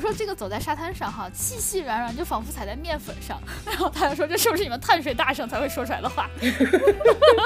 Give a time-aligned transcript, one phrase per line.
[0.00, 3.38] 我说这个走在沙滩上哈，细细软软，就仿佛踩在面粉上。
[3.66, 6.26] 然后他就说这是不是你们碳水大省才会说出来的话？
[6.40, 6.48] 你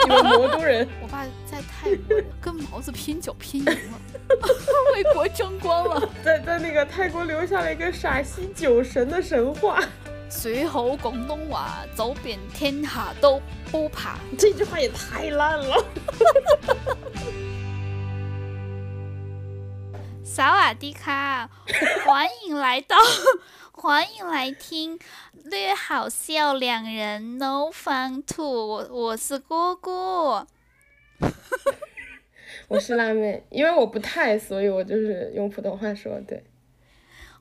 [0.08, 3.98] 们魔都人， 我爸在泰国跟毛子拼酒拼赢了，
[4.94, 6.08] 为国争光了。
[6.22, 9.80] 在在那个泰国留下了一个陕西酒神的神话。
[10.30, 14.16] 随后广东话走遍天下都不怕。
[14.38, 15.84] 这句话也太烂了。
[20.24, 21.48] 萨瓦迪卡，
[22.06, 22.96] 欢迎来到，
[23.72, 24.98] 欢迎来听
[25.44, 28.66] 略好笑两人 No Fun Two。
[28.66, 30.46] 我我是姑姑，
[32.68, 36.18] 我是辣妹，因为我不太，所以我就是用普通话说。
[36.26, 36.42] 对，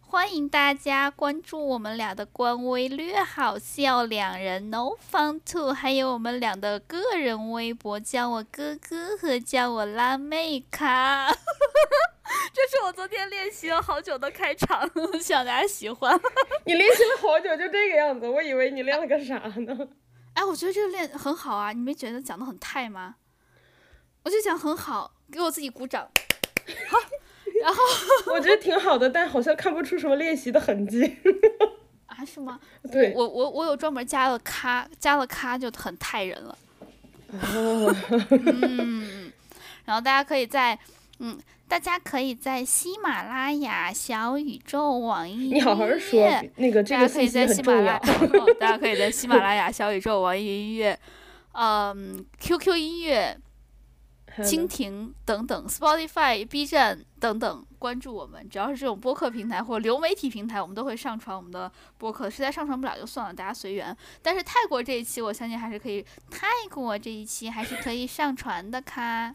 [0.02, 11.33] 欢迎大家关注我们俩的官微略好笑两人 No Fun Two，还有我们俩的个人微博，叫我哥哥和叫我辣妹卡。
[12.53, 14.89] 这是我昨天练习了好久的开场，
[15.21, 16.17] 希望大家喜欢。
[16.65, 19.88] 你练习了好久就这个样子，我以为你练了个啥呢？
[20.33, 23.15] 哎，我觉得这个练很好啊，你没觉得讲的很太吗？
[24.23, 26.09] 我就讲很好，给我自己鼓掌。
[26.89, 26.97] 好，
[27.61, 27.83] 然后
[28.33, 31.17] 我觉得挺好的，但好像看不出什么练习的痕迹。
[32.05, 32.23] 啊？
[32.25, 32.58] 是吗？
[32.89, 36.58] 对，我我我有专门加了咖，加了咖就很太人了。
[37.33, 37.93] 哦。
[38.30, 39.31] 嗯，
[39.83, 40.80] 然后大家可以在
[41.19, 41.37] 嗯。
[41.67, 48.00] 大家可以在喜马拉雅、小宇宙、网易音乐，你好好说，那个这个可以在喜马拉雅，
[48.59, 51.00] 大家可以在喜马拉雅、小宇宙、网易音乐，
[51.53, 53.39] 嗯，QQ 音乐、
[54.38, 58.48] 蜻蜓等等，Spotify、B 站等等关注我们。
[58.48, 62.30] 只要是这种播客平台或流媒体平台，我们都会上传我们的播客。
[62.30, 63.95] 实在上传不了就算了，大家随缘。
[64.22, 69.33] 但是泰国这一期，我相信还是可以，泰国这一期还是可以上传的，卡。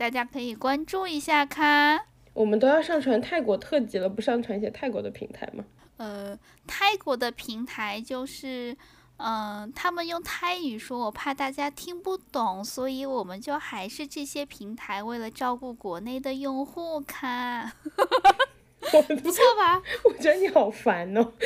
[0.00, 2.06] 大家可以关注一下，看。
[2.32, 5.62] 我们都要上传泰国特辑了，不上传一些泰国的平台吗？
[5.98, 6.34] 呃，
[6.66, 8.74] 泰国的平台就是，
[9.18, 17.70] 嗯，他们用泰语说，我怕大家听不懂，所以我们就还是这些平台，为了照顾国内的用户，看。
[19.22, 19.80] 不错吧？
[20.04, 21.32] 我觉得你好烦哦。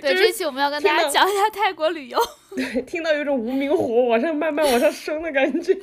[0.00, 2.18] 对，这期我们要跟大家讲一下泰国旅游。
[2.54, 5.78] 对，听到有种无名火往上慢慢往上升的感觉。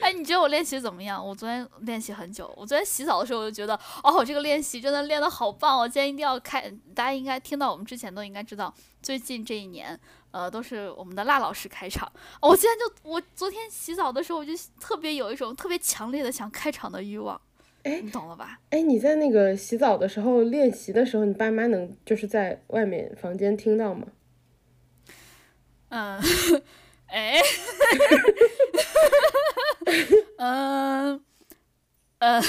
[0.00, 1.24] 哎，你觉得我练习怎么样？
[1.24, 2.52] 我昨天练习很久。
[2.56, 5.78] 我昨天洗澡的时候我就觉得，哦，这个练习真的练得好棒。
[5.78, 9.98] 我今天一定要开，大家应该听到我们之前都应该知道，最近这一年，
[10.32, 12.10] 呃，都是我们的辣老师开场。
[12.42, 17.40] 我今天就，我昨天洗澡的时候，我就特别有一种特别强烈的想开场的欲望。
[17.82, 18.58] 哎，你懂了吧？
[18.70, 24.06] 哎，你在那个洗澡的时候练习的时候，你爸妈能就是在外面房间听到吗？
[25.88, 26.20] 嗯，
[27.08, 27.40] 哎，
[30.38, 31.20] 嗯，
[32.18, 32.40] 呃，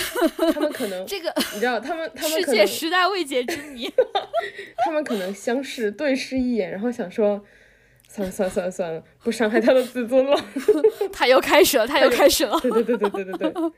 [0.54, 3.92] 他们可能这个你知道，他们他们世界十大未解之谜，
[4.86, 7.44] 他们可能相视对视一眼，然后想说。
[8.14, 10.38] 算了算了算了算了，不伤害他的自尊了。
[11.14, 12.60] 他又开始了，他又开始了。
[12.60, 13.72] 对对对对对对对。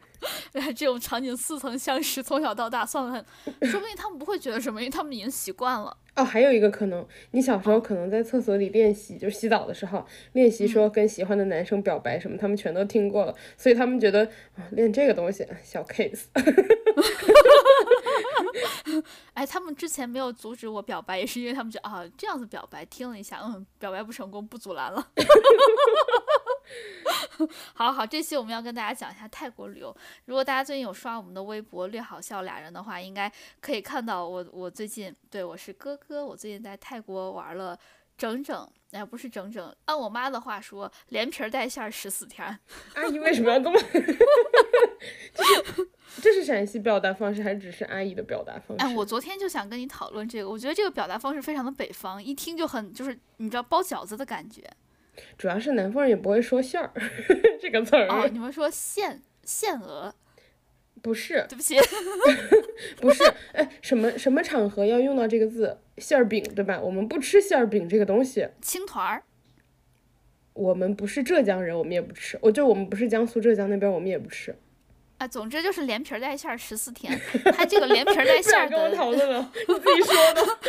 [0.59, 3.23] 哎，这种场景似曾相识，从小到大，算了，
[3.61, 5.95] 说不定他们不会觉得什么，因为他们已经习惯了。
[6.15, 14.23] 哦，还有一个可能，你小时候可能在厕所里练习，就洗澡的时候练习说跟喜欢的男生表白什么，他们全都听过了，所以他们觉得
[14.55, 16.23] 啊，练这个东西小 case。
[19.33, 25.07] 哎，他们之前没有阻止我表白，也是因为他们觉得啊，这样子表白，听了一下，嗯，表白不成功，不阻拦了。
[27.73, 29.95] 好好，这期我们要跟大家讲一下泰国旅游。
[30.25, 37.77] 如果大家最近有刷我们的微博“略好笑俩人”的话，应该可以看到我，我最近对我是哥哥，我最近在泰国玩了
[38.23, 42.57] 整整，哎，不是整整，按我妈的话说，连皮带馅十四天。
[42.93, 43.77] 阿姨为什么要这么？
[45.33, 45.89] 就是
[46.21, 48.85] 这是陕西表达方式，还是只是阿姨的表达方式？
[48.85, 54.63] 哎，我昨天就想跟你讨论这个，我觉得这个表达方式非常的北方，一听就很就是你知道包饺子的感觉。
[55.37, 56.93] 主要是南方人也不会说馅儿
[57.59, 58.07] 这个词儿。
[58.07, 60.15] 哦，你们说馅馅鹅？
[61.03, 61.75] 不是，对不起，
[63.01, 63.23] 不是。
[63.51, 65.77] 哎，什么什么场合要用到这个字？
[65.97, 66.79] 馅儿饼对吧？
[66.81, 68.47] 我们不吃馅儿饼这个东西。
[68.61, 69.23] 青团儿。
[70.53, 72.39] 我们不是浙江人，我们也不吃。
[72.41, 74.55] 我就我们不是江苏、浙江那边，我们也不吃。
[75.17, 77.19] 啊，总之就是连皮带馅儿十四天。
[77.55, 80.59] 他这个连皮带 馅的，跟我讨论了，你自己说的。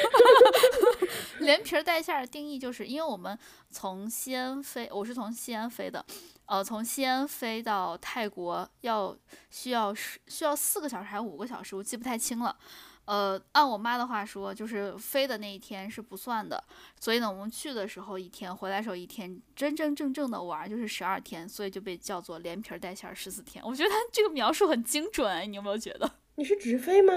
[1.41, 3.37] 连皮带馅的定义就是，因为我们
[3.70, 6.05] 从西安飞，我是从西安飞的，
[6.46, 9.17] 呃，从西安飞到泰国要
[9.50, 12.56] 需要需要四个小时还是五个小时，我记不太清了。
[13.06, 16.62] 呃，按我妈的话说，就是飞的那一天是不算的，
[16.98, 23.64] 所以呢，我们去的时候一天，回来时候一天，真真正正的玩就是十二天，所以就被叫做连皮带馅十四天。
[23.64, 26.10] 我觉得他这个描述很精准，你有没有觉得？
[26.36, 27.12] 你是直飞吗？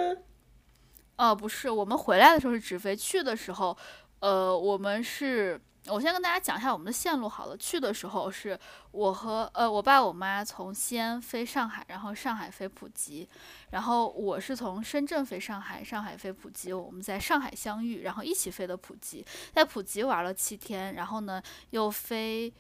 [1.16, 3.78] 呃，不是，我们回来的时候是直飞，去的时候，
[4.20, 5.60] 呃，我们是。
[5.90, 7.58] 我先跟大家讲一下我们的线路好了。
[7.58, 8.60] 去的时候是
[8.92, 13.28] 我和呃我爸我妈从西安飞上海，然后上海飞普吉，
[13.72, 21.42] 然后我是从深圳飞上海，上海飞普吉，我们在上海相遇，然后一起飞的普吉，在普吉玩了七天，然后呢
[21.72, 22.54] 又飞。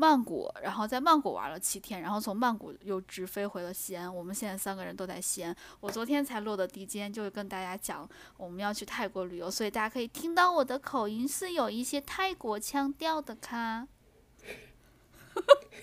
[0.00, 4.12] 曼谷，然后在曼谷玩了七天，然后从曼谷又直飞回了西安。
[4.12, 5.54] 我们现在三个人都在西安。
[5.78, 8.08] 我昨天才落的地，今天就跟大家讲
[8.38, 13.86] 我们要去泰国旅游，所以大家可以听到我的口音是有一些泰国腔调的咖。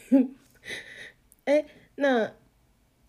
[1.45, 1.67] 哎，
[1.97, 2.33] 那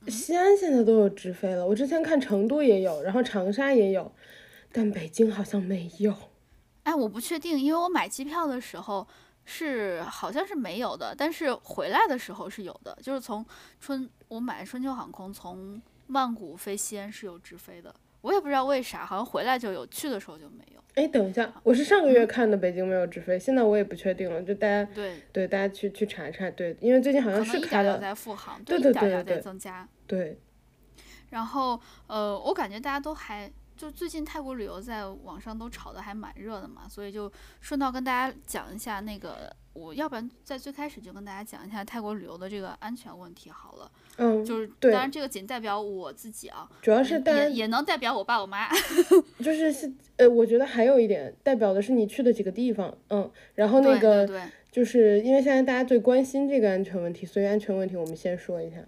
[0.09, 4.13] 西安现在都有直飞了，我之前看成都也有，然后长沙也有，
[4.71, 6.15] 但北京好像没有。
[6.83, 9.09] 哎，我不确定，因为我买机票的时候。
[9.51, 13.45] 是好像是没有的，但是回来的时候是有的，就是从
[13.81, 20.81] 春我买春秋航空从曼谷飞西安是有直飞的，我也不知道为啥，好像回来就有，去的时候就没有。
[20.97, 30.39] 哎，等一下，我是上个月看的北京没有直飞，现在我也不确定了，就大家对对大家去去查一查，对，因为最近好像是开了，在复航，对对对对对，增加，对。
[31.31, 33.51] 然后呃，我感觉大家都还。
[33.79, 37.31] 就最近泰国旅游在网上都炒的还蛮热的嘛，所以就
[37.61, 43.91] 顺道跟大家讲一下那个，我要不然在最开始就跟大家讲一下泰国旅游的这个安全问题好了。
[44.17, 48.69] 嗯，就是当然这个仅代表我自己啊，主要是也也能代表我爸我妈。
[49.39, 54.29] 就是是呃，我觉得还有一点代表的是你去的几个地方，嗯，然后那个
[54.73, 58.79] 就是因为现在大家最关心这个安全问题，所以安全问题我们先说一下。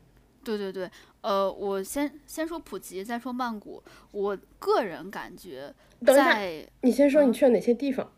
[0.42, 0.90] 对对对。
[1.22, 3.82] 呃，我先先说普吉，再说曼谷。
[4.10, 5.74] 我个人感觉，
[6.06, 8.10] 在你先说你去了哪些地方？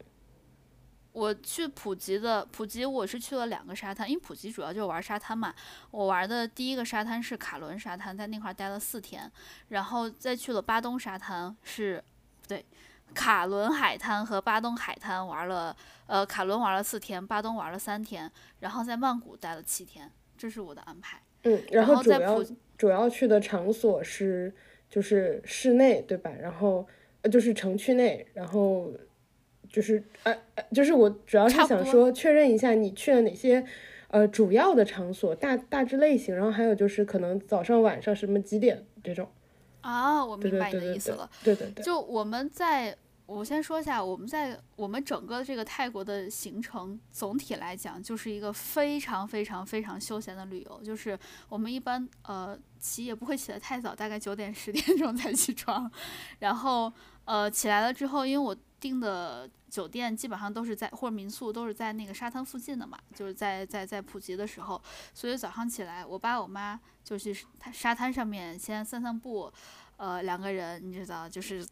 [1.12, 5.52] 我去普吉的普吉，我是去了两个沙滩，因为普吉主要就是玩沙滩嘛。
[5.90, 9.30] 我玩的第一个沙滩是卡伦沙滩，在那块待了四天，
[9.68, 12.02] 然后再去了巴东沙滩，是
[12.40, 12.64] 不对，
[13.12, 15.76] 卡伦海滩和巴东海滩玩了，
[16.06, 21.20] 呃，卡伦玩了四天，巴东玩了三天，然后在曼谷待了七天，这是我的安排。
[21.42, 22.42] 嗯，然后主要。
[22.82, 24.52] 主要去的场所是
[24.90, 26.32] 就是室内对吧？
[26.40, 26.84] 然后
[27.20, 28.92] 呃就是城区内，然后
[29.70, 33.64] 就是呃呃就是我主要是想说确认一下你去了哪些
[34.08, 39.28] 呃主要的场所大大致类型，然后还有就是可能早上晚上什么几点这种。
[39.82, 41.30] 啊，我明白你的意思了。
[41.44, 41.84] 对对对。
[41.84, 42.96] 就我们在。
[43.32, 50.82] 我先说一下，我们在我们整个这个泰国的行程，总体来讲就是一个非常非常非常休闲的旅游。
[50.84, 51.18] 就是
[51.48, 55.90] 我们一般呃起也不会起得太早，大概九点十点钟才起床。
[56.40, 56.92] 然后
[57.24, 64.80] 呃起来了之后，因为我订的酒店基本上都是在或者民宿都是在那个沙滩附近的嘛，就是在在在普吉的时候，
[65.14, 67.34] 所以早上起来，我爸我妈就去
[67.72, 69.50] 沙滩上面先散散步，
[69.96, 71.66] 呃两个人你知道就是。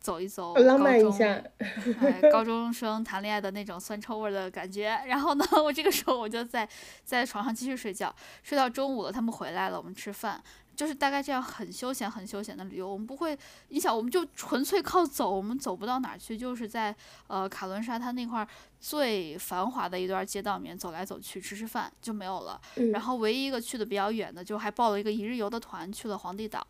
[0.00, 1.40] 走一走，浪漫一下，
[2.32, 4.98] 高中生谈恋爱的那种酸臭味的感觉。
[5.06, 6.66] 然后呢，我这个时候我就在
[7.04, 10.42] 在床上继续睡觉，睡到中午了，他们回来了，我们吃饭，
[10.74, 12.90] 就是大概这样很休闲、很休闲的旅游。
[12.90, 13.38] 我们不会，
[13.68, 18.46] 你想，我们就纯粹靠走，我们走不到哪去，就是在呃卡伦沙滩那块
[18.80, 22.58] 最繁华的一段街道里面走来走去，吃吃饭就没有了。
[22.92, 26.66] 然后唯一一个去的比较远的，就还报了一个一日游的团去了皇帝岛。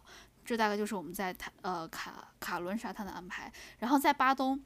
[0.50, 4.60] 这大概就是我们在塔呃卡卡伦沙滩的安排，然后在巴东，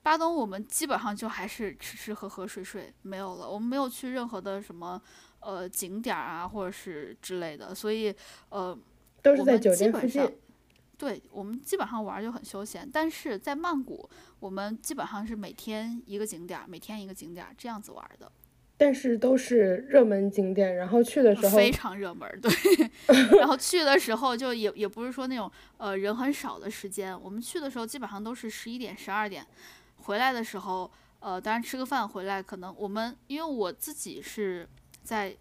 [0.00, 5.02] 巴东我们基本上就还是吃吃喝喝睡睡没有了，我们没有去任何的什么
[5.40, 8.14] 呃景点啊或者是之类的，所以
[8.50, 8.78] 呃
[9.20, 10.38] 都是在酒店附近。
[10.96, 14.08] 对我们基本上玩就很休闲，但是在曼谷
[14.38, 18.30] 我们基本上是每天一个景点，每天一个景点这样子玩的。
[18.80, 22.50] 但是都是热门景点，然后去的时候非常热门，对。
[23.36, 29.44] 然后去的时候就也也不是说那种呃人很少的时间，我们去的时候基本上都是十一点、十二点，
[30.02, 34.68] 回来的时候呃当然吃个饭回来，可能我们因为我自己是
[35.02, 35.36] 在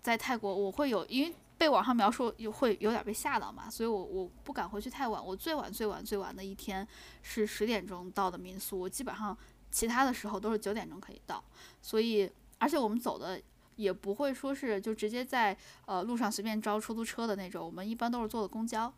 [0.00, 6.84] 在泰国，我会有因为被网上描述有会有点被吓到嘛，所以我我不敢回去太晚，我最晚最晚最晚的一天
[7.22, 9.38] 是十点钟到的民宿，我基本上。
[9.72, 11.42] 其他的时候都是九点钟可以到，
[11.80, 13.40] 所以而且我们走的
[13.74, 18.92] 也不会说是就直接在呃路上随便招出租车的那种，我们一般都是坐的公交。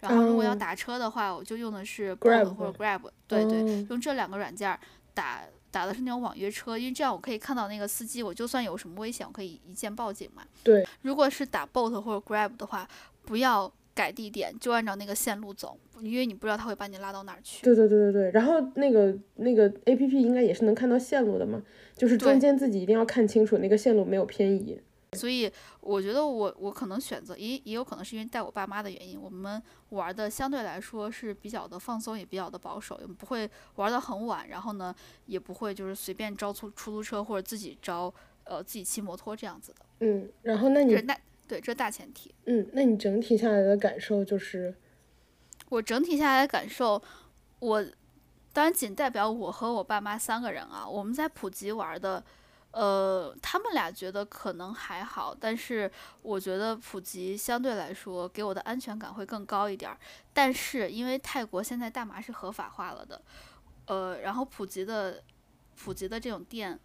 [0.00, 4.78] 然后如果要打车的话，我就用的是 Grab 或者 Grab，对对，用这两个软件
[5.12, 10.44] 打打的是那种网约车，因为这样我可以看到那个司机，我就算有什么危险，我可以一键报警嘛。
[10.62, 12.86] 对，如果是打 Bolt 或者 Grab 的话，
[13.24, 13.72] 不要。
[13.98, 17.64] 改地点就按照那个线路走，因为你不知道他会把你拉到哪儿去。
[17.64, 21.60] 对对对对对，然后那个那个 A P P 应该也是能看到线路的嘛，
[21.96, 24.80] 就是中间自己一定要看清楚那个线路没有偏移。
[25.14, 25.50] 所以
[25.80, 34.94] 我觉得我我可能选择也也有可能是因为带我爸妈的原因，我们玩的相对来说是比较的放松，也比较的保守，也不会玩的很晚，然后呢
[35.26, 38.14] 也不会就是随便招出出租车或者自己招
[38.44, 39.78] 呃自己骑摩托这样子的。
[40.00, 42.32] 嗯，然后那你那对这大前提。
[42.44, 44.74] 嗯，那你整体下来的感受就是？
[45.70, 47.02] 我整体下来的感受，
[47.58, 47.84] 我
[48.52, 52.22] 当然仅代表我和我爸妈三个人啊，我们在普吉玩的。
[52.70, 55.90] 呃，他们俩觉得可能还好，但是
[56.20, 59.96] 我觉得普吉相对来说给我的安全感会更高一点儿。
[60.34, 63.22] 但是因为泰国现在大麻是合法化了的，
[63.86, 65.22] 呃，然后普吉的
[65.76, 66.78] 普吉的这种店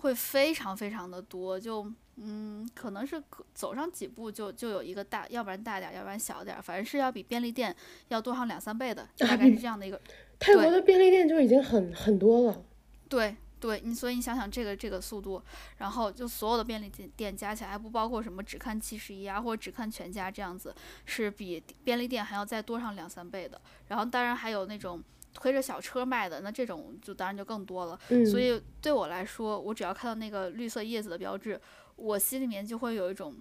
[0.00, 3.22] 会非常非常的多，就嗯，可能是
[3.54, 7.74] 走上几步就就有一个大，要不然大点儿，要不然小点儿，反正是要比便利店
[8.08, 10.00] 要多上两三倍的，大概是这样的一个。
[10.38, 12.62] 泰国的便利店就已经很很多了。
[13.08, 13.36] 对。
[13.60, 15.42] 对你，所以你想想这个这个速度，
[15.76, 23.60] 然后就所有的便利店店加起来，还不包括什么只看七十一啊，或者只看全家这样子，是比便利店还要再多上两三倍的。
[23.88, 27.98] 然后当然还有那种推着小车卖的，那这种就当然就更多了。
[28.30, 31.60] 所以对我来说，我只要看到那个绿色叶子的标志，
[31.96, 33.34] 我心里面就会有一种。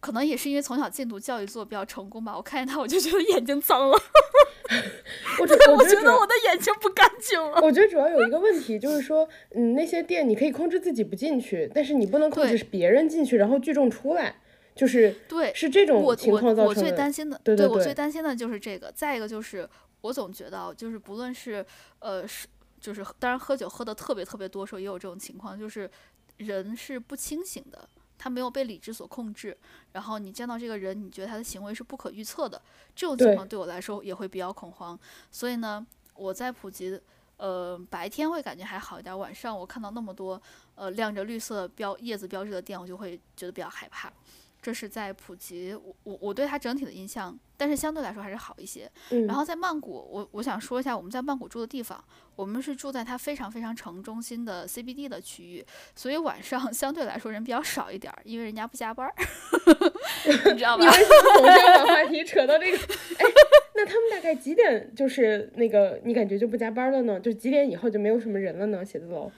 [0.00, 3.98] 可能也是因为从小禁毒教育做的比较成功吧，我看见它我就觉得眼睛脏了，
[5.40, 7.60] 我觉得 我觉得我的眼睛不干净了。
[7.60, 14.36] 我觉得主要有一个问题就是说，嗯，那些店你可以控制自己不进去，但是你不能控制别人进去然后聚众出来，
[14.76, 16.80] 就是对，是这种情况造成的。
[16.80, 18.92] 我最担心的，对对对，我最担心的就是这个。
[18.94, 19.68] 再一个就是
[20.00, 21.64] 我总觉得，就是不论是
[21.98, 22.46] 呃是
[22.80, 25.90] 就是当然喝酒喝的特别特别多时候也有这种情况，就是
[26.36, 27.88] 人是不清醒的。
[28.20, 29.56] 他没有被理智所控制，
[29.92, 32.60] 然后你见到这个人，你觉得他的行为是不可预测的，
[32.92, 34.98] 这种情况对我来说也会比较恐慌。
[35.30, 37.00] 所以呢，我在普及，
[37.36, 40.40] 呃，白天会感觉还好一点，晚上我看到那么多
[40.74, 44.12] 呃亮着绿色标叶子标志的店，我就会觉得比较害怕。
[44.60, 48.90] 这是在普吉，我我我对它整体的印象，但是相对来说还是好一些。
[49.26, 52.02] 然后在曼谷，我我想说一下我们在曼谷住的地方，
[52.34, 59.14] 我们是住在它非常非常城中心的 CBD 的区域，所以晚上 相对来说人比较少一点，因为人家不加班儿，
[60.52, 60.84] 你知道吧？
[60.84, 62.76] 你为什么总是要把话题扯到这个？
[62.76, 63.24] 哎，
[63.76, 67.20] 那他们大概几点就是那个你感觉就不加班了呢？
[67.20, 68.84] 就几点以后就没有什么人了呢？
[68.84, 69.30] 写字楼？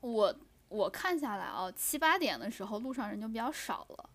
[0.00, 0.34] 我
[0.68, 4.08] 我看下来啊，七八点的时候路上人就比较少了。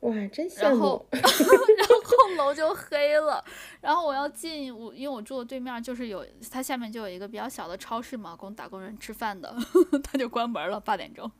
[0.00, 0.60] 哇，真羡慕！
[0.62, 3.44] 然 后，然后楼就黑了。
[3.80, 9.54] 然后我要进我，因为我住的对面就是有，它下面就有一个比较小的超市嘛，供打工人吃饭的，
[10.02, 11.30] 它就关门了，八点钟。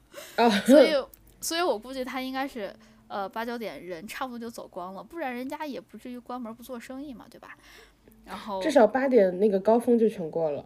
[0.67, 0.95] 所以，
[1.41, 2.75] 所以我估计他应该是，
[3.09, 7.57] 呃，八九点人差不多就走光了，不然人家也不至于关门不做生意嘛，对吧？
[8.27, 10.65] 然后至少八点那个高峰就全过了。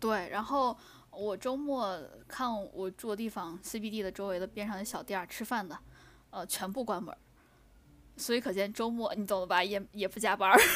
[0.00, 0.74] 对，然后
[1.10, 5.78] 我周末看我住的地方 CBD 的周围的边上的小店吃饭的，
[6.30, 7.14] 呃，全部关门。
[8.16, 9.62] 所以可见周末你懂了吧？
[9.62, 10.58] 也也不加班儿。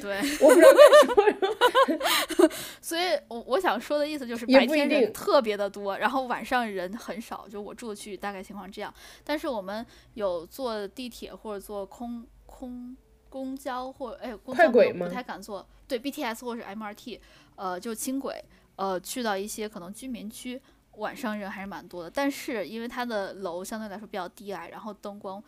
[0.00, 0.68] 对，我不知道
[1.16, 2.50] 为什么。
[2.80, 7.48] 所以，我我想说的意思就是，白天人特别的多，然后晚上人很少。
[7.48, 8.94] 就我住的区域大概情况这样。
[9.24, 12.96] 但是我们有坐地铁或者坐空空
[13.28, 17.18] 公交或哎公交不太敢坐，对 BTS 或者 MRT，
[17.56, 18.42] 呃，就轻轨，
[18.76, 20.62] 呃，去到一些可能居民区。
[21.00, 25.42] 晚上人还是蛮多的，但是因为它的楼相对来说比较低矮，然后灯光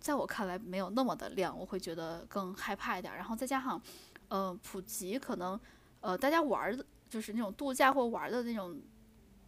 [0.00, 3.14] 在我看来没有那么的亮，我会觉得更害怕一点。
[3.14, 3.80] 然后再加上，
[4.28, 5.60] 呃，普及可能，
[6.00, 8.80] 呃，大家玩的就是那种度假或玩的那种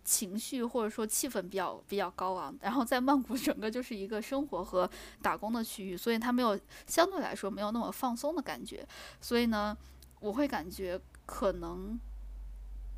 [0.05, 2.55] 情绪或者说气氛比较比较高昂。
[2.61, 4.89] 然后在曼谷 整个就是一个生活和
[5.23, 8.87] 打工的区域，所以它没有相对来说没有那么放松的感觉。
[9.21, 9.77] 所以呢，
[10.21, 11.99] 我会感觉可能。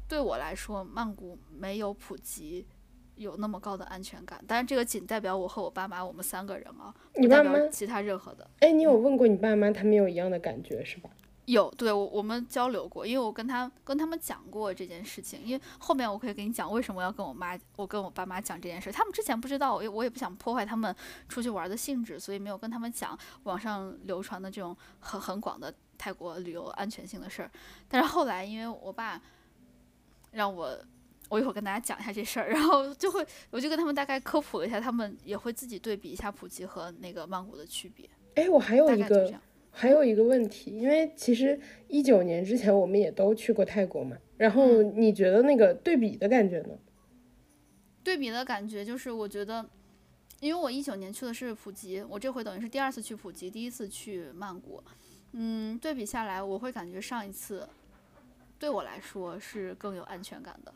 [0.08, 2.66] 对我来说，曼谷没有普及
[3.16, 4.42] 有那么高的安全感。
[4.46, 8.48] 当然，这个仅代表我和我爸妈，我们三个人啊，不代表其他任何的。
[8.60, 11.10] 哎，你有问过你爸妈，他们有一样的感觉是吧？
[11.44, 15.42] 有，对我我们交流过，因为我跟他跟他们讲过这件事情。
[15.44, 18.92] 因为后面我可以给你讲为什么要跟我妈，我跟我爸妈讲这件事。
[18.92, 20.94] 他们之前不知道，我也我也不想破坏他们
[21.28, 27.50] 出去玩的兴致，所以没有跟他们讲网上流传的这种很很广的泰国旅游安全性的事儿。
[27.88, 29.20] 但是后来，因为我爸。
[30.38, 30.78] 让我，
[31.28, 38.08] 我一会儿跟大家讲一下这事儿，然后就会，我就跟他们大概科普了一下，他们也会自己对比一下普吉和那个曼谷的区别。
[38.36, 39.34] 哎，我还有一个，
[39.72, 46.78] 还有一个问题，因为其实一九年之前我们也都去过泰国嘛，然后你觉得那个对比的感觉呢？
[48.04, 49.68] 对比的感觉就是，我觉得，
[50.38, 54.80] 因为我一九年去的是普吉，我这回等于是第二次去普吉，第一次去曼谷，
[55.32, 57.68] 嗯，对比下来，我会感觉上一次。
[58.58, 60.72] 对我来说是更有安全感的，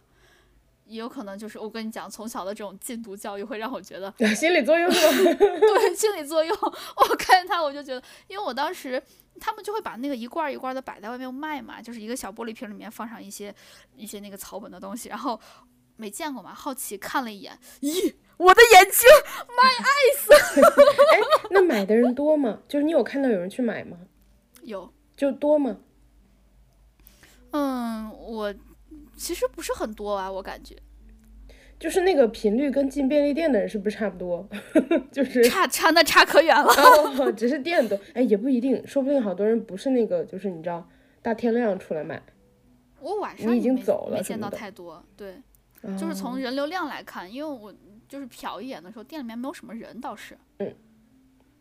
[0.87, 6.57] 也有可能就是我跟你讲，从小的这种禁毒教育会让我觉得 心理作用 对，心理作用。
[6.61, 9.03] 我看见他，我就觉得，因为我当时
[9.41, 13.55] 他们就会把那个一罐一罐的摆在外面卖嘛，就是一个小玻璃瓶里面放上一些
[13.97, 15.41] 一些那个草本的东西，然后
[15.97, 19.09] 没见过嘛，好奇看了一眼，咦，我的眼睛
[19.49, 20.63] ，my eyes！
[21.15, 21.21] 哎，
[21.51, 22.61] 那买的人多吗？
[22.69, 23.97] 就是你有看到有人去买吗？
[24.63, 25.79] 有，就多吗？
[27.53, 28.55] 嗯，我。
[29.15, 30.75] 其实不是很多啊，我感觉，
[31.79, 34.49] 就是那个频率跟进便利店的人是不是差不多？
[35.13, 36.73] 就是差差那差可远了。
[36.73, 40.89] 哦， 只是店多，哎，也不一定，说不定好多人不是那个，就是你知道
[41.21, 42.21] 大天亮出来买。
[43.01, 45.05] 我晚上已经走了，没见到太多。
[45.17, 45.41] 对，
[45.97, 47.73] 就是从人流量来看，因为我
[48.09, 50.37] 就是瞟一眼的时候，店里面没有什么人，倒是。
[50.59, 50.75] 嗯。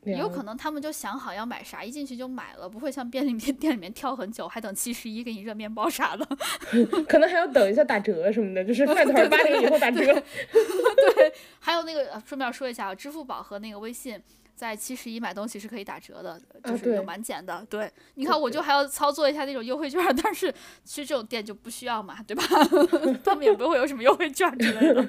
[0.03, 6.25] 有可能他们就想好要买啥，一进去就买了，不会像便利店 店里面挑很久，还等七十一给你热面包啥的。
[7.07, 10.01] 可能还要等一下打折什么的，就是饭团八点以后打折。
[10.03, 14.19] 对，还有那个顺便说一下，支付宝和那个微信
[14.61, 17.65] 在七十一买东西是可以打折的，就是有满减的。
[17.67, 20.53] 对，你看我就还要操作一下那种优惠券， 但是
[20.83, 22.43] 其实这种店就不需要嘛，对吧？
[23.25, 25.03] 他们也不会有什么优惠券之类的。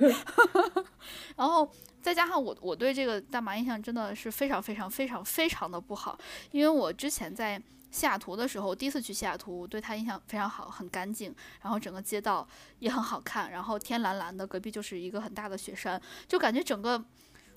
[1.36, 1.70] 然后。
[2.02, 6.18] 再加上我，我对这个大麻印象真的是非常非常非常非常的不好，
[6.50, 12.44] 因为我之前在西雅图的时候，第一次去西雅图，对它印象非常好，很干净，然后整个街道
[12.80, 17.00] 也很好看，然后天蓝蓝的，隔壁就是一个很大的雪山，就感觉整个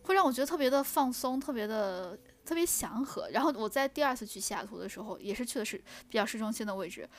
[0.06, 3.28] 会让我觉得特别的放松，特别的特别祥和。
[3.30, 7.10] 然后我在第二次去西雅图的时候，也是去的是比较市中心的位置，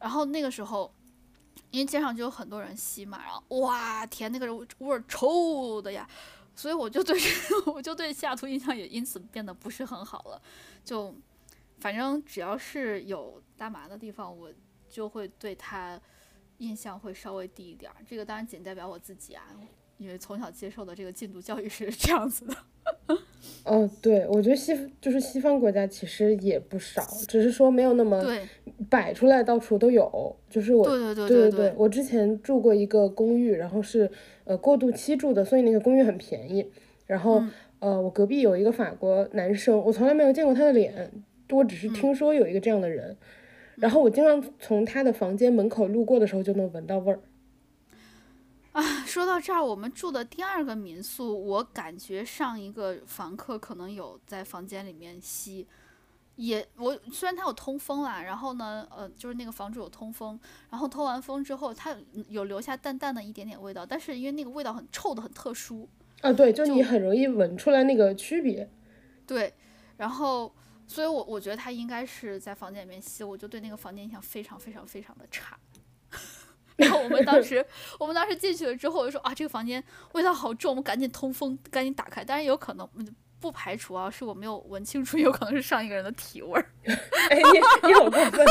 [0.00, 0.92] 然后那个时候
[1.70, 6.08] 因为街上就有很多人吸嘛，然后哇天，那个味儿臭的呀！
[6.54, 7.18] 所以我就对
[7.72, 10.42] 我就对西雅图印象也因此变得不是很好了，
[10.84, 11.14] 就
[11.78, 14.52] 反正只要是有大麻的地方，我
[14.90, 15.98] 就会对它
[16.58, 17.96] 印象会稍微低一点儿。
[18.06, 19.42] 这个当然仅代表我自己啊，
[20.02, 22.54] 因为从小接受的这个禁毒教育是这样子的。
[23.64, 28.20] 哦，对，我觉得西就是西方国家其实也不少，只是说没有那么
[28.90, 30.34] 摆出来到处都有。
[30.50, 34.10] 就是我，对对对对对，我之前住过一个公寓，然后是
[34.44, 36.68] 呃过渡期住的，所以那个公寓很便宜。
[37.06, 37.42] 然后
[37.78, 41.10] 呃，我隔壁有一个法国男生，我从来没有见过他的脸，
[41.50, 43.16] 我只是听说有一个这样的人。
[43.76, 47.20] 然后我经常从他的房间门口路过的时候就能闻到味儿。
[48.72, 55.66] 啊，说到这儿，我们住的第二个民宿，我感觉上一个房客可能有在房间里面吸，
[56.36, 61.94] 也我虽然他有通风啦，然后呢，呃，就是那个房主有通风，然后通完风之后，他
[62.28, 65.86] 有留下淡淡的一点点味道，但是因为那个味道很臭的很特殊
[66.22, 68.70] 啊，对，就你很容易闻出来那个区别，
[69.26, 69.52] 对，
[69.98, 70.50] 然后
[70.86, 75.58] 所以我我觉得他应该是在房间里面吸，我就对那个房间印象非常非常非常的差。
[76.76, 77.64] 然后我们当时，
[77.98, 79.82] 我们当时进去了之后就说啊，这个房间
[80.12, 82.24] 味道好重，我们赶紧通风，赶紧打开。
[82.24, 82.88] 当然有可能
[83.40, 86.64] 不排除啊，是我没有闻清楚，有可能是上一个人的体味儿。
[87.30, 88.46] 哎，你你好过分！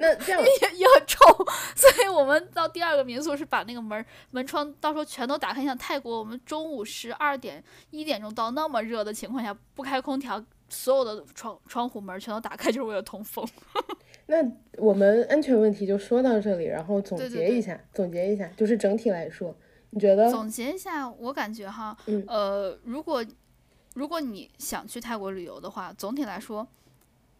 [0.00, 1.18] 那这样也也很臭，
[1.76, 5.64] 所以我们到第二个民宿是把那个门门窗到时候全都打开。
[5.64, 13.46] 像泰国，我们中午十二点一点钟到那么热的情况下，不开空调，所有的窗窗户门全都打开，就是为了通风。
[14.30, 19.56] 那我们安全问题就说到这里，然后总结一下，总结一下，就是整体来说，
[19.88, 20.30] 你觉得？
[20.30, 23.24] 总结一下，我感觉哈，呃，如果
[23.94, 26.68] 如果你想去泰国旅游的话，总体来说，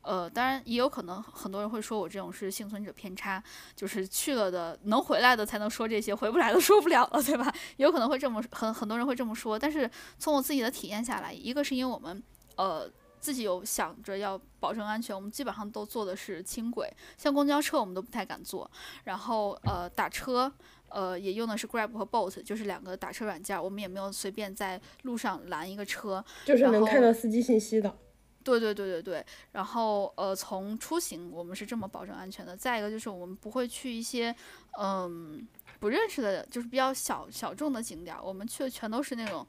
[0.00, 3.42] 呃，当然也有可能很多人会说我这种是幸存者偏差，
[3.76, 7.54] 就是去了的能回来的才能说这些，回不来的说不了了，对吧？
[7.76, 12.22] 有可能会这么很很多人会这么说，但是从我自己的体验下来，一个是因为我们
[12.56, 12.90] 呃。
[13.20, 18.70] 自己有想着要保证安全，我们基本上都坐的是轻轨，像公交车我们都不太敢坐。
[19.04, 20.52] 然后呃打车，
[20.88, 27.96] 呃也用的是 Grab 和 Bolt，就是两个打车软件，我们也没有随便在路上拦一个车，就是能看到司机信息的。
[28.44, 29.26] 对对对对对。
[29.52, 32.56] 然后呃从出行我们是这么保证安全的。
[32.56, 34.34] 再一个就是我们不会去一些
[34.80, 35.46] 嗯
[35.80, 39.46] 不认识的，就是比较小小众的景点，我们去的全都是那种。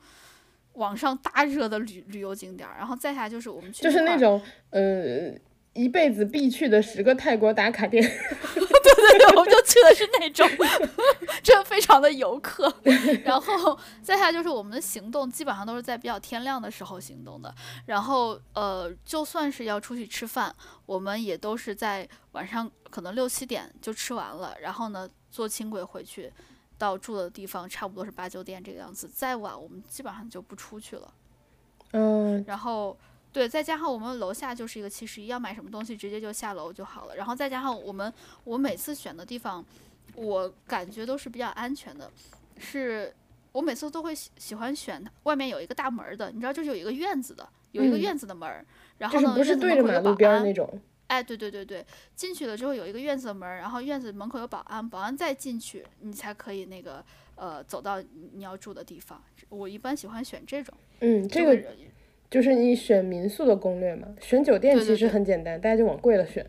[0.79, 5.31] 网上大热的旅旅游景点，然后再下就是我们去，就是那种呃
[5.73, 8.01] 一辈子必去的十个泰国打卡店，
[8.55, 10.49] 对对对，我们就去的是那种，
[11.43, 12.73] 这非常的游客。
[13.23, 17.53] 然后再下就是我们的行动基本上都是在比较天亮的时候行动的，
[17.85, 20.53] 然后呃就算是要出去吃饭，
[20.85, 26.31] 我们也都是在晚上可能六七点就吃完了，然后呢坐轻轨回去。
[26.79, 31.13] 到住的地方差不多是八九点这个样子，再晚我们基本上就不出去了。
[31.91, 32.97] 嗯，然后
[33.31, 37.15] 对，再加上我们楼下就是一个七十一，要买什么东西直接就下楼就好了。
[37.15, 38.11] 然后再加上我们，
[38.43, 39.63] 我每次选的地方，
[40.15, 42.09] 我感觉都是比较安全的。
[42.57, 43.13] 是
[43.51, 48.65] 我每次都会喜喜欢选外面有一个大门的，你知道，就是有一个院子的，有一个院子的门儿，
[48.97, 50.79] 然后呢，不是对着马路边那种。
[51.09, 51.83] 哎，对对对对，
[52.15, 57.03] 进去了之后有一个院子的门，然后院子门口有保安，保安再进去，你才可以那个
[57.35, 57.99] 呃走到
[58.33, 59.21] 你要住的地方。
[59.49, 60.71] 我一般喜欢选这种。
[60.99, 61.59] 嗯，这个
[62.29, 64.07] 就是你选民宿的攻略嘛。
[64.21, 66.47] 选酒店其实很简单，大家就往贵了选。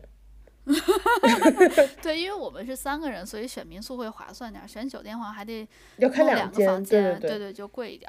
[2.03, 4.67] 对，因为我们是三个人，所以选民宿会划算点。
[4.67, 8.07] 选酒店的话还得要开两个房间，对对，就贵一点。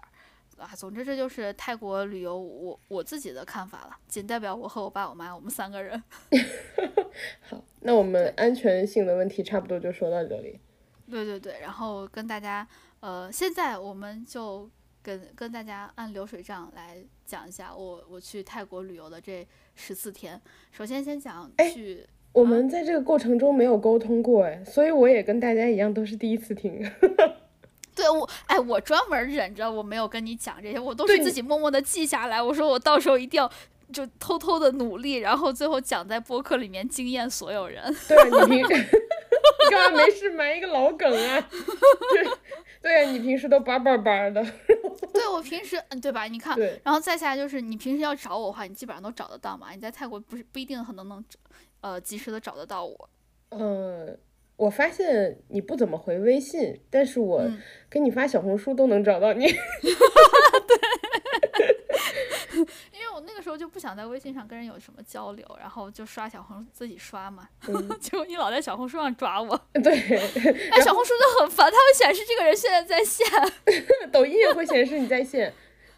[0.62, 6.01] 啊，总之这就是泰国旅游我我自己的看法了，仅代表我和我爸我妈我们三个人。
[7.42, 10.61] 好，那我们安全性的问题差不多就说到这里。
[11.11, 12.66] 对对对，然后跟大家，
[13.01, 14.70] 呃，现在我们就
[15.03, 20.40] 跟跟大家按流水账来讲一下我我去泰国旅游的这十四天。
[20.70, 26.81] 首先先讲去，我们在这个过程中没有沟通过哎，所以我也跟大家一样都是第一次听。
[27.94, 32.40] 对我，哎，我专门忍着我没有跟你讲这些，我都是自己默默的记下来。
[32.42, 33.50] 我说我到时候一定要
[33.92, 37.94] 就偷偷的努力，然后最后讲在播客里面惊艳所有人。
[38.09, 38.16] 对
[38.48, 41.40] 你平，你干嘛没事埋一个老梗啊？
[42.12, 42.26] 对，
[42.81, 44.42] 对啊，你平时都叭叭叭的。
[45.12, 46.24] 对我平时，嗯，对吧？
[46.24, 49.72] 你看，然后再下来就是你平时要找我的话，你基本上都找得到嘛。
[49.72, 51.22] 你在泰国不是不一定很能能，
[51.83, 53.11] 呃，及时的找得到我。
[53.50, 54.16] 嗯。
[54.57, 57.43] 我发现你不怎么回微信，但是我
[57.91, 59.47] 给你发小红书都能找到你。
[60.67, 60.79] 对，
[62.93, 67.49] 因为我那个时候就不想在微信上跟人有什么交流，然后就刷小红自己刷嘛。
[68.01, 69.61] 结果你老在小红书上抓我。
[69.83, 69.93] 对，
[70.71, 73.27] 哎，小红书就很烦，它会显示这个人现在在线。
[74.12, 75.53] 抖音也会显示你在线。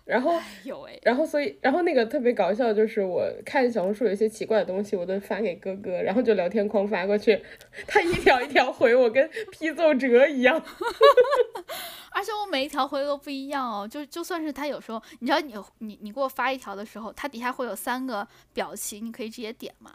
[0.04, 7.42] 然后，有然后所以，然后那个特别搞笑，就是我看小红书有一些奇怪的东西，我都发给哥哥，然后就聊天框发过去，
[7.88, 10.62] 他一条一条回我，跟批奏折一样。
[12.12, 19.92] 而且我每一条回的都不一样哦，就就算是他有时候，你知道你你你给我发一条的时候，他底下会有三个表情，你可以直接点嘛。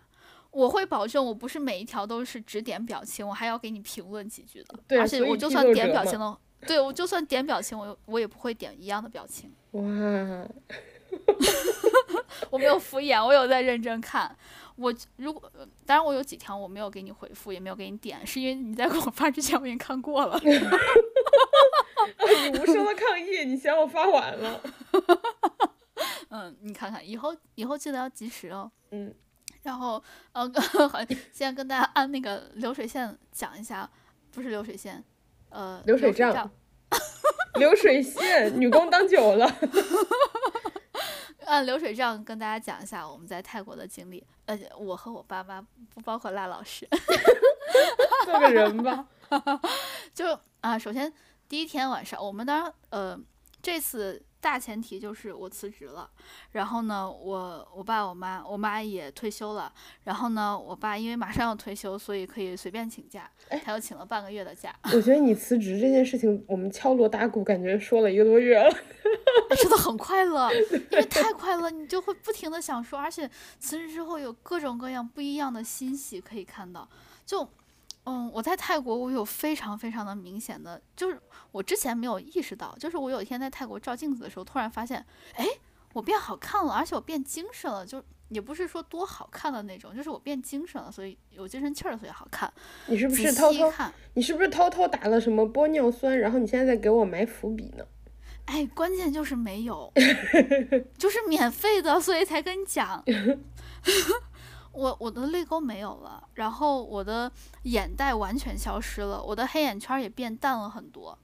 [0.52, 4.74] 我会保证我不是每一条都是只点表情，我还要给你评论几句的。
[4.88, 6.38] 对，而且我就算点表情了。
[6.68, 9.52] 对，我就算点表情，我我也不会点一样的表情。
[9.72, 9.82] 哇，
[12.50, 14.36] 我没有敷衍，我有在认真看。
[14.76, 15.52] 我如果
[15.86, 20.40] 当然我有几条我没有给你回复，也没有给你点，是因为你在给我发之前我已经看过了。
[20.42, 20.50] 你
[22.60, 24.62] 无声的抗议，你嫌我发晚了。
[26.30, 28.72] 嗯，你看看，以后以后记得要及时哦。
[28.92, 29.14] 嗯。
[29.64, 30.50] 然后呃，
[31.34, 33.90] 现在跟大家按那个流水线讲一下，
[34.32, 35.04] 不是流水线。
[35.50, 36.52] 呃，流水账，
[37.56, 39.52] 流水线，女工当久了。
[41.46, 44.24] 按流水账跟大家讲一下我们在泰国的经历。
[44.46, 45.60] 呃，我和我爸妈
[45.94, 46.88] 不包括赖老师。
[48.26, 49.08] 做个人吧。
[50.14, 51.12] 就啊，首先
[51.48, 53.20] 第一天晚上，我们当然呃，
[53.62, 54.24] 这次。
[54.42, 56.10] 大前提就是我辞职了，
[56.54, 59.72] 然后呢，我我爸我妈我妈也退休了，
[60.04, 63.30] 然后呢，我爸因为马上要退休，所以可以随便请假，
[63.64, 64.74] 他又请了半个月的假。
[64.86, 68.72] 我觉得你辞职这件事情，我们敲锣打鼓，感觉说了一个多月了，
[69.58, 70.50] 真的很快乐，
[70.92, 76.88] 因为太快乐，你就会不停的想说，而且辞职之后有各种各样不一样的欣喜可以看到，
[77.26, 77.48] 就。
[78.06, 85.46] 嗯，我在泰国，我有非常非常的明显的，就是我之前没有意识到，就是我有一天在泰国照镜子的时候，突然发现，哎，
[85.94, 92.52] 我变好看了，而且我变精神了，就也不是说多好看的那种，就是我变精神了，所以有精神气儿，所以好看。
[92.88, 93.72] 你是不是偷偷？
[94.14, 96.18] 你是不是偷偷打了什么玻尿酸？
[96.18, 97.86] 然后你现在在给我埋伏笔呢？
[98.46, 99.94] 哎，关键就是没有，
[100.98, 103.04] 就是免费的，所以才跟你讲。
[104.80, 107.30] 我我的泪沟没有了，然后我的
[107.64, 111.18] 眼袋完全消失了，我的黑眼圈也变淡了很多，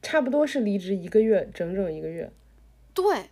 [0.00, 2.32] 差不多是离职一个月，整整一个月。
[2.94, 3.30] 对。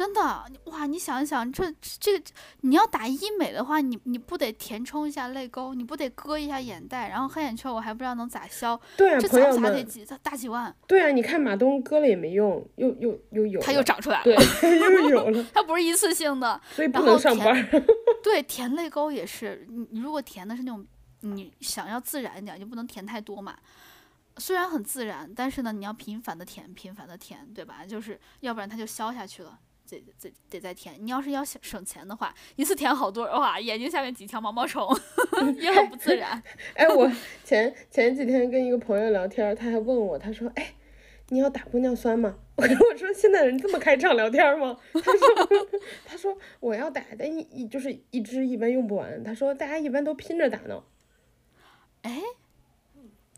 [0.00, 0.22] 真的
[0.64, 0.86] 哇！
[0.86, 2.24] 你想一想，这这个
[2.62, 8.80] 你要打医美的话，你你不得填充一下泪沟，你不得割一下眼袋，然后黑眼圈我还不知道能咋消。
[8.96, 10.74] 对啊，朋友们，得几大几万。
[10.86, 13.60] 对啊，你看马东割了也没用，又又又有。
[13.60, 14.24] 他又长出来了。
[14.24, 15.44] 对， 又有了。
[15.52, 17.70] 他不是一次性的， 所以不能上班。
[18.22, 20.82] 对，填泪沟也是，你你如果填的是那种
[21.20, 23.54] 你想要自然一点，就不能填太多嘛。
[24.38, 27.84] 虽然很自然，但是呢，你要频繁的填，频繁的填，对吧？
[27.86, 29.58] 就是要不然它就消下去了。
[29.98, 34.86] 得得得再填，你要是要省省钱的话，一次填好多哇，眼睛下面几条毛毛虫
[35.58, 36.42] 也很不自然。
[36.74, 37.10] 哎，我
[37.44, 40.74] 前前几天跟一个朋友聊天，他还问我，他说：“哎，
[41.28, 45.68] 你要打玻尿酸吗？”我 我说：“现在人这么开场聊天吗？”他说
[46.04, 49.24] ：“他说我要打，但一一就是一支一般用不完。
[49.24, 50.84] 他说大家一般都拼着打呢。”
[52.02, 52.20] 哎，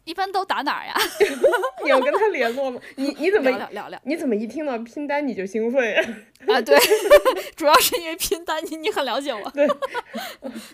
[0.05, 0.95] 一般都打哪儿呀？
[1.85, 2.81] 你要跟他联络吗？
[2.97, 4.01] 你你怎么聊聊聊？
[4.05, 6.03] 你怎么一听到拼单你就兴奋呀？
[6.49, 6.77] 啊，对，
[7.57, 9.51] 主要是因为拼单，你你很了解我。
[9.51, 9.69] 对，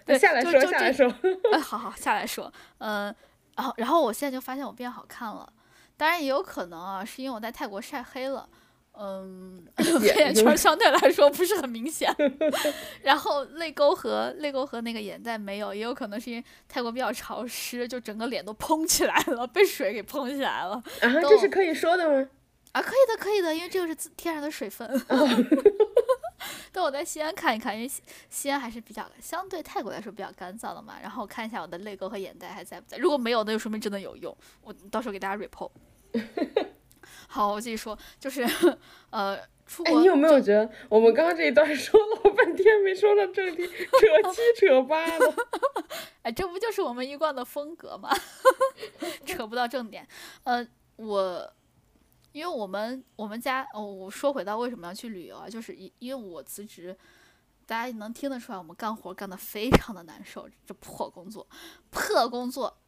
[0.06, 1.12] 对，下来说下来说。
[1.52, 2.50] 哎，好好下来说。
[2.78, 3.14] 嗯，
[3.56, 5.46] 然后然后我现在就发现我变好看了，
[5.96, 8.48] 当然也有可能啊，是因为我在泰国晒黑了。
[9.00, 12.12] 嗯，黑眼圈相对来说不是很明显，
[13.02, 20.82] 然后泪沟和泪沟和那个眼袋没有，也有可能是因为泰国比较潮湿，就整个脸都嘭起来了，被水给嘭起来了。
[21.00, 22.28] 啊，这是可以说的吗？
[22.72, 24.88] 啊，可以的，可以的，因为这个是天然的水分。
[26.72, 27.90] 等我在西安看一看，因为
[28.28, 30.94] 西安还是比较相对泰国来说比较干燥的嘛。
[31.00, 34.36] 然后我看一下我的泪沟和眼袋还在不在，如果没有，那就说明真的有用。
[34.62, 35.70] 我到时候给大家 report。
[37.28, 38.42] 好，我继续说，就是，
[39.10, 39.92] 呃，出国。
[39.92, 45.34] 哎，你有没有觉得我们刚刚这一段说老半天没说到正题， 扯七扯八的？
[46.22, 48.10] 哎，这不就是我们一贯的风格吗？
[49.26, 50.06] 扯不到正点。
[50.44, 50.66] 呃，
[50.96, 51.52] 我，
[52.32, 55.48] 因为我们我们家，哦，我说回到为什么要去旅游啊？
[55.48, 56.96] 就是因因为我辞职，
[57.66, 61.46] 大家能听得出来，我们干活干得非常的难受，这破工作，
[61.90, 62.78] 破工作。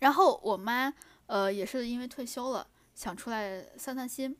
[0.00, 0.92] 然后我妈，
[1.26, 2.66] 呃，也是因为退休了。
[3.02, 4.36] 想出来散散心，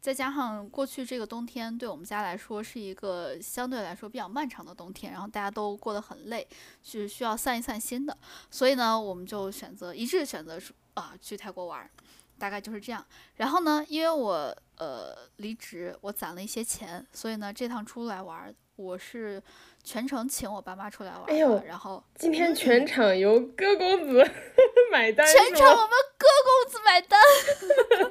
[0.00, 6.48] 再加上过去这个冬天对我们家来说是一个相对来说比较漫长的冬天，然后大家都过得很累，
[6.82, 8.16] 是需要散一散心的，
[8.50, 10.58] 所以呢，我们就选择一致选择
[10.94, 11.90] 啊去泰国玩，
[12.38, 13.04] 大概就是这样。
[13.34, 19.42] 然后呢，因为我呃离职，我攒了一些钱，所以呢这趟出来玩，我是
[19.82, 21.64] 全程请我爸妈出来玩的。
[21.66, 24.24] 然后今天全场由哥公子
[24.92, 25.90] 买单，全场我们。
[26.20, 27.18] 哥公子买单，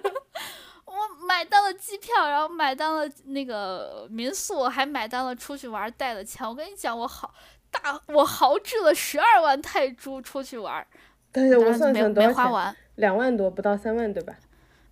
[0.86, 6.48] 我买单了机票，然后买单了那个民宿，还买单了出去玩带的钱。
[6.48, 7.32] 我跟你讲，我豪
[7.70, 10.86] 大，我豪掷了十二万泰铢出去玩，
[11.32, 14.36] 但是我算算没花完，两万多，不到三万，对吧？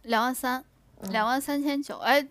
[0.04, 0.64] 两万三，
[1.10, 1.98] 两万三千九。
[1.98, 2.26] 哎，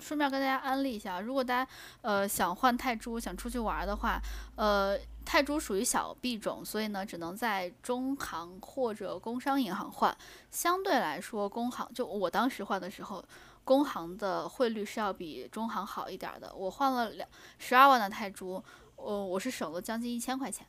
[0.00, 1.70] 顺便跟大家安利一下，如果大家
[2.02, 4.20] 呃想换泰铢，想出去玩的话，
[4.56, 4.98] 呃。
[5.22, 10.16] 泰铢属于小币种，所以呢，只能在中行或者工商银行换。
[10.50, 13.22] 相对来说，工行就我当时换的时候，
[13.62, 16.52] 工行的汇率是要比中行好一点的。
[16.52, 18.60] 我换了两十二万的泰铢，
[18.96, 20.66] 我我是省了将近一千块钱。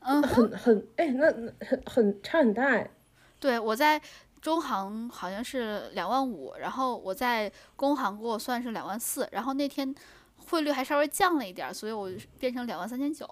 [0.00, 1.26] 嗯，很很哎，那
[1.64, 2.90] 很很差很大哎。
[3.38, 4.00] 对，我在
[4.40, 9.94] 中行好像是两万五，然后我在工行给我算是两万四，然后那天。
[10.42, 13.28] 汇率还稍微降了一点，所以我变成两万三千九。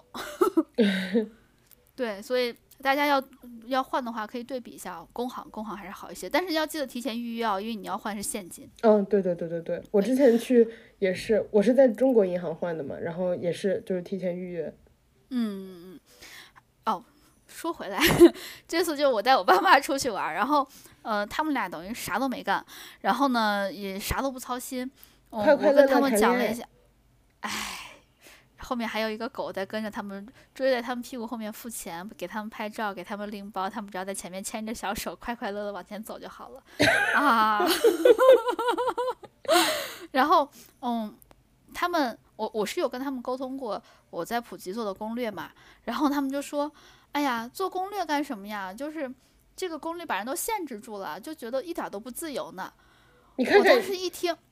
[1.97, 3.21] 对，所以大家要
[3.65, 6.29] 要换的话，可以对比一下工行，工行还是好一些。
[6.29, 8.69] 但是要记得提前预约哦，因为你要换是现金。
[8.83, 10.65] 嗯，对对对对对，我之前去
[10.99, 14.73] 也是，我是在中国银行换的嘛，然后也是就是提前预约。
[15.29, 15.99] 嗯嗯。
[16.85, 17.03] 哦，
[17.49, 17.99] 说回来，
[18.67, 20.65] 这次就我带我爸妈出去玩，然后
[21.01, 22.63] 呃，他们俩等于啥都没干，
[23.01, 24.89] 然后呢也啥都不操心，
[25.29, 26.63] 我跟他们讲了一下。
[27.41, 27.51] 唉，
[28.59, 36.63] 后面还有一个狗在跟着他们，追在他们屁股后面付钱，给他们拍照，给他们拎包，他们只要在前面牵着小手，快快乐乐往前走就好了。
[37.15, 37.65] 啊，
[40.11, 40.49] 然后，
[40.81, 41.17] 嗯，
[41.73, 45.49] 他们，我我是有跟他们沟通过我在普吉做的攻略嘛，
[45.83, 46.69] 然后他们就说，
[47.13, 48.73] 哎呀，做攻略干什么呀？
[48.73, 49.11] 就是
[49.55, 52.71] 这个攻略把人都限制住了，就觉得一点都不自由呢。
[53.35, 54.35] 你看看，我当时一听，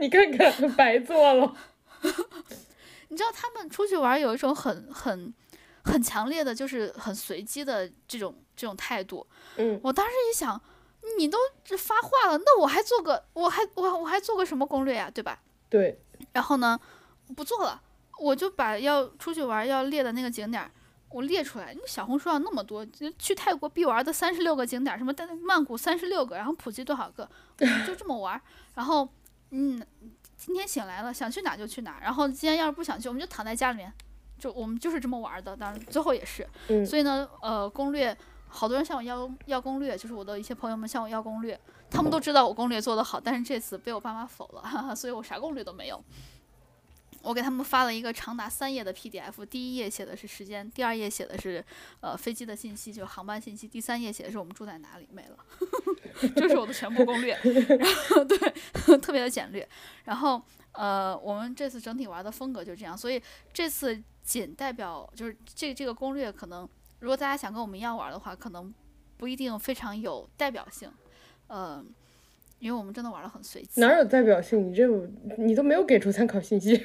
[0.00, 1.56] 你看看，白做了。
[3.08, 5.32] 你知道他们出去玩有一种很很
[5.84, 9.26] 很强烈的，就是很随机的这种这种态度。
[9.56, 10.60] 嗯，我当时一想，
[11.18, 11.38] 你都
[11.78, 15.40] 发话了，那我还做个，我还我我还做个什么攻略呀，对吧？
[15.68, 16.00] 对。
[16.32, 16.78] 然后呢，
[17.36, 17.80] 不做了，
[18.18, 20.70] 我就把要出去玩要列的那个景点。
[21.12, 22.86] 我列出来，你小红书上那么多，
[23.18, 28.40] 去泰国必玩的三十六个景点，什么曼谷三十六个，然后普吉多少个，我们就这么玩。
[28.74, 29.08] 然后，
[29.50, 29.84] 嗯，
[30.36, 31.98] 今天醒来了，想去哪就去哪。
[32.00, 33.92] 然后今天要是不想去，我们就躺在家里面，
[34.38, 35.56] 就我们就是这么玩的。
[35.56, 36.48] 当然最后也是，
[36.86, 38.16] 所以呢，呃，攻略，
[38.48, 41.58] 好多人向我要要攻略，就是我的一些朋友们向我要攻略，
[41.90, 46.02] 他们都知道我攻略做得好，但是这次被我爸妈否了，哈哈，所以我啥攻略都没有。
[47.22, 51.64] 我给他们发了一个长达三页的 PDF，第一页写的是时间，第二页写的是
[52.00, 55.36] 呃飞机的信息，就航班信息，第三页写的是我们住在哪里，没了，
[56.36, 57.38] 这是我的全部攻略。
[57.78, 58.38] 然后对，
[58.98, 59.66] 特别的简略。
[60.04, 66.68] 然后呃，我们这次整体玩的风格就是这样，所以这次仅代表就是这这个攻略，可能
[67.00, 68.72] 如果大家想跟我们一样玩的话，可能
[69.16, 70.90] 不一定非常有代表性，
[71.48, 71.94] 嗯。
[72.62, 74.70] 因为我们真的玩的很随机，哪有代表性？
[74.70, 74.86] 你这
[75.36, 76.80] 你都没有给出参考信息。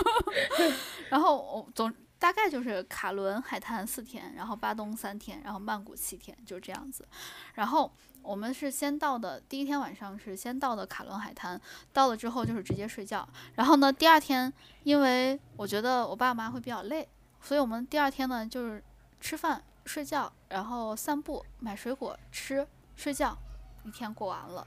[1.08, 7.06] 然后我总大大概就是卡伦海滩四天，然后巴东三天，然后曼谷七天，就这样子。
[7.54, 11.58] 然后我们是先到的，第一天晚上是先到的卡伦海滩，
[11.92, 13.26] 到了之后就是直接睡觉。
[13.54, 17.08] 然后呢，第二天因为我觉得我爸妈会比较累，
[17.40, 18.82] 所以我们第二天呢就是
[19.20, 23.38] 吃饭、睡觉，然后散步、买水果吃、睡觉，
[23.86, 24.66] 一天过完了。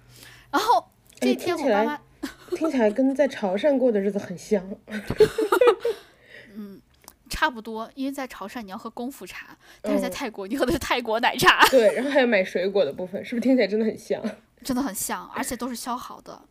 [0.51, 0.87] 然后
[1.19, 1.99] 这一天我爸妈。
[2.49, 4.61] 听起来跟在潮汕过的日子很像。
[6.53, 6.81] 嗯，
[7.29, 11.65] 差不多，因为在潮汕你要喝功夫茶，但是在泰国你喝的是泰国奶茶。
[11.69, 14.21] 对，然后还有买水果的部分，是不是听起来真的很像？
[14.63, 16.41] 真的很像，而且都是削好的，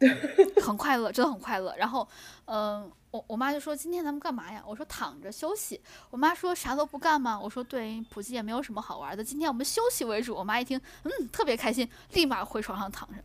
[0.62, 1.74] 很快乐，真的很快乐。
[1.76, 2.08] 然后，
[2.46, 4.62] 嗯，我我妈就说今天咱们干嘛呀？
[4.66, 5.80] 我说躺着休息。
[6.10, 7.38] 我妈说啥都不干吗？
[7.38, 10.34] 我说对，普吉也没有什么好玩的，今天我们休息为主。
[10.34, 13.22] 我妈一听，嗯，特别开心，立马回床上躺着。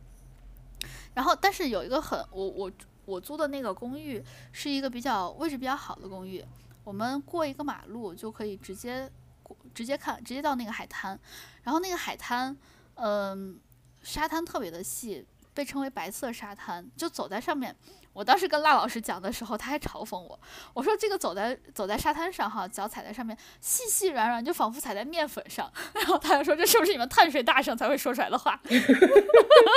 [1.14, 2.70] 然后，但是有一个很，我我
[3.06, 6.44] 我租的那个公寓是一个比较位置比较好的公寓，
[6.82, 9.10] 我们过一个马路就可以直接
[9.42, 11.18] 过，直接看，直接到那个海滩。
[11.62, 12.54] 然后那个海滩，
[12.96, 13.58] 嗯，
[14.04, 17.74] 沙滩特别的细，被称为白色沙滩，就走在上面。
[18.14, 20.38] 我当时跟辣老师讲的时候，他还嘲讽我，
[20.72, 25.70] 我说这个走在走在沙滩上哈，脚踩在上面细细软软，就仿佛踩在面粉上。
[25.92, 28.58] 然后他就说这是不是你们碳水大省才会说出来的话？
[28.64, 28.76] 你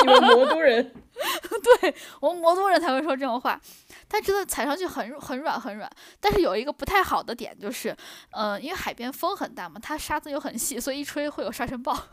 [0.06, 0.94] 们魔都人，
[1.82, 3.60] 对我们魔都人才会说这种话。
[4.08, 7.94] 他真的踩上去很很软很软，但是有一个不太好的点就是，
[8.32, 11.92] 呃，因为海边风很大嘛，它沙子又很细，所以一吹会有沙尘暴。
[11.92, 12.06] 啊？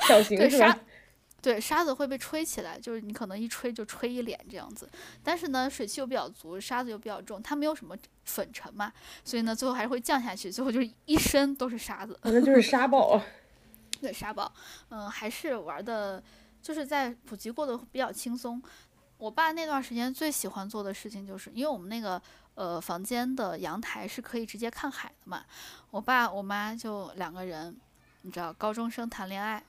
[0.00, 0.76] 小型是吧？
[1.42, 4.88] 对，沙子会被吹起来，就是你可能一吹就吹一脸这样子。
[5.24, 8.92] 但是呢，水汽又比较足，沙子又比较重，它没有什么粉尘嘛，
[9.24, 12.18] 所以呢，最后还是会降下去，最后就是一身都是沙子。
[12.24, 13.20] 那就是沙 暴。
[14.00, 14.52] 对，沙暴。
[14.90, 16.22] 嗯，还是玩的，
[16.62, 18.62] 就是在普吉过得比较轻松。
[19.16, 22.20] 我爸那段时间最喜欢做的事情，就是因为我们那个
[22.54, 25.44] 呃房间的阳台是可以直接看海的嘛。
[25.90, 27.74] 我爸我妈就两个人，
[28.22, 29.62] 你知道，高中生谈恋爱。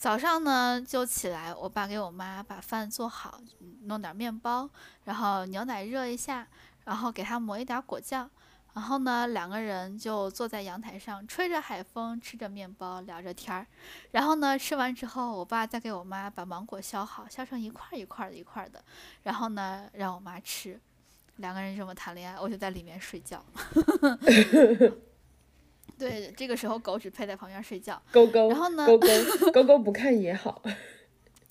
[0.00, 3.38] 早上呢就起来，我爸给我妈把饭做好，
[3.82, 4.66] 弄点面包，
[5.04, 6.48] 然后牛奶热一下，
[6.86, 8.30] 然后给他抹一点果酱，
[8.72, 13.66] 然后呢两个人就坐在阳台上，吹着海风，吃着面包，聊着天儿。
[14.12, 18.82] 然后呢吃完之后，我爸再给我妈把芒果削好，削成一块一块的一块的，
[19.24, 20.80] 然后呢让我妈吃，
[21.36, 23.44] 两个人这么谈恋爱，我就在里面睡觉。
[26.00, 28.00] 对，这个时候狗只配在旁边睡觉。
[28.10, 28.86] 勾勾，然后呢？
[28.86, 29.06] 勾勾，
[29.52, 30.62] 勾勾不看也好。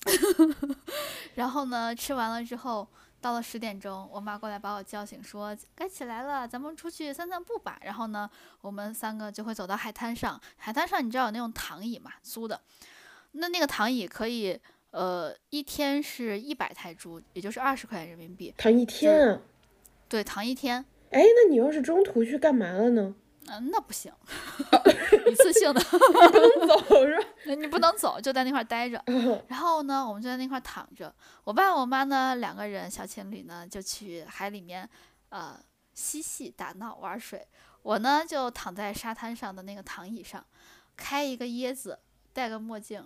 [1.36, 1.94] 然后呢？
[1.94, 2.88] 吃完了之后，
[3.20, 7.78] 到了十点钟，我妈过来把我叫醒，说该起来了，咱们出去散散步吧。
[7.82, 8.28] 然后呢，
[8.60, 10.40] 我们三个就会走到海滩上。
[10.56, 12.60] 海滩上你知道有那种躺椅嘛，租的。
[13.32, 14.58] 那那个躺椅可以，
[14.90, 18.52] 呃，一天是一百泰铢，也就是二十块钱人民币。
[18.58, 19.40] 躺一天啊？
[20.08, 20.84] 对，躺一天。
[21.10, 23.14] 哎，那你要是中途去干嘛了呢？
[23.52, 24.12] 嗯，那不行，
[25.28, 27.26] 一次性的，不能走是吧？
[27.58, 29.02] 你不能走，就在那块待着。
[29.48, 31.12] 然后呢，我们就在那块躺着。
[31.42, 34.88] 我爸我妈呢，两个人小情侣呢，就去海里面，
[35.30, 35.58] 呃，
[35.94, 37.44] 嬉戏打闹玩水。
[37.82, 40.44] 我呢，就躺在沙滩上的那个躺椅上，
[40.96, 41.98] 开一个椰子，
[42.32, 43.04] 戴个墨镜，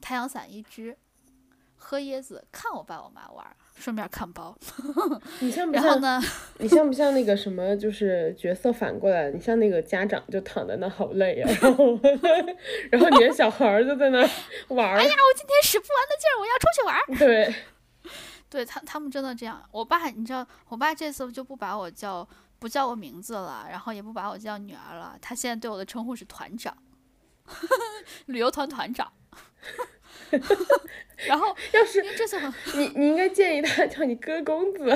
[0.00, 0.98] 太阳伞一只，
[1.76, 3.56] 喝椰子，看我爸我妈玩。
[3.74, 4.56] 顺便看包，
[5.40, 6.22] 你像不像？
[6.58, 7.76] 你像不像那个什么？
[7.76, 11.98] 就是角色反过来，你像那个家长就躺在那好累呀，然后
[12.90, 14.18] 然后你的小孩儿就在那
[14.68, 14.88] 玩。
[14.96, 17.18] 哎呀，我今天使不完的劲儿，我要出去玩。
[17.18, 17.54] 对，
[18.48, 19.60] 对他他们真的这样。
[19.72, 22.26] 我爸，你知道，我爸这次就不把我叫
[22.58, 26.76] 不叫我名字了，然后也不把我叫女儿了，他现在对我的称呼是团长，
[28.26, 29.12] 旅游团团长。
[31.26, 32.40] 然后， 要是这次
[32.74, 34.78] 你你应该建议他 叫你哥公子，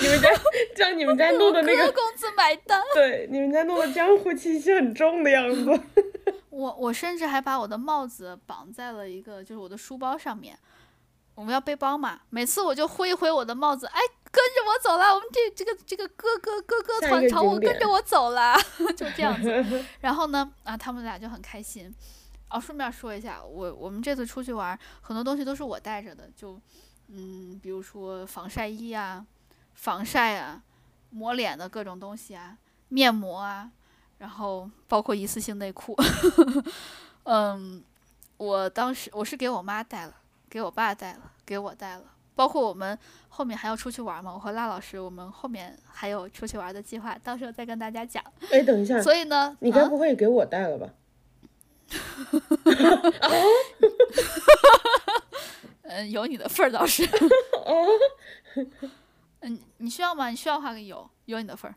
[0.00, 0.28] 你们家
[0.76, 5.80] 叫你们家弄的那个哥公子买单，对，你们家弄的江湖气息很重的样子。
[6.50, 10.58] 我我甚至还把我的帽子绑在了一个就是我的书包上面，
[11.34, 18.54] 我们要背包嘛，每次我就挥一挥我的帽子，哎，跟着我走啦，我们这这个这个哥哥哥哥团朝我跟着我走啦，
[18.94, 19.84] 就这样子。
[20.00, 21.92] 然后呢，啊，他们俩就很开心。
[22.52, 26.60] 哦，顺便说一下，我我们这次出去玩，很多东西都是我带着的，就，
[27.08, 29.24] 嗯，比如说防晒衣啊，
[29.74, 30.62] 防晒啊，
[31.10, 33.70] 抹脸的各种东西啊，面膜啊，
[34.18, 35.96] 然后包括一次性内裤。
[37.24, 37.82] 嗯，
[38.36, 40.14] 我当时我是给我妈带了，
[40.50, 42.98] 给我爸带了，给我带了，包括我们
[43.28, 48.22] 后面还要出去玩嘛，我和辣老师，我们后面还有出去玩的计划，到时候再跟大家讲。
[48.50, 50.88] 哎，等一下，所以呢，你该不会给我带了吧？
[55.84, 57.04] 嗯， 有你的份儿倒是。
[57.04, 57.86] 哦。
[59.40, 60.28] 嗯，你需要吗？
[60.28, 61.74] 你需要的话有有你的份儿。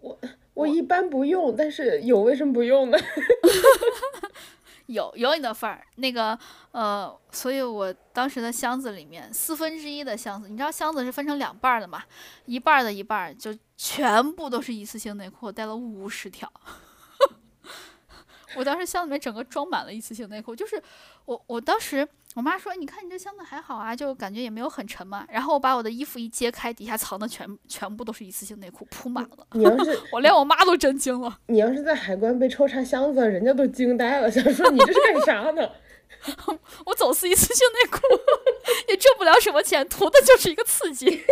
[0.00, 0.18] 我
[0.54, 2.98] 我一般不用，但是有为什么不用呢？
[4.86, 6.38] 有有你的份儿，那个
[6.72, 12.02] 呃，所以我当时的箱子里面四分之一的箱子，你知道箱子是分成两半的嘛？
[12.46, 16.50] 一半的一半就全部都是一次性内裤，我带了五十条。
[18.56, 20.82] 我当时箱里面整个装满了一次性内裤，就是
[21.26, 25.26] 我我当时我妈说，你看你这箱子还好啊，就感觉也没有很沉嘛。
[25.30, 29.46] 然后我把我的衣服一揭开，底下藏的全全部都是一次性内裤，铺满了。
[29.52, 31.38] 你要是 我连我妈都震惊了。
[31.46, 35.70] 你要是在海关被抽查箱子，人家都惊呆了，想说你这是干啥呢？
[36.86, 38.00] 我走私一次性内裤，
[38.88, 41.24] 也挣不了什么钱，图的就是一个刺激。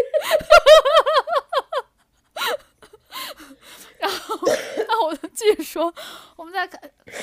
[4.00, 4.38] 然后，
[4.88, 5.92] 那我就继续说，
[6.36, 6.78] 我们在卡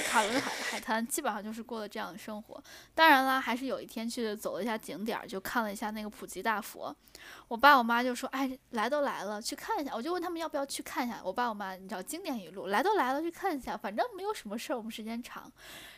[0.05, 2.63] 卡伦海海滩基本上就是过了这样的生活。
[2.95, 6.95] 当然啦，还是有一天去走了一下景点，就看了一下那个普吉大佛。
[7.47, 11.21] 我爸我妈就说：“哎，来都来了，去看一下。”我就问他们要不要去看一下。
[11.23, 15.51] 我爸我妈，你知道经典语录：“来都来了，去看一下，反正没有什么事儿，我们时间长。”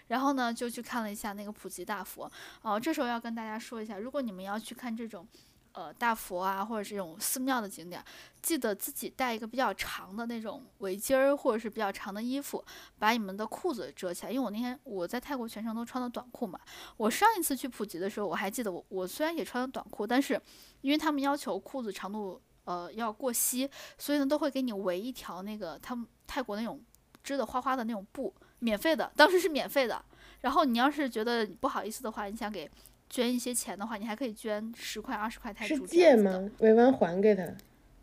[0.08, 2.32] 然后呢，就去看了一下那个普吉大佛。
[2.62, 5.28] 哦，这时候要跟大家说一下，如果你们要去看这种。
[5.76, 8.02] 呃，大佛啊，或者这种寺庙的景点，
[8.42, 12.64] 记得自己带一个比较长的那种围巾儿，或者是比较长的衣服，
[12.98, 14.32] 把你们的裤子遮起来。
[14.32, 16.58] 因为我那天我在泰国全程都穿的短裤嘛。
[16.96, 20.42] 我上一次去普吉的时候，我还记得我我虽然也穿了短裤，但是
[20.80, 26.82] 因为他们要求裤子长度呃要过膝，所以呢都会给你围一条那个他们泰国那种
[27.22, 30.02] 织的花花的那种布，免费的，当时是免费的。
[30.40, 32.72] 然后你要是觉得不好意思的话，你想给。
[33.10, 35.76] 捐一些钱的话，你还可以捐十块、二十块泰铢。
[35.76, 36.50] 是借吗？
[36.60, 37.44] 委完还给他。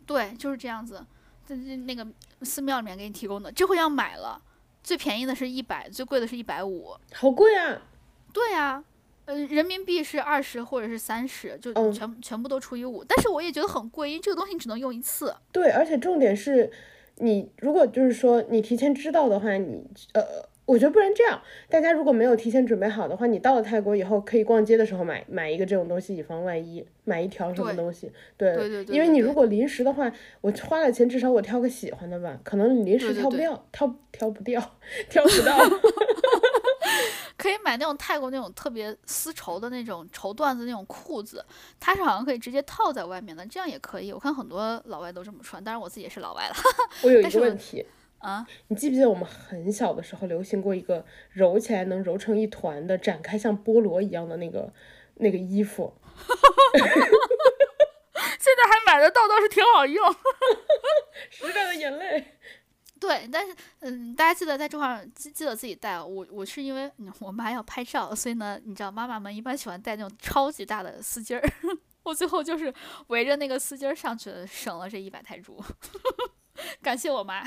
[0.07, 1.05] 对，就是这样子，
[1.45, 2.07] 在那个
[2.43, 3.51] 寺庙里面给你提供的。
[3.53, 4.41] 这回要买了，
[4.83, 6.95] 最便宜的是一百，最贵的是一百五。
[7.13, 7.83] 好贵啊！
[8.33, 8.83] 对啊，
[9.27, 13.05] 呃，人民币是二十或者是三十，就全全部都除以五。
[13.05, 15.35] 但是我也觉得很贵，因为这个东西你只能用一次。
[15.53, 16.71] 对，而且重点是，
[17.17, 19.85] 你如果就是说你提前知道的话，你
[20.15, 20.51] 呃。
[20.65, 28.11] 我觉得不然这样，大家如果没有提前准备好的话，你到了泰国以后可以逛街的时候买买一个这种东西，以防万一，买一条什么东西。
[28.37, 28.95] 对对对。
[28.95, 30.11] 因为你如果临时的话，
[30.41, 34.61] 我花了钱，至少我挑个喜欢的吧，可能你临时挑不掉，挑挑不掉，
[35.11, 35.59] 挑不到。
[37.37, 41.45] 可以买那种泰国那种特别丝绸的那种绸缎子那种裤子，
[41.81, 44.13] 它是好像可以直接套在外面的，这样也可以。
[44.13, 46.55] 我看很多老外都这么穿，当然我自己也是老外了。
[47.03, 47.85] 我有 一个问题。
[48.23, 54.73] 啊，你记不记得我们很小的时候流行过一个揉起来能揉成一团的，展开像菠萝一样的那个
[55.17, 55.93] 那个衣服？
[58.39, 60.13] 现在还买得到，倒是挺好用。
[61.31, 62.39] 时代的眼泪。
[63.01, 66.01] 对，但是嗯，大家记得在这块记记得自己带。
[66.01, 71.43] 我我是因为我妈要拍照，所以呢，你知道妈妈们一般喜欢带那种超级大的丝巾儿。
[72.05, 72.73] 我最后就是
[73.09, 75.61] 围着那个丝巾儿上去，省了这一百泰铢。
[76.81, 77.43] 感谢我妈。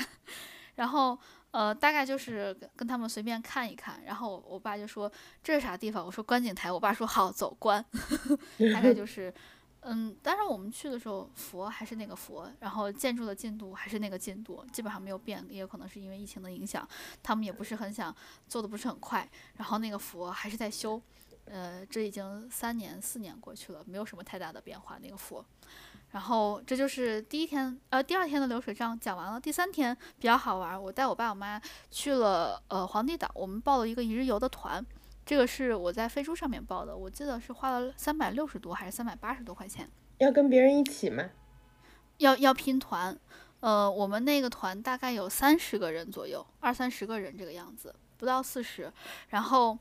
[0.76, 1.18] 然后，
[1.50, 5.10] 呃，大概就是跟跟他们随便看一看，然后我爸就说
[5.42, 6.04] 这是啥地方？
[6.06, 6.70] 我说观景台。
[6.70, 7.84] 我爸说好，走观。
[8.72, 9.32] 大概就 是，
[9.80, 15.44] 嗯，当然我们去的时候佛还是那个佛，然后建筑的进度还是那个进度，基本上没有变。
[15.48, 16.86] 也有可能是因为疫情的影响，
[17.22, 18.14] 他们也不是很想
[18.48, 21.00] 做的不是很快，然后那个佛还是在修。
[21.46, 24.98] 呃，这已经三年四年过去了，没有什么太大的变化。
[25.00, 25.44] 那个佛。
[26.16, 29.38] 然后这就是第一天，呃，第二天的流水账讲完了。
[29.38, 31.60] 第三天比较好玩，我带我爸我妈
[31.90, 34.82] 去了呃皇帝岛，我们报了一个一日游的团，
[35.26, 39.86] 这个是我在飞猪上面报的，我记得是花了三百六十多还是三百八十多块钱。
[40.16, 41.22] 要跟别人一起吗？
[42.16, 43.14] 要要拼团，
[43.60, 48.90] 呃，我们那个团大概有三十个人左右，二三十个人这个样子，不到四十，
[49.28, 49.78] 然后。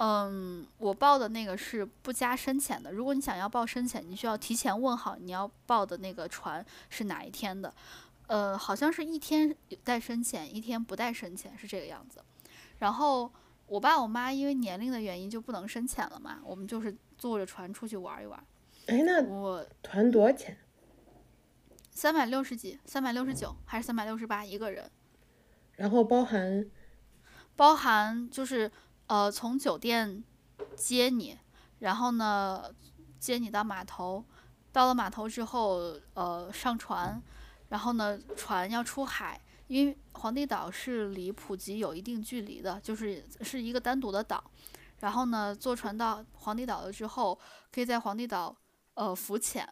[0.00, 2.92] 嗯，我报的那个是不加深浅的。
[2.92, 7.74] 如果你想要报深浅，你需要提前问好你要报的那个船是哪一天的。
[8.28, 12.22] 呃，好像是一天带深浅，一天不带深浅，是这个样子。
[12.78, 13.28] 然后
[13.66, 18.38] 我爸我妈因为年龄的原因就不能深浅了嘛，我们就是坐着船出去玩一玩。
[18.86, 20.56] 哎，那我团多少钱？
[21.90, 24.88] 三百六十几，三百六十九还是三百六十八一个人？
[25.74, 26.64] 然后包含？
[27.56, 28.70] 包含就是。
[29.08, 30.22] 呃，从酒店
[30.76, 31.38] 接你，
[31.78, 32.70] 然后呢，
[33.18, 34.22] 接你到码头，
[34.70, 37.20] 到了码头之后，呃，上船，
[37.70, 44.44] 然后呢，船要出海，因为皇帝岛是离普吉有一定距离的，就是是一个单独的岛，
[45.00, 47.38] 然后呢，坐船到皇帝岛了之后，
[47.72, 48.54] 可以在皇帝岛
[48.92, 49.66] 呃浮潜，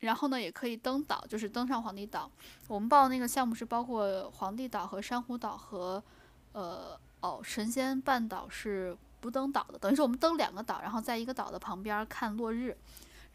[0.00, 2.28] 然后呢，也可以登岛，就是登上皇帝岛。
[2.66, 6.02] 我们报的那个项目是包括皇帝岛和珊瑚岛和
[6.50, 6.98] 呃。
[7.22, 12.76] 哦，神仙半岛是不登岛的，等于是我们登两个岛，然后在一个岛的旁边看落日。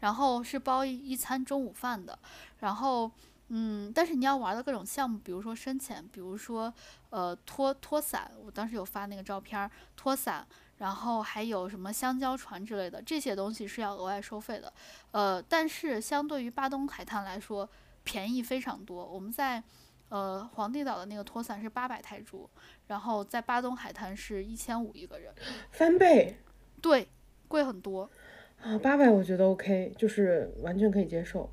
[0.00, 2.16] 然后是包一餐中午饭的，
[2.60, 3.10] 然后
[3.48, 6.72] 嗯，但是你要玩的各种项目，比如说深潜，比如说
[7.10, 14.72] 呃拖拖伞，我当时有发那个照片，拖伞，然后还有什么香蕉船之类的，这些东西是要额外收费的，
[15.10, 17.68] 呃，但是相对于巴东海滩来说，
[18.04, 19.04] 便宜非常多。
[19.04, 19.60] 我们在
[20.08, 22.48] 呃皇帝岛的那个拖伞是八百泰铢，
[22.86, 25.32] 然后在巴东海滩是一千五一个人，
[25.70, 26.36] 翻倍。
[26.80, 27.08] 对，
[27.48, 28.08] 贵很多。
[28.62, 31.50] 啊，八百我觉得 OK，就是完全可以接受。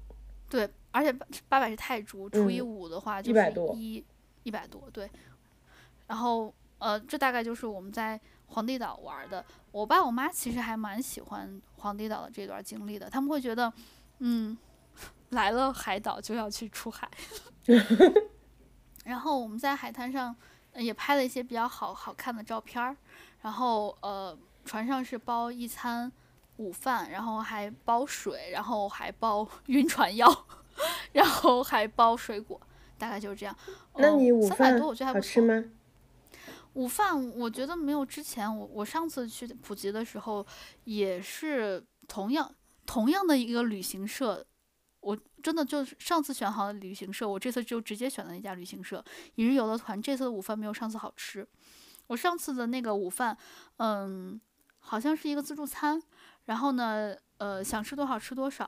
[0.50, 4.04] 对，而且八八百是泰铢，除以五的话就是一
[4.44, 4.90] 一百多。
[4.92, 5.10] 对，
[6.08, 9.44] 然后呃，这大概就是我们在皇帝岛玩的。
[9.72, 13.72] 我爸我妈其实还蛮喜欢皇帝岛的这段经历的，他们会觉得，
[14.20, 14.58] 嗯，
[15.32, 17.10] 来了海岛就要去出海。
[19.06, 20.36] 然后我们在海滩上
[20.76, 22.96] 也拍了一些比较好好看的照片儿。
[23.42, 26.12] 然后呃，船上是包一餐。
[26.58, 30.26] 午饭，然后还包水，然后还包 晕船药，
[31.12, 32.58] 然后还包水果，
[32.98, 33.54] 大概就是这样。
[33.98, 35.66] 那你午饭好吃吗？
[36.76, 40.48] 午饭我觉得没有之前我我上次去普吉的时候
[40.86, 42.50] 也是同样
[42.86, 44.46] 同样的一个旅行社，
[45.06, 50.02] 我真的就是上次选好的旅行社，我这次就直接选了一家旅行社，一日游的团。
[50.02, 51.48] 这次的午饭没有上次好吃，
[52.08, 53.38] 我上次的那个午饭，
[53.78, 54.42] 嗯，
[54.80, 56.02] 好像是一个自助餐。
[56.46, 58.68] 然后呢，呃，想吃多少吃多少。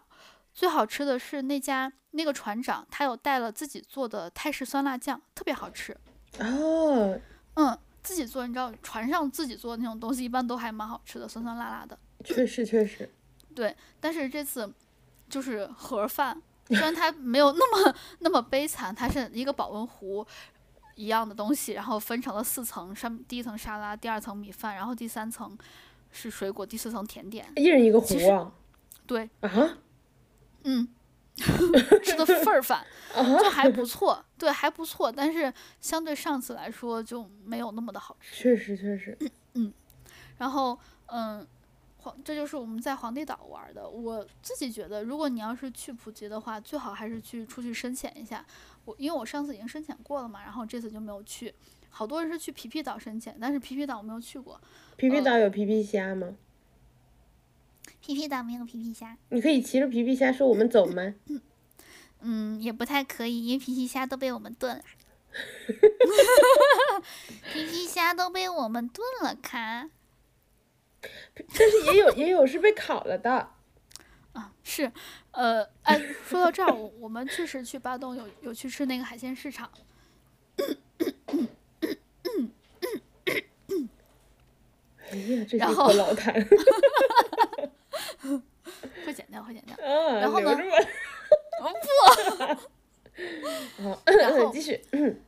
[0.53, 5.97] 最好吃的是那家那个船长，他有带了自己做的泰式酸辣酱，特别好吃。
[6.39, 7.19] 哦，
[7.55, 11.97] 嗯，自己做，你知道船上自己做的那种东西，一般都还蛮好吃的，酸酸辣辣的。
[12.23, 13.11] 确实，确实。
[13.55, 14.71] 对，但是这次
[15.29, 20.25] 就是盒饭，虽然它没有那么那么悲惨，它是一个保温壶
[20.95, 25.57] 一样的东西，然后分成了四层，上第一层沙拉，第二层米饭，然后第三层。
[26.09, 28.51] 是水果，第四层甜点，一人一个壶啊？
[29.05, 29.77] 对啊，
[30.63, 30.87] 嗯，
[32.01, 38.35] 吃的份儿饭 就还不错，对，还不错，但是相对上次来说就没有那么的好吃。
[38.41, 39.15] 确实，确实，
[39.55, 39.71] 嗯，
[40.37, 41.45] 然后嗯，
[41.97, 43.87] 皇，这就是我们在皇帝岛玩的。
[43.87, 48.45] 我自己觉得，如果你要是去普吉的话，最好还是去出去深潜一下。
[48.85, 51.53] 我因为我上次已经深潜过了嘛，然后这次就没有去。
[51.89, 54.59] 好多人是去皮皮岛深潜，但是皮皮岛我没有去过。
[54.95, 56.35] 皮皮岛有皮皮虾吗？
[57.99, 59.17] 皮皮岛没有皮皮虾。
[59.29, 61.15] 你可以骑着皮皮虾说我们走吗？
[62.21, 64.83] 嗯，也不太可以，因为皮皮虾都被我们炖了。
[67.51, 69.91] 皮皮虾都被我们炖了，看。
[71.35, 73.51] 但是也有也有是被烤了的。
[74.33, 74.91] 啊，是，
[75.31, 79.69] 呃，哎，说到这儿，我我们确实去巴东有有去吃那个海鲜市场。
[85.09, 86.45] 哎呀，这是一口老痰。
[89.05, 89.75] 会剪掉，会剪掉。
[89.79, 90.55] 嗯，然后呢？
[93.77, 93.97] 不。
[94.11, 94.79] 然后继续。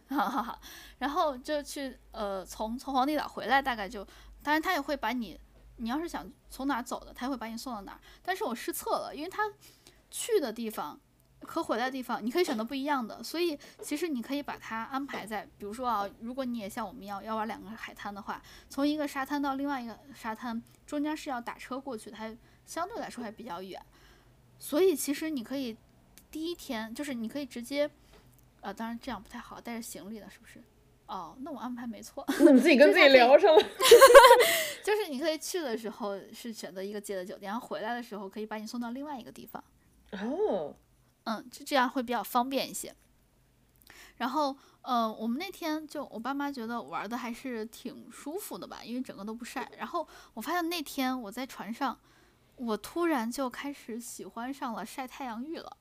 [0.09, 0.59] 好好好，
[0.99, 4.05] 然后就去呃，从从皇帝岛回来，大概就，
[4.43, 5.39] 当然他也会把你，
[5.79, 7.99] 你要是想从哪走的，他会把你送到哪。
[8.21, 9.43] 但是我失策了，因为他
[10.11, 10.99] 去的地方。
[11.43, 23.81] 和回来的地方，你可以选择不一样的，所以其实你可以把它安排在，比如说啊，如果你也像我们要要玩两个海滩的话，从一个沙滩到另外一个沙滩，中间是要打车过去的，它相对来说还比较远，
[24.59, 25.77] 所以其实你可以
[26.29, 27.89] 第一天就是你可以直接，
[28.59, 30.61] 呃，当然这样不太好，带着行李的，是不是？
[31.09, 32.23] 哦，那我安排没错。
[32.39, 33.61] 那你自己跟自己聊上了。
[34.83, 39.63] 就是你可以去的时候是选择一个接的酒店，然后回来的时候可以把你送到另外一个地方。
[40.11, 40.75] 哦。
[41.23, 42.95] 嗯，就这样会比较方便一些。
[44.17, 49.71] 然后，呃，我们那天就我爸妈觉得玩的还是挺舒服的吧，因为整个都不晒。
[49.77, 51.97] 然后我发现那天我在船上，
[52.55, 55.77] 我突然就开始喜欢上了晒太阳浴了。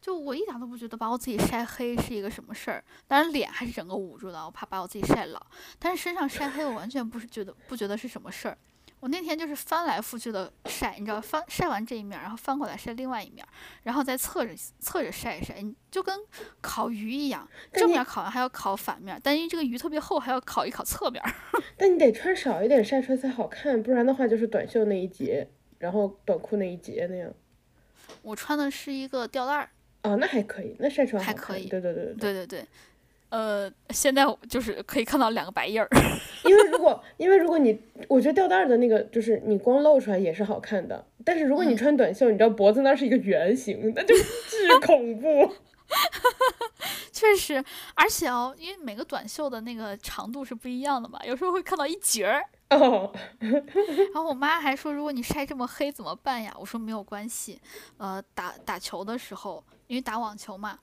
[0.00, 5.40] 就我一点都不觉得把我自己晒黑是一个什么事儿，当然脸还是整个捂住的，我怕把我自己晒老。
[5.78, 8.56] 但是身上晒黑，我完全不是觉得不觉得是什么事儿。
[8.98, 13.46] 我那天就是翻来覆去的晒，你知道，翻晒完这一面，然后翻过来晒另外一面，
[13.82, 16.18] 然后再侧着侧着晒一晒，你就跟
[16.60, 21.22] 烤鱼一样，正面烤完还要烤反面，但因为这个鱼特别厚，还要烤一烤侧面。
[21.78, 25.48] 但你得穿少一点晒出来才好看，不然的话就是短袖那一截，
[25.78, 27.32] 然后短裤那一截那样。
[28.20, 29.70] 我穿的是一个吊带儿。
[30.02, 31.66] 哦，那还可以，那晒出来还可以。
[31.66, 32.64] 对对对对对对对。
[33.28, 35.88] 呃，现在就是可以看到两个白印儿，
[36.44, 37.78] 因为如果因为如果你，
[38.08, 45.54] 我觉得吊带的那个就是你光露出来也是好看的，但是如果你穿短袖，你知道脖子那是一个圆形，那就巨 恐怖。
[47.12, 47.62] 确实，
[47.94, 56.54] 而且哦，因为每个短袖的那个长度是不一样的嘛，有时候会看到一截儿，哦， 然后我妈还说，如果你晒这么黑怎么办呀？
[56.58, 57.60] 我说没有关系，
[57.96, 60.78] 呃，打打球的时候，因为打网球嘛，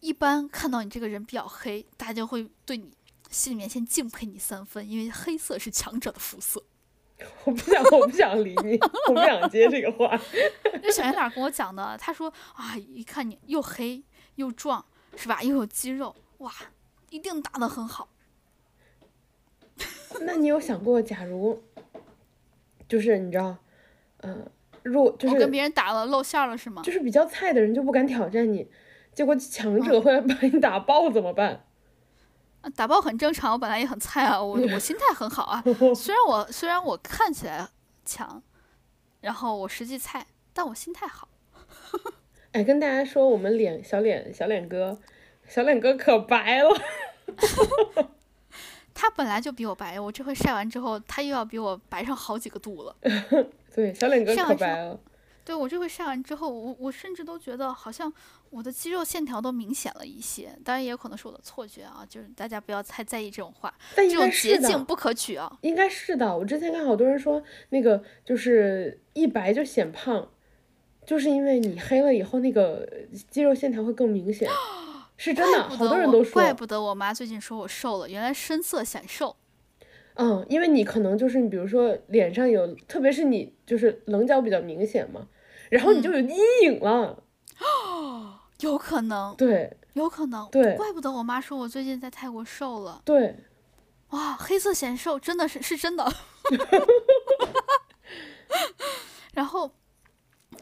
[0.00, 2.92] 一般看到你这个人比较黑，大家会对你
[3.30, 6.62] 心里面先敬佩你三分，因为黑色是强者的肤色。
[7.44, 8.76] 我不想，我不想理你，
[9.08, 10.20] 我不想接这个话。
[10.82, 14.02] 那小圆 脸跟我讲的，他说啊，一看你又黑
[14.34, 14.84] 又壮，
[15.16, 15.40] 是吧？
[15.42, 16.52] 又有肌肉，哇，
[17.10, 18.08] 一定打得很好。
[20.20, 21.62] 那你有想过，假如
[22.88, 23.56] 就是你知道，
[24.22, 24.46] 嗯，
[24.82, 26.82] 若就是跟别人打了露馅了是吗？
[26.82, 28.68] 就是比较菜的人就不敢挑战你，
[29.12, 31.64] 结果强者会把你打爆怎么办？
[32.74, 35.62] 打爆很正常，我本来也很菜啊，我我心态很好啊。
[35.94, 37.68] 虽然我虽然我看起来
[38.06, 38.42] 强，
[39.20, 41.28] 然后我实际菜，但我心态好。
[42.52, 44.98] 哎，跟大家说，我们脸小脸小脸哥，
[45.46, 46.70] 小脸哥可白了。
[48.94, 52.96] 他本来就比我白，我这回晒完之后，他又要比我白上好几个度了。
[53.74, 54.98] 对，小脸哥可白了。
[55.44, 58.10] 对我这回晒完之后，我我甚至都觉得好像
[58.48, 60.56] 我的肌肉线条都明显了一些。
[60.64, 63.74] 当然也有可能是我的错觉啊，就是大家不要太在意这种话。
[63.94, 65.54] 这种捷径不可取啊。
[65.60, 70.26] 应该是的，我之前看好多人说那个就是一白就显胖，
[71.04, 72.88] 就是因为你黑了以后那个
[73.28, 74.48] 肌肉线条会更明显。
[75.16, 76.32] 是真的，好多人都说。
[76.34, 79.36] 怪不得我妈最近说我瘦了，原来深色显瘦。
[80.14, 85.26] 嗯，因为你可能就是你，比如说脸上有，特别是你就是棱角比较明显嘛，
[85.70, 87.22] 然后你就有阴影了。
[87.60, 89.34] 哦， 有可能。
[89.36, 90.48] 对，有可能。
[90.50, 93.02] 对，怪不得我妈说我最近在泰国瘦了。
[93.04, 93.36] 对。
[94.10, 96.04] 哇，黑色显瘦，真的是是真的。
[99.34, 99.70] 然后，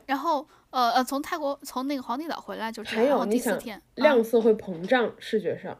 [0.07, 0.47] 然后。
[0.73, 5.79] 呃呃，从泰国从那个皇帝岛回来就还有第四天，亮色会膨胀，视觉上。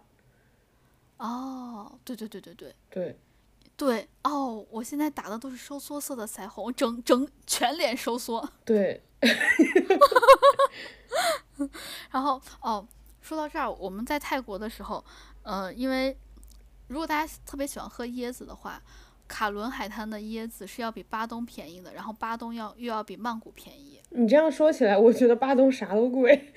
[1.17, 3.19] 哦，对对对对对对
[3.77, 8.49] 对哦，我现在打的都是收缩色的腮红，整整全脸收缩。
[8.65, 9.03] 对。
[12.11, 12.87] 然后哦，
[13.21, 15.05] 说到这儿，我们在泰国的时候，
[15.43, 16.17] 呃，因为
[16.89, 18.81] 如果大家特别喜欢喝椰子的话。
[19.33, 23.99] 卡伦海滩的椰子是要比巴东便宜的，然后巴东要又要比曼谷便宜。
[24.11, 26.53] 你这样说起来，我觉得巴东啥都贵。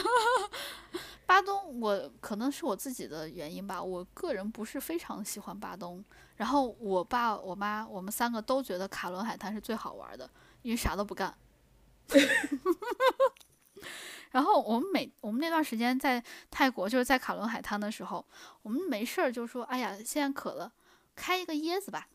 [1.24, 6.04] 巴东，我可能是我自己的原因吧，我个人不是非常喜欢巴东。
[6.36, 10.28] 然后我爸、我妈，我们三个都觉得卡伦海滩是最好玩的，
[10.60, 11.34] 因为啥都不干。
[14.32, 18.22] 然后我们每我们那段时间在泰国，就是在卡伦海滩的时候，
[18.60, 20.70] 我们没事儿就说：“哎呀，现在渴了。”
[21.20, 22.08] 开一个椰子吧，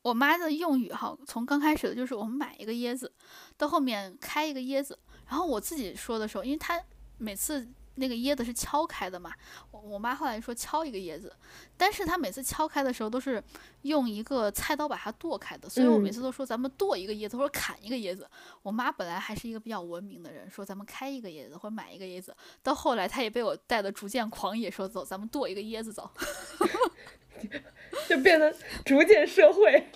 [0.00, 3.12] 我妈的用语哈，从刚开始的就是我们买一个椰子，
[3.58, 4.98] 到后面开一个椰子，
[5.28, 6.82] 然后我自己说的时候，因为她
[7.18, 9.32] 每次那个椰子是敲开的嘛，
[9.70, 11.34] 我我妈后来说敲一个椰子，
[11.76, 13.42] 但是她每次敲开的时候都是
[13.82, 18.28] 用一个菜刀把它剁开的，所以我每次都说咱们剁一个椰子或者砍一个椰子。
[18.62, 26.10] 我妈本来还是一个比较文明的人，说咱们开一个椰子或者买一个椰子，到后来她也被我带的逐渐狂野，说走咱们剁一个椰子走。
[28.08, 28.50] 就变得
[28.82, 29.90] 逐渐社会，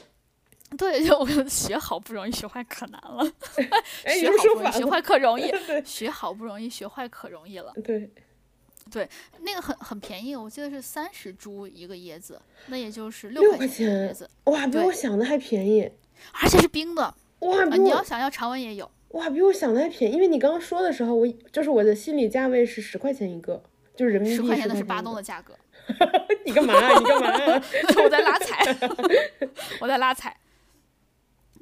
[0.79, 3.25] 对，就我学好不容易，学坏可难了。
[4.07, 5.53] 学好不容易，学坏可容易。
[5.85, 7.73] 学好不容易，学坏可容易了。
[7.83, 8.09] 对，
[8.91, 9.09] 对，
[9.41, 14.31] 那个很很便宜，我记得是三十株一个椰子，那也就是六块钱椰子。
[14.45, 15.91] 哇，比我想的还便宜，
[16.41, 17.15] 而且是冰的。
[17.41, 18.91] 哇，你要想要常温也有。
[19.09, 23.61] 哇，比我想的还便宜，因为你刚刚说的时候，我就是我的心理价位是十块钱一个，
[23.97, 25.55] 就是人民币十块钱的是巴东的价格。
[26.45, 26.73] 你干嘛？
[26.97, 27.63] 你干嘛？
[28.05, 28.65] 我在拉踩，
[29.81, 30.37] 我在拉踩。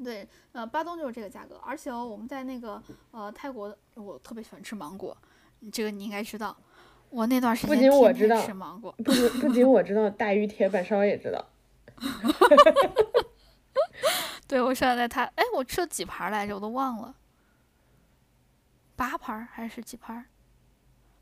[0.05, 2.81] 对，呃，巴东就是这个价格，而且哦，我们在那个
[3.11, 5.17] 呃泰国，我特别喜欢吃芒果，
[5.73, 6.57] 这个你应该知道。
[7.11, 11.45] 我那段时间不仅我知道吃芒果，不仅不仅我知道，大鱼铁板烧也知道。
[14.47, 17.15] 对，我上次在他，哎，我吃了几盘来着，我都忘了，
[18.95, 20.27] 八盘还是几盘？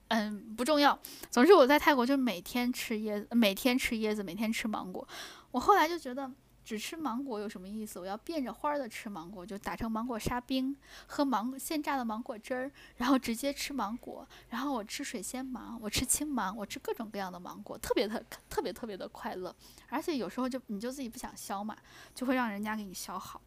[0.09, 0.99] 嗯，不重要。
[1.31, 5.07] 总之我在泰国就每天吃椰子，每天吃椰子，每天吃芒果。
[5.51, 6.31] 我后来就觉得
[6.67, 8.01] 只吃芒果有什么意思？
[8.01, 14.27] 我要变着花儿的吃芒果，就打成芒果沙冰，喝芒现榨的芒果汁儿，然后直接吃芒果。
[14.51, 19.55] 然后我吃水仙芒，我吃青芒，我吃各种各样的芒果，特别特特别特别的快乐。
[19.89, 21.77] 而且有时候就你就自己不想削嘛，
[22.17, 23.41] 就会让人家给你削好。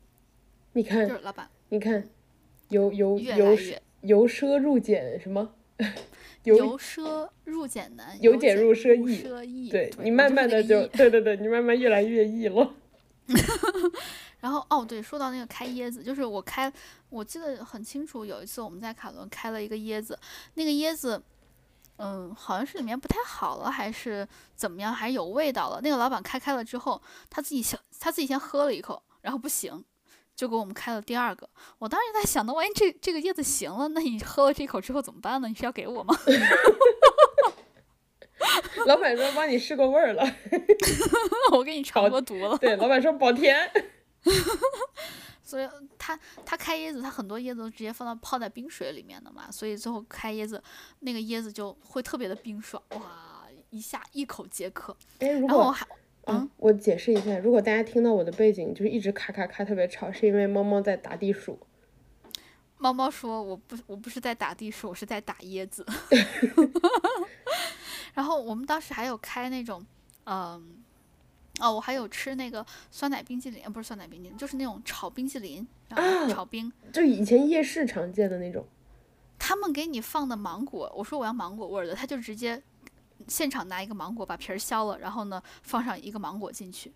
[0.71, 2.07] 你看，就是老板，你看，
[2.69, 3.57] 由由由
[4.03, 5.55] 由奢入俭什么？
[6.43, 8.95] 由奢入俭难，由俭入奢
[9.43, 9.69] 易。
[9.69, 12.75] 对你慢慢的就，对对对，你慢慢越来越易了。
[14.39, 16.71] 然后哦，对，说到那个开椰子，就是我开，
[17.09, 20.17] 我记得很清楚，有一次我们在卡伦开了一个椰子，
[20.53, 21.21] 那个椰子
[21.97, 25.81] 嗯，好像是里面不太好了，还是怎么样，还是有味道了。
[25.81, 29.83] 那个老板开开了之后，他自己先他自己先喝了一口，然后不行，
[30.33, 31.49] 就给我们开了第二个。
[31.77, 35.49] 我当时在想，那万一这这个椰子行了，那你喝了这口之后怎么办呢？
[35.49, 36.15] 你是要给我吗？
[38.87, 40.23] 老板说帮你试过味儿了，
[41.51, 42.57] 我给你尝过毒了。
[42.57, 43.69] 对，老板说保甜。
[45.43, 45.67] 所以
[45.97, 50.61] 他他开椰子，他很多椰子都直接放到泡在冰水里面的嘛，所以最后开椰子
[50.99, 54.95] 那个椰子就会特别的冰爽，哇，一下一口解渴。
[55.19, 55.87] 哎，如果还
[56.27, 61.59] 嗯，我解释一下，如果大家听到我的背景就是一直咔咔咔特别吵，是因为猫猫在打地鼠。
[62.77, 65.85] 猫猫说：“我不我不是在打地鼠，我是在打椰子。”
[68.19, 69.81] 然后我们当时还有开那种，
[70.25, 70.75] 嗯。
[71.61, 78.65] 哦，我还有吃那个酸奶冰淇淋，不是酸奶冰淇淋，就是那种炒冰淇淋，然后炒冰，就以前夜市常见的那种。
[79.37, 82.61] 他们给你放的芒果，我说我要芒果味的，他就直接
[83.27, 86.93] 现场拿一个芒果把皮儿削了，然后呢放上一个芒果进去。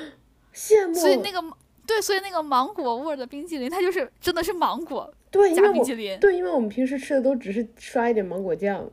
[0.54, 0.94] 羡慕。
[0.94, 1.42] 所以那个
[1.86, 6.20] 对，所以那个芒果味的冰淇淋，它就是真的是芒果加冰淇淋。
[6.20, 8.90] 对，因为我们平时吃的都只是刷一点芒果酱。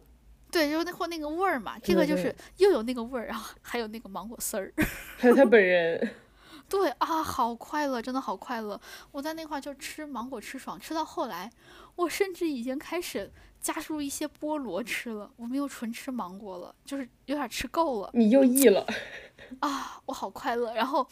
[0.52, 4.74] 对，就是那或那个味儿嘛，这个就是又有那个味儿，然后还有那个芒果丝儿，
[5.18, 6.10] 还有他本人。
[6.70, 8.80] 对啊，好快乐，真的好快乐。
[9.12, 11.52] 我在那块就吃芒果吃爽，吃到后来，
[11.96, 18.12] 我甚至已经开始加入一些菠萝吃了，我没有纯吃芒果了，就是有点吃够了。
[18.14, 18.86] 你又溢了
[19.62, 20.00] 啊！
[20.06, 20.72] 我好快乐。
[20.76, 21.08] 然后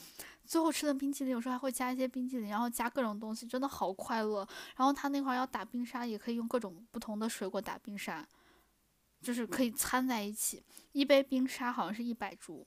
[0.45, 4.47] 最后吃的冰淇淋，有时候还会加一些冰淇淋，然后加各种东西，真的好快乐。
[4.75, 8.23] 然后他那块要打冰沙，也可以用各种不同的水果打冰沙。
[9.21, 12.65] 就是可以掺在一起，一杯冰沙好像是一百铢，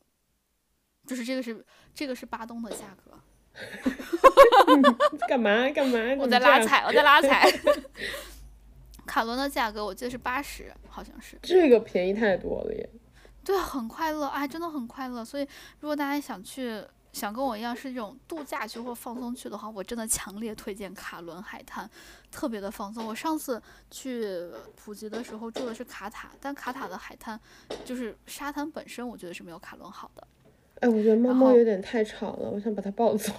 [1.07, 3.19] 就是这个是这个是巴东的价格。
[5.29, 5.99] 干嘛干嘛？
[6.19, 7.51] 我在拉踩，我在拉踩。
[9.07, 11.39] 卡伦的价格我记得是八十，好像是。
[11.43, 12.89] 这个便宜太多了耶。
[13.45, 15.25] 对，很快乐啊，真的很快乐。
[15.25, 15.47] 所以
[15.81, 16.85] 如果大家想去。
[17.13, 21.89] 想跟我一样是这种度假区或放松去的话，我真的强烈推荐卡伦海滩，
[22.31, 23.05] 特别的放松。
[23.05, 27.39] 我上次去普吉的时候住的是卡塔，但卡塔的海滩
[27.85, 30.27] 就是沙滩本身，我觉得是没有卡伦好的。
[30.81, 33.33] 哎，我觉得猫猫有点太吵了，我想把它抱走。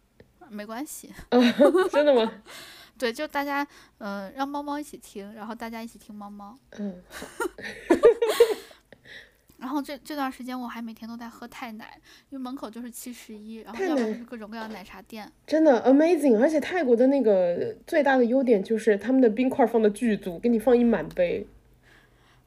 [0.48, 1.12] 没关系。
[1.92, 2.42] 真的吗？
[2.98, 3.64] 对，就大家
[3.98, 6.58] 嗯，让猫猫一起听，然后大家一起听猫猫。
[6.78, 7.02] 嗯。
[9.58, 12.00] 然后这这段时间我还每天都在喝太奶，
[12.30, 15.30] 因为门口就是七十一，然后要不就是各种各样奶茶店。
[15.46, 21.46] 真的 amazing，而且泰国的那个最大的优点就是他们的冰块放的巨足，给你放一满杯。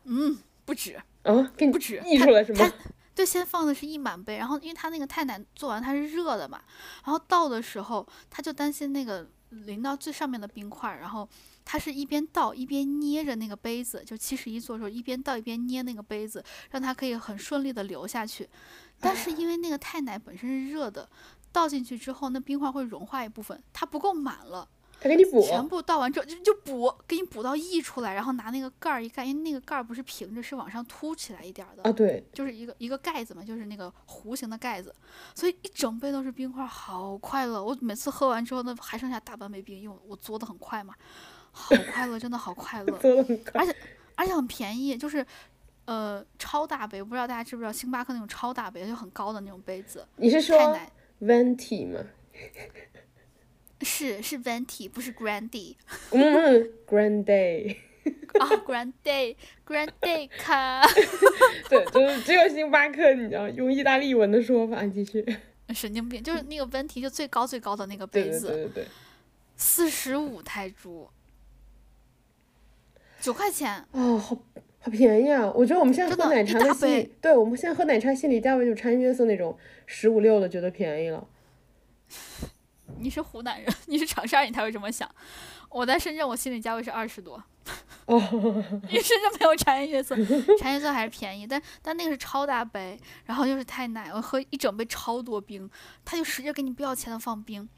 [0.05, 2.71] 嗯，不止啊，给你不止溢出来是吗？
[3.13, 6.61] 对，先放的是一满杯，然后因为他那个太奶做完它是热的嘛，
[7.03, 11.27] 然后倒的时候他就担心那个淋到最上面的冰块，然后。
[11.63, 18.47] 他是一边倒一边捏着那个杯子，就七十一做的时候一边倒一边捏那个杯子，让它可以很顺利的流下去。
[18.99, 21.09] 但是因为那个太奶本身是热的，
[21.51, 24.67] 倒进去之后那冰块会融化一部分，它不够满了。
[25.03, 25.41] 他给你补。
[25.41, 31.81] 全部倒完之后就就补，给你补到溢出来，然后拿那个盖儿一盖，因为那个盖儿不是平着，是往上凸起来一点的。
[31.81, 32.23] 啊，对。
[32.31, 34.93] 就是一个一个盖子嘛，就是那个弧形的盖子，
[35.33, 37.63] 所以一整杯都是冰块，好快乐。
[37.63, 40.93] 我每次喝完之后，那还剩下大半杯冰，因为我嘬的很快嘛。
[41.51, 42.97] 好快乐，真的好快乐，
[43.53, 43.75] 而且
[44.15, 45.25] 而且很便宜，就是，
[45.85, 50.07] 呃，超大杯，不知道大家知不知道，星巴克那种超大杯，就很高的那种杯子。
[50.15, 50.57] 你是说
[51.21, 51.99] venti 吗？
[53.81, 55.75] 是是 venti，不是 grande。
[56.11, 57.75] 嗯，grande。
[58.39, 60.81] 啊，grande，grande 卡。
[61.69, 65.25] 对，就是只有星巴克，你知道，用意大利文的说法继续。
[65.73, 68.47] 神经病，就是那个 venti 就最高最高的那个杯子。
[68.47, 68.87] 对对对对。
[69.57, 71.09] 四十五泰铢。
[73.21, 74.35] 九块钱哦，好
[74.79, 75.51] 好便宜啊！
[75.53, 79.55] 我觉得我们现在喝奶茶的心理，对我们现在喝奶茶心理价位就穿越色那种
[79.85, 81.27] 十五六的，觉得便宜了。
[82.97, 85.09] 你是湖南人，你是长沙人，你才会这么想。
[85.69, 87.41] 我在深圳，我心理价位是二十多。
[88.05, 88.19] 哦。
[88.89, 90.15] 因为深圳没有茶颜悦色，
[90.57, 95.69] 茶颜悦色还是便宜，但但那个是超大杯，然后又是太奶，我喝一整杯超多冰，
[96.03, 97.69] 他就使劲给你不要钱的放冰，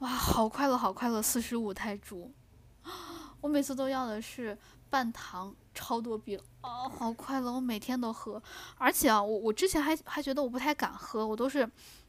[0.00, 2.30] 哇，好快乐，好快乐，四十五泰铢。
[3.40, 4.58] 我每次都要的是。
[4.90, 7.50] 半糖超多冰哦，好快乐！
[7.52, 8.42] 我每天都喝，
[8.76, 11.66] 而且啊，我我之前还还觉得我不太敢喝，我都是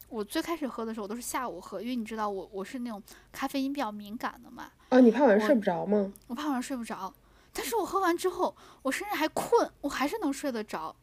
[0.09, 3.01] 我最开始喝的时候，我都是下午喝，因为你知道我我是那种
[3.32, 4.71] 咖啡因比较敏感的嘛。
[4.89, 6.11] 啊，你怕晚上睡不着吗？
[6.27, 7.13] 我怕晚上睡不着，
[7.53, 10.95] 但是我喝完之后，我甚至还困，我还是能睡得着。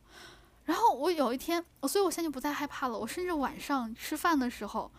[0.64, 2.98] 然后我有一天，所以我现在就不再害怕了。
[2.98, 4.90] 我甚至晚上吃饭的时候，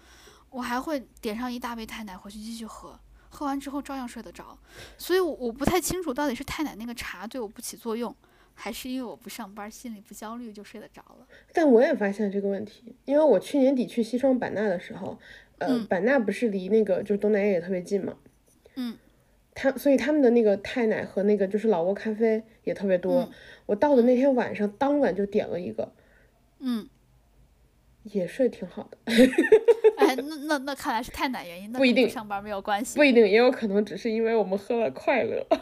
[0.50, 3.00] 我还会点上一大杯太奶回去继续喝。
[3.40, 4.60] 喝完之后照样睡得着，
[4.98, 8.14] 所以我我不太清楚到底是太奶那个茶对我不起作用，
[8.54, 11.26] 还是因为我不上班，心里不焦虑就睡得着了。
[11.54, 15.18] 但我也发现这个问题，因为我去年底去西双版纳的时候，
[15.60, 18.18] 呃，版纳不是离那个就是东南亚也特别近嘛，
[18.76, 18.98] 嗯，
[19.56, 23.32] 他所以他们的那个太奶和那个就是老挝咖啡也特别多。
[23.68, 25.94] 我到的那天晚上，当晚就点了一个，
[26.60, 26.90] 嗯，
[28.04, 28.98] 也睡挺好的。
[30.00, 35.46] 哎，那那那看来是太奶原因，不一定上班没有关系，不一定，也有可能只是因为我们喝了快乐。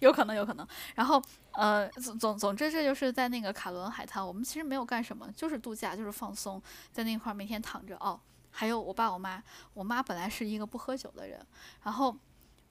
[0.00, 0.66] 有可能，有可能。
[0.96, 1.22] 然后，
[1.52, 7.96] 呃，总总总之，这就是在那个卡伦海滩，我们其实没有干什么，就是度假，就是放松，在那块儿每天躺着。
[7.98, 8.18] 哦，
[8.50, 9.40] 还有我爸我妈，
[9.74, 11.38] 我妈本来是一个不喝酒的人，
[11.84, 12.16] 然后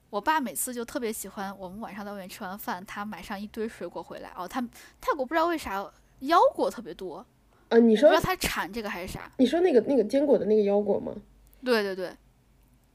[0.09, 4.33] 我爸每次就特别喜欢我们晚上在外面吃完饭，他买上一堆水果回来。
[4.35, 4.59] 哦，他
[4.99, 7.25] 泰国不知道为啥腰果特别多。
[7.71, 9.31] 呃，你说他产这个还是啥？
[9.37, 11.13] 你说那个那个坚果的那个腰果吗？
[11.63, 12.15] 对对对。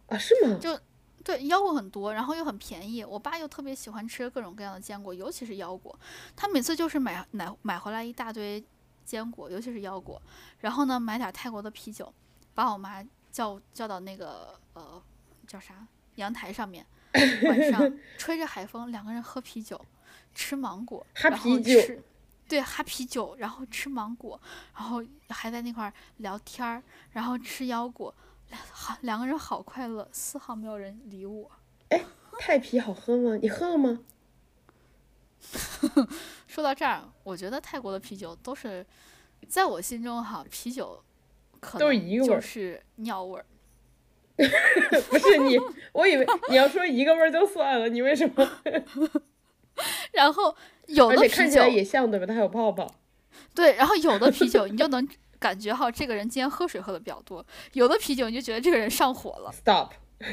[0.06, 0.56] 啊，是吗？
[0.60, 0.78] 就。
[1.24, 3.02] 对腰果很多，然后又很便宜。
[3.02, 5.98] 我爸又特别喜欢吃各种各样的坚果，尤其是腰果。
[6.36, 8.64] 他每次就是买买买回来一大堆
[9.04, 10.22] 坚果，尤其是腰果。
[10.60, 12.14] 然后呢，买点泰国的啤酒，
[12.54, 15.02] 把我妈叫叫到那个呃
[15.48, 16.86] 叫啥阳台上面，
[17.42, 19.84] 晚上 吹着海风，两个人喝啤酒，
[20.32, 22.00] 吃芒果，然后吃
[22.48, 24.40] 对哈啤酒，然后吃芒果，
[24.74, 28.14] 然后还在那块儿聊天儿，然后吃腰果。
[28.70, 31.50] 好，两个人好快乐，丝毫没有人理我。
[31.88, 32.04] 哎，
[32.38, 33.36] 泰啤好喝吗？
[33.42, 34.00] 你喝了吗？
[36.46, 38.86] 说到这儿，我觉得泰国的啤酒都是，
[39.48, 41.02] 在我心中哈，啤酒
[41.60, 43.46] 可能就是尿味儿。
[44.36, 45.58] 不是你，
[45.92, 48.48] 我以为你要说一个味儿就算了，你为什么？
[50.16, 50.56] 然后
[50.86, 52.26] 有的啤酒看起来也像对吧？
[52.26, 52.92] 它还有泡泡。
[53.54, 55.08] 对，然后有的啤酒你就能。
[55.38, 57.44] 感觉哈，这个人今天喝水喝的比较多，
[57.74, 59.52] 有的啤酒你就觉得这个人上火了。
[59.52, 59.92] Stop。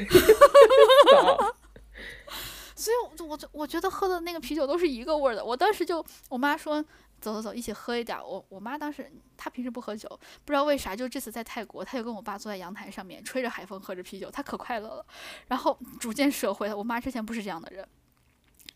[2.74, 5.44] 所以，我我我觉得喝的那个啤酒都是一个味儿的。
[5.44, 6.82] 我当时就，我妈说
[7.20, 8.18] 走走走，一起喝一点。
[8.18, 10.08] 我我妈当时她平时不喝酒，
[10.46, 15.04] 不知道为啥，就这次在泰国，她就跟我爸坐在阳台上面，吹着海风，喝着啤酒，她可快乐了。
[15.48, 17.86] 然后逐渐社会，我妈之前不是这样的人。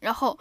[0.01, 0.39] 然后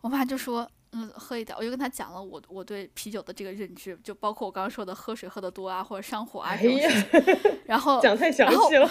[0.00, 0.70] 我妈就说。
[0.92, 7.60] 嗯，喝一点，我就跟他讲了我我对啤酒的这个认知，就包括我刚刚说的喝水喝的多啊，或者上火啊这种事情。
[7.66, 8.90] 然后讲太详细了，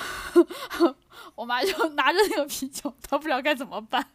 [1.34, 4.12] 我妈就拿着那个啤酒，她不知道该怎么办。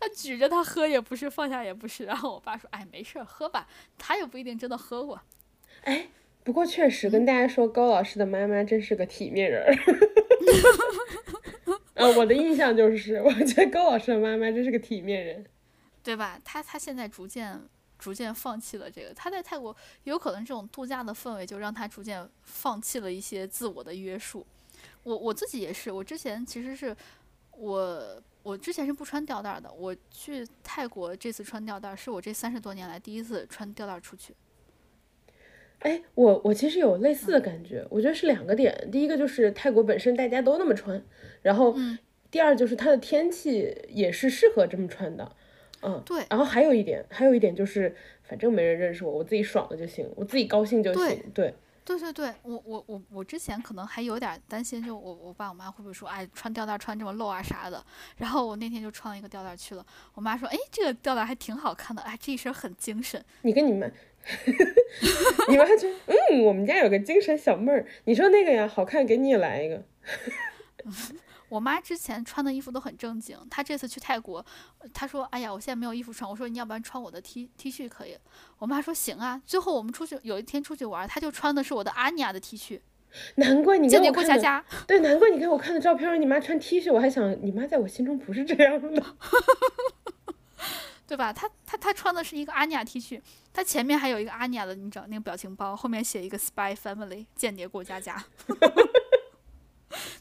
[0.00, 2.06] 她举着她喝也不是，放下也不是。
[2.06, 3.68] 然后我爸说：“哎，没事儿，喝吧。”
[3.98, 5.20] 他也不一定真的喝过。
[5.82, 6.08] 哎，
[6.42, 9.62] 不过确实跟大家说，高老师的妈妈真是个体面人。
[11.92, 15.44] 嗯，我的印象就是，我觉得高老师的妈妈真是个体面人。
[16.04, 16.38] 对吧？
[16.44, 17.58] 他他现在逐渐
[17.98, 19.14] 逐渐放弃了这个。
[19.14, 19.74] 他在泰国
[20.04, 24.46] 有可能这种度假的氛围就让他逐渐放弃了一些自我的约束。
[25.02, 26.94] 我我自己也是，我之前其实是
[27.52, 29.72] 我我之前是不穿吊带的。
[29.72, 34.34] 我去泰国这次穿吊带是我这三十多年来第一次穿吊带出去。
[35.78, 38.88] 哎，我我其实有类似的感觉，我觉得是两个点。
[38.92, 41.02] 第一个就是泰国本身大家都那么穿，
[41.40, 41.74] 然后
[42.30, 45.34] 第二就是它的天气也是适合这么穿的。
[45.84, 51.02] 嗯，对，然后还有一点，还有一点就是，反正没人认识我，我自己爽了就行，我自己高兴就行。
[51.34, 51.54] 对，
[51.84, 57.84] 对，对，对，我我我我之前可能还有点担心，就我我爸我妈会不会说，哎，穿吊带穿这么露啊啥的。
[58.16, 63.22] 然后我那天就穿了一个吊带去了，我妈说，哎，这个吊带还挺好看的，哎，这一身很精神。
[63.42, 63.86] 你跟你妈，
[65.50, 69.82] 你妈就嗯，我们家有个精神小妹儿，你说那个呀，好看，给你也来一个。
[71.54, 74.44] 我妈之前穿的衣服都很正经，她这次去泰国，
[74.92, 78.18] 她说：“哎呀，我现在没有衣服穿。”我说：“你要不然穿我的 T T 恤可以。”
[78.58, 82.80] 我妈说：“行啊。”最后我们出去有一天出去玩，她就穿的是我的阿尼亚的 T 恤。
[83.36, 89.04] 难怪你给我看的，对，难怪你给我看的照片，你妈穿 T 恤，我还想你妈在我心中不是这样的，
[91.06, 91.32] 对吧？
[91.32, 93.20] 她她她穿的是一个阿尼亚 T 恤，
[93.52, 98.24] 她前面还有一个阿尼亚的，你知道那个表情包，后面写一个 Spy Family 间谍过家家。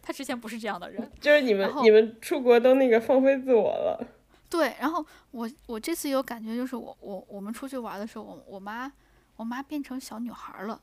[0.06, 4.06] 他之前不是这样的人， 就是你们你们出国都那个放飞自我了。
[4.50, 8.92] 对，然后我我这次有感觉，就是我我我们出去玩的时候，我我妈
[9.38, 10.80] 我妈变成小女孩了，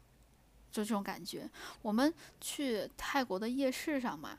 [0.73, 1.49] 就这种感觉。
[1.83, 4.39] 我们去泰国的夜市上嘛，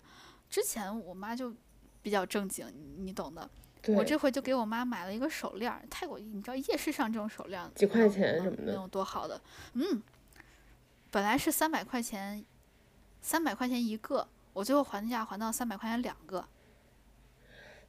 [0.49, 1.53] 之前我妈就
[2.01, 2.65] 比较正经，
[2.97, 3.49] 你懂的。
[3.95, 5.73] 我这回就给我妈买了一个手链。
[5.89, 9.41] 泰国你知道夜市上这种手链几块钱什么的，能有多好的？
[9.75, 10.03] 嗯，
[11.09, 12.43] 本来是三百块钱，
[13.21, 14.27] 三百块钱一个。
[14.53, 16.45] 我最后还价还到三百块钱两个，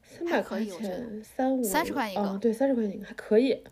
[0.01, 3.63] 三百块钱三五三十块一个，对，三十块钱一个还可以。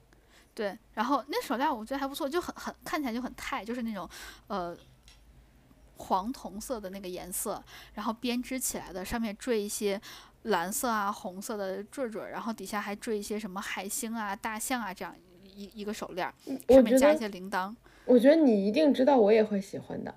[0.54, 4.08] 对，然后那手链我觉得还不错，就很很看起来就很泰，就是那种
[4.48, 4.76] 呃
[5.96, 7.64] 黄铜色的那个颜色，
[7.94, 10.00] 然后编织起来的，上面缀一些
[10.44, 15.16] 蓝色啊、红色的坠坠，然后底下还缀一些什么海星啊、大象啊这样
[15.56, 16.32] 一一个手链，
[16.68, 17.74] 上面加一些铃铛。
[18.04, 20.14] 我觉得你一定知道，我也会喜欢的。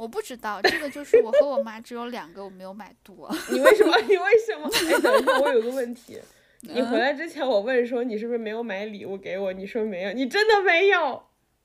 [0.00, 3.30] 我不知道，这个就是我和我妈只有两个，我没有买多。
[3.50, 3.94] 你为什么？
[4.08, 4.66] 你为什么？
[4.88, 6.18] 哎，等一下，我有个问题。
[6.62, 9.52] 你回来之前，我问说你是不是没有买礼物给我？
[9.52, 11.22] 你说没有，你真的没有？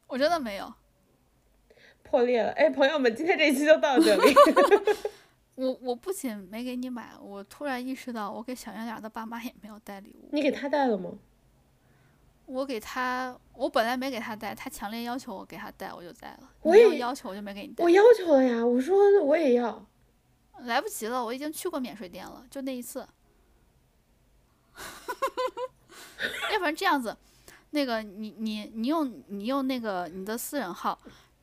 [0.07, 0.73] 我真的没有。
[2.03, 2.51] 破裂了。
[2.51, 4.35] 哎，朋友们，今天这一期就到这里。
[5.55, 10.27] 我我不仅没给你买，我突然意识到，我给小圆脸的爸妈也没有带礼物。
[10.33, 11.11] 你给他带了吗？
[12.45, 16.49] 我给他，我本来没给他带，他强烈要求我给他带，我就带了。
[16.61, 17.83] 我也要求，我就没给你带。
[17.83, 19.85] 我要求了呀，我说我也要。
[20.59, 23.07] 来不及了，我已经去过免税店了，就那一次。
[26.51, 27.15] 要不然这样子，
[27.71, 30.97] 那个你你你用你用那个你的私人号，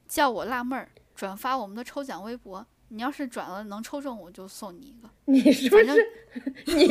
[0.08, 5.10] 叫我辣妹儿转发我们的抽奖微博，你要是转了能抽中，我就送你一个。
[5.26, 6.06] 你是不是？
[6.66, 6.86] 你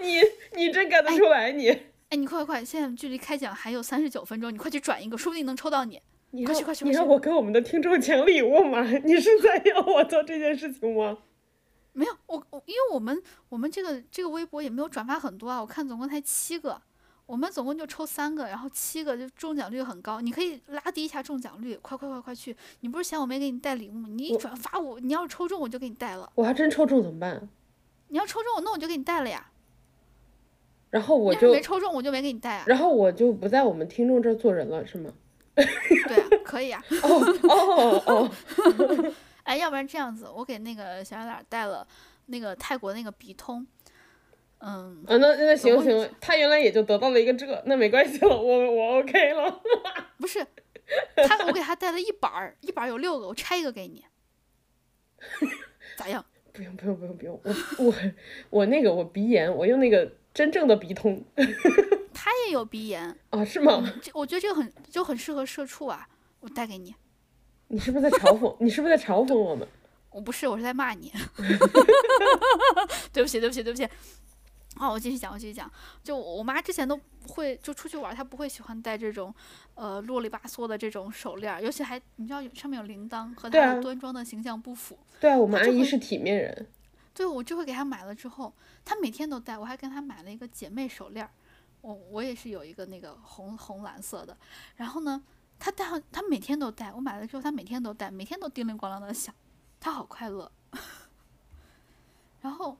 [0.00, 0.22] 你
[0.54, 1.68] 你真干得出来你？
[2.10, 2.64] 哎，你快快快！
[2.64, 6.00] 现在距离开奖还有三十九分钟，你快去转一个，说不定能抽到你。
[6.30, 6.84] 你快去快去！
[6.86, 8.82] 你让我给我们的听众抢礼物吗？
[9.04, 11.18] 你是在要我做这件事情吗？
[11.92, 16.80] 没有，我我因为我们我们这个这个微博也没有转发很多啊，我看总共才七个，
[17.26, 22.56] 我们总共就抽三个，然后七个就中奖率很高，你可以拉低一下中奖率，快快快快去！
[22.80, 24.08] 你不是嫌我没给你带礼物吗？
[24.10, 26.30] 你一转发我，你要是抽中我就给你带了。
[26.36, 27.48] 我还真抽中怎么办？
[28.08, 29.50] 你要抽中我，那我就给你带了呀。
[30.90, 32.64] 然后我就没抽中，我就没给你带啊。
[32.66, 35.12] 然后我就不在我们听众这儿做人了，是吗？
[35.54, 36.82] 对，可以啊。
[37.02, 39.14] 哦哦哦。
[39.44, 41.86] 哎，要不然这样子，我给那个小脸带了
[42.26, 43.66] 那个泰国那个鼻通。
[44.60, 45.04] 嗯。
[45.06, 49.60] 啊，那那行行，他原来也就得到了一个这，那没关系了，我我 OK 了。
[50.18, 50.46] 不是，
[51.16, 54.04] 他我给他带了一板儿，一板儿有六个，我拆一个给你。
[55.96, 56.24] 咋样？
[56.52, 57.94] 不用不用不用不用，我我
[58.50, 60.10] 我那个我鼻炎，我用那个。
[60.34, 61.24] 真正的鼻通，
[62.14, 63.44] 他也有鼻炎啊？
[63.44, 63.82] 是吗？
[64.00, 66.08] 这我觉得这个很就很适合社畜啊！
[66.40, 66.94] 我带给你。
[67.68, 68.56] 你是不是在嘲讽？
[68.60, 69.66] 你是不是在嘲讽我们？
[70.10, 71.12] 我不是，我是在骂你。
[73.12, 73.86] 对不起，对不起，对不起。
[74.76, 75.70] 好，我继续讲，我继续讲。
[76.02, 76.98] 就我妈之前都
[77.28, 79.34] 会就出去玩，她不会喜欢戴这种
[79.74, 84.98] 呃啰里吧嗦的这种手链，尤其还你知道上面有铃铛，和她的端庄的形象不符。
[85.20, 86.66] 对啊，我们阿姨是体面人。
[87.18, 88.54] 对，我就会给他买了之后。
[88.84, 91.30] 他每天都戴，我还跟他买了一个姐妹手链儿，
[91.80, 94.38] 我我也是有一个那个红红蓝色的。
[94.76, 95.20] 然后呢，
[95.58, 96.92] 他戴上，他每天都戴。
[96.92, 99.34] 我买了之后，他每天都戴，每天都叮铃咣啷的响，
[99.80, 100.48] 他好快乐。
[102.40, 102.76] 然后，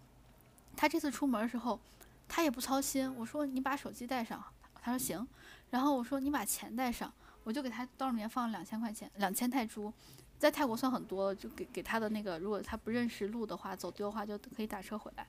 [0.76, 1.80] 他这次出门的时候，
[2.28, 3.12] 他也不操心。
[3.16, 4.40] 我说你把手机带上，
[4.80, 5.26] 他说行。
[5.70, 7.12] 然后我说你把钱带上，
[7.42, 9.92] 我就给他兜里面放了两千块钱，两千泰铢，
[10.38, 15.26] 在泰国算很多，就给给他的那个，如果他不认识路的话，走丢的话就可以打车回来。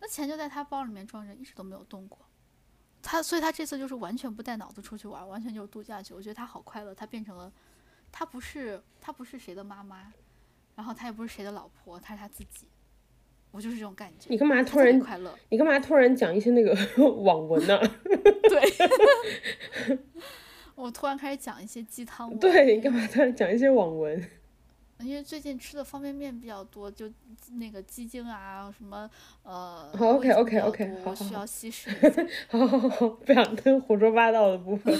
[0.00, 2.18] 那钱就在他包里面装着，一直都没有动过。
[3.02, 6.14] 他，所以他这次就是完全不带脑子出去玩，完全就是度假去。
[6.14, 7.52] 我觉得他好快乐，他变成了，
[8.10, 10.12] 他不是他不是谁的妈妈，
[10.74, 12.66] 然后他也不是谁的老婆，他是他自己。
[13.50, 14.26] 我就是这种感觉。
[14.28, 15.34] 你干嘛突然快乐？
[15.48, 16.74] 你干嘛突然讲一些那个
[17.22, 17.78] 网文呢？
[18.04, 19.98] 对
[20.78, 22.36] 我突然开始讲一些鸡汤。
[22.38, 24.30] 对你干嘛突然讲一些网文？
[25.00, 27.10] 因为最近吃的方便面比较多，就
[27.52, 29.08] 那个鸡精啊，什么
[29.42, 31.90] 呃，OK OK OK，好，需要稀释。
[32.48, 34.92] 好好好，不想听胡说八道的部分。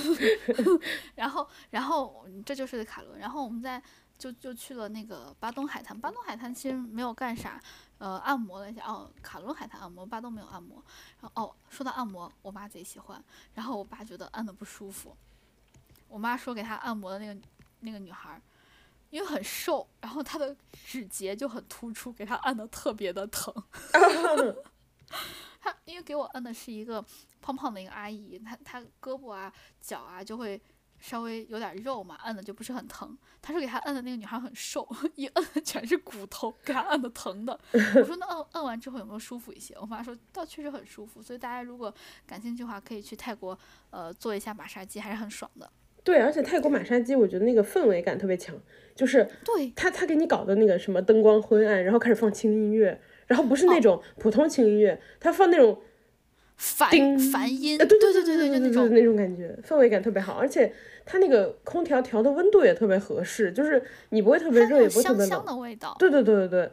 [1.15, 3.19] 然后，然后这就是卡伦。
[3.19, 3.81] 然后我们在
[4.17, 5.99] 就就去了那个巴东海滩。
[5.99, 7.61] 巴东海滩其实没有干啥，
[7.99, 8.83] 呃，按摩了一下。
[8.85, 10.81] 哦，卡伦海滩按摩，巴东没有按摩。
[11.21, 13.21] 然后哦，说到按摩，我妈贼喜欢。
[13.55, 15.17] 然后我爸觉得按的不舒服。
[16.09, 17.41] 我妈说给她按摩的那个
[17.81, 18.41] 那个女孩。
[19.11, 20.55] 因为很瘦，然后她的
[20.85, 23.51] 指节就很突出，给她按的特别的疼。
[25.59, 27.03] 她因为给我按的是一个
[27.41, 29.51] 胖胖的一个阿姨，她她胳膊啊
[29.81, 30.61] 脚啊就会
[30.99, 33.17] 稍微有点肉嘛，按的就不是很疼。
[33.41, 34.87] 她说给她按的那个女孩很瘦，
[35.17, 37.59] 一按全是骨头，给她按的疼的。
[37.73, 39.75] 我说那按按完之后有没有舒服一些？
[39.81, 41.95] 我妈说倒确实很舒服，所以大家如果
[42.27, 45.73] 感兴趣的话，可以去泰国呃做一下马杀鸡，还是很爽的。
[46.09, 48.59] 对，而且泰国马杀鸡，我觉得那个氛围感特别强。
[48.95, 55.83] 就是对他他给你搞的那个什么灯光昏暗，然后开始放轻音乐，然后不是那种普通轻音乐，他放那种
[56.57, 56.91] 梵
[57.31, 65.29] 梵音，对对对对对对，那种那种感觉，氛围感特别好，而且他那个空调调的温度也特别合适，就是你不会特别热，也不会特别冷。
[65.29, 65.95] 香香的味道。
[65.99, 66.73] 对对对对对，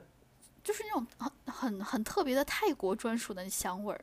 [0.64, 4.02] 就是那种很很很特别的泰国专属的香味儿，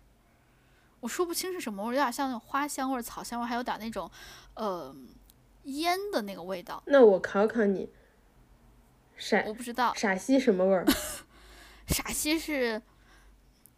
[1.01, 4.09] 我说不清是什么味儿，有点像那种花香味儿、草香味儿，还有点那种
[4.55, 4.95] 呃
[5.65, 6.83] 烟的那个味道。
[6.87, 7.91] 那我考考你。
[9.17, 10.85] 陕我不知道陕西什么味儿？
[11.87, 12.81] 陕西是，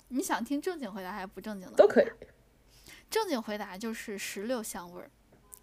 [0.08, 1.76] 你想听正经回答还是不正经的？
[1.76, 2.06] 都可以。
[3.10, 5.10] 正经回答就是石榴香味儿，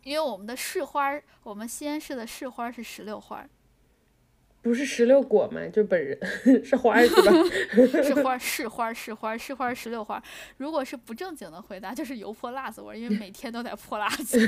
[0.04, 3.48] 因为我们的市花儿，我们西安市的市花是石榴花。
[4.62, 5.62] 不是石榴果吗？
[5.74, 6.18] 就本人
[6.64, 7.32] 是花是吧？
[8.04, 10.22] 是花是花是花是花石榴花。
[10.58, 14.40] 如果是不正经的回答，就是油泼辣子味儿，因为每天都在泼辣子。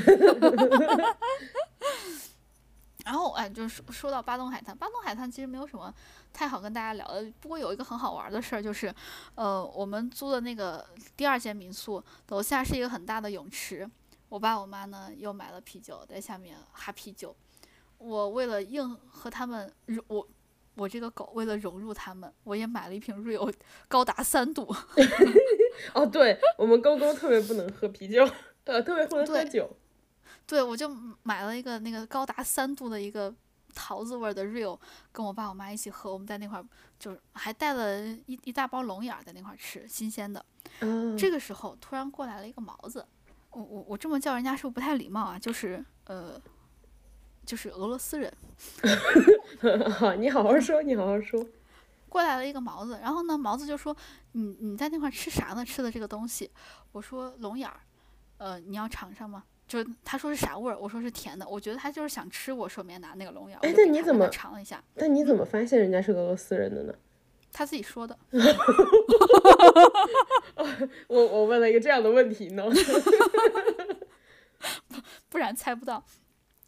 [3.04, 5.92] 然后哎，就说说到巴东海滩，巴东海滩其实没有什么
[6.32, 7.30] 太好跟大家聊的。
[7.40, 8.94] 不过有一个很好玩的事儿，就是
[9.34, 10.86] 呃，我们租的那个
[11.16, 13.88] 第二间民宿楼下是一个很大的泳池，
[14.30, 17.34] 我爸我妈呢又买了啤酒在下面哈啤酒。
[18.04, 20.28] 我为了硬和他们融我
[20.74, 23.52] 我这个狗为了融入他们，我也买了一瓶 Rio，
[23.88, 24.74] 高达三度。
[25.94, 28.28] 哦，对我们狗狗特别不能喝啤酒，
[28.64, 29.76] 呃，特别不能喝酒。
[30.46, 30.88] 对，我就
[31.22, 33.34] 买了一个那个高达三度的一个
[33.74, 34.78] 桃子味的 Rio，
[35.10, 36.12] 跟我爸我妈一起喝。
[36.12, 36.64] 我们在那块儿
[36.98, 40.44] 就是还带了一一大包龙眼在那块儿吃，新鲜的。
[41.16, 43.06] 这个时候突然过来了一个毛子，
[43.50, 45.38] 我我我这么叫人家是不是不太礼貌啊？
[45.38, 46.40] 就是呃，
[47.44, 48.32] 就是俄罗斯人。
[49.90, 51.44] 好，你好好说，你好好说。
[52.08, 53.96] 过来了一个毛子，然后呢，毛子就说
[54.32, 55.64] ：“你你在那块儿吃啥呢？
[55.64, 56.50] 吃的这个东西？”
[56.92, 57.80] 我说：“龙眼儿。”
[58.38, 59.44] 呃，你要尝尝吗？
[59.66, 61.48] 就他说是啥味儿，我说是甜的。
[61.48, 63.58] 我觉得他就是想吃我手里面拿那个龙眼。
[63.62, 64.82] 哎，那你怎么尝了一下？
[64.94, 66.94] 那你怎么发现人家是俄罗斯人的呢？
[67.50, 68.18] 他自己说的。
[71.08, 72.64] 我我问了一个这样的问题呢，
[75.28, 76.04] 不然猜不到。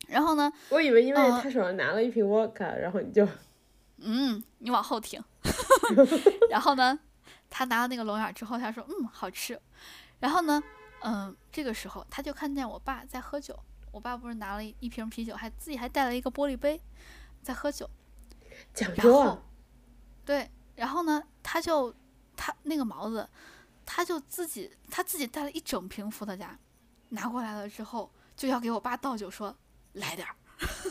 [0.07, 0.53] 然后呢？
[0.71, 3.27] 我以为因为他手上拿了一瓶沃卡，然后你就，
[3.99, 5.23] 嗯，你往后听。
[6.51, 6.99] 然后呢，
[7.51, 9.61] 他拿了那个龙眼之后，他说嗯好吃。
[10.21, 10.63] 然后呢？
[11.03, 13.59] 嗯，这个时候他就看见我爸在喝酒。
[13.93, 16.79] 我爸不是拿了一瓶啤酒，还自己还带了一个玻璃杯，
[17.43, 17.89] 在喝酒。
[18.75, 19.43] 讲究啊！
[20.25, 21.95] 对，然后呢，他就
[22.37, 23.27] 他那个毛子，
[23.85, 26.59] 他就自己他自己带了一整瓶伏特加，
[27.11, 29.57] 拿过来了之后就要给我爸倒酒，说
[29.97, 30.35] 来点儿。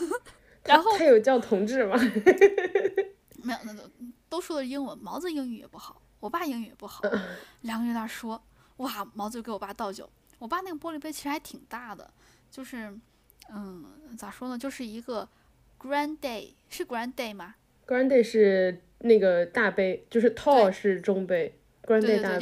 [0.64, 1.96] 然后他有叫同志吗？
[3.42, 3.90] 没有，那都
[4.28, 4.96] 都说的英文。
[4.98, 7.02] 毛子英语也不好，我爸英语也不好，
[7.62, 8.42] 两个人在那说。
[8.78, 10.08] 哇，毛子就给我爸倒酒。
[10.38, 12.12] 我爸那个玻璃杯其实还挺大的，
[12.50, 12.94] 就是，
[13.48, 13.84] 嗯，
[14.18, 15.26] 咋说呢，就是一个
[15.80, 17.54] Grand Day，是 Grand Day 吗
[17.86, 22.40] ？Grand Day 是那个大杯，就是 Tall 是中杯，Grand Day 大杯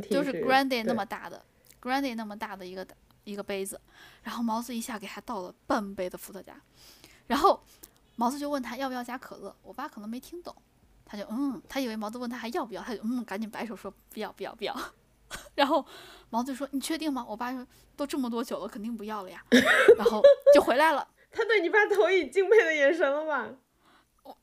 [0.00, 1.44] 就是 Grand Day 那么大的
[1.82, 2.86] ，Grand Day 那么大的一个
[3.24, 3.80] 一个杯子。
[4.22, 6.58] 然后毛子一下给他倒了半杯的伏特加，
[7.26, 7.62] 然后
[8.16, 9.54] 毛子就问他要不要加可乐。
[9.62, 10.54] 我爸可能没听懂，
[11.04, 14.74] 他就嗯，他以为毛子问他还要不要，他就嗯，赶紧摆手说不要不要不要。
[15.56, 15.84] 然后
[16.30, 17.66] 毛子说：“你确定吗？”我爸说
[17.96, 19.42] ：“都这么多酒了，肯定不要了呀。”
[19.98, 20.22] 然后
[20.54, 21.08] 就回来了。
[21.32, 23.50] 他对你爸投以敬佩的眼神了吧？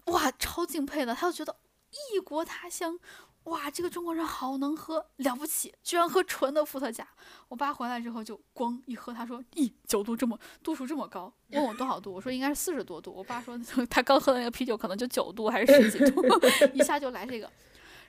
[0.06, 1.16] 哇，超敬佩的！
[1.16, 1.56] 他就觉得
[2.14, 3.00] 异国他乡，
[3.46, 7.08] 哇，这个中国人好能喝，了不起，居然喝纯的伏特加。
[7.48, 13.12] 我爸回来之后就咣一喝，他说：“咦，酒度这么度数这么高？”问我多少度，我说应该是四十多度。
[13.12, 16.24] 我爸说 他刚喝的那个啤酒可能就九度还是十几度，
[16.74, 17.52] 一下就来这个，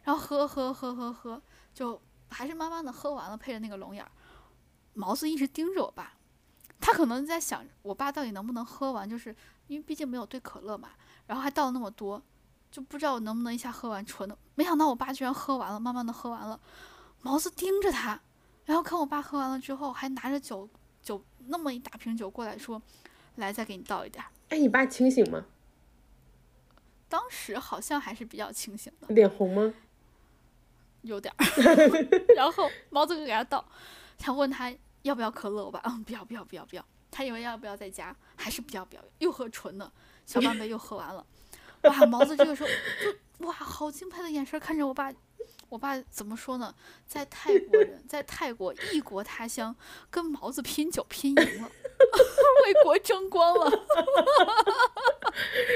[0.02, 1.42] 然后喝喝喝喝喝
[1.74, 2.00] 就。
[2.34, 4.10] 还是慢慢的喝完了，配着那个龙眼儿，
[4.94, 6.14] 毛子一直盯着我爸，
[6.80, 10.88] 他可能在想我爸到底能不能喝完，就是因为毕竟没有兑可乐嘛，
[11.26, 12.22] 然后还倒了那么多，
[12.70, 14.38] 就不知道我能不能一下喝完纯的。
[14.54, 16.60] 没想到我爸居然喝完了，慢慢的喝完了，
[17.22, 18.20] 毛子盯着他，
[18.64, 20.68] 然后看我爸喝完了之后，还拿着酒
[21.02, 22.80] 酒那么一大瓶酒过来说，
[23.36, 24.24] 来再给你倒一点。
[24.50, 25.44] 哎，你爸清醒吗？
[27.08, 29.06] 当时好像还是比较清醒的。
[29.08, 29.74] 脸红吗？
[31.02, 31.44] 有点儿，
[32.36, 33.64] 然后毛子就给他倒，
[34.18, 34.72] 他问他
[35.02, 39.90] 要不要可乐，我爸嗯不要不要不要不要，他以为要不要再加，还是不要不要，又喝纯的，
[40.24, 41.26] 小半杯又喝完了，
[41.84, 45.12] 哇，毛子这个时候就哇好敬佩的眼神看着我爸，
[45.68, 46.72] 我爸怎么说呢，
[47.06, 49.74] 在泰国人在泰国异国他乡
[50.10, 51.70] 跟毛子拼酒拼赢了，
[52.64, 53.70] 为国争光了，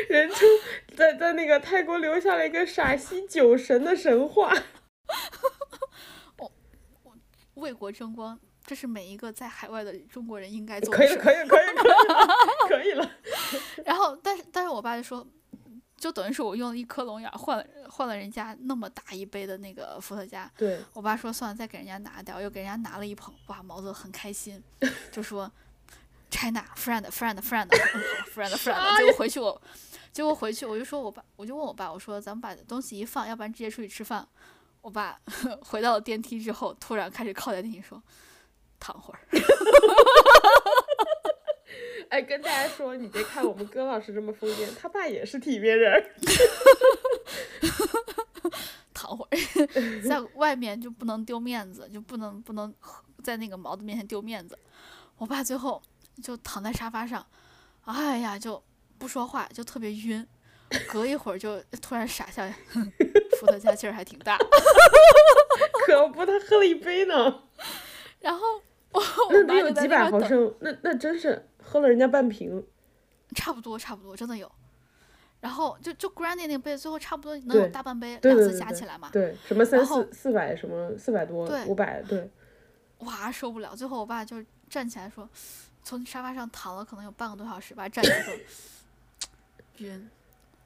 [0.09, 0.49] 人称
[0.97, 4.53] 在在那个泰国留下了一个陕西酒神的神话。
[6.39, 6.53] 我
[7.03, 7.13] 我
[7.55, 10.99] 为国争光，这是每一个在海外的中国人应该做的。
[10.99, 11.93] 可以了可以了可以可以
[12.69, 13.11] 可以了。
[13.85, 15.27] 然后，但是但是我爸就说，
[15.97, 20.51] 就等于是我用了一颗龙眼换了换了人家那么大一杯的那个伏特加。
[20.57, 20.79] 对。
[20.93, 23.35] 我爸说算了，再给人家拿掉，又给人家拿了一捧。
[23.47, 24.63] 哇，毛子很开心，
[25.11, 25.51] 就说
[26.31, 27.69] ，China friend friend friend
[28.35, 28.97] friend friend。
[28.99, 29.61] 结果回去我，
[30.13, 34.29] 结果回去我就说我爸，我就问我爸，我说咱们把东西一放，要不然直接出去吃饭。
[34.83, 35.19] 我爸
[35.65, 38.01] 回到了电梯之后，突然开始靠在电梯说
[38.79, 39.21] ：“躺会儿。”
[42.09, 46.05] 哎，跟大家说，你别看我们戈老师这么疯癫，他爸也是体面人。
[48.95, 49.37] 躺会儿，
[50.09, 52.75] 在外面就不能丢面子，就不能不能
[53.23, 54.59] 在那个毛子面前丢面子。
[55.19, 55.83] 我爸最后
[56.23, 57.27] 就躺在沙发上，
[57.85, 58.63] 哎呀，就
[58.99, 60.27] 不说话，就特别晕。
[60.89, 62.45] 隔一会儿就突然傻笑，
[63.39, 64.37] 伏特加劲儿还挺大。
[65.87, 67.43] 可不，他喝了一杯呢。
[68.19, 68.45] 然后
[69.31, 72.65] 那得有几百毫升，那那真是喝了人家半瓶。
[73.35, 74.51] 差不多，差不多，真的有。
[75.41, 79.11] 然后就就 Granny 那杯，最后差不多能有大半杯，两次加起来嘛。
[79.13, 82.31] 对，什么三四四百，什么四百多，五百，对。
[83.01, 83.77] 哇，受不了！
[83.77, 85.29] 最后我爸就站起来说，
[85.83, 88.35] 从沙发上躺了可能有半个多小时吧，站起来说，
[89.79, 90.09] 晕，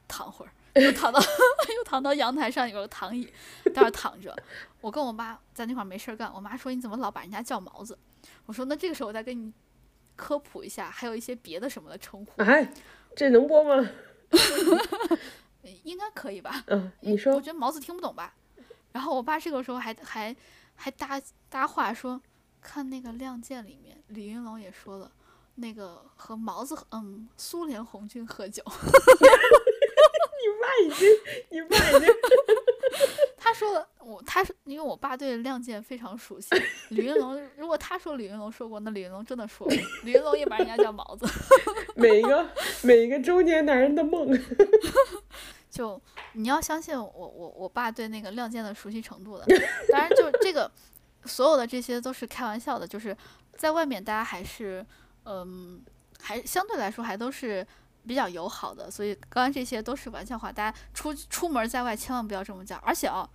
[0.06, 1.18] 躺会儿，又躺到
[1.76, 3.24] 又躺到阳台上有个躺椅，
[3.64, 4.34] 在那躺着。
[4.80, 7.98] 我跟我妈在那块儿没事儿干，我妈说你怎么老把人家叫毛子？
[8.46, 9.52] 我说那这个时候我再跟你
[10.20, 12.42] 科普一下，还有一些别的什么的称呼。
[12.42, 12.70] 哎，
[13.16, 13.90] 这能播吗？
[15.84, 16.62] 应该可以吧？
[16.66, 17.34] 嗯，你说。
[17.34, 18.34] 我觉得毛子听不懂吧？
[18.92, 20.36] 然后我爸这个时候还还
[20.76, 22.20] 还搭搭话说，
[22.60, 25.10] 看那个《亮剑》里面，李云龙也说了，
[25.54, 28.62] 那个和毛子嗯苏联红军喝酒。
[30.40, 31.08] 你爸已经，
[31.50, 32.08] 你爸已经。
[33.36, 36.48] 他说了，我他是因为我爸对《亮剑》非常熟悉。
[36.90, 39.76] 李云龙，如果他说李云龙说过，那李云龙真的说过。
[40.04, 41.26] 李云龙也把人家叫毛子。
[41.96, 42.48] 每一个
[42.82, 44.30] 每一个中年男人的梦。
[45.70, 46.00] 就
[46.32, 49.46] 你要相信我，我我爸对那个《亮剑》的熟悉程度的。
[49.90, 50.70] 当然，就这个
[51.24, 53.16] 所有的这些都是开玩笑的，就是
[53.56, 54.84] 在外面大家还是
[55.24, 55.82] 嗯，
[56.20, 57.66] 还相对来说还都是。
[58.06, 62.76] 比较友好的，所以刚刚这些都是玩笑话，大家出出门在外千万不要这么叫。
[62.78, 63.28] 而且啊，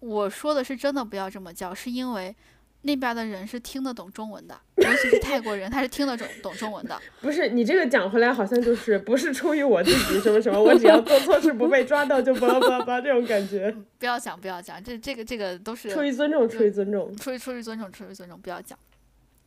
[0.00, 2.34] 我说的是真的不要这么叫，是因为
[2.82, 7.00] 那边的人是听得懂中文的，尤其是泰国人，他是听得懂懂中文的。
[7.20, 13.74] 不是你这个讲回来，好像就是不是出于我自己什么什么，我只要做错事不被抓到就巴拉巴拉巴这种感觉。
[13.98, 18.78] 不要讲，不要讲，这这个这个都是出于尊重，出于尊重，出于出于尊重，出于尊重，不要讲。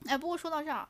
[0.07, 0.88] 哎，不过说到这儿。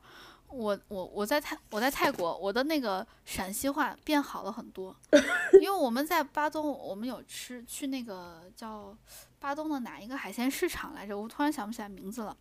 [0.52, 4.94] 我我我在泰我在泰国，我的那个陕西话变好了很多，
[5.60, 8.96] 因为我们在巴东，我们有吃去那个叫
[9.40, 11.18] 巴东的哪一个海鲜市场来着？
[11.18, 12.36] 我突然想不起来名字了。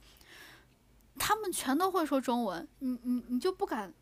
[1.17, 3.93] 他们全都会说中文，你你你就不敢。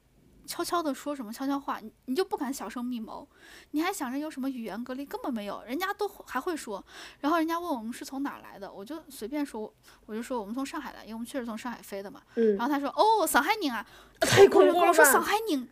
[0.49, 3.29] 悄悄的说什么悄悄话，你你就不敢小声密谋，
[3.69, 6.83] 你还想着有什么语言隔离，根本没有，人家都还会说。
[7.19, 9.71] 然后人家问我们是从哪来的，我就随便说，
[10.07, 12.23] 我就说我们从上海来，因为我们确实从上海飞的嘛。
[12.33, 12.57] 嗯。
[12.57, 13.85] 然后他说哦，上海人啊，
[14.21, 15.69] 太恐怖了我说上海人，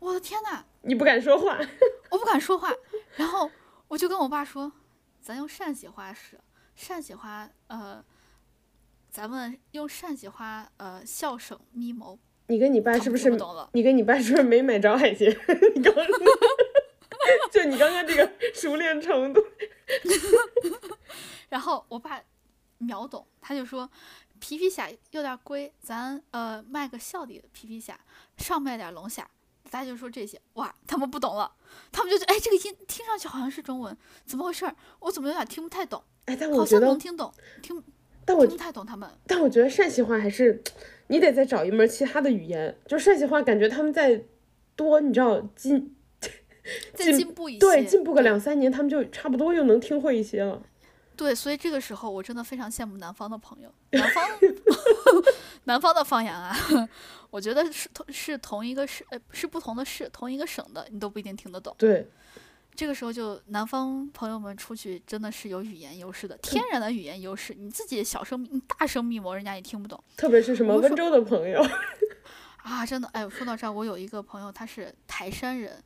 [0.00, 1.56] 我的天呐，你不敢说话，
[2.10, 2.72] 我不敢说话。
[3.14, 3.48] 然后
[3.86, 4.72] 我就跟我爸说，
[5.20, 6.36] 咱用陕西话说，
[6.74, 8.04] 陕西话呃，
[9.08, 12.18] 咱们用陕西话呃笑声密谋。
[12.48, 13.30] 你跟你爸是不是？
[13.72, 15.30] 你跟你爸是不是没买着海鲜？
[15.74, 16.06] 你刚刚，
[17.50, 19.44] 就你刚刚这个熟练程度。
[21.48, 22.20] 然后我爸
[22.78, 23.88] 秒懂，他就说
[24.38, 27.98] 皮皮虾有点贵，咱呃卖个小的皮皮虾，
[28.38, 29.28] 少卖点龙虾。
[29.68, 31.50] 大家就说这些，哇，他们不懂了，
[31.90, 34.64] 他们就觉得哎，这个音听上去好像是中文，怎么回事？
[35.00, 36.00] 我怎么有点听不太懂？
[36.26, 37.82] 哎，但我觉得能听懂，听，
[38.26, 39.08] 但我听不太懂他们。
[39.26, 40.62] 但我觉得陕西话还是。
[41.08, 44.20] 你得再找一门其他的语言，就陕西话，感觉他们在
[44.74, 45.94] 多，你知道进，
[46.96, 50.60] 进步一些，对，进步个两三年，他们就差不多又能听会一些了。
[51.14, 54.28] 对，所以这个时候我真的非常羡慕南方的朋友， 南方
[55.62, 56.52] 南方的方言啊，
[57.30, 61.72] 我觉得是同是同一个市，呃，是不同的市，同一个省的，你都不一定听得懂。
[61.78, 62.04] 对。
[62.76, 67.54] 这个时候就南方朋友们出去真的是有语言优势的，天然的语言优势。
[67.58, 70.02] 你自己小声你大声密谋，人家也听不懂。
[70.16, 71.64] 特别是什么温州的朋友
[72.62, 75.82] 啊，真的哎，说到这儿，我有一个朋友，他是台山人，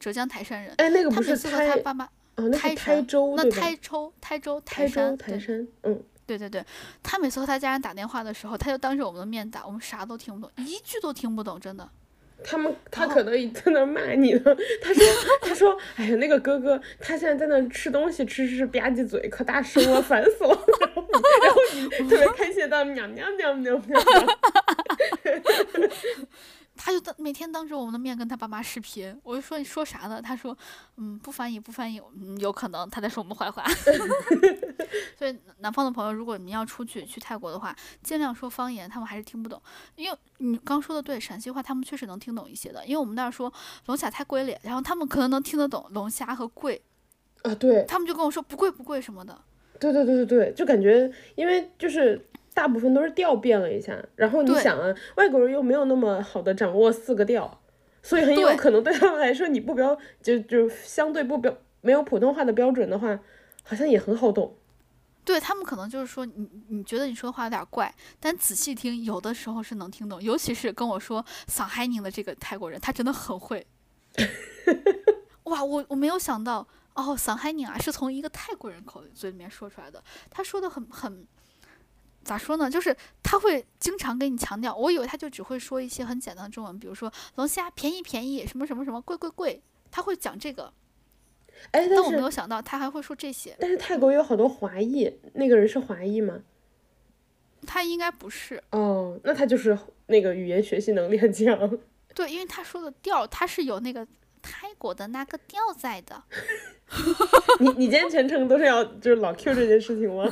[0.00, 0.74] 浙江台山人。
[0.78, 2.04] 哎，那个不是他爸妈
[2.36, 6.64] 哦，那台州那台州台州台山台山，嗯，对对对，
[7.02, 11.88] 他每次和他家人打电话的时候，他就当着我们的面打，我们啥都听不懂，一句都听不懂，真的。
[12.44, 14.56] 他们他可能在那骂你呢。
[14.82, 15.04] 他说
[15.40, 20.58] 他说哎呀那个哥哥他现在在那吃东西吃吃吧唧嘴可大声了烦死了。
[21.42, 21.60] 然后
[22.00, 24.00] 你特别开心的喵喵喵喵喵。
[26.84, 30.20] 他就当每天当着我们的面跟他爸妈视频，我就说你说啥呢？
[30.20, 30.56] 他说
[30.96, 33.64] 嗯不翻译不翻译，嗯有可能他在说我们坏话。
[35.16, 39.62] 所以南方的朋友，如果你们要出去去泰国的话，尽量说方言，他们还是听不懂。
[39.94, 42.84] 因为你刚说的对，陕西话他们确实能听懂一些的。
[42.84, 43.52] 因为我们那儿说
[43.86, 46.82] 龙虾太贵了，然后他们可能能听得懂龙虾和贵。
[47.42, 47.84] 啊对。
[47.86, 49.40] 他们就跟我说不贵不贵什么的。
[49.78, 57.60] 对对对对对，就感觉因为就是大部分都是调变了一下，然后你想啊，外国人又没有那么好的掌握四个调，
[58.02, 63.18] 所以很有可能对他们来说，你不标就就相对不标没有普通话的标准的话，
[63.62, 64.56] 好像也很好懂。
[65.24, 73.64] 对他们可能就是说你你觉得你说的话有点怪，但仔细听有的时候是能听懂，尤其是跟我说桑海宁的这个泰国人，他真的很会。
[75.44, 81.24] 哇，我我没有想到哦，桑海宁啊是从一个泰国人口嘴里面说出来的，他说的很很
[82.24, 82.70] 咋说呢？
[82.70, 90.72] 就是他会经常给你强调，我以为他就只会说一些很简单的中文，比如说龙虾便宜便宜，什么什么什么贵贵贵，他会讲这个。
[91.72, 93.56] 哎，但我没有想到他还会说这些。
[93.60, 96.40] 但是泰国有好多华裔，那个人是华裔吗？
[97.66, 98.62] 他应该不是。
[98.70, 101.78] 哦，那他就是那个语言学习能力很强。
[102.14, 104.06] 对，因为他说的调，他是有那个
[104.42, 106.22] 泰国的那个吊在的。
[107.60, 110.28] 你你今天全程都是要就是老 Q 这件事情吗？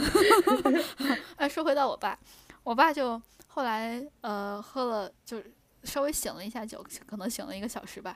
[1.36, 2.18] 哎， 说回到我爸，
[2.64, 5.42] 我爸就后来呃喝了就。
[5.82, 8.14] 稍微醒了一下酒，可能醒了一个小时吧，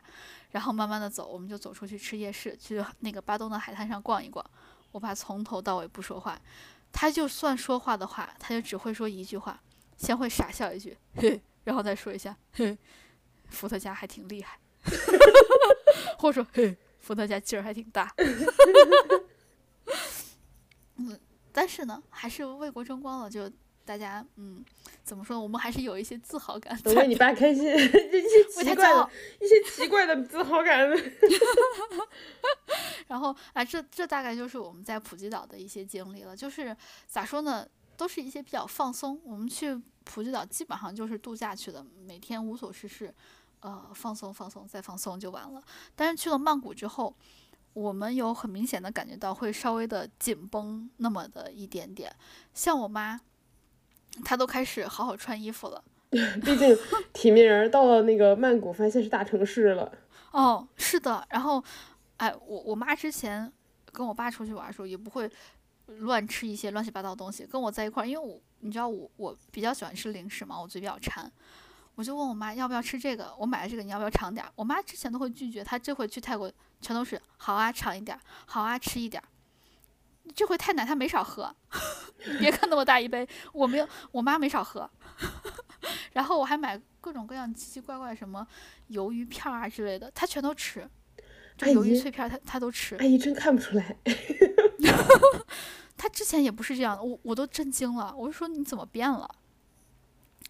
[0.51, 4.45] 然后慢慢的走，我们就走出去吃夜市，去那个巴东的海滩上逛一逛。
[4.93, 6.39] 我爸从头到尾不说话，
[6.93, 9.59] 他就算说话的话，他就只会说一句话，
[9.97, 12.77] 先会傻笑一句，嘿，然后再说一下，嘿，
[13.49, 14.59] 伏特加还挺厉害，
[16.19, 18.13] 或者说，嘿，伏特加劲儿还挺大。
[20.97, 21.19] 嗯，
[21.53, 23.51] 但是呢，还是为国争光了，就。
[23.87, 24.65] 大家，嗯，
[25.03, 25.43] 怎么说呢？
[25.43, 26.75] 我们还是有一些自豪感。
[26.87, 27.93] 为你爸开心，一些
[28.51, 30.89] 奇怪的、一些奇怪的自豪感。
[33.07, 36.35] 然后啊，这这大概就是我们在普吉岛的一些经历了。
[36.35, 36.75] 就是
[37.07, 39.21] 咋说呢，都是一些比较放松。
[39.23, 43.15] 我们去普吉岛基本上就是度假去的，每天无所事事，
[43.65, 45.63] 呃，放松放松再放松就完了。
[45.97, 47.15] 但是去了曼谷之后，
[47.73, 52.15] 我们有很明显的感觉到会稍微的紧绷那么的一点点。
[52.53, 53.21] 像我妈。
[54.25, 55.85] 她都开始好好穿衣服了，
[56.45, 56.79] 毕竟
[57.13, 59.91] 体面人到了那个曼谷，发现是大城市了。
[60.31, 61.27] 哦，是的。
[61.31, 61.61] 然后，
[62.19, 63.53] 哎，我我妈之前
[63.91, 65.29] 跟我爸出去玩的时候，也不会
[65.87, 67.45] 乱吃一些乱七八糟的东西。
[67.45, 71.29] 跟我在一块儿，因为我你知道我我比较喜欢吃零食嘛，我嘴比较馋，
[71.95, 74.45] 我就问我妈要不要吃这个，我买了这个你要不要尝点？
[74.57, 76.51] 我妈之前都会拒绝，她这回去泰国
[76.81, 79.23] 全都是好啊，尝一点，好啊，吃一点。
[80.35, 81.55] 这回太奶她没少喝，
[82.41, 84.91] 别看那么大一杯，我没有，我妈没少喝。
[86.15, 88.47] 然后我还买各种各样奇奇怪怪什么
[88.91, 90.89] 鱿鱼片啊之类的，她全都吃。
[91.57, 92.97] 就鱿鱼脆片，她她都吃。
[92.97, 93.97] 阿姨真看不出来。
[95.97, 98.15] 他之前也不是这样的，我我都震惊了。
[98.17, 99.29] 我就说你怎么变了？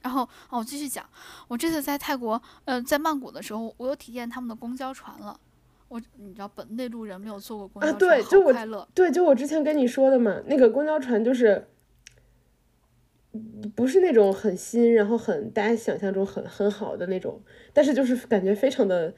[0.05, 1.05] 然后哦，我继续讲，
[1.48, 5.40] 我这次在泰国，呃，在曼谷的时候，我有体验他们的公交船了。
[5.89, 8.86] 我你知道本内陆人没有坐过公交船，好快乐。
[8.93, 11.68] 对，就我之前跟你说的嘛，那个公交船就是
[13.74, 19.14] 不是那种很新，然后很大家想象中很很好的那种，但是就是感觉非常的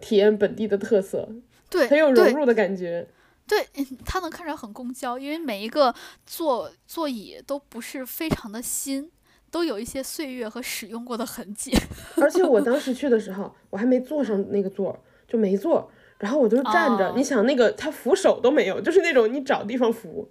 [0.00, 1.28] 体验本地的特色，
[1.70, 3.06] 对，很有融入的感觉。
[3.46, 3.68] 对，
[4.06, 5.94] 它能看着很公交，因为每一个
[6.24, 9.10] 座座椅都不是非常的新，
[9.54, 11.70] 都有一些岁月和使用过的痕迹。
[12.20, 14.98] 而且我当时去的时候，我还没坐上那个座，
[15.28, 15.88] 就没坐。
[16.18, 20.28] 然后我就站着，你想那个他扶手都没有，就是那种你找地方扶。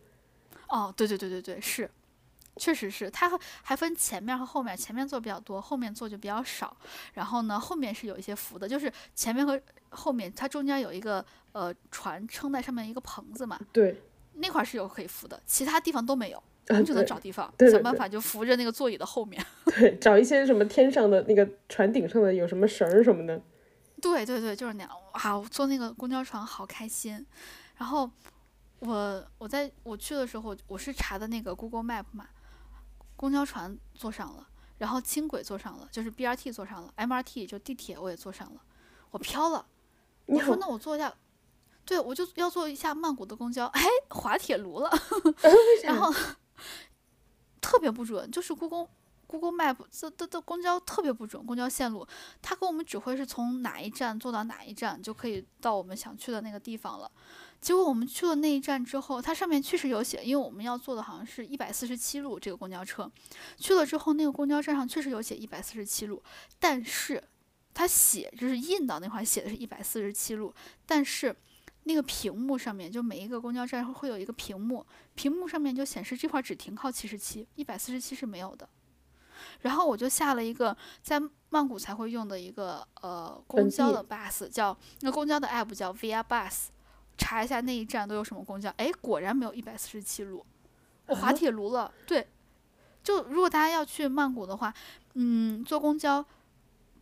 [0.67, 1.89] 哦，对对对对对，是，
[2.57, 3.31] 确实是，它
[3.61, 6.75] 还分前面和后面，前面坐比较多，后面坐就比较少。
[7.13, 9.57] 然后呢，后面是有一些扶的，就是前面和
[9.89, 13.57] 后面它中间有一个呃船撑在上面一个棚子嘛。
[13.71, 14.01] 对。
[14.33, 16.43] 那块是有可以扶的，其他地方都没有，
[16.85, 19.43] 就能找地方想办法就扶着那个座椅的后面。
[19.65, 23.41] 对，找一些什么天上的那个船顶上的有什么绳儿什么的。
[24.01, 24.91] 对对对，就是那样。
[25.13, 27.25] 哇，我坐那个公交船好开心。
[27.77, 28.09] 然后
[28.79, 32.27] 我我在我去的时候，我是查的那个 Google Map 嘛，
[33.15, 38.61] 公交船坐上了，然后轻轨坐上了，就是 BRT 坐上了，MRT 就地铁我也坐上了，
[39.11, 39.65] 我飘了。
[40.25, 41.13] 你说那我坐一下，
[41.85, 44.89] 对我就要坐一下曼谷的公交，哎，滑铁卢了。
[45.83, 46.13] 然后
[47.61, 48.87] 特别不准，就是 Google。
[49.25, 52.05] Google Map 这这这公交特别不准，公交线路，
[52.39, 57.11] 它给我们指挥是从哪一站坐到哪一站就可以到我们想去的那个地方了。
[57.59, 63.11] 结果我们去了那一站之后，它上面确实有写，因为我们要坐的好像是一百四十七路这个公交车。
[63.57, 66.21] 去了之后，那个公交站上确实有写一百四十七路，
[66.59, 67.23] 但是
[67.73, 70.53] 它写就是印到那块写的是一百四十七路，
[70.85, 71.35] 但是
[71.85, 74.85] 那个屏幕上面就每一个公交站会有一个屏幕，
[75.15, 78.67] 屏幕上面就显示这块只停靠七十七，一百四十七是没有的。
[79.61, 86.67] 然后我就下了一个在曼谷才会用的一个呃公交的 bus，叫那公交的 app 叫 Via Bus，
[87.17, 88.73] 查一下那一站都有什么公交。
[88.77, 90.45] 哎，果然没有一百四十七路，
[91.07, 91.93] 我滑铁卢了。
[92.07, 92.25] 对，
[93.03, 94.73] 就如果大家要去曼谷的话，
[95.15, 96.25] 嗯，坐公交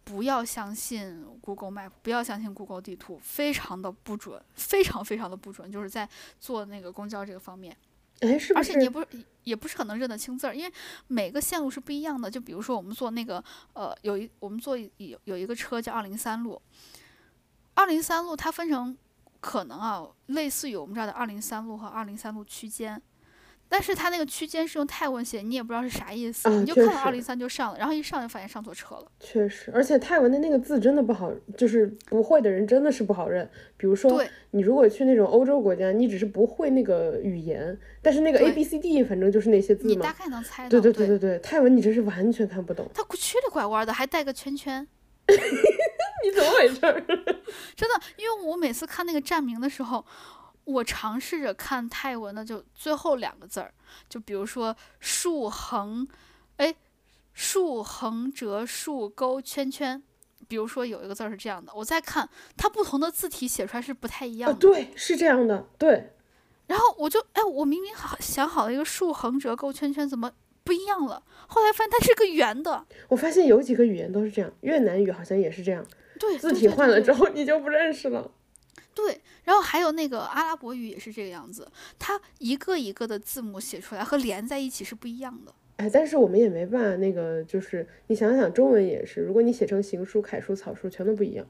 [0.04, 6.08] 不要相信 Google Map，不要相信 Google 地图，非常的不准，非常非常的不准，就是在
[6.40, 7.76] 坐那个公交这个方面。
[8.22, 9.04] 哎，是而且你也不
[9.44, 10.74] 也不是很能认得清字儿，因为
[11.08, 12.30] 每个线路是不一样的。
[12.30, 16.62] 就比如说我们坐那个呃，有一我们坐有有一个车叫二零三路，
[17.74, 18.96] 二零三路它分成
[19.40, 23.02] 可能啊，类似于我们这儿的二零三路和二零三路区间。
[23.74, 29.06] 但是它那个区间是用泰文写，你也不知道是啥意思，你就看到二零三就上了，然后一上就发现上错车了。
[29.18, 33.50] 确实，而且泰文的那个字真的不好，就是不会的人真的是不好认。
[33.78, 34.22] 比如说，
[34.52, 40.70] 你如果去那种欧洲国家，你只是不会那个语言，但是那个 A B C D 反正就是那些字嘛，你大概能猜到。
[40.70, 42.86] 对对对对对，泰文你真是完全看不懂。
[42.94, 44.86] 它曲里拐弯的，还带个圈圈。
[45.28, 46.82] 你怎么回事？
[47.74, 50.06] 真的，因为我每次看那个站名的时候。
[50.72, 53.74] 我尝试着看泰文的，就最后两个字儿，
[54.10, 56.08] 就比如说竖横，
[56.58, 56.76] 哎，
[57.34, 60.02] 竖横折竖勾圈圈，
[60.48, 64.58] 比如说有一个字儿是这样的，我再看它不同的字体写出来是不太一样的。
[64.58, 66.14] 对，是这样的，对。
[66.68, 70.32] 然后我就哎，我明明好想好了一个竖横折勾圈圈，怎么
[70.64, 71.22] 不一样了？
[71.48, 72.86] 后来发现它是个圆的。
[73.10, 75.86] 我发现有几个语言都是这样，越南语好像也是这样。
[76.18, 78.32] 对，字体换了之后你就不认识了。
[78.94, 85.54] 对，然后还有那个阿拉伯语也是这个样子，它一个一个的字母写出来和连在一起是不一样的。
[85.78, 91.48] 哎，但是我们也没办法，那个就是你想想，中文也是，如果你写成行书、楷书、草书，全都不一样。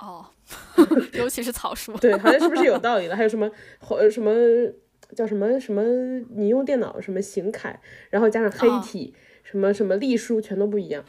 [0.00, 0.26] 哦，
[1.14, 1.96] 尤其是草书。
[1.98, 3.16] 对，好像是不是有道理的？
[3.16, 3.48] 还有什么
[4.10, 4.34] 什么
[5.14, 5.82] 叫什么什么？
[6.30, 7.80] 你用电脑什么行楷，
[8.10, 9.14] 然后加上黑体，
[9.44, 11.04] 什么什么隶书，全都不一样。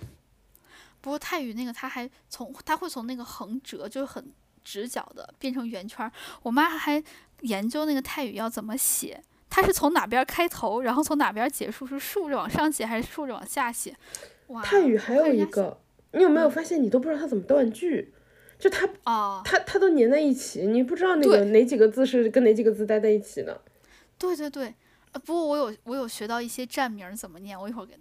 [1.01, 4.31] 不过泰语那个，它还从它会从那个横折，就是很。
[4.63, 6.09] 直角的变成圆圈，
[6.41, 7.03] 我妈还
[7.41, 13.95] 研究那个泰语要怎么写，它是从哪边开头，然后从哪边结束，是竖着往上写还是竖着往下写？
[14.47, 14.61] 哇！
[14.61, 15.79] 泰语还有一个，
[16.13, 18.13] 你有没有发现，你都不知道它怎么断句，
[18.57, 23.61] 就它啊，它它都粘在一起，你不知道那个哪几个字是跟哪几个字待在一起的。
[24.17, 24.73] 对对对，
[25.11, 27.97] 呃，不过我有我有学到一些站名怎么念，我一会儿给，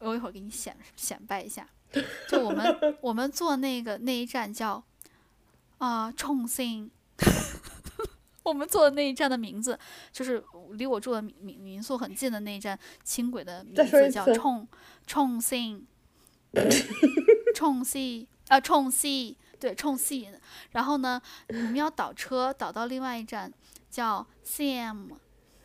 [0.00, 1.68] 我一会儿给你显显摆一下。
[2.28, 4.82] 就我们 我们坐那个那一站叫。
[5.78, 6.90] 啊，重庆，
[8.42, 9.78] 我们坐的那一站的名字
[10.12, 10.42] 就是
[10.72, 14.66] 离我住的民民民宿很近的那一站轻轨的名字叫重
[15.06, 15.86] 重庆，
[17.54, 20.32] 重庆 啊重庆，对重庆。
[20.70, 23.52] 然后呢，我们要倒车倒到另外一站
[23.90, 25.10] 叫 Siam，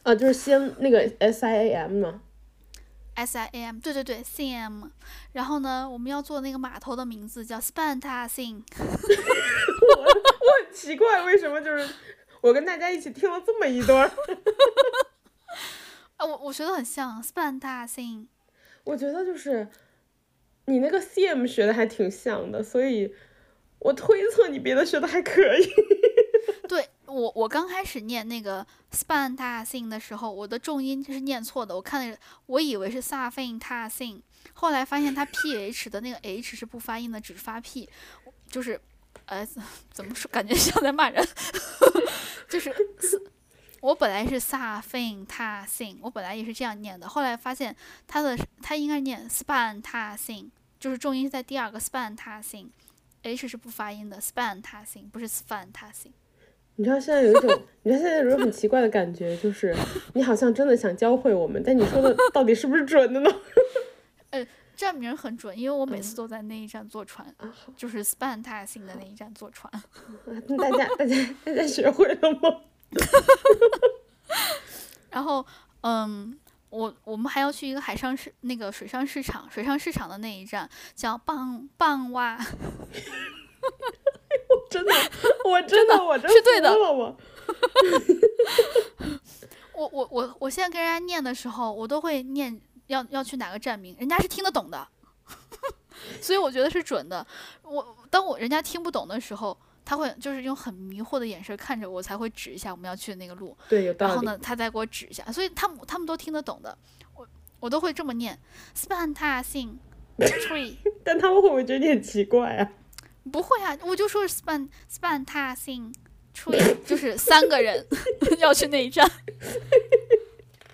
[0.03, 2.21] 啊，就是先那个 S I A M 吗
[3.15, 4.85] ？S I A M，对对对，C M，
[5.33, 8.63] 然后呢，我们要做那个码头的名字叫 Spantasing。
[8.77, 11.87] 我我很奇怪，为什么就是
[12.41, 14.09] 我跟大家一起听了这么一段？
[16.17, 18.27] 啊，我我觉得很像 Spantasing。
[18.85, 19.67] 我觉得就是
[20.65, 23.13] 你那个 C M 学的还挺像的，所以
[23.79, 25.69] 我推测你别的学的还可以。
[26.67, 26.89] 对。
[27.05, 31.75] 我我刚开始念那个 span ta sing 的时候，我的重音是念错的。
[31.75, 34.21] 我看那个，我以为是 sa fin ta sing，
[34.53, 37.89] 后来发现它 p h 的那个 h 是不发音的，只发 p，
[38.49, 38.79] 就是，
[39.25, 39.45] 呃，
[39.91, 40.29] 怎么说？
[40.31, 41.27] 感觉像在骂人。
[42.49, 42.73] 就是
[43.81, 47.75] 我本来是 sa fin ta sing，我本来也是这样念的，后来发现
[48.07, 50.49] 它的它应该念 span ta sing，
[50.79, 56.13] 就是重音在第二个 span ta sing，h 是不发音的 span ta sing，不是 span ta sing。
[56.75, 59.75] 你知道现在有一种， 你知道现在有一种很奇怪的感觉，就是
[60.13, 63.29] 你好像真的想教会我们，但你说的到底是不是准的呢？
[64.31, 67.25] 呃，站名很准，因为我每次都在那一站坐船，
[67.77, 69.71] 就是 span 大兴的那一站坐船。
[70.57, 72.61] 大家大家大家学会了吗？
[75.11, 75.45] 然后，
[75.81, 76.35] 嗯，
[76.71, 82.11] 我我们还要去一个海上市那个水上市场，水上市场的那一站叫棒棒
[84.49, 84.55] 蛙。
[84.69, 84.93] 真的，
[85.45, 86.73] 我真的，我真是对的。
[86.73, 87.17] 我
[89.91, 94.87] 我我我现在跟人家念的时候，我都会念要要去哪个站名，人家是听得懂的，
[96.21, 97.25] 所以我觉得是准的。
[97.63, 103.55] 我当我人家听不懂的时候，他会就是用很迷惑的眼神看着我，才会指一下我们要去的那个路。
[103.67, 104.11] 对，有道理。
[104.11, 106.77] 然后呢，他再给我指一下，所以他们他们都听得懂的。
[107.15, 107.27] 我
[107.59, 108.39] 我都会这么念
[108.75, 109.77] ，Spantasing
[110.17, 110.77] Tree。
[111.03, 112.71] 但他们会不会觉得你很奇怪啊？
[113.31, 115.93] 不会啊，我就说 span span tasing
[116.35, 117.85] tree，就是三个人
[118.39, 119.09] 要去那一站，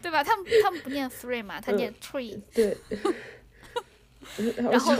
[0.02, 0.24] 对吧？
[0.24, 2.40] 他们他们不念 three 嘛，他念 tree。
[2.54, 2.78] 对。
[4.70, 4.96] 然后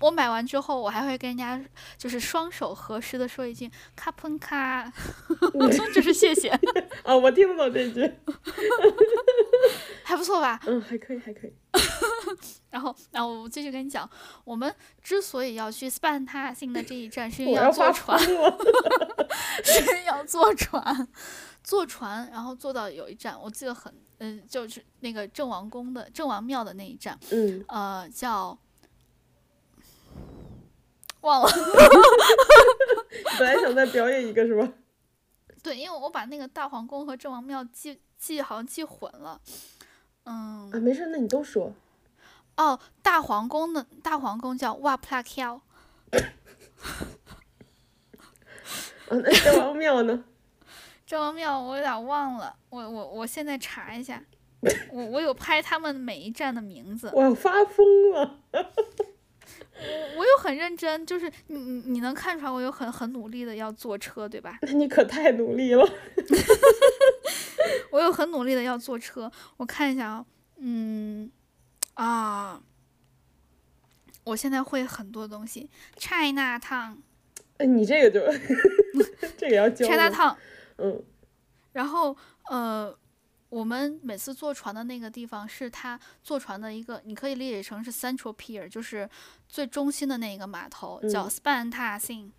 [0.00, 1.60] 我买完之后，我还会跟人家
[1.96, 4.92] 就是双手合十的说一句卡喷卡，
[5.94, 6.50] 就是谢谢。
[7.04, 8.02] 哦，我听不懂这句。
[10.04, 10.60] 还不错吧？
[10.66, 11.52] 嗯，还可以，还可以。
[12.70, 14.08] 然后，然后我继续跟你讲，
[14.44, 14.72] 我们
[15.02, 18.18] 之所以要去 Span 塔星的这一站，是因为要坐船。
[18.18, 21.08] 是因为要坐船，
[21.62, 28.56] 坐船，然后坐到有一站，我记得很，嗯，就是那个郑王宫的郑王庙的那一站，嗯，呃，叫
[31.22, 31.48] 忘了。
[33.38, 34.72] 本来想再表演一个是吧？
[35.62, 39.40] 对，因为我把那个大皇宫和郑王庙记记好像记混了。
[40.24, 40.70] 嗯。
[40.70, 41.72] 啊，没事，那你都说。
[42.56, 45.60] 哦，大皇宫的大皇宫叫瓦普拉乔。
[49.08, 50.24] 嗯，那郑王庙呢？
[51.06, 54.22] 郑王庙我有点忘了，我我我现在查一下，
[54.90, 57.10] 我我有拍他们每一站的名字。
[57.14, 58.40] 我要发疯了。
[59.84, 64.58] 我我有很认真，就是你你你能看出来我有很很努力的要坐车，对吧？
[64.62, 65.88] 那 你可太努力了。
[67.90, 71.30] 我有很努力的要坐车，我看一下啊，嗯，
[71.94, 72.60] 啊，
[74.24, 76.96] 我现在会很多东西，China Town。
[77.58, 78.20] 哎，你这个就
[79.36, 79.86] 这个要教。
[79.86, 80.36] China Town。
[80.78, 81.02] 嗯。
[81.72, 82.16] 然后
[82.48, 82.96] 呃。
[83.54, 89.08] 我们每次坐船的那个地方是它坐船的一个，你可以理解成是 Central Pier，就是
[89.48, 92.30] 最中心的那个码头，叫 Span Ta Sing。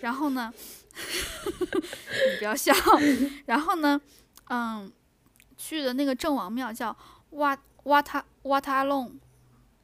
[0.00, 0.50] 然后呢，
[0.94, 2.72] 你不要笑。
[3.44, 4.00] 然后呢，
[4.48, 4.90] 嗯，
[5.58, 6.96] 去的那个郑王庙叫
[7.32, 9.12] Wat Wat Watalong。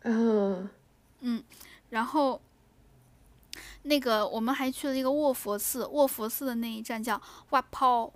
[0.04, 0.70] 嗯。
[1.20, 1.44] 嗯，
[1.90, 2.40] 然后
[3.82, 7.20] 那个我们还去了一个卧佛寺，卧佛寺的那一站叫
[7.50, 8.12] Wat Po。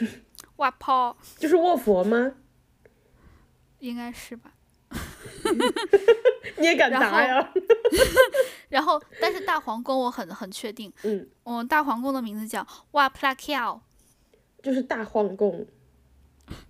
[0.56, 2.32] 哇泡，就是卧佛吗？
[3.80, 4.52] 应该是吧。
[6.56, 7.52] 你也敢答呀？
[8.68, 10.92] 然后，但是大皇宫我很很确定。
[11.02, 11.28] 嗯。
[11.44, 13.80] 嗯，大皇宫的名字叫哇普拉乔。
[14.62, 15.66] 就是大皇宫。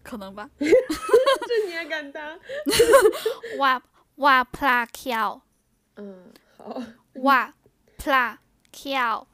[0.03, 0.49] 可能吧。
[0.59, 2.39] 这你也敢答？
[3.59, 3.83] 哇
[4.17, 5.41] 哇普拉乔。
[5.97, 6.83] 嗯，好。
[7.17, 7.55] 哇
[7.99, 8.39] 普拉
[8.73, 9.27] 乔。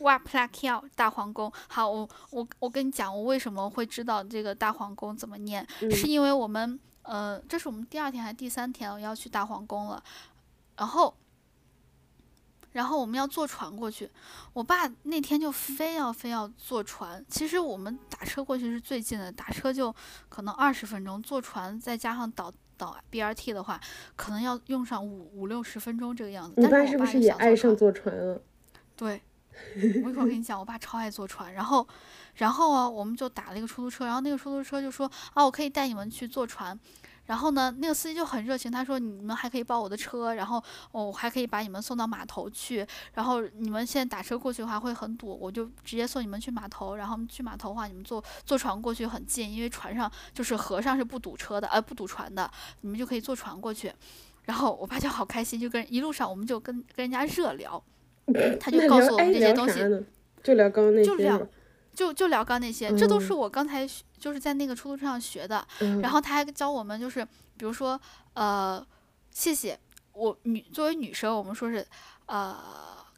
[0.00, 10.02] 哇普拉乔大皇宫，好，我我我跟你讲，我为什么会知道这个大皇宫怎么念，是因为我们呃，这是我们第二天还是第三天要去大皇宫了，
[10.76, 11.14] 然后，
[12.72, 14.10] 然后我们要坐船过去，
[14.54, 19.94] 我爸那天就非要非要坐船，其实我们打车过去是最近的，打车就
[20.28, 23.78] 可能二十分钟，坐船再加上倒倒 BRT 的话，
[24.16, 26.54] 可能要用上五五六十分钟这个样子。
[26.56, 28.40] 你爸是不是也爱上坐船了？
[28.96, 29.20] 对。
[29.76, 31.86] 我一会儿跟你讲，我爸超爱坐船，然后，
[32.34, 36.78] 然后啊，我们就打了一个出租车，然后那个出租车就说啊，我可以带你们去坐船，
[37.26, 52.50] 然后呢，那个司机就很热情，他说你们还可以包我的车，然后我还可以把你们送到码头去，然后你们现在打车过去的话会很堵，我就直接送你们去码头，然后去码头的话你们坐坐船过去很近，因为船上就是河上是不堵车的，呃不堵船的，
[52.80, 53.92] 你们就可以坐船过去，
[54.44, 57.80] 然后我爸就好开心，就跟一路上我们就跟跟人家热聊。
[58.58, 59.80] 他就告诉我们这些东西，
[60.42, 61.48] 就聊刚刚那些，就聊，
[61.94, 63.88] 就就聊刚那些，这都是我刚才
[64.18, 65.66] 就是在那个出租车上学的。
[66.02, 67.24] 然后他还教我们，就是
[67.56, 68.00] 比如说，
[68.34, 68.84] 呃，
[69.30, 69.78] 谢谢
[70.12, 71.86] 我女作为女生，我们说是
[72.26, 72.56] 呃，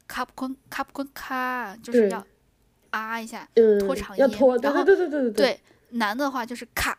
[0.07, 2.25] 卡普坤卡普坤卡，就是要
[2.89, 3.47] 啊一下，
[3.79, 5.31] 拖长音，要拖，对对对对对对。
[5.31, 5.59] 对，
[5.91, 6.97] 男的话就是卡，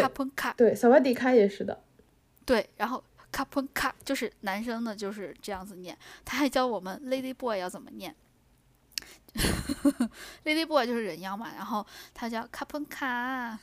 [0.00, 1.82] 卡普卡，对，小瓦迪卡也是的。
[2.44, 3.02] 对，然后。
[3.34, 5.98] 卡喷卡就是男生的，就是这样子念。
[6.24, 8.14] 他还教我们 lady boy 要怎么念。
[10.44, 11.84] lady boy 就是人妖嘛，然后
[12.14, 13.58] 他叫卡喷卡，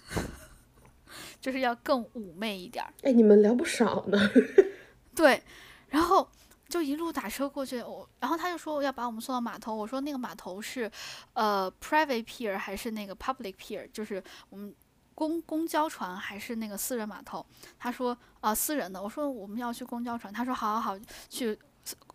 [1.39, 2.83] 就是要更妩媚一点。
[3.03, 4.19] 哎，你们聊不少呢。
[5.15, 5.41] 对，
[5.87, 6.29] 然后
[6.67, 9.73] 就一路打车过去，我然后他就说要把我们送到码头。
[9.73, 10.91] 我说那个码头是
[11.31, 13.89] 呃 private pier 还是那个 public pier？
[13.93, 14.75] 就是我们。
[15.21, 17.45] 公公交船还是那个私人码头？
[17.77, 18.99] 他说啊，私人的。
[18.99, 20.33] 我说我们要去公交船。
[20.33, 20.99] 他说好好好，
[21.29, 21.55] 去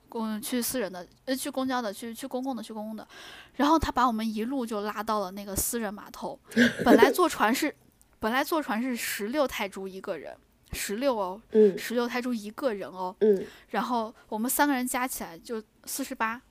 [0.08, 3.06] 公去私人的，呃，去公交的，去去公共的，去公共的。
[3.54, 6.36] 然后他把我们一路就拉到了那个私人码头。
[6.84, 7.72] 本来坐船是，
[8.18, 10.36] 本来坐船是十六泰铢一个人，
[10.72, 13.46] 十六哦，嗯，十六泰铢一个人哦，嗯。
[13.68, 16.42] 然后我们三个人加起来就四十八，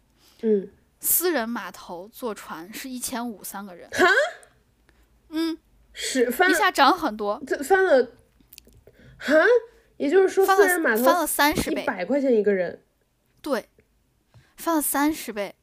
[0.44, 0.70] 嗯。
[1.02, 4.06] 私人码头坐船是一千五三个人，哈，
[5.32, 5.58] 嗯。
[5.98, 8.12] 是翻一下涨很多，这翻了，
[9.18, 9.34] 哈，
[9.96, 12.82] 也就是说翻了码头翻了三十倍，一百块钱一个人，
[13.42, 13.70] 对，
[14.58, 15.56] 翻了三十倍，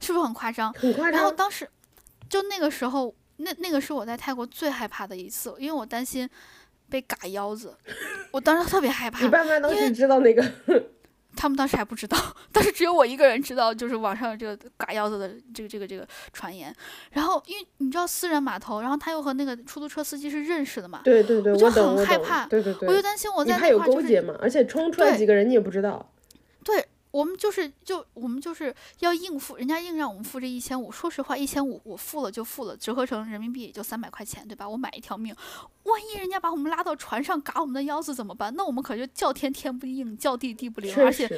[0.00, 0.72] 是不是很夸张？
[0.72, 1.12] 很夸张。
[1.12, 1.68] 然后当时
[2.28, 6.28] 就那个时候，那那个是我在泰国最害怕的一次，因为我担心
[6.88, 7.76] 被嘎腰子，
[8.30, 9.22] 我当时特别害怕。
[9.22, 10.42] 你爸妈当时知道那个？
[11.36, 12.16] 他们当时还不知道，
[12.50, 16.74] 当时只有我一个人知道，就是网上这个嘎腰子的这个这个这个传言。
[17.12, 26.10] 然后，因为你知道私人码头，然后他又和那个出租车司机是认识的嘛，对对对，我就很害怕，对对对，我就担心我在那块儿就是，嘛，而且冲出来几个人你也不知道。
[26.64, 30.92] 对，我们就是就我们就是要应付，人家硬让我们付这一千五。
[30.92, 34.68] 说实话，一千五我付了就付了，折合成人民币也就三百块钱，对吧？
[34.68, 35.34] 我买一条命，
[35.84, 38.54] 万一人家把我们拉到船上嘎我们的腰子怎么办？
[38.54, 40.94] 那我们可就叫天天不应，叫地地不灵。
[40.96, 41.28] 而且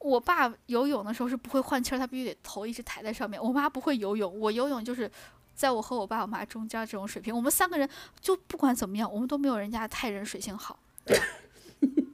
[0.00, 3.42] 我爸游泳的时候是不会换气儿，他必须得头一直抬在上面。
[3.42, 5.10] 我妈不会游泳，我游泳就是
[5.54, 7.34] 在我和我爸我妈中间这种水平。
[7.34, 7.88] 我们三个人
[8.20, 10.78] 就不管怎么样，我们都没有人家泰人水性好。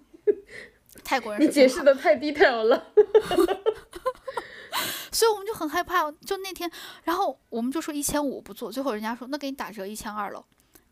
[1.07, 2.89] 泰国人，你解释的太 detail 了，
[5.13, 6.11] 所以我们就很害怕。
[6.11, 6.69] 就那天，
[7.05, 10.45] 然后我们就说一千五不做，最后人家说那给你打折一千二了，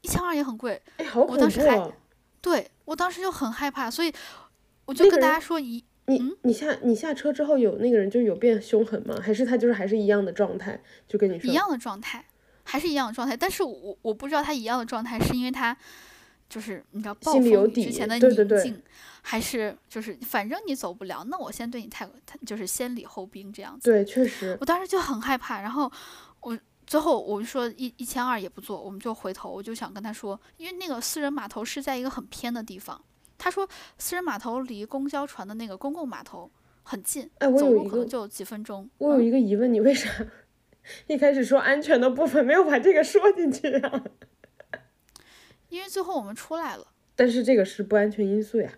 [0.02, 0.80] 一千二也很贵。
[0.98, 1.92] 哎，好恐怖啊！
[2.40, 4.12] 对我当时就很害怕，所以
[4.84, 9.18] 我就跟大家说一，你你下你下车之后有那个人就有变凶狠吗？
[9.20, 10.80] 还是他就是还是一样的状态？
[11.08, 12.24] 就跟你说一样的状态，
[12.62, 13.36] 还是一样的状态。
[13.36, 15.76] 但是我我不知道他一样的状态是因为他
[16.48, 18.80] 就是你知道暴风雨之前的宁静。
[19.26, 22.06] 还是就是，反正你走不了，那我先对你太
[22.44, 23.90] 就是先礼后兵这样子。
[23.90, 24.55] 对，确实。
[24.60, 25.90] 我当时就很害怕，然后
[26.40, 26.56] 我
[26.86, 33.02] 最后我就说一一千二也不做，我们就回头，我就想跟他说，因为那个私人码头是在一个很偏的地方。
[33.38, 36.51] 他说私人码头离公交船的那个公共码头
[36.82, 38.86] 很近，哎，我有可能就几分钟。
[38.98, 40.10] 我有一个疑问，你为啥
[41.06, 44.05] 一开始说安全的部分没有把这个说进去啊？
[45.70, 46.88] 因为最后我们出来了。
[47.16, 48.70] 但是这个是不安全因素呀。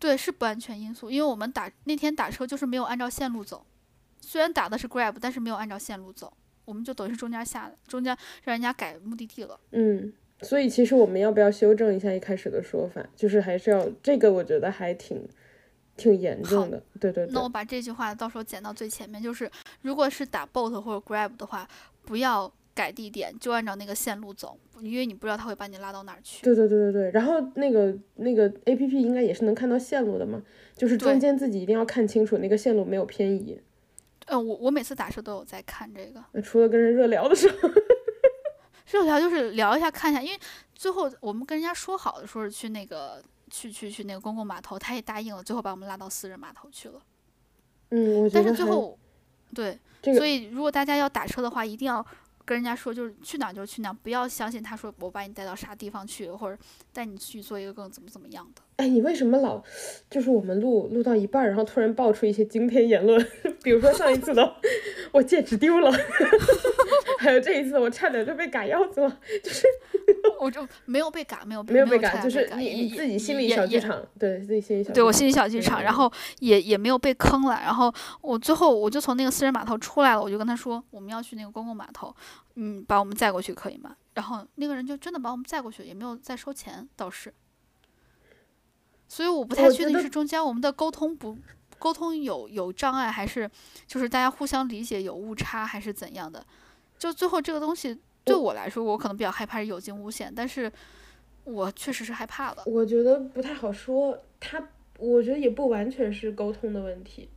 [0.00, 3.64] 对，是不安全因素，因为我们打那天打车就是没有按照线路走，
[4.22, 6.32] 虽然打的是 Grab，但是没有按照线路走，
[6.64, 9.60] 我们就等于是中间下来，中间让人家改目的地了。
[9.72, 10.10] 嗯，
[10.40, 15.28] 所以其实我们要不要修正一下一开始的说法，就是还是要这个，我觉得还挺
[15.98, 16.82] 挺严重的。
[16.98, 17.34] 对对对。
[17.34, 19.50] 那我把这句话到时候剪到最前面，就是
[19.82, 21.68] 如果是打 Bolt 或者 Grab 的话，
[22.06, 22.50] 不要。
[22.74, 26.42] 改地点就按照那个线路走，因为你不知道他会把你拉到哪儿去。
[26.44, 27.10] 对对对对对。
[27.10, 30.42] 然后那个那个 A P P 应该也是能看到线路的嘛，
[30.76, 33.60] 就是中间自己一定要看清楚那个线路没有偏移。
[34.26, 36.42] 嗯，我我每次打车都有在看这个。
[36.42, 37.68] 除了跟人热聊的时候，
[38.90, 40.38] 热聊就是聊一下看一下，因为
[40.74, 47.02] 最后我们跟人家说好的说是去那个去去去那个公共码头，他也答应了，最后把我们拉到私人码头去了。
[47.90, 48.96] 嗯，我但是最后
[49.52, 52.06] 对，所以如果大家要打车的话，一定要。
[52.44, 56.60] 跟人家说就是去哪就去哪，不要相信他说我把你带到啥地方去，或者
[56.92, 58.62] 带你去做一个更怎么怎么样的。
[58.80, 59.62] 哎，你为什么老
[60.08, 63.20] 就是我们录录到一半，然后突然爆出一些惊天言论？
[63.62, 64.56] 比如说上一次的
[65.12, 65.92] 我戒指丢了，
[67.20, 69.66] 还有这一次我差点就被嘎腰子了，就是
[70.40, 77.92] 我就没有被嘎，没有没有被嘎，就是你你自己心里小剧场，对自己心里小对我心里小剧场，然后也也没有被坑了，然后
[78.22, 82.14] 我最后我就从那个私人码头出来了，我就跟他说我们要去那个公共码头。
[82.56, 83.94] 嗯，把我们载过去可以吗？
[84.12, 87.32] 然后那个人就真的把我们载过去，也没有再收钱，倒是。
[89.10, 91.36] 所以我不太确定是中间我们的沟通不
[91.80, 93.50] 沟通有有障碍，还是
[93.84, 96.46] 就是大家互相理解有误差，还是怎样的？
[96.96, 100.70] 就最后这个东西对我来说，我可能比较害怕是有惊无险，但是
[101.42, 102.62] 我确实是害怕了。
[102.66, 104.68] 我觉得不太好说，他
[104.98, 107.28] 我觉得也不完全是沟通的问题，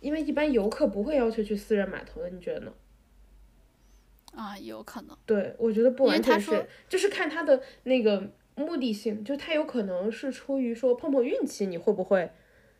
[0.00, 2.72] 因为一般游客不会要求去私人码头的，你觉得呢？
[4.34, 5.14] 啊，有可能。
[5.26, 12.30] 对，我觉得不完全是，就是看他的那个目的性，就他有可能是出于说碰碰运气，你会不会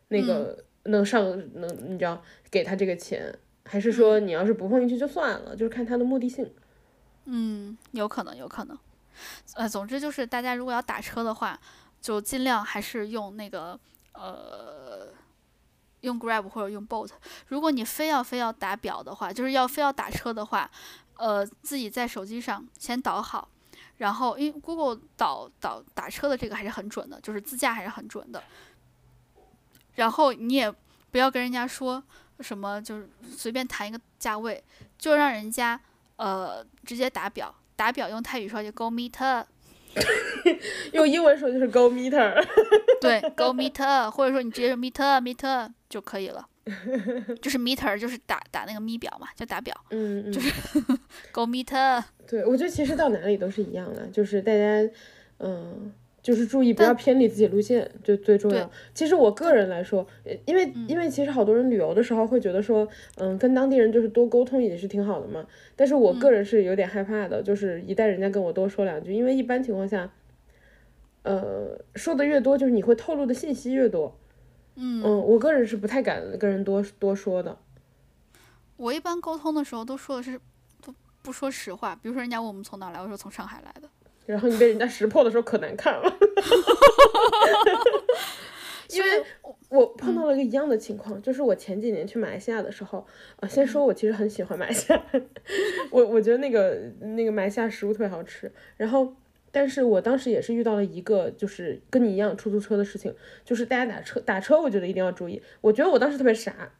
[0.08, 1.24] 那个能上
[1.54, 3.34] 能，你知道给他这个钱，
[3.64, 6.52] 还是说你要是不碰运气就算了，就是看他的目的性。
[7.24, 8.78] 嗯，有可能，有可能。
[9.54, 11.58] 呃，总之就是大家如果要打车的话，
[12.00, 13.78] 就尽量还是用那个
[14.12, 15.08] 呃，
[16.00, 17.10] 用 Grab 或者用 Bolt。
[17.48, 20.70] 如果你非要非要打表的话，就是要非要打车的话。
[21.18, 23.48] 呃，自己在手机上先导好，
[24.02, 28.42] 然后因为 Google 导导打车的这个还是很准的，就是自驾还是很准的。
[29.94, 30.68] 然后你也
[31.12, 32.02] 不要跟人家说
[32.40, 34.60] 什么，就是随便谈一个价位，
[34.98, 35.80] 就让人家
[36.16, 39.44] 呃直接打表，打表用泰语说就 Go meter，
[40.92, 42.44] 用英文说就是 Go meter，
[43.00, 46.48] 对，Go meter，或者说你直接用 meter meter 就可以了。
[47.42, 50.52] 就是 meter，就是打打那个咪表嘛，就打表，嗯就是
[51.32, 52.02] go meter。
[52.26, 54.88] 对，我觉得其实到哪里都是一样的，就是大家，
[55.40, 58.70] 嗯，就是注意不要偏离自己路线，就最重要。
[58.94, 60.06] 其实我个人来说，
[60.46, 62.86] 因为因为其实好多人旅游的时候会觉得说，
[63.16, 65.44] 嗯，跟当地人就是多沟通也是挺好的嘛。
[65.74, 70.08] 但是我个人是有点害怕的，就是一旦人家跟我多说两句，因为一般情况下，
[71.24, 74.16] 呃，说的越多，就是你会透露的信息越多。
[74.74, 77.56] 嗯我个人是不太敢跟人多多说的。
[78.76, 80.40] 我一般沟通的时候都说的是
[80.80, 80.92] 不
[81.22, 83.88] 不说实话，比如说人家问我们从哪来，我说从上海来的。
[84.26, 86.02] 然后你被人家识破的时候可难看了。
[88.90, 89.24] 因为
[89.70, 93.06] 我碰到了一个一样的情况，就是我前几年去马来西亚的时候，
[93.40, 95.02] 啊，先说我其实很喜欢马来西亚，
[95.90, 99.14] 我我觉得那个那个马来西亚食物特别好吃，然后，
[99.52, 103.14] 但是我当时也是遇到了一个就是跟你一样出租车的事情，
[103.44, 106.72] 就是大家打车打车，我觉得一定要注意，我觉得我当时特别傻，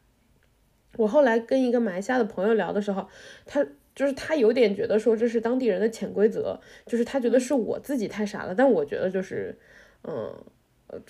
[0.97, 3.07] 我后来跟一个马来西亚的朋友聊的时候，
[3.45, 9.57] 他就是他有点觉得说这是当地人的潜规则，就是他觉得是我自己太傻了，但我觉得就是，
[10.03, 10.35] 嗯。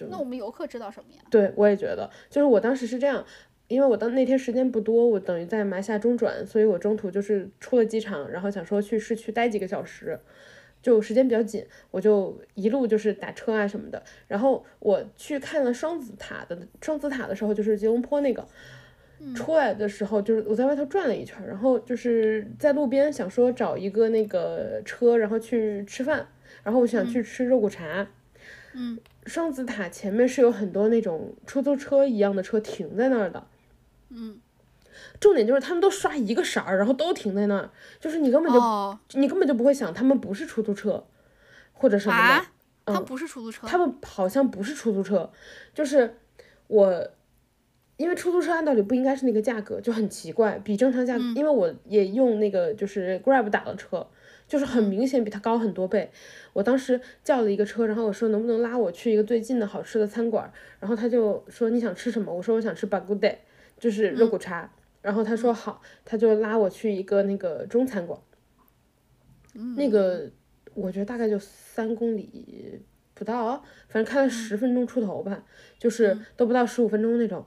[0.08, 1.20] 那我们游客知道什么呀？
[1.30, 3.26] 对，我也觉得，就是我当时是这样，
[3.68, 10.18] 因为我当那天时间不多，我等于在马下中转，所以我中途就是出了机场，然后想说去市区待几个小时，
[10.84, 14.04] 就时间比较紧，我就一路就是打车啊什么的。
[14.28, 18.48] 然后我去看了双子塔的双子塔的时候，就是吉隆坡那个，
[19.34, 26.28] 出来的时候就是我在外头转了一圈，然后就是在路边想说找一个那个车，然后去吃饭，
[26.62, 28.08] 然后我想去吃肉骨茶，
[28.74, 29.00] 嗯。
[29.26, 33.48] 双子塔前面是有很多那种出租车一样的车停在那儿的，
[34.10, 34.38] 嗯，
[35.24, 37.70] 重点就是他们都刷一个色儿，然后都停在那儿，
[38.00, 41.02] 就是你根本就你根本就不会想他们不是出租车
[41.72, 42.46] 或者什么的，
[42.86, 45.32] 他们不是出租车，他们好像不是出租车，
[45.74, 46.18] 就是
[46.68, 47.10] 我，
[47.96, 54.06] 因为出租车按道理不应该是那个价格，就很奇怪，比正常价格，因为我也用那个就是 Grab 打了车。
[54.46, 56.12] 就是很明显比它高很多倍，
[56.52, 60.52] 我当时叫了一个车，然后我说能不能拉我去一个最近的好吃的餐馆，
[60.82, 62.32] 然后他就说你想吃什么？
[62.32, 63.38] 我说我想吃 baguette，
[63.80, 64.70] 就是肉骨茶，
[65.04, 68.20] 然后他说好，他就拉我去一个那个中餐馆，
[69.78, 70.32] 那个
[70.74, 72.82] 我觉得大概就三公里
[73.14, 73.58] 不到，
[73.88, 75.44] 反正开了十分钟出头吧，
[75.78, 77.46] 就是都不到十五分钟那种，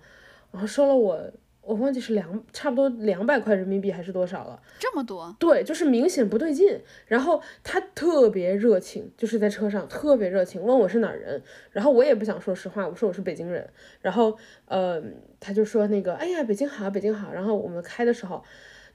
[0.52, 1.32] 然后收了我。
[1.66, 4.62] 我忘记是两差不多两百块人民币还是多少了？
[4.78, 5.34] 这么多？
[5.38, 6.80] 对，就是明显不对劲。
[7.06, 11.42] 然后他特别热情，就是在车上特别热情，问我是哪儿人。
[11.72, 13.68] 然后我也不想说实话，我说我是北京人。
[14.00, 15.02] 然后呃，
[15.40, 17.32] 他就说那个，哎呀，北京好，北京好。
[17.32, 18.44] 然后我们开的时候。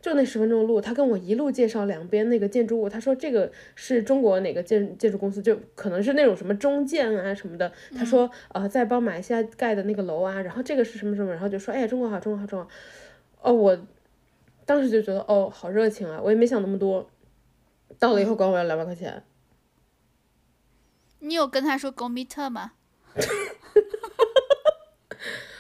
[0.02, 2.90] 就那十分钟路，他跟我一路介绍两边那个建筑物。
[2.90, 7.72] 他说这个是中国哪个建建筑公司，就可能是那种什么中建啊什么的。
[7.96, 12.68] 他说呃在帮马来西亚盖的那个楼啊，然后这个是什么什么，然后就说哎呀中国好，中国好，中国。
[13.42, 13.80] 哦，我
[14.66, 17.08] 当时就觉得哦好热情啊，我也没想那么多。
[18.00, 19.22] 到了以后管我要两百块钱。
[21.20, 22.72] 你有跟他说 go meet 吗？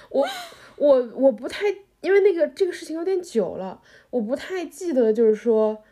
[0.09, 0.27] 我
[0.77, 1.68] 我我不太。
[2.01, 3.80] 因为那个这个事情有点久了，
[4.11, 5.83] 我不太记得，就是说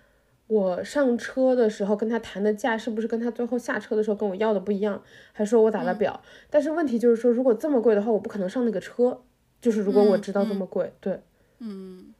[0.45, 5.01] 我上车的时候跟他谈的价是不是跟他最后下车的时候跟我要的不一样，
[5.33, 6.21] 还说我打了表？
[6.51, 9.23] 但是问题就是说，如果这么贵的话，我不可能上那个车。
[9.61, 11.19] 就是如果我知道这么贵，对，
[11.57, 12.13] 嗯，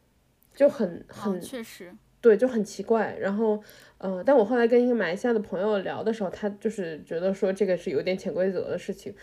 [0.54, 3.16] 就很很确实，对，就很奇怪。
[3.18, 3.64] 然后，
[3.98, 9.16] 呃，但我后来跟一个马来西亚的朋友聊的时候，他就是觉得说这个是有点潜规则的事情，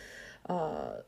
[0.45, 1.05] 呃。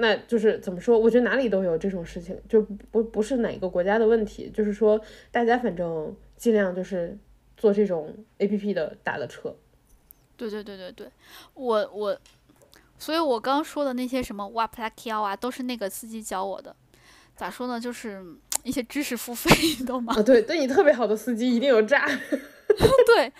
[0.00, 0.98] 那就是怎么说？
[0.98, 2.60] 我觉得哪里都有这种事情，就
[2.90, 5.00] 不不是哪个国家的问题，就是说
[5.30, 7.16] 大家反正尽量就是
[7.56, 9.54] 做这种 A P P 的打的车。
[10.36, 11.10] 对对对对对，
[11.52, 12.18] 我我，
[12.98, 16.74] 所以我刚说的那些什么哇 p l a k i 啊，都是那个司机教我的。
[17.36, 17.78] 咋说呢？
[17.78, 18.24] 就是
[18.64, 20.14] 一些知识付费， 你懂吗？
[20.16, 22.06] 啊，对，对你特别好的司机一定有诈。
[23.06, 23.32] 对，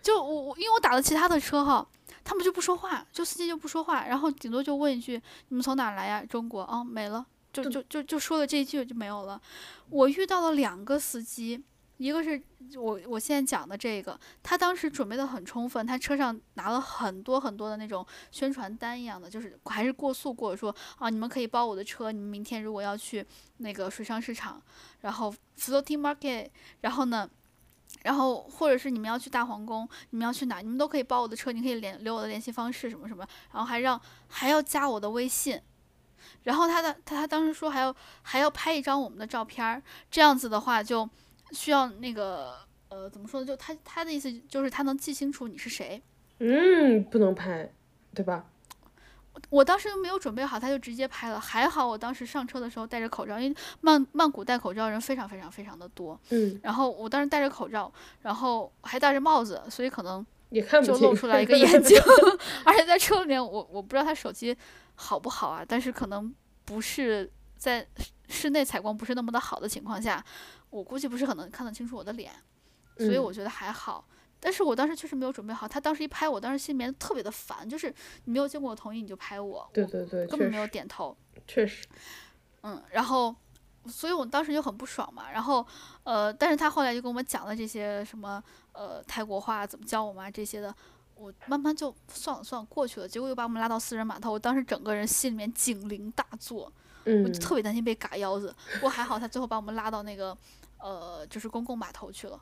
[0.00, 1.86] 就我我因为我打了其他的车哈。
[2.24, 9.38] 他们就不说话，就司机就不说话，然后顶多就问一句：“你们从哪来呀？”中国啊，没了，就就就就说了这一句就没有了。
[9.90, 11.62] 我遇到了两个司机，
[11.98, 12.42] 一个是
[12.76, 23.24] 我我现在讲的这个，他当时准备的很充分，他车上拿了很多很多的那种宣传单一样的，就是还是过速过说啊，你们可以包我的车，你们明天如果要去
[23.58, 24.62] 那个水上市场，
[25.00, 26.48] 然后 floating market，
[26.80, 27.28] 然后呢。
[28.04, 33.98] 然后，或者是你们要去大皇宫，你们要去哪，你们都可以包我的车，你可以联留我的联系方式什么什么，然后还让
[34.28, 35.58] 还要加我的微信，
[36.42, 41.08] 然后他的他他当时说还要还要拍一张我们的照片儿，这样子的话就
[41.52, 42.58] 需要那个
[42.90, 43.46] 呃怎么说呢？
[43.46, 46.02] 就他他的意思就是他能记清楚你是谁。
[46.40, 47.72] 嗯，不能拍，
[48.14, 48.44] 对吧？
[49.50, 51.40] 我当时没有准备好，他就直接拍了。
[51.40, 56.18] 还好我当时上车的时候戴着口罩，因为曼曼谷戴口罩人非常非常非常的多。
[56.30, 56.58] 嗯。
[56.62, 57.92] 然后我当时戴着口罩，
[58.22, 62.00] 然后还戴着帽子，所以可能也看不就露出来一个眼睛。
[62.64, 64.56] 而且在车里面，我我不知道他手机
[64.94, 66.32] 好不好啊，但是可能
[66.64, 67.86] 不是在
[68.28, 70.24] 室内采光不是那么的好的情况下，
[70.70, 72.32] 我估计不是很能看得清楚我的脸，
[72.98, 74.06] 所以我觉得还好。
[74.44, 77.88] 但是我当时确实没有准备好，他当时一拍我，当时心里面特别的烦，就是
[78.26, 81.16] 你没有经过我同意你就拍我，对对对，根本没有点头，
[81.48, 81.86] 确实，
[82.62, 83.34] 嗯，然后，
[83.86, 85.66] 所以我当时就很不爽嘛，然后，
[86.02, 90.74] 呃，但是他后来就跟我们讲了这些什么，呃，泰国话怎么教我们啊这些的，
[91.14, 96.70] 我慢慢就算了算了过去了，结果又把我们拉到私人码头，我当时整个人心里面警铃大作，
[97.06, 98.54] 我就特别担心被嘎腰子。
[98.74, 100.36] 不过还好，他最后把我们拉到那个
[100.76, 102.38] 呃，就是公共码头去了。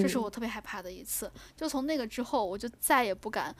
[0.00, 1.30] 这是我特别害怕的一次。
[1.56, 3.54] 就从那个之后，我就再也不敢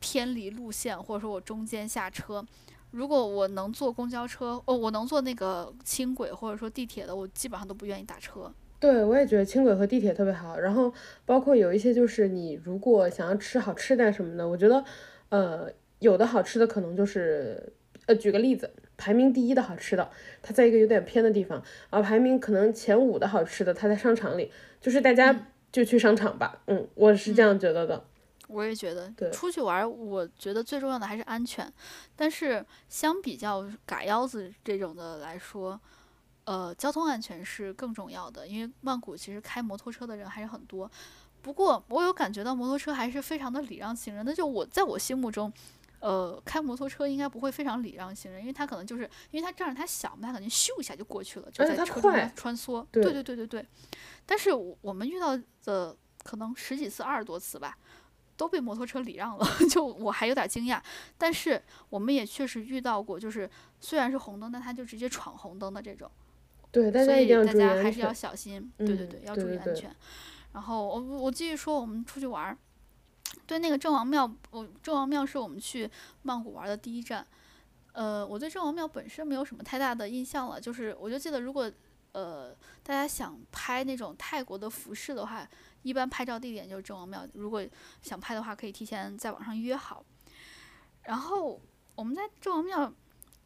[0.00, 2.44] 偏离路线，或者说我中间下车。
[2.90, 8.50] 如果我能坐公交车，哦，我能坐那个轻轨或者说地铁的，我基本上都不愿意打车。
[8.80, 10.58] 对，我也觉得轻轨和地铁特别好。
[10.58, 10.90] 然后
[11.26, 14.82] 包括有一些就是你如果想要吃好吃的什么的，我觉得，
[15.28, 17.72] 呃，有的好吃的可能就是，
[18.06, 20.08] 呃，举个例子，排名第一的好吃的，
[20.40, 24.50] 它在一个有点偏的地方，而排名可能前五的好吃的，它在商场里，
[24.80, 26.60] 就是大家就去商场吧。
[26.66, 28.04] 嗯，我是这样觉得的。
[28.48, 31.70] 我也觉得，出去玩，我觉得最重要的还是安全。
[32.16, 35.78] 但是相比较嘎腰子这种的来说，
[36.44, 40.90] 呃，交通安全是更重要的，因为曼谷其实开摩托车的人还是很多。
[41.42, 44.24] 不过我有感觉到摩托车还是非常的礼让行人。
[44.24, 45.52] 那就我在我心目中，
[46.00, 52.86] 呃，开摩托车应该不会非常礼让行人，因为他可能就是因为他仗着他小嘛，他肯定咻一下就过去了，就在车中穿梭。
[52.90, 53.66] 对对对对对。
[54.30, 55.34] 但是我们遇到
[55.64, 57.78] 的可能十几次、二十多次吧，
[58.36, 60.78] 都被摩托车礼让了， 就我还有点惊讶。
[61.16, 63.48] 但是我们也确实遇到过，就是
[63.80, 66.10] 虽然是红灯，但他就直接闯红灯的这种。
[66.70, 68.70] 对，所以大家还是要小心。
[68.76, 69.90] 对对对，要注意安全。
[70.52, 72.58] 然后我我继续说，我们出去玩儿，
[73.46, 75.90] 对那个郑王庙，我郑王庙是我们去
[76.20, 77.26] 曼谷玩的第一站。
[77.92, 81.72] 呃，我对郑王庙本身没有什么太大的印象了，就是我就记得，如果
[82.12, 85.48] 呃大家想拍那种泰国的服饰的话，
[85.82, 87.26] 一般拍照地点就是郑王庙。
[87.34, 87.64] 如果
[88.02, 90.04] 想拍的话，可以提前在网上约好。
[91.02, 91.60] 然后
[91.94, 92.92] 我们在郑王庙。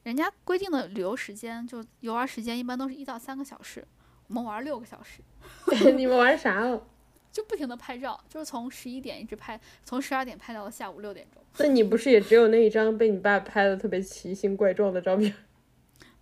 [0.05, 3.87] 人家规定的旅游时间就游玩时间一般都是一到三个小时，
[4.27, 5.23] 我们玩六个小时。
[5.95, 6.85] 你们玩啥了？
[7.31, 11.41] 就不停的拍照，就是从十一点一直拍，从十二点拍到了下午六点钟。
[11.59, 15.33] 那你不是也只有那一张被你爸拍的特别奇形怪状的照片？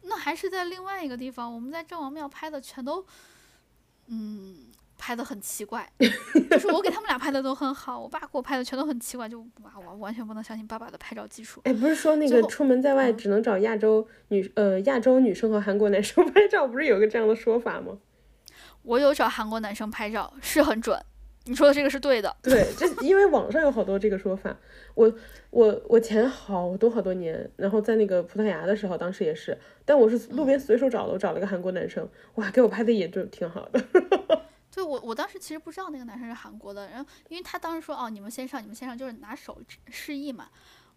[0.02, 3.04] 那还是在另外一个地方，我们在郑王庙拍的全都，
[4.06, 4.66] 嗯。
[5.02, 11.58] 拍的很奇怪， 就是我给他们俩拍的都很好，我爸给我拍的全都很奇怪，就哇，我完全不能相信爸爸的拍照技术。
[11.64, 17.96] 哎，不是说那个出门在外只能找亚洲女呃亚洲女生和韩国男生 拍照，不是有个这样的说法吗？
[18.82, 21.02] 我有找韩国男生拍照，是很准。
[21.44, 22.36] 你说的这个是对的。
[22.42, 24.56] 对，这因为网上有好多这个说法。
[24.94, 25.12] 我
[25.50, 33.82] 我我前好多好多年，然后在那个葡萄牙的时候，当时也是，但我是路边随手找的，我找了个韩国男生，哇，给我拍的也就挺好的。
[34.72, 40.48] 对我我当时其实不知道那个男生是韩国的，然后因为他当时说哦你们先上你们先上就是拿手示意嘛，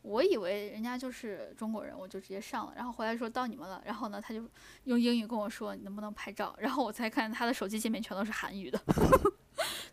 [0.04, 4.44] 我以为人家就是中国人，我就直接上了，然后回来说到你们了，然后呢他就
[4.84, 8.80] 用英语跟我说你能不能拍照，然后我才看他的手机界面全都是韩语的，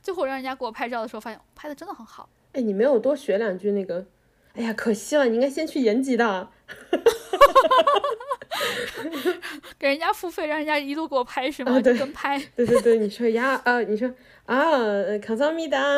[0.03, 2.29] 最后让人家给我拍照的时候发现拍的真的很好。
[2.53, 4.07] 哎，你没有多学两句那个，
[4.55, 6.49] 哎呀可惜了，你应该先去延吉的。
[9.79, 11.81] 给人家付费，让人家一路给我拍是吗？
[11.81, 12.39] 就跟拍。
[12.55, 14.13] 对对对，你说呀啊，你说
[14.47, 14.59] 啊，
[15.23, 15.79] 康桑米达。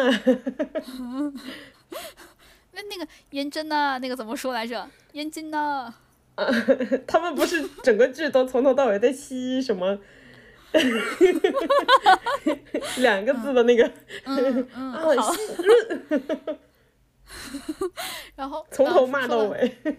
[2.75, 4.89] 那那个颜真呢，那个怎么说来着？
[5.13, 5.93] 颜真呐。
[6.37, 6.47] 啊，
[7.07, 9.99] 他们不是整个剧都从头到尾在吸什么？
[12.99, 13.93] 两个字的那个。
[14.25, 14.93] 嗯嗯。
[14.93, 15.33] 好。
[18.37, 18.67] 然后。
[18.71, 19.79] 从头骂到尾。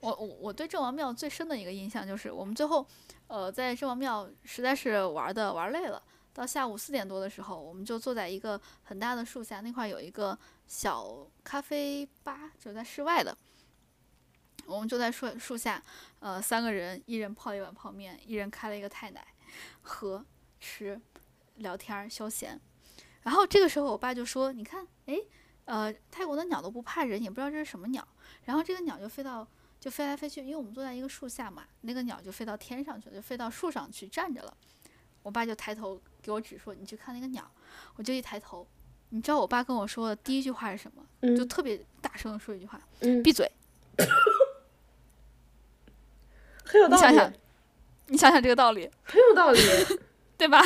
[0.00, 2.86] 我我我对郑王庙最深的一个印象就是，我们最后，
[3.26, 6.00] 呃，在郑王庙实在是玩的玩累了，
[6.32, 13.36] 到下午四点多的时候，我们就坐在一个很大的树下，那块有一个小咖啡吧，就在室外的。
[14.66, 15.82] 我们就在树树下，
[16.20, 19.26] 呃，三个人，一人泡一碗泡面，一人开了一个太奶，
[19.82, 20.24] 喝
[20.60, 21.00] 吃
[21.56, 22.60] 聊天休闲。
[23.22, 25.18] 然后这个时候，我爸就说：“你看，哎，
[25.64, 28.06] 呃，泰国的鸟都不怕人，也不知道这是什么鸟。”
[28.44, 29.46] 然后这个鸟就飞到。
[29.80, 34.52] 就飞来飞去，因为我们坐在一个树下嘛，那个鸟就飞到天上去了，就飞到树上去站着了。
[35.22, 37.48] 我爸就抬头给我指说：“你去看那个鸟。”
[37.94, 38.66] 我就一抬头，
[39.10, 41.36] 你知道我爸跟我说的第一句话是什么？
[41.36, 42.80] 就特别大声的说一句话
[43.22, 43.48] ：“闭嘴。
[46.66, 47.00] ”很有道理。
[47.00, 47.32] 你想想，
[48.08, 49.60] 你想想这个道理，很有道理，
[50.36, 50.60] 对吧？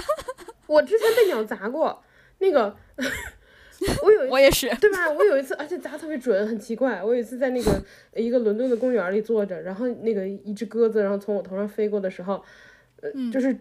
[0.66, 2.02] 我之前被鸟砸过，
[2.38, 2.76] 那个。
[4.00, 5.10] 我有我也是，对吧？
[5.10, 7.02] 我有一次，而且砸特别准，很奇怪。
[7.02, 7.82] 我有一次在那个
[8.14, 12.44] 一个伦敦的公园里坐着，然后那个一只鸽子，然后从我头上飞过的时候，
[13.00, 13.58] 呃，就是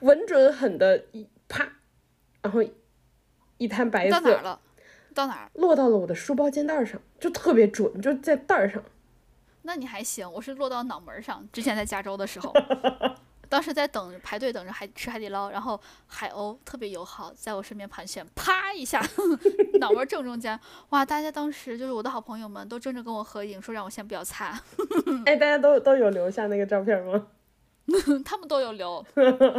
[0.00, 1.66] 稳准狠的一啪，
[2.42, 2.62] 然后
[3.56, 4.20] 一滩白色。
[4.20, 4.60] 到哪了？
[5.14, 5.50] 到哪？
[5.54, 8.84] 落到了我的书包肩带上，就特别准，就在带儿上。
[9.62, 11.48] 那你还行，我是落到脑门上。
[11.50, 12.52] 之前在加州的时候，
[13.52, 18.98] 当时在等排队等着海吃海底捞，然后海鸥特别友好，在我身边盘旋，啪一下，
[19.78, 20.58] 脑门正中间，
[20.88, 21.04] 哇！
[21.04, 24.58] 大家当时就是我的好朋友们都争着跟我合影，说让我先不要擦。
[25.26, 27.26] 哎，大家都都有留下那个照片吗？
[28.24, 29.04] 他们都有留，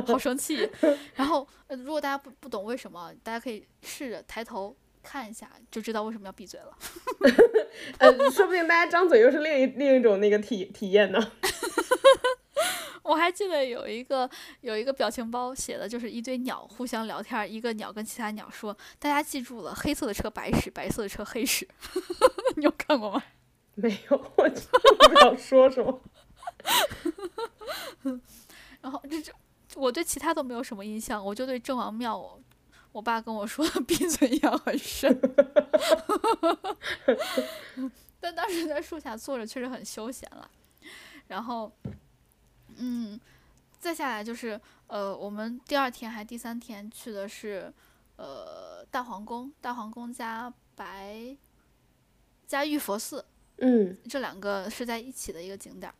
[0.07, 0.67] 好生气。
[1.13, 6.75] 然后，如果大家不不懂为什么，大家可以试着抬头看一下，就知道为什么要闭嘴了。
[7.99, 11.31] 呃，说不定大家张嘴又是另一另一种那个体体验呢。
[13.03, 14.29] 我还记得有一个
[14.61, 21.67] 有一个表情包，写的就是一堆鸟互相聊天，一个鸟跟其他鸟说：“大家记住了，黑色的车白屎，白色的车黑屎。
[22.55, 23.21] ”你有看过吗？
[23.75, 26.01] 没有，我不知道说什么。
[28.81, 29.33] 然后这这，
[29.75, 32.41] 我对其他都没有什么印象，我就对郑王庙，我
[32.93, 35.19] 我爸跟我说 闭嘴印象很深。
[38.21, 40.49] 但当时在树下坐着确实很休闲了。
[41.27, 41.71] 然后，
[42.77, 43.19] 嗯，
[43.79, 47.73] 再下来就是呃，我们第二天还第三天去的是
[48.17, 51.35] 呃大皇宫，大皇宫加白
[52.47, 53.25] 加玉佛寺，
[53.57, 55.93] 嗯，这两个是在一起的一个景点。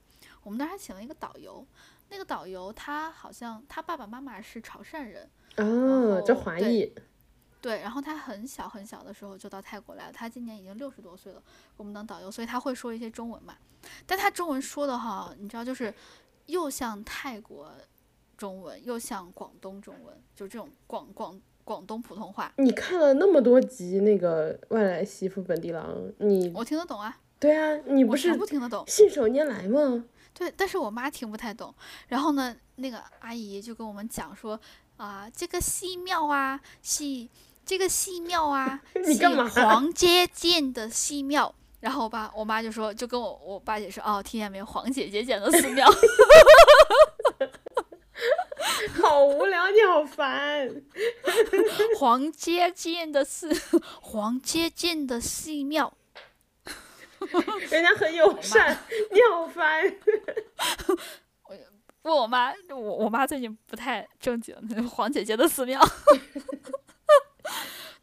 [0.44, 1.66] 我们当时还请了一个导游，
[2.10, 6.94] 那个导游他好像他爸爸妈妈是潮汕人，哦，这华裔，
[7.62, 13.56] 对，然后他很小很小的时候就到泰国来了，他今年已经六十多岁了，给我们当导游，所以他会说一些中文嘛，
[14.06, 15.94] 但他中文说的哈，你知道就是
[16.48, 17.72] 又像泰国
[18.38, 22.52] 中文，又像广东中文，就这种广广广东普通话。
[22.58, 27.18] 你看了那么多集那个外来媳妇本地郎，你我听得懂啊？
[27.40, 30.06] 对啊，你不是不听得懂，信手拈来吗？
[30.34, 31.74] 对，但是我妈听不太懂。
[32.08, 34.60] 然后呢，那个阿姨就跟我们讲说，
[34.98, 37.04] 啊，这个寺庙啊，是
[37.66, 39.28] 这个寺庙啊， 是
[39.62, 41.54] 黄阶建的寺庙。
[41.84, 45.86] 然后我爸我妈就说，就跟我我爸解释，哦，听见没有，黄姐姐建的寺庙。
[49.02, 50.82] 好无聊，你好烦。
[52.00, 53.54] 黄姐建的寺，
[54.02, 55.94] 黄姐建的寺庙。
[57.70, 58.80] 人家很友善，
[59.12, 59.84] 你好烦。
[61.48, 61.58] 我
[62.04, 64.56] 问我妈，我我妈最近不太正经，
[64.88, 65.86] 黄姐姐的寺庙。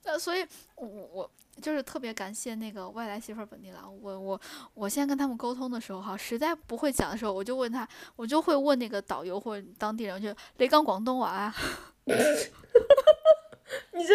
[0.05, 0.47] 那所以，
[0.77, 3.95] 我我就是特别感谢那个外来媳妇本地郎。
[4.01, 4.41] 我我
[4.75, 11.55] 我现在跟他们沟通的时候，哈，实在不会讲的时候，我就问他，我就会问那个导游或者当地人，就雷刚广东话啊。
[12.07, 14.15] 你这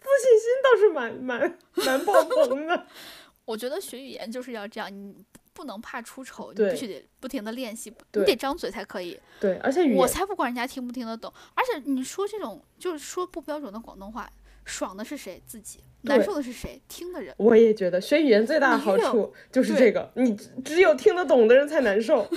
[0.00, 2.86] 自信心倒是蛮蛮蛮爆棚的。
[3.46, 5.14] 我觉得学语言就是要这样，你
[5.52, 9.18] 不能怕出丑，你必须得不停的练习，你得张嘴才可以。
[9.40, 14.30] 对，而且我才不管人家听不听得懂，而且你说这种就是说不标准的广东话，
[14.64, 15.42] 爽的是谁？
[15.46, 16.80] 自己难受的是谁？
[16.88, 17.34] 听的人。
[17.38, 20.34] 我也觉得学语言最大的好处就是这个，你
[20.64, 22.28] 只有听得懂的人才难受。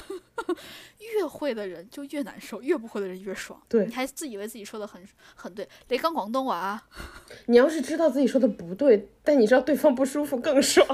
[1.15, 3.61] 越会的人就越难受，越不会的人越爽。
[3.69, 5.05] 对，你还自以为自己说的很
[5.35, 6.81] 很对，雷刚广东话。
[7.47, 10.85] 你要是知道自己说的不对，但你知道对方不舒服更爽。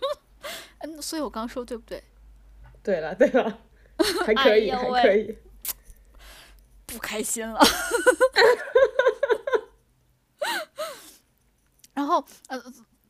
[0.80, 2.02] 嗯，所以我刚说对不对？
[2.82, 3.60] 对了对了，
[4.26, 5.38] 还可以还可以。
[6.84, 7.58] 不开心了。
[11.94, 12.62] 然后呃。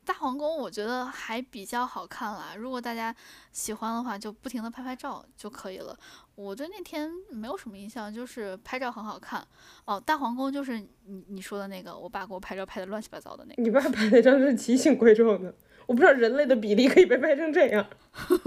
[0.06, 3.16] 大皇宫我觉得还比较好看啦，如果大家
[3.52, 5.98] 喜欢的话，就不停的拍拍照就可以了。
[6.34, 9.42] 我对那天没有什么印象，就是拍照很好看。
[9.86, 13.62] 哦，大皇宫就是你你说的那个，我爸给我拍照拍的乱七八糟的那个。
[13.62, 15.54] 你爸拍那张是奇形怪状的，
[15.86, 17.88] 我不知道人类的比例可以被拍成这样。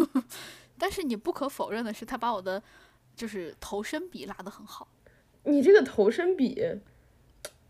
[0.78, 2.62] 但是你不可否认的是，他把我的
[3.16, 4.88] 就是头身比拉得很好。
[5.46, 6.64] 你这个头身比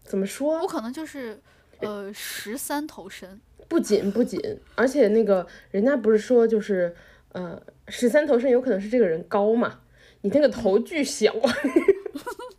[0.04, 0.60] 怎么说？
[0.60, 1.42] 我可能就是
[1.80, 3.40] 呃十三头身。
[3.68, 4.40] 不仅不仅，
[4.76, 6.96] 而且那个人家不是说就是，
[7.34, 9.82] 呃，十三头身有可能是这个人高嘛？
[10.22, 11.36] 你那个头巨小，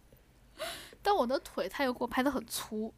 [1.02, 2.92] 但我的腿他又给我拍的很粗，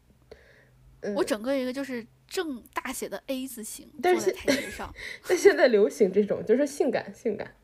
[1.14, 4.92] 我整个一个就是正大写的 A 字形坐在台阶上。
[5.28, 7.54] 但现在流行这种就是性感性感，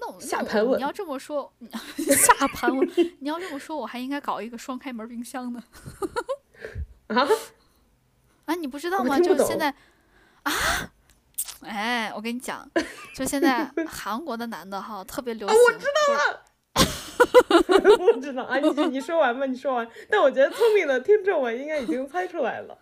[0.00, 0.78] 那我下盘稳。
[0.78, 1.52] 你要这么说，
[1.98, 2.88] 下盘稳。
[3.18, 5.62] 你要这么说，我还应该搞一个双开门冰箱呢。
[7.08, 7.28] 啊？
[8.46, 9.18] 啊，你不知道吗？
[9.20, 9.68] 就现在，
[10.42, 10.52] 啊，
[11.60, 12.66] 哎，我跟你讲，
[13.14, 15.56] 就现在韩国的男的哈特别流行。
[15.58, 16.44] 我知道了。
[17.98, 19.86] 我知道啊，你你说完吧，你说完。
[20.08, 22.78] 但我觉得聪明的听众们应该已经猜出来了。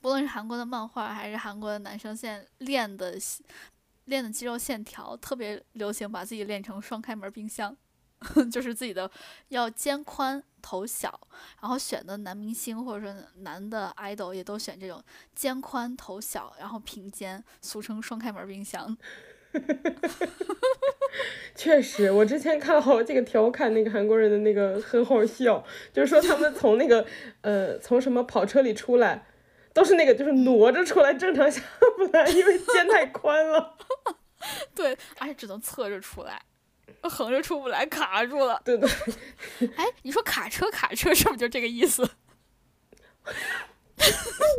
[0.00, 3.16] 不论是韩国的漫画，还是韩国的男生，现在练的
[4.04, 7.76] 练的肌肉线条特别流行，把自己练成双开门冰箱。
[8.50, 9.10] 就是自己的
[9.48, 11.20] 要肩宽头小，
[11.60, 15.02] 然后选的男明星或者说男的 idol 也都选这种
[15.34, 18.96] 肩宽头小，然后平肩，俗称双开门冰箱。
[21.54, 27.06] 确实，我之前看好几个调侃那个韩国人的那个很好笑，就是说他们从那个
[27.42, 29.24] 呃从什么跑车里出来，
[29.72, 31.62] 都是那个就是挪着出来，正常下
[31.96, 33.76] 不来，因为肩太宽了。
[34.74, 36.42] 对，而且只能侧着出来，
[37.08, 38.60] 横着出不来，卡住了。
[38.64, 38.88] 对对。
[39.76, 42.02] 哎，你说卡车卡车是不是就这个意思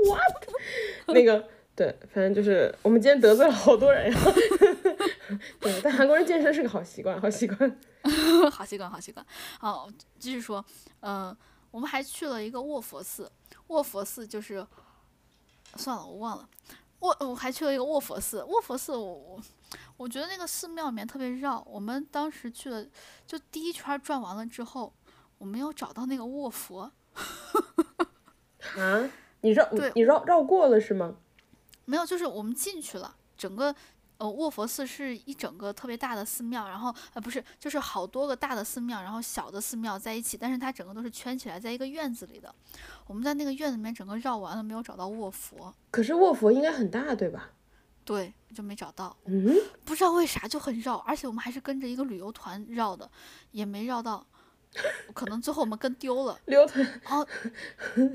[0.07, 0.49] ？What？
[1.07, 1.49] 那个。
[1.75, 4.17] 对，反正就是我们今天得罪了好多人呀。
[5.59, 7.79] 对，但韩国人健身是个好习惯，好习惯，
[8.49, 9.25] 好习惯，好习惯。
[9.59, 10.63] 好，继续说，
[11.01, 11.35] 嗯，
[11.71, 13.29] 我们还去了一个卧佛寺。
[13.67, 14.65] 卧佛寺就是，
[15.75, 16.47] 算了，我忘了。
[16.99, 18.41] 卧，我还去了一个卧佛寺。
[18.43, 19.43] 卧佛寺，我我
[19.97, 21.61] 我觉得那个寺庙里面特别绕。
[21.69, 22.85] 我们当时去了，
[23.25, 24.93] 就第一圈转完了之后，
[25.37, 26.91] 我没有找到那个卧佛。
[28.77, 29.09] 啊？
[29.41, 29.63] 你绕？
[29.69, 31.15] 对你绕绕过了是吗？
[31.85, 33.73] 没有，就是我们进去了，整个
[34.17, 42.53] 呃卧佛寺是一整个特别大的寺庙，然后呃不是，就是好多个大的寺庙，然后小的寺庙在一起，但是它整个都是圈起来在一个院子里的。
[43.05, 45.73] 我们在那个院子里面整个绕完了，没有找到卧佛。
[45.91, 47.51] 可是卧佛应该很大，对吧？
[48.05, 49.17] 对，就没找到。
[49.25, 49.53] 嗯。
[49.83, 53.09] 不知道为啥就很绕，而且我们还是跟着一个旅游团绕的，
[53.51, 54.25] 也没绕到。
[55.13, 56.39] 可能最后我们跟丢了。
[56.45, 57.01] 旅游团。
[57.09, 57.27] 哦。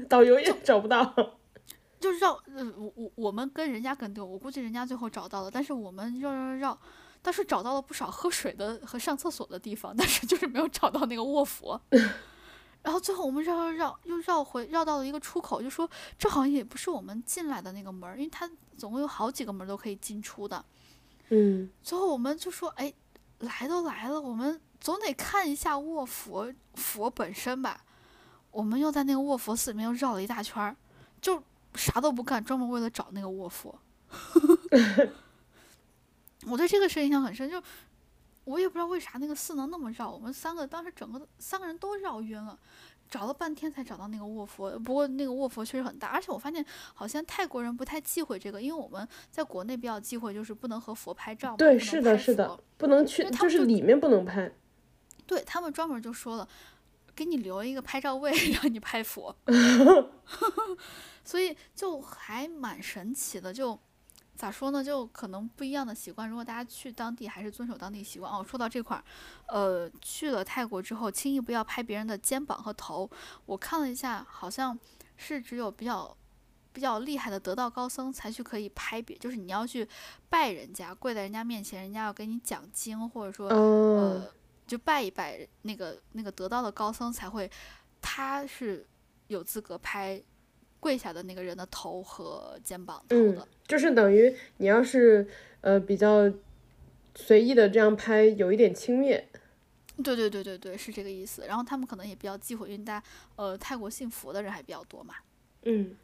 [0.08, 1.14] 导游也找不到。
[1.98, 6.80] 就绕，呃，我我我们跟人家跟丢，我估计人家最后找到了，但是我们绕绕绕，
[7.20, 11.78] 倒是找到了不少喝水的和上厕所的地方，但是就是没有找到那个卧佛。
[12.82, 15.88] 然后最后我们绕绕绕，又绕回绕到了一个出口，就说
[16.18, 20.64] 这好像也不是我们进来的那个门，因为它总共有好几个门都可以进出的。
[21.28, 21.70] 嗯。
[21.82, 22.92] 最后我们就说，哎，
[23.38, 27.84] 来都来了，我们总得看一下卧佛佛本身吧。
[28.50, 30.76] 我们又在那个卧佛寺里面又绕了一大圈儿，
[31.20, 31.42] 就。
[31.76, 33.78] 啥都不干，专门为了找那个卧佛。
[36.48, 37.62] 我对这个事印象很深，就
[38.44, 40.10] 我也不知道为啥那个寺能那么绕。
[40.10, 42.58] 我们三个当时整个三个人都绕晕了，
[43.08, 44.70] 找了半天才找到那个卧佛。
[44.78, 46.64] 不过那个卧佛确实很大，而且我发现
[46.94, 51.56] 好像泰国人不太忌讳这个，因为我们在国内比较忌讳，就是不能和佛拍照。
[51.56, 54.52] 对，是的，是的，不能去，就是里面不能拍。
[55.26, 56.48] 对他们专门就说了，
[57.14, 59.36] 给你留一个拍照位， 让你拍佛。
[61.22, 63.78] 所以就还蛮神奇的，就
[64.40, 64.82] 咋说呢？
[64.82, 66.26] 就可能不一样的习惯。
[66.26, 68.42] 如果大家去当地，还是遵守当地习惯哦。
[68.42, 69.04] 说到这块儿，
[69.48, 73.10] 呃，去了泰国之后，轻易不要拍别人的肩膀和头。
[73.44, 74.78] 我看了一下，好像
[75.18, 76.16] 是只有比较
[76.72, 79.86] 比较厉害的得道高僧才去可以拍别，就是你要去
[80.30, 84.32] 拜人家，跪在人家面前，人家要给你讲经，或者说呃，
[84.66, 87.50] 就拜一拜那个那个得道的高僧才会，
[88.00, 88.86] 他是
[89.26, 90.22] 有资格拍。
[90.80, 95.28] 跪下的那个人的头和肩膀头的，就是等于你要是
[95.60, 96.32] 呃比较
[97.14, 99.22] 随意的这样拍，有一点轻蔑。
[100.02, 101.44] 对对对对对，是这个意思。
[101.46, 105.14] 然后他们可能也比较忌讳，因为大家呃泰国信佛的人还比较多嘛。
[105.64, 105.94] 嗯。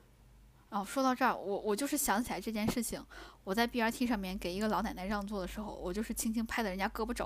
[0.69, 3.03] 然后说到这儿，我我就是想起来这件事情，
[3.44, 7.24] 我在 BRT 上面给一个老奶奶让座的时候，我就是轻轻拍的人家胳膊肘，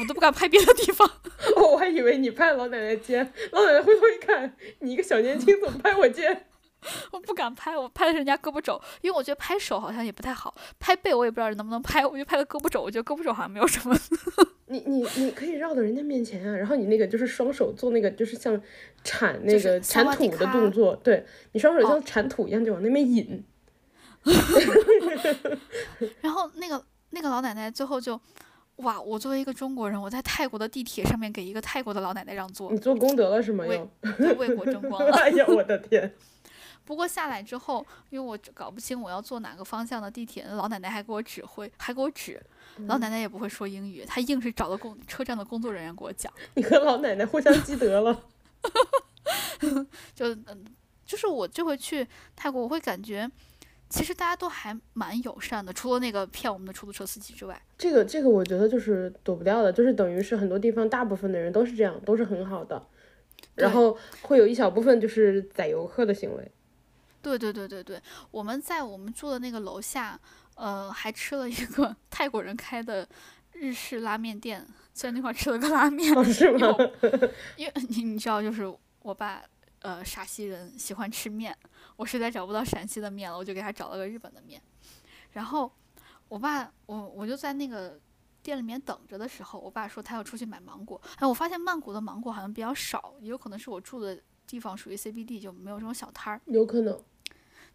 [0.00, 1.06] 我都不敢拍别的地方。
[1.56, 6.46] 哦我还以为你拍老奶奶肩，老奶奶回头一看，你一个小年轻怎么拍我肩？
[7.10, 13.96] 我不敢拍，我拍的是人家胳膊肘，因为我觉得拍手好像也不太好，拍背我也不知道能不能拍，我就拍了胳膊肘，我觉得胳膊肘好像没有什么。
[14.68, 18.60] 你你你可以绕到人家面前啊，然后你那个就是双手做那个就是像
[19.04, 23.44] 铲那个铲土的动作，对你双手像铲土一样就往那边引。
[26.20, 28.20] 然后那个那个老奶奶最后就，
[28.76, 29.00] 哇！
[29.00, 33.64] 我作为一个中国人，我在泰国的地铁上面给一个泰国的老奶奶让座，你做功德了是吗？
[33.64, 33.88] 为
[34.34, 35.16] 为国争光 了。
[35.16, 36.12] 哎呀，我的天！
[36.86, 42.40] 不过下来之后，因为我搞不清我要坐哪个方向的地铁，老奶奶还给我指挥，还给我指。
[42.86, 46.32] 老奶奶也不会说英语，她硬是找了工车站的工作人员给我讲。
[46.54, 48.24] 你和老奶奶互相积德了。
[50.14, 50.64] 就嗯，
[51.04, 52.06] 就是我这回去
[52.36, 53.30] 泰国，我会感觉
[53.88, 57.60] 其实大家都还蛮友善的，除了那个骗我们的出租车司机之外。
[57.78, 62.86] 这个这个，我觉得就是躲不掉的，就是等于是很多地方大部分的人都是这样，都是很好的。
[63.54, 66.52] 然后会有一小部分就是宰游客的行为。
[67.26, 68.00] 对对对对对，
[68.30, 70.16] 我们在我们住的那个楼下，
[70.54, 73.04] 呃，还吃了一个 泰国人开的
[73.52, 76.68] 日式拉面店，在那块吃了个拉面，是吗？
[77.56, 79.42] 因为 你你知道，就是我爸，
[79.80, 81.52] 呃，陕西人喜欢吃面，
[81.96, 84.62] 我实在找不到陕西的面了，我就给他找了个日本的面。
[85.32, 85.72] 然后
[86.28, 87.98] 我爸，我我就在那个
[88.40, 91.00] 店里面等着的时候，我爸说他要出去买芒果。
[91.16, 94.16] 哎，我发现曼谷的芒果好像比较少，也有可能是我住的
[94.46, 96.40] 地方属于 CBD，就没有这种小摊儿。
[96.46, 96.96] 有可能。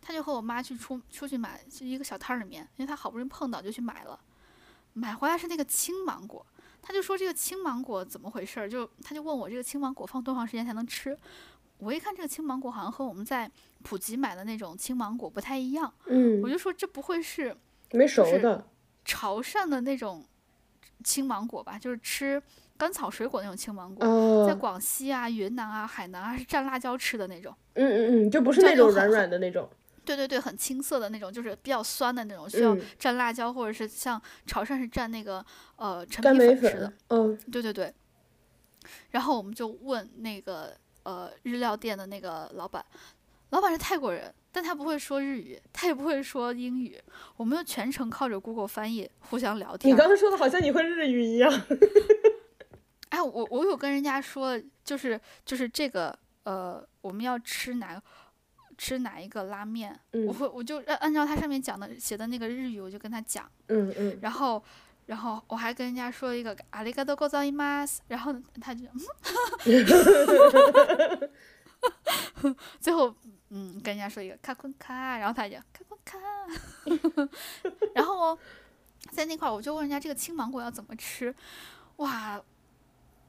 [0.01, 4.19] 他就和我妈去出出去买，去一个小摊儿里面，因为他好不容易碰到，就去买了。
[4.93, 6.45] 买回来是那个青芒果，
[6.81, 8.69] 他就说这个青芒果怎么回事儿？
[8.69, 11.17] 就他就问我这个青芒果放多长时间才能吃？
[11.77, 13.49] 我一看这个青芒果好像和我们在
[13.83, 17.55] 普吉买的那种青芒果不太一样，嗯我，就说这不会是
[17.91, 18.67] 没熟是的，
[19.05, 20.23] 潮汕的那种
[21.03, 21.79] 青芒果吧？
[21.79, 22.41] 就是吃
[22.77, 24.05] 甘草水果那种青芒果，
[24.45, 27.55] 在哦，广西啊、云南啊、海南啊是蘸辣椒吃的那种。
[27.73, 29.67] 嗯嗯嗯，就不是那种软软的那种，
[30.03, 35.45] 对对对，很青涩的那种，就是比较酸的那种，需要嗯，蘸辣椒，或者是像潮汕是蘸那个
[35.75, 37.93] 呃陈皮粉吃的。，嗯对对对。
[39.11, 42.83] 然后我们就问那个呃日料店的那个老板，
[43.51, 46.99] 老板是泰国人，但他不会说日语，他也不会说英语，
[47.37, 49.95] 我们就全程靠着 Google 翻译互相聊天儿。
[49.95, 51.51] 你刚刚说的好像你会日语一样，
[53.09, 58.01] 哎，我我有跟人家说，就是就是这个呃，我们要吃哪
[58.80, 64.62] 吃哪一个拉面，我嗯会我就按按照它上面讲的写的那个日语，我就跟他讲，嗯嗯，然后
[65.06, 68.84] 然后我还跟人家说一个阿里嘎多ございます，然后他就
[72.44, 73.14] 嗯最后
[73.50, 76.18] 嗯跟人家说一个卡昆卡，然后他就卡昆卡，
[77.94, 78.38] 然后
[79.10, 81.34] 在那块儿我就问人家这个青芒果要怎么吃，
[81.96, 82.40] 哇，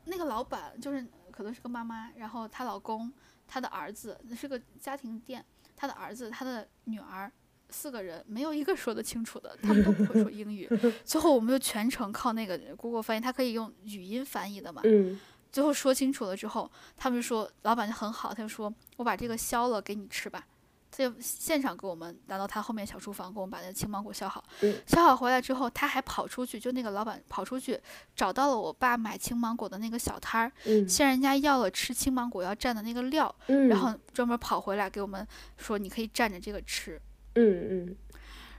[0.05, 3.11] 那个老板就是可能是个妈妈，然后她老公、
[3.46, 5.44] 她的儿子是个家庭店，
[5.76, 7.30] 他的儿子、他的女儿
[7.70, 10.68] 四个人，没有一个说得清楚的，他们都不会说英语。
[11.04, 14.82] 最后我们就全程靠那个 Google 翻译，它可以用语音翻译的嘛。
[14.84, 15.18] 嗯
[15.50, 20.46] 最后说清楚了之后，他们说老板就很好，他就说我把这个削了给你吃吧。
[20.94, 24.44] 他就现场给我们拿到他后面小厨房，给我们把那个青芒果削好。
[24.60, 27.80] 嗯削好回来之后，他还跑出去，就那个老板跑出去
[28.14, 37.00] 找到了我爸买青芒果的那个小摊儿，嗯向人家要了吃青芒果要蘸的那个料，嗯，然后专门跑回来给我们说你可以蘸着这个吃。
[37.36, 37.96] 嗯嗯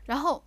[0.05, 0.43] 然后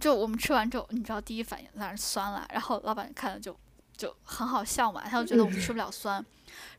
[0.00, 3.56] 就我们吃完之后，你知道第一反应当然是酸了，然后老板看了就
[3.96, 6.24] 就很好笑嘛，他就觉得我们吃不了酸。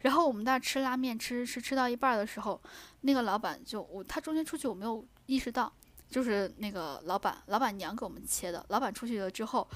[0.01, 2.61] 然后我们在那吃拉面，吃吃吃到一半儿的时候，
[3.05, 5.71] 那个老板就我他中间出去我没有意识到，
[6.09, 9.67] 就是那个老板老板娘给我们切的，老板出去了之后，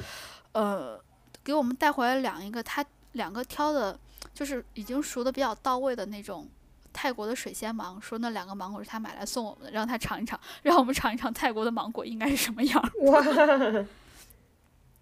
[0.54, 1.00] 呃，
[1.44, 2.84] 给我们带回来两一个他
[3.14, 4.00] 两个挑的，
[4.34, 6.50] 就是已经熟的比较到位的那种。
[6.92, 12.90] 泰国的水仙芒，说那两个芒果是他买来送我们的，让他尝一尝，让我们尝一尝泰国的芒果应该是什么样儿。
[13.12, 13.22] 哇，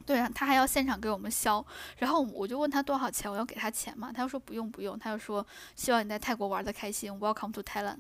[0.06, 1.66] 对啊，他还要现场给我们削，
[1.98, 5.44] 然后我就问他多少钱，我要给他钱嘛，他就说不用不用，他就说
[5.76, 8.00] 希望你在泰国玩的开心，Welcome to Thailand。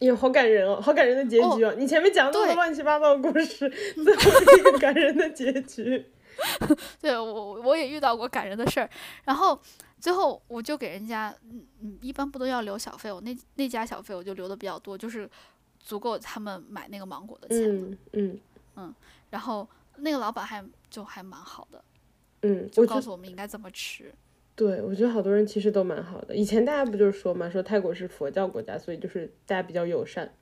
[0.00, 1.74] 哟，好感人哦，好感人的结局哦！
[1.78, 6.10] 你前面讲那么多乱七八糟的故事， 最后是一个感人的结局。
[7.00, 8.88] 对我我也遇到过感人的事儿，
[9.24, 9.60] 然后
[9.98, 15.28] 最后我就给人家，嗯嗯，一般不都要留小费，我那那家小费我就留的比较多，就是
[15.78, 17.96] 足够他们买那个芒果的钱了。
[18.12, 18.40] 嗯
[18.76, 18.94] 嗯
[19.28, 21.84] 然后那个老板还就还蛮好的，
[22.42, 24.10] 嗯，就我告诉我们应该怎么吃。
[24.54, 26.36] 对，我觉得好多人其实都蛮好的。
[26.36, 30.34] 以前大家不就是说嘛，说泰国是佛教国家，所以就是大家比较友善。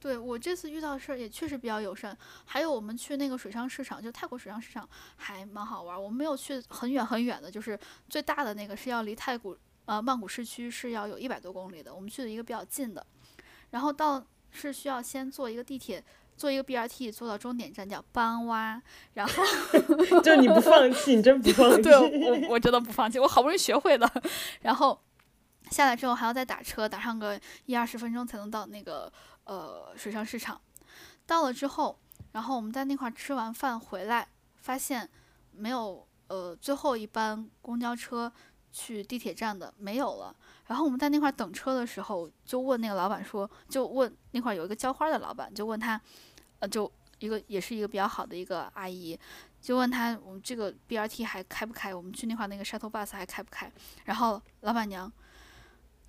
[0.00, 6.00] 对我这次遇到的事儿也确实比较友善，还有我们去那个水上市场，就泰国水上市场还蛮好玩。
[6.00, 7.78] 我们没有去很远很远的，就是
[8.08, 9.56] 最大的那个是要离太古
[9.86, 13.04] 呃曼谷市区是要有一百多公里的，我们去的一个比较近的，
[13.70, 16.04] 然后到是需要先坐一个地铁，
[16.38, 18.80] 坐一个 BRT 坐到终点站叫班哇，
[19.14, 19.42] 然后
[20.22, 21.82] 就你不放弃，你真不放弃。
[21.82, 24.08] 对我我真的不放弃，我好不容易学会了，
[24.62, 24.98] 然后
[25.70, 29.12] 下来之后还要再打车，打上个一二十分钟才能到那个
[29.44, 30.60] 呃水上市场。
[31.26, 31.98] 到了之后，
[32.32, 35.06] 然后我们在那块儿吃完饭回来，发现
[35.50, 38.32] 没有呃最后一班公交车
[38.72, 40.34] 去地铁站的没有了。
[40.68, 45.98] 然后我们在那块儿等车的时候，就问那个老板说，就问那块儿有一个浇花的老板，就问他，
[46.60, 49.18] 呃，就一个也是一个比较好的一个阿姨，
[49.60, 51.94] 就问他我们这个 BRT 还开不开？
[51.94, 53.70] 我们去那块那个 shuttle bus 还开不开？
[54.04, 55.10] 然后老板娘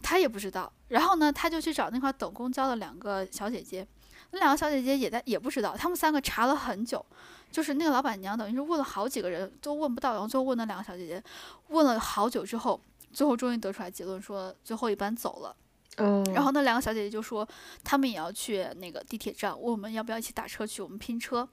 [0.02, 3.88] 她也不知道，然后呢，她就去找那块等公交的两个小姐姐，
[4.32, 7.04] 那两个小姐姐也在也不知道，他们三个查了很久，
[7.52, 11.24] 就是那个老板娘等于是问了好几个人都问不到，然后最后问那两个小姐姐，
[11.68, 12.80] 问了好久之后，
[13.12, 15.56] 最后终于得出来结论说最后一班走了。
[16.00, 17.48] 哦，然后那两个小姐姐就说，
[17.84, 21.48] 她们也要去那个地铁站，问我们要不要一起打车去，我们拼车。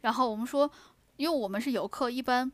[0.00, 0.70] 然后我们说，
[1.16, 2.50] 因为我们是游客，一般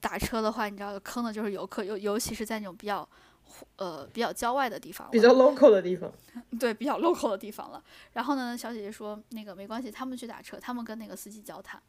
[0.00, 3.08] 打车的话，你知道坑的就是游客，尤尤其是在那种比较
[3.76, 6.10] 呃比较郊外的地方，比较 local 的地方。
[6.58, 7.82] 对比较 local 的地方了。
[8.12, 11.82] 然后呢，小姐姐说那个没关系，他们去打车，他们跟那个司机交谈。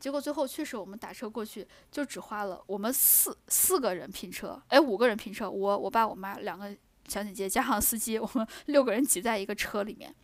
[0.00, 6.74] 结果最后确实我们打车过去，就只花了我们四四个人拼车，哎，五个人拼车，我我爸我妈两个
[7.08, 10.14] 小姐姐加上司机，我们六个人挤在一个车里面。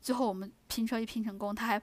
[0.00, 1.80] 最后我们拼车一拼成功，他还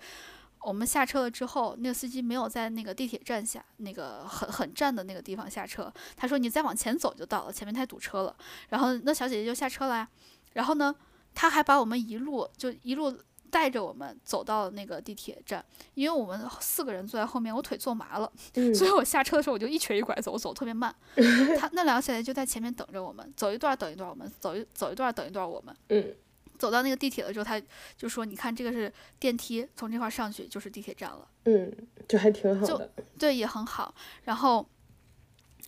[0.61, 5.91] 我们下车了之后，那个司机没有在那个地铁站下，那个很很站的那个地方下车。
[6.17, 8.35] 他说：“你再往前走就到了，前面太堵车了。”
[8.67, 10.09] 然后那小姐姐就下车了呀。
[10.53, 10.93] 然后呢，
[11.33, 13.17] 他还把我们一路就一路
[13.49, 15.63] 带着我们走到那个地铁站，
[15.93, 18.31] 因为我们四个人坐在后面，我腿坐麻了，
[18.73, 20.93] 所以我下车的时候我就一瘸一拐走，我走特别慢。
[21.59, 25.75] 他那两个小姐姐就在前面等着我们，走一段等一段，我们走一走一段等一段，我们。
[25.89, 26.13] 嗯。
[26.57, 27.61] 走到那个地铁的时候，他
[27.95, 31.71] 就说：“你看，这个是电梯，从这块上去就是地铁站了。”嗯，
[32.05, 32.91] 就还挺好的。
[33.17, 33.95] 对，也很好。
[34.25, 34.67] 然后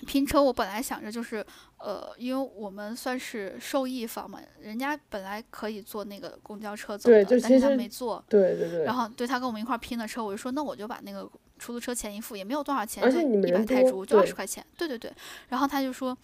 [0.05, 1.45] 拼车，我本来想着就是，
[1.77, 8.23] 呃，因为我们算是受益方嘛，人家本来可以坐那个公交车走的，但是他没坐。
[8.27, 8.83] 对对对。
[8.83, 11.29] 然后对他跟我们一块拼的车，我就说：“那我就把那个
[11.59, 15.11] 出租车钱一付，也没有多少钱，就一百泰铢，就二十块钱。”对对对。
[15.49, 16.17] 然后他就说。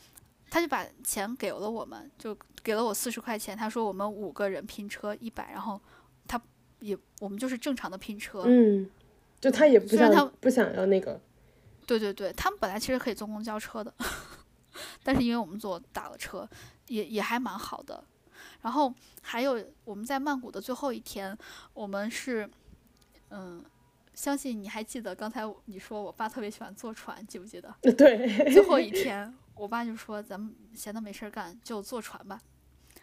[0.49, 2.33] 他就把钱给了我们，就
[2.63, 3.53] 给了我四十块钱。
[3.57, 5.77] 他说我们五个人拼车一百，然后
[6.25, 6.41] 他
[6.79, 8.43] 也我们就是正常的拼车。
[8.45, 8.89] 嗯，
[9.41, 11.19] 就他也不想不想要那个。
[11.87, 13.91] 对对对，他们本来其实可以坐公交车的，
[15.03, 16.47] 但是因为我们坐打了车，
[16.87, 18.03] 也也还蛮好的。
[18.61, 21.35] 然后还有我们在曼谷的最后一天，
[21.73, 22.47] 我们是
[23.29, 23.63] 嗯，
[24.13, 27.73] 相信你还记得刚才你说我爸特别喜欢坐船，记不记得？
[27.93, 29.33] 对，最后一 天。
[29.55, 32.39] 我爸就说：“咱们闲的没事儿干，就坐船吧。”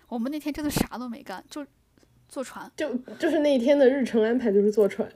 [0.07, 1.67] 我们那天真的啥都没干，就
[2.29, 2.71] 坐船。
[2.77, 5.11] 就就是那天的日程安排就是坐船。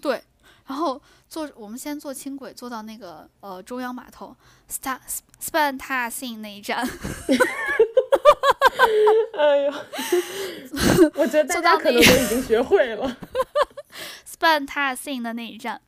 [0.00, 0.22] 对，
[0.68, 4.36] 然后坐我们先坐轻轨，坐到那个呃中央码头
[4.70, 4.98] ，Star
[5.42, 6.86] Spantasin 那一站。
[9.34, 9.72] 哎呦，
[11.16, 13.16] 我觉得大家可能都已经学会了。
[14.30, 15.80] Spantasin 的那一站，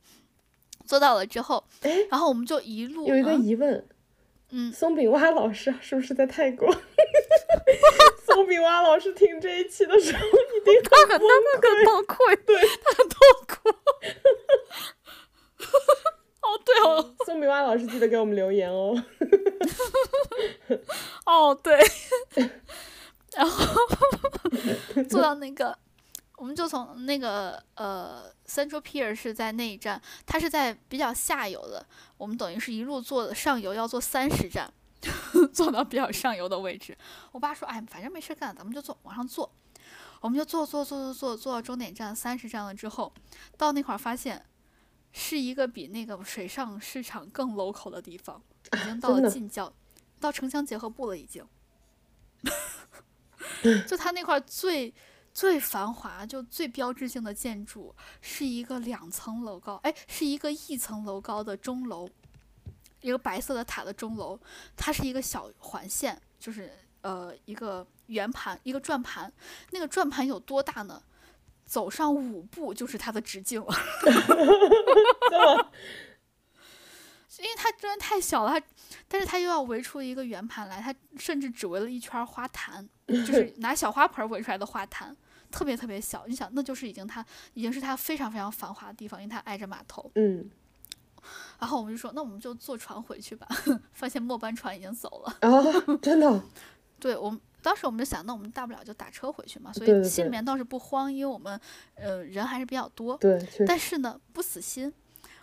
[0.87, 1.63] 坐到了之后，
[2.11, 3.87] 然后我们就一路有一个疑问。
[4.53, 6.69] 嗯，松饼蛙老师是不是在泰国？
[8.27, 11.29] 松饼蛙老师听这一期的时候一定 他很崩
[12.07, 13.69] 溃，对，他很痛苦。
[16.43, 19.01] 哦，对哦，松饼蛙老师记得给我们留言哦。
[21.27, 21.79] 哦，对，
[23.37, 23.75] 然后
[25.09, 25.77] 做到那个。
[26.41, 31.85] 我们就从那个呃，Central Pier 是在那一站，它是在比较下游的。
[32.17, 34.73] 我们等于是一路坐上游，要坐三十站，
[35.53, 36.97] 坐到比较上游的位置。
[37.33, 39.53] 我爸说：“哎，反正没事干，咱们就坐，往上坐。”
[40.23, 43.13] 我们就坐坐坐坐坐坐到终点站三十站了之后，
[43.59, 44.43] 到那块儿发现
[45.13, 48.43] 是一个比那个水上市场更 local 的地方，
[48.73, 49.71] 已经到了近郊，
[50.19, 51.47] 到城乡结合部了，已经。
[53.87, 54.95] 就他那块最。
[55.41, 62.07] 最繁华就最标志性的建筑是一个两层楼高，哎，是一个一层楼高的钟楼，
[63.01, 64.39] 一个白色的塔的钟楼，
[64.77, 69.33] 它是一个小环线，就是呃一个圆盘，一个转盘，
[69.71, 71.03] 那个转盘有多大呢？
[71.65, 73.75] 走上五步就是它的直径了，
[77.39, 78.67] 因为它真的太小了，它，
[79.09, 82.87] 但是它又要围出一个圆盘来，它甚至只围了一圈花坛。
[83.07, 85.17] 就是 拿小花盆围出来的花坛，
[85.51, 86.27] 特别特别小。
[86.27, 87.25] 你想，那就是已经它
[87.55, 90.11] 已经是它非常非常繁华的地方，因为它挨着码头。
[90.15, 90.51] 嗯。
[91.59, 93.47] 然后我们就说，那我们就坐船回去吧。
[93.93, 95.37] 发现末班船已经走了。
[95.43, 95.63] 啊，
[96.01, 96.43] 真的？
[96.99, 99.71] 对，我们当时我们就想，那我们大不了就打车回去嘛。
[99.71, 101.61] 所以心里面倒是不慌，因为我们
[101.95, 103.19] 呃人还是比较多。
[103.19, 103.39] 对。
[103.67, 104.91] 但是呢，不死心，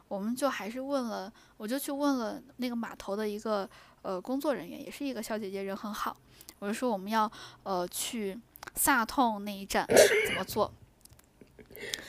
[0.07, 3.69] 我们就还是问了，我就去问了那个码头的一个
[4.01, 6.17] 呃工作人员，也是一个小姐姐，人很好。
[6.57, 7.31] 我就说我们要
[7.61, 8.39] 呃去
[8.75, 10.71] 萨痛那一站怎么坐？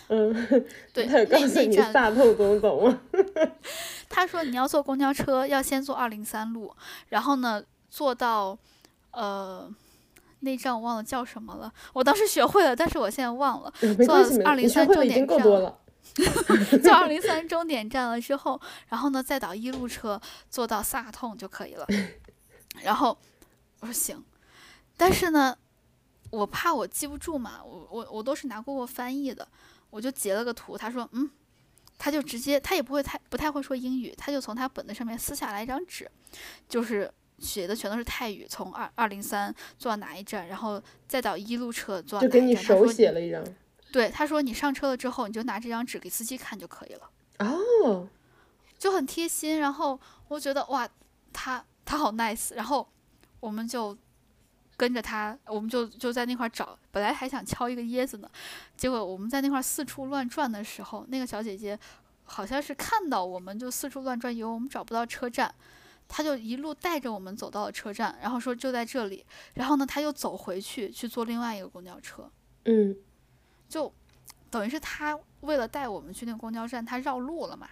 [0.09, 0.33] 嗯，
[0.95, 3.01] 对，他有告诉你萨痛怎么走吗？
[4.09, 6.75] 他说你要坐公交车，要先坐二零三路，
[7.11, 8.59] 然后呢坐到
[9.11, 9.71] 呃
[10.41, 13.73] 那站我忘了叫什么了，我当时学会了，但是我现在忘了。
[14.07, 15.79] 坐二零三终点站了。
[16.83, 18.59] 坐二零三终点站了之后，
[18.89, 20.19] 然后呢再倒一路车
[20.49, 21.87] 坐到萨痛就可以了。
[22.83, 23.17] 然后
[23.81, 24.25] 我说行。
[24.97, 25.57] 但是呢，
[26.31, 29.47] 我怕我记不住嘛，我我我都是拿过过翻译的，
[29.91, 30.77] 我就截了个图。
[30.77, 31.31] 他说，嗯，
[31.97, 36.11] 他就直接，他也不会太不太会说英语，他就从他本子上面撕下来一张纸，
[36.69, 42.41] 就是写的全都是泰语，从二二零三坐到哪一站，然后再到一路车坐到哪一站。
[42.41, 43.43] 就给你手写了一张。
[43.91, 47.11] 对，他说你上车了之后，你就拿这张纸给司机看就可以了。
[47.39, 48.07] 哦，
[48.79, 49.61] 就很贴心。
[49.61, 49.99] 然后
[50.29, 50.87] 我觉得哇，
[51.33, 52.55] 他他好 nice。
[52.55, 52.87] 然后
[53.41, 53.97] 我们就。
[54.79, 58.31] 跟着他，我们就就在那块找，本来还想敲一个椰子呢，
[58.77, 61.77] 结果我们在那块四处乱转的时候，那个小姐姐
[62.23, 65.53] 好像是看到我们就四处乱转，以为我们找不到车站，
[66.07, 72.31] 她就一路带着我们走到了车站，然后说就在这里，然后呢，她又走回去去坐另外一个公交车，
[72.67, 72.97] 嗯，
[73.69, 73.93] 就
[74.49, 77.69] 等于是她为了带我们去那个公交站，她绕路了嘛，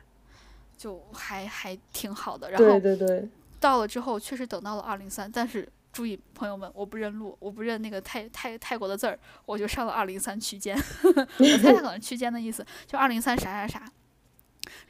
[0.76, 2.50] 就还还挺好的。
[2.50, 3.28] 然后对对对，
[3.60, 10.76] 到了之后确实等到了二零三，但是注意朋友们，我不认路，我不认那个泰泰泰国的字儿，我就上了二零三区间。
[11.06, 13.90] 我猜他可能区间的意思就二零三啥啥啥。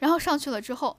[0.01, 0.99] 然后上去了之后，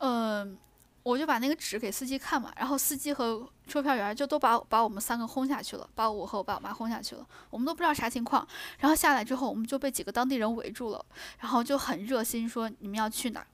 [0.00, 0.58] 嗯。
[1.06, 8.44] 我就把那个纸给司机看嘛，然后司机和售票员就都把把我们三个轰下去了，把我和我爸我妈轰下去了，我们都不知道啥情况。
[8.80, 11.06] 然后下来之后，我们就被几个当地人围住了，
[11.38, 13.46] 然后就很热心说你们要去哪儿。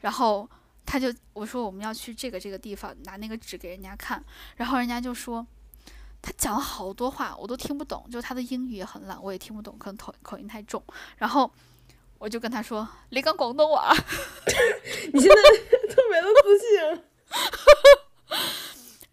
[0.00, 0.48] 然后
[0.86, 4.24] 他就我说我们要去这个这个地方，拿那个纸给人家看，
[4.56, 5.46] 然后人家就说
[6.22, 10.82] 他讲了好多话，我都听不懂，就他的英语也很烂，我也听不懂，可能口口音太重。
[11.16, 11.50] 然后。
[12.16, 13.92] 我就跟他说：“你讲广东话。
[15.12, 15.36] ”你现在
[15.92, 17.04] 特别的自信。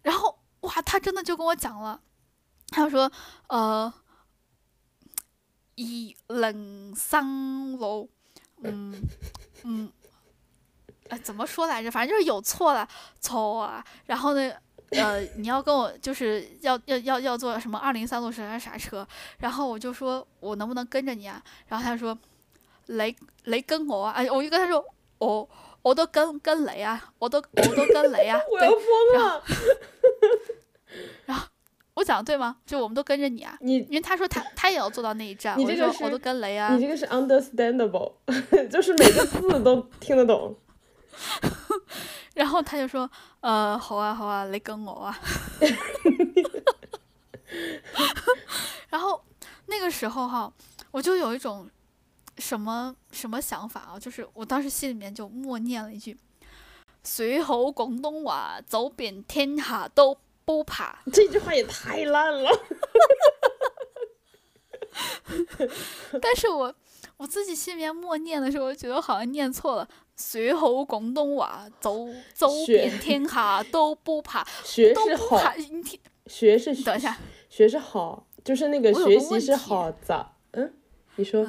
[0.00, 2.00] 然后哇，他真的就跟我讲了，
[2.68, 3.12] 他说
[3.50, 3.92] ：“呃，
[5.74, 8.08] 一零三楼，
[8.62, 8.94] 嗯
[9.64, 9.92] 嗯，
[11.12, 11.90] 哎，怎么说来着？
[11.90, 12.88] 反正就是有错了，
[13.20, 13.84] 错啊。
[14.06, 14.52] 然后呢，
[14.90, 19.06] 呃，你要跟我就是要要要要坐什么二零三路啥啥车？
[19.38, 21.42] 然后我就说我能不能跟着你啊？
[21.68, 22.16] 然后他说。”
[22.86, 23.14] 雷
[23.44, 24.10] 雷跟我啊！
[24.10, 24.84] 哎，我就跟他说，
[25.18, 25.48] 我
[25.82, 28.38] 我都跟跟雷啊，我都我都跟雷啊。
[28.50, 28.80] 我要疯
[29.22, 29.42] 了！
[31.24, 31.46] 然后
[31.94, 32.56] 我讲的对吗？
[32.66, 33.56] 就我们都跟着你啊。
[33.60, 36.74] 你因为他说他他也要坐到那一站，我就说我都跟雷啊。
[36.74, 38.14] 你这个是 understandable，
[38.68, 40.54] 就是每个字都听得懂。
[42.34, 43.08] 然后他就说，
[43.40, 45.18] 呃，好啊好啊，你跟我啊。
[48.90, 49.22] 然后
[49.66, 50.52] 那个时候哈，
[50.90, 51.68] 我就有一种。
[52.38, 53.98] 什么什么想法啊？
[54.00, 56.16] 就是我当时心里面就默念了一句
[57.04, 62.50] ：“学好广东话，走遍天下都不怕。”这句话也太烂了。
[66.22, 66.74] 但是我
[67.22, 69.88] 我自己心里面默念的时候，我觉得好像念错了。
[70.16, 74.44] 学好广东话，走走遍天下都不怕。
[74.64, 75.40] 学是好，
[76.26, 77.16] 学是等一下，
[77.48, 80.32] 学是好，就是那个学习是好咋？
[80.50, 80.74] 嗯，
[81.14, 81.46] 你说。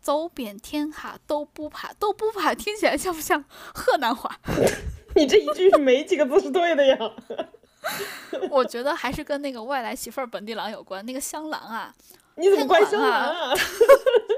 [0.00, 3.44] 走遍天下都不怕，都不怕，听起来像不像
[3.74, 4.36] 河南话？
[5.14, 6.98] 你这一句没几个字是对的呀。
[8.50, 11.04] 我觉得还是跟那个外来媳妇儿本地郎有关。
[11.06, 11.94] 那个香兰啊，
[12.38, 13.52] 你怎么怪香兰啊？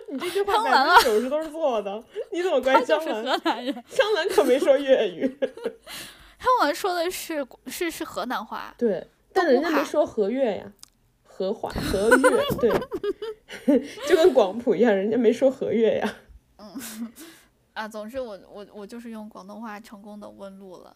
[0.08, 2.02] 你这句话百分之九十都是错的。
[2.32, 3.22] 你怎么怪香兰？
[3.22, 5.38] 河南人，香兰可没说粤语。
[6.38, 8.74] 香兰说的是是是河南话。
[8.78, 10.72] 对，但人家没说河粤呀。
[11.22, 16.16] 河话河粤 对， 就跟广普一样，人家没说河粤呀。
[16.58, 17.12] 嗯，
[17.72, 20.94] 啊，总之我我我就是用广东话成功的问路了，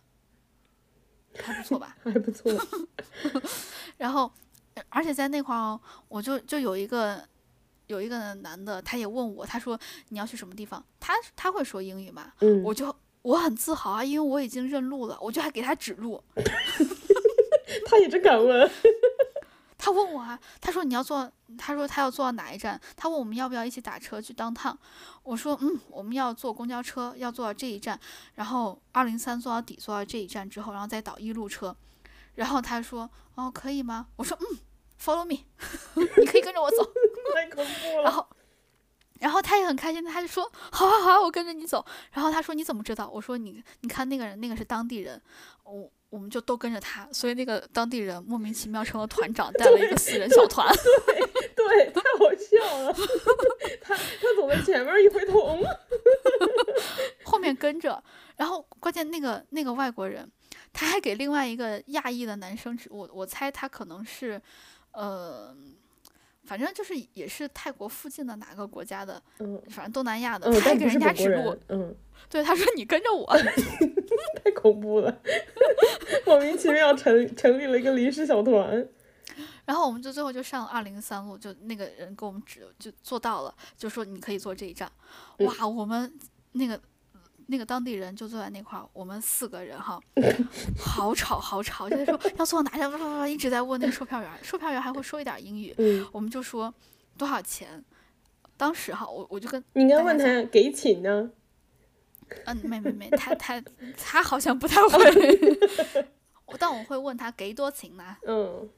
[1.39, 1.97] 还不错吧？
[2.05, 2.53] 还不错。
[3.97, 4.31] 然后，
[4.89, 5.79] 而且在那块儿，
[6.09, 7.27] 我就就有一个
[7.87, 9.79] 有一个男的，他也问我，他说
[10.09, 10.85] 你要去什么地方？
[10.99, 12.33] 他他会说英语吗？
[12.41, 16.23] 嗯，我就我很自豪啊，因为我已经认路了，我就还给他指路。
[17.87, 18.71] 他也真敢问。
[19.77, 22.81] 他问我啊，他说你要坐，他说他要坐到哪一站？
[22.97, 24.79] 他问我们要不要一起打车去当趟？
[25.23, 28.01] 我说嗯，我们要坐公交车，要坐到这一站，
[28.35, 31.77] 然后二零三坐到底，坐到这一站之后，然后再倒一路车。
[32.35, 34.09] 然后他说哦，可以吗？
[34.17, 34.59] 我说嗯
[35.01, 35.45] ，follow me，
[36.19, 36.85] 你可以跟着我走。
[37.35, 38.03] 太恐怖了。
[38.05, 38.27] 然后，
[39.21, 41.85] 然后他也很开心，他就说好好好啊，我跟着你走。
[42.13, 43.09] 然后他说你怎么知道？
[43.13, 45.21] 我说你你看那个人，那个是当地人，
[45.65, 45.91] 我。
[46.11, 50.73] 我们就都跟着他，所以那个当地人莫名其妙成了团长，带了一个四人小团。
[51.57, 52.93] 对对，太好笑了。
[53.83, 55.59] 他他走在前面一回头，
[57.27, 58.01] 后面跟着。
[58.37, 60.31] 然后关键那个那个外国人，
[60.75, 64.39] 他还给另外一个亚裔的男生指，我我猜他可能是，
[64.93, 65.57] 呃，
[66.45, 71.97] 反正就是也是泰国附近的哪个国家的，嗯，反正东南亚的，他还给人家指路，嗯。
[72.31, 73.27] 对，他说你跟着我，
[74.43, 75.21] 太恐怖了，
[76.25, 78.89] 莫名其妙成成立了一个临时小团，
[79.67, 84.91] 然后我们就最后就上二零三路，就那个人给我们指，就做到了，就说你可以坐这一站，
[85.41, 86.11] 哇，我们
[86.53, 86.81] 那个
[87.47, 90.01] 那个当地人就坐在那块儿，我们四个人哈，
[90.79, 95.75] 好吵好吵，就在说要坐哪站，一直在问那个售票员，售票员还会说一点英语，
[96.13, 96.73] 我们就说
[97.19, 97.85] 多少钱，
[98.57, 101.31] 当时哈，我我就跟你应该问他给请呢。
[102.47, 103.63] 嗯，没没没，他他
[103.97, 105.59] 他好像不太会，
[106.47, 108.17] 我但我会问他给多钱呢？
[108.27, 108.69] 嗯，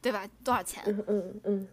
[0.00, 0.26] 对吧？
[0.44, 0.82] 多少钱？
[0.86, 1.68] 嗯嗯嗯。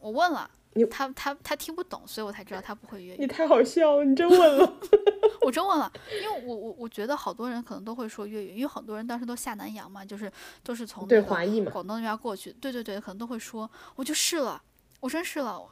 [0.00, 0.50] 我问了，
[0.86, 3.16] 他他他听不懂，所以我才知道他不会粤语。
[3.20, 4.72] 你太好笑了，你真问了。
[5.42, 5.92] 我真问了，
[6.22, 10.30] 因为我我我觉得好多人可能都会说粤语，因为很多人当时都下南洋嘛，就是
[10.62, 13.70] 都是从对华裔嘛广东那边过去，对对对，可能都会说。
[13.94, 14.62] 我就试了，
[15.00, 15.62] 我真试了。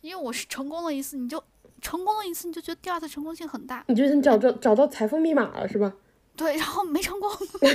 [0.00, 1.42] 因为我是成功了一次，你就
[1.80, 3.84] 成功了一次，你就觉得第二次成功性很大。
[3.88, 5.92] 你觉得你找着找到财富密码了是吧？
[6.36, 7.30] 对，然后没成功，
[7.60, 7.70] 但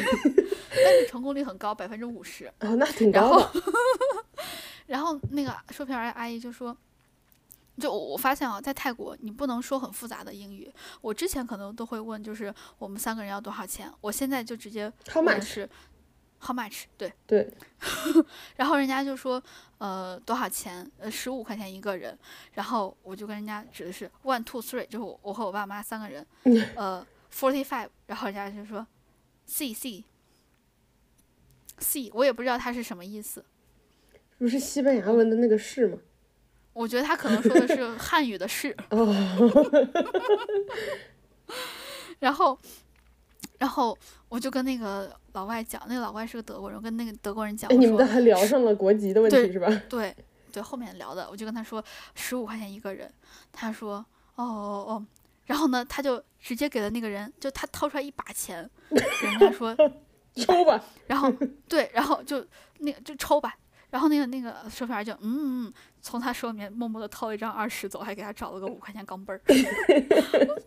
[1.00, 2.46] 是成功率很高，百分之五十。
[2.58, 3.52] 啊，那挺高的。
[3.54, 3.54] 然后
[5.32, 6.76] 那个售票员阿姨就说。
[7.78, 10.74] 就我我发现啊，在泰国你不能说很复杂的英语。
[11.02, 13.92] 我之前可能都会问，就是我们三个人要多少钱。
[14.00, 15.70] 我现在就直接问是
[16.40, 17.54] how much，对对。
[18.56, 19.44] 然后人家就说
[19.80, 20.90] 呃多少钱？
[21.00, 22.18] 呃十五块钱一个人。
[22.54, 26.26] 然后我就跟人家指的是 one two three，就是我和我爸妈三个人。
[26.78, 28.88] 呃 forty five，然后人家就说
[29.46, 30.06] c c
[31.80, 33.44] c，我也不知道它是什么意思。
[34.38, 35.98] 不是西班牙文的那个是吗？
[36.74, 38.76] 我觉得他可能说的是汉语的“是
[42.20, 42.60] ”，然后，
[43.58, 43.98] 然后
[44.28, 49.70] 我就跟那个老外讲，那个老外是个德国人，跟那个德国人讲，你们还聊上了国籍的问题是吧？
[49.88, 50.14] 对
[50.52, 51.82] 对，后面聊的，我就跟他说
[52.14, 53.10] 十五块钱一个人，
[53.54, 54.06] 他说
[54.36, 55.06] 哦哦哦，
[55.46, 59.74] 然后呢，他就直接给了那个人，就他掏出来一把钱，给人家说
[60.36, 61.32] 抽吧，然后
[61.70, 62.46] 对，然后就
[62.80, 63.56] 那个就抽吧。
[63.96, 69.42] 然后那个那个售票员就嗯，从他手里面默默的掏了一张二十走，还给他找了个五块钱钢镚儿。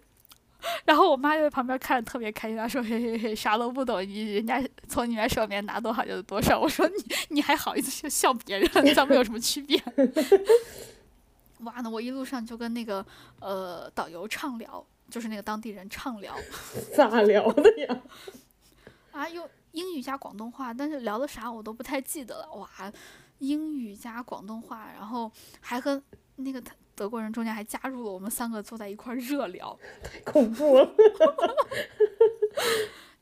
[0.86, 6.58] 然后我妈就在旁边看着特别开心，她说嘿嘿嘿，啥都不懂，你人家从你们手里面拿多少就是多少。
[6.58, 6.94] 我说你
[7.28, 9.78] 你还好意思笑别人，咱们有什么区别？
[11.60, 13.04] 哇，那我一路上就跟那个
[13.40, 16.34] 呃导游畅聊，就是那个当地人畅聊。
[16.96, 18.00] 咋聊的呀？
[19.12, 19.46] 啊，又。
[19.78, 22.52] 英语加广东话，但是聊的啥我都不太记得了。
[22.54, 22.68] 哇，
[23.38, 25.30] 英语加广东话，然后
[25.60, 26.02] 还和
[26.36, 26.60] 那个
[26.96, 30.90] 德国人中间还加入了我们三个坐在一块热聊，太恐怖了。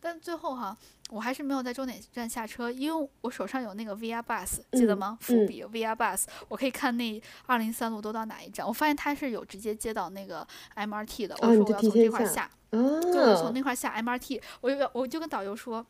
[0.00, 0.74] 但最后哈，
[1.10, 5.18] 我还是没有在终点站下车，因为我手上有那个 VR Bus，记得吗？
[5.20, 8.66] 伏笔 VR Bus，我可以看那二零三路都到哪一站。
[8.66, 15.84] 我发现它是有直接接到那个 MRT 的，我说我要从这块下，就从那块下 MRT，我就我就跟导游说。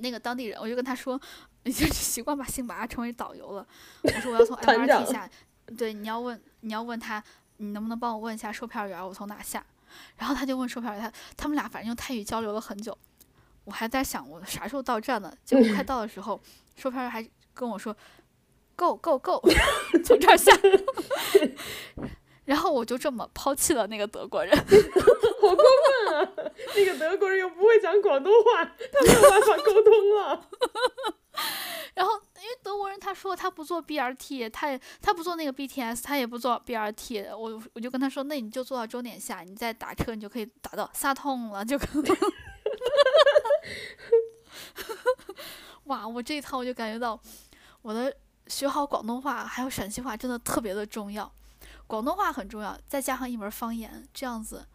[0.00, 1.20] 那个当地人，我就跟他说，
[1.64, 3.66] 已经习惯把姓马成为导游了。
[4.02, 5.28] 我说我要从 MRT 下，
[5.76, 7.22] 对，你要问，你要问他，
[7.58, 9.64] 你能不能帮我问一下售票员，我从哪下？
[10.16, 12.96] 然后他就问售票员，他他们俩反正用泰语交流了很久。
[13.64, 15.32] 我还在想我啥时候到站呢？
[15.44, 16.40] 结果快到的时候，
[16.76, 17.96] 售票员还跟我说
[18.76, 19.40] ，Go Go Go，
[20.04, 20.52] 从这儿下。
[22.46, 24.64] 然后我就这么抛弃了那个德国人， 好
[25.54, 26.32] 过分啊！
[26.74, 30.48] 那个德国人又不会讲广东话，他没有办法沟通了。
[31.94, 37.36] 然后因为德国人他说他不做 BRT，他也他不做那个 BTS，他也不做 BRT。
[37.36, 42.16] 我我就跟他说，那你就坐到终点下，你再打车，你就可以打到萨通了，就可能。
[45.84, 46.06] 哇！
[46.06, 47.18] 我这一趟我就感觉到，
[47.82, 48.14] 我的
[48.46, 51.32] 学好广东话还有陕西话真的特别的重要。
[51.86, 54.66] 广东话很重要，再加上一门方言，这样子，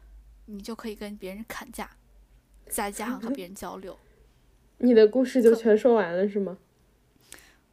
[0.45, 1.89] 你就可以跟别人砍价，
[2.69, 3.97] 再加上和别人交流。
[4.79, 6.57] 你的故事就全说完了是吗？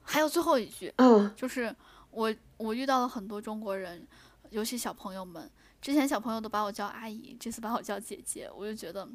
[0.03, 1.75] 还有最后一句啊，就是
[2.11, 4.07] 我我遇到了很多中国人，
[4.51, 5.51] 尤其小朋友们，
[5.81, 9.09] 之前小朋友都把我叫阿姨，这次把我叫姐姐，我就觉得。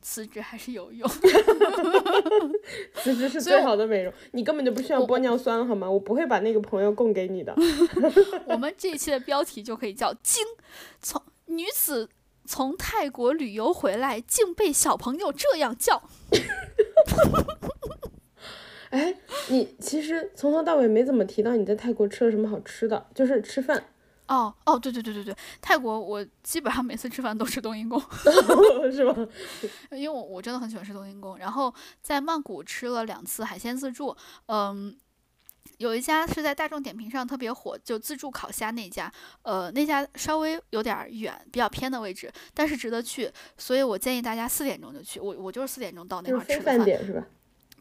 [0.00, 1.08] 辞职还是有用，
[2.94, 4.12] 辞职是最好的美容。
[4.32, 5.90] 你根本就不需要玻尿酸，好吗？
[5.90, 7.54] 我不会把那个朋友供给你的。
[8.46, 10.42] 我们这一期的标题就可以叫“惊”，
[11.02, 12.08] 从女子
[12.46, 16.02] 从泰国旅游回来，竟被小朋友这样叫。
[18.90, 19.14] 哎，
[19.48, 23.84] 你其实从头到尾没怎么提到你在泰国吃了什么好吃的，就是吃饭。
[24.28, 28.00] 哦哦，对对对对对，泰国我基本上每次吃饭都吃冬阴功，
[28.92, 29.14] 是吗？
[29.92, 31.38] 因为我我真的很喜欢吃冬阴功。
[31.38, 34.14] 然后在曼谷吃了两次海鲜自助，
[34.46, 34.96] 嗯，
[35.78, 39.10] 有一家是在大众点评上特别火，就自助烤虾那家，
[39.42, 45.18] 呃，那家稍微有点远，比较偏的位置，但是值得去，所以我建议大家四点钟就去。
[45.18, 46.84] 我我就是四点钟到那块吃的饭。
[46.84, 47.26] 点是吧？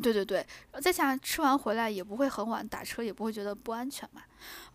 [0.01, 0.45] 对对对，
[0.81, 4.21] 再加上吃完回来也不会很晚，打车也不会觉得不安全嘛。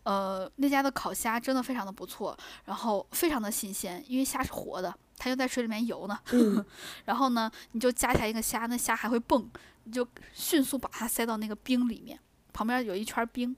[0.02, 6.18] 呃，那家的烤虾真的非常的不错，然后非常的新鲜，因为虾是活的，它就在水里面游呢。
[7.06, 9.48] 然后呢，你就夹起来一个虾，那虾还会蹦，
[9.84, 12.18] 你就迅速把它塞到那个冰里面。
[12.52, 13.54] 旁边有一圈冰，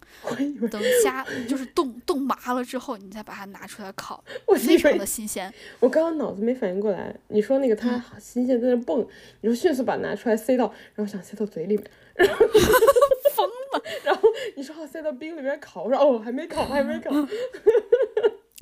[0.71, 4.23] 等虾就是冻冻麻了之后，你再把它拿出来烤，
[4.57, 5.53] 非常的新鲜。
[5.81, 9.07] 我刚刚脑子没反应过来，你说那个它新鲜在那蹦，
[9.41, 11.87] 你说迅速把拿出来塞到，然后想塞到嘴里面，
[13.35, 13.83] 疯了。
[14.05, 17.11] 然后你说好塞到冰里面烤，我说哦还没烤还没烤，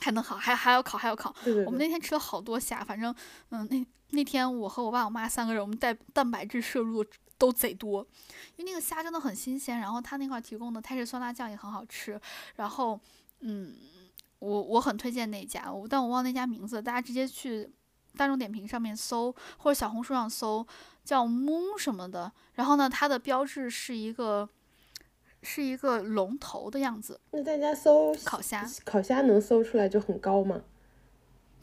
[0.03, 1.35] 还 能烤还还要烤还要烤。
[1.45, 1.65] 对对。
[1.67, 3.15] 我们那天吃了好多虾，反正
[3.51, 7.05] 嗯那那天我和我爸我妈三个人，我们带蛋白质摄入。
[7.43, 8.07] 都贼多，
[8.55, 12.21] 因为那个虾真的很新鲜，然后他那块提供的泰式酸辣酱也很好吃，
[12.55, 13.01] 然后，
[13.41, 13.75] 嗯，
[14.39, 17.69] 我我很推荐那家，我但我忘那家名字，大家直接去
[18.17, 20.65] 大众点评上面搜或者小红书上搜，
[21.05, 22.31] 叫 Moon 什么的。
[22.55, 24.49] 然后呢，它的标志是一个
[25.43, 27.21] 是一个龙头的样子。
[27.33, 30.63] 那大家搜烤虾，烤虾能搜出来就很高吗？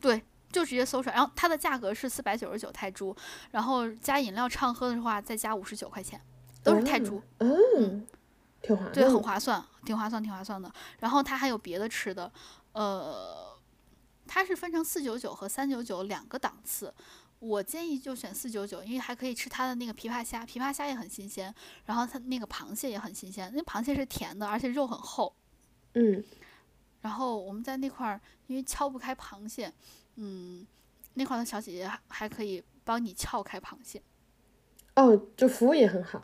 [0.01, 1.15] 对，就直接搜出来。
[1.15, 3.15] 然后它的价格是四百九十九泰铢，
[3.51, 6.21] 然后加饮料畅喝的话再加五十九块钱，
[6.63, 7.21] 都是泰铢。
[7.39, 8.05] 嗯，
[8.61, 8.93] 挺划算。
[8.93, 10.71] 对，很划算，挺划算，挺划算的。
[10.99, 12.31] 然后它还有别的吃的。
[12.73, 13.57] 呃，
[14.27, 16.93] 它是分成四九九和三九九两个档次，
[17.39, 21.53] 我建议就选四九九，因为还可以吃它的那个琵琶虾，琵琶虾也很新鲜，
[21.85, 25.35] 然后它那个螃蟹也很新鲜，那螃蟹是甜的，而且肉很厚。
[25.95, 26.23] 嗯。
[27.01, 29.73] 然后我们在那块儿，因为敲不开螃蟹，
[30.21, 30.67] 嗯，
[31.13, 34.01] 那块的小姐姐还可以帮你撬开螃蟹。
[34.95, 36.21] 哦，就服务也很好。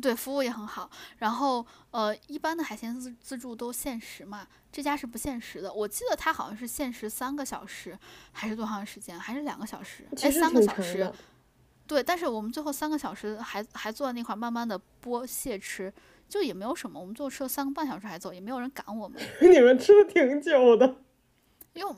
[0.00, 0.90] 对，服务也很好。
[1.18, 5.72] 然后，呃，一般的海鲜自自助都限时嘛，这家是不限时的。
[5.72, 7.98] 我记得它好像是限时三个小时，
[8.32, 9.18] 还是多长时间？
[9.18, 10.06] 还是两个小时？
[10.22, 11.10] 哎，三个小时。
[11.86, 15.92] 对，但是我们最后三个小时还还坐在那块慢慢的剥蟹吃，
[16.28, 17.00] 就也没有什么。
[17.00, 19.18] 我们最后吃了三个半小时还走，也没有人赶我们。
[19.40, 20.96] 你们吃的挺久的。
[21.72, 21.94] 因为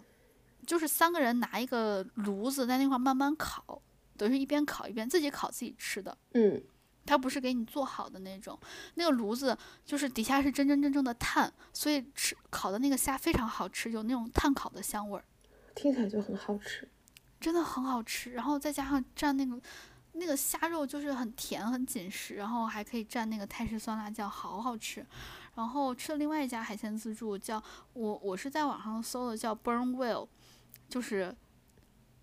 [0.69, 3.81] 就是三个人拿一个炉子在那块慢慢烤，
[4.17, 6.17] 等于一边烤一边自己烤自己吃的。
[6.35, 6.63] 嗯。
[7.07, 8.59] 它不是给你做好的那种，
[8.97, 15.25] 那个炉子就是底下是真真正正的炭，所以吃烤的那个虾非常好吃，有那种炭烤的香味儿，
[15.75, 16.87] 听起来就很好吃，
[17.41, 18.33] 真的很好吃。
[18.33, 19.59] 然后再加上蘸那个
[20.13, 25.07] 那个虾肉，就是很甜很紧实，然后还可以蘸那个泰式酸辣酱，好好吃。
[25.55, 27.63] 然后吃了另外一家海鲜自助，叫
[27.95, 30.29] 我我是在网上搜的，叫 Burn Whale，
[30.89, 31.35] 就是。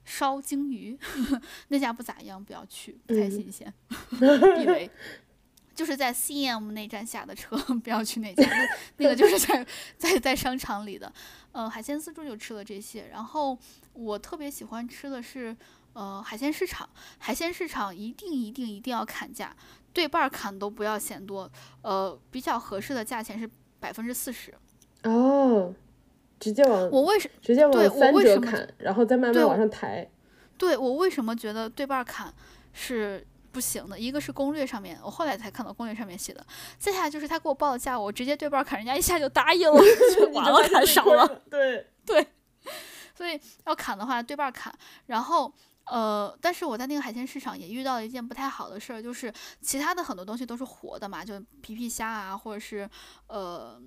[0.07, 0.95] 烧鲸鱼
[1.69, 3.73] 那家不咋样，不要去，不太新鲜。
[4.61, 4.87] 以为
[5.73, 8.47] 就是在 CM 那站下的车，不要去那家。
[8.47, 9.65] 那那个就是在
[9.97, 11.11] 在在商场里的。
[11.53, 13.07] 呃，海鲜自助就吃了这些。
[13.07, 13.57] 然后
[13.93, 15.57] 我特别喜欢吃的是
[15.93, 16.87] 呃海鲜市场，
[17.17, 19.55] 海鲜市场一定一定一定要砍价，
[19.91, 21.51] 对半砍都不要嫌多。
[21.81, 24.53] 呃，比较合适的价钱是百分之四十。
[25.01, 25.73] 哦。
[26.39, 30.09] 直接往我为什直接往三折砍，然后再慢慢往上抬。
[30.57, 32.33] 对我为什么觉得对半砍
[32.71, 33.99] 是不行的？
[33.99, 36.45] 一个是攻略上面，我后来才看到攻略上面写的。
[36.77, 39.81] 再下就是他给我报的价，我直接对半砍，人家一下就答应了，
[40.33, 41.41] 完了砍少了。
[41.49, 42.25] 对对，
[43.15, 44.73] 所以要砍的话对半砍。
[45.07, 45.53] 然后
[45.85, 49.31] 呃，但是我在那个海鲜市场也遇到了一件不太好的事儿，就是
[49.61, 52.89] 其他的很多东西都是活的嘛，就皮皮虾啊，或者是
[53.27, 53.81] 呃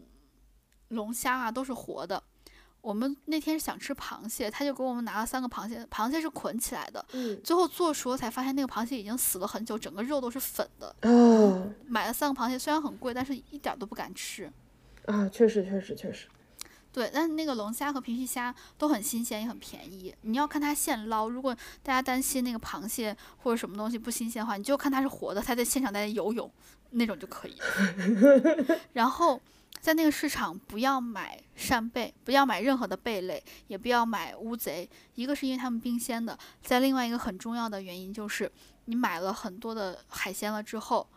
[0.88, 2.22] 龙虾啊，都是活的。
[2.80, 7.04] 我们那天想吃螃蟹，他就给我们拿了三个螃蟹，螃蟹是捆起来的。
[7.12, 7.38] 嗯。
[7.42, 10.94] 最后做熟才发现那个螃蟹已经死了很久，整个肉都是粉的。
[11.02, 11.70] 哦。
[11.86, 14.50] 买了三个螃蟹，虽然很贵，但是一点都不敢吃。
[15.06, 16.28] 啊，确实确实确实。
[16.90, 20.14] 对，但是那个龙虾和皮皮虾都很新鲜，也很便宜。
[20.22, 26.50] 你要看它现捞，如果大家担心那个螃蟹或者什么东西不新鲜的话，你就看它是活的，它在现场在游泳
[26.90, 27.56] 那种就可以。
[28.94, 29.40] 然后。
[29.80, 34.88] 在那个市场，不要买扇贝，不要买任何的贝类，也不要买乌贼。
[35.14, 38.50] 一个是因为他们冰鲜的，在另外一个很重要的原因就是，
[38.86, 41.08] 你买了很多的海鲜了之后，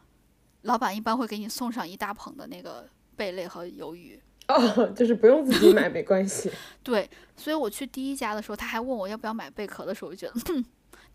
[0.61, 4.21] 老板一般会给你送上一大捧的那个贝类和鱿鱼。
[4.47, 6.51] 哦，就是不用自己买没关系。
[6.83, 10.65] 对，所以我去第一家的时候，他还问我要不要买贝壳的时候，我就觉得，哼，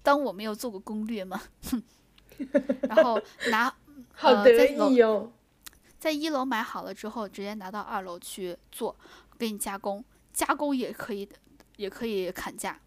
[0.03, 1.41] 当我没有做过攻略吗？
[1.71, 1.83] 哼。
[2.83, 3.73] 然后拿，
[4.13, 5.33] 好得意哦。
[6.07, 8.95] 在一楼买好了之后，直接拿到二楼去做，
[9.37, 11.29] 给你加工，加工也可以，
[11.79, 12.79] 也可以砍价。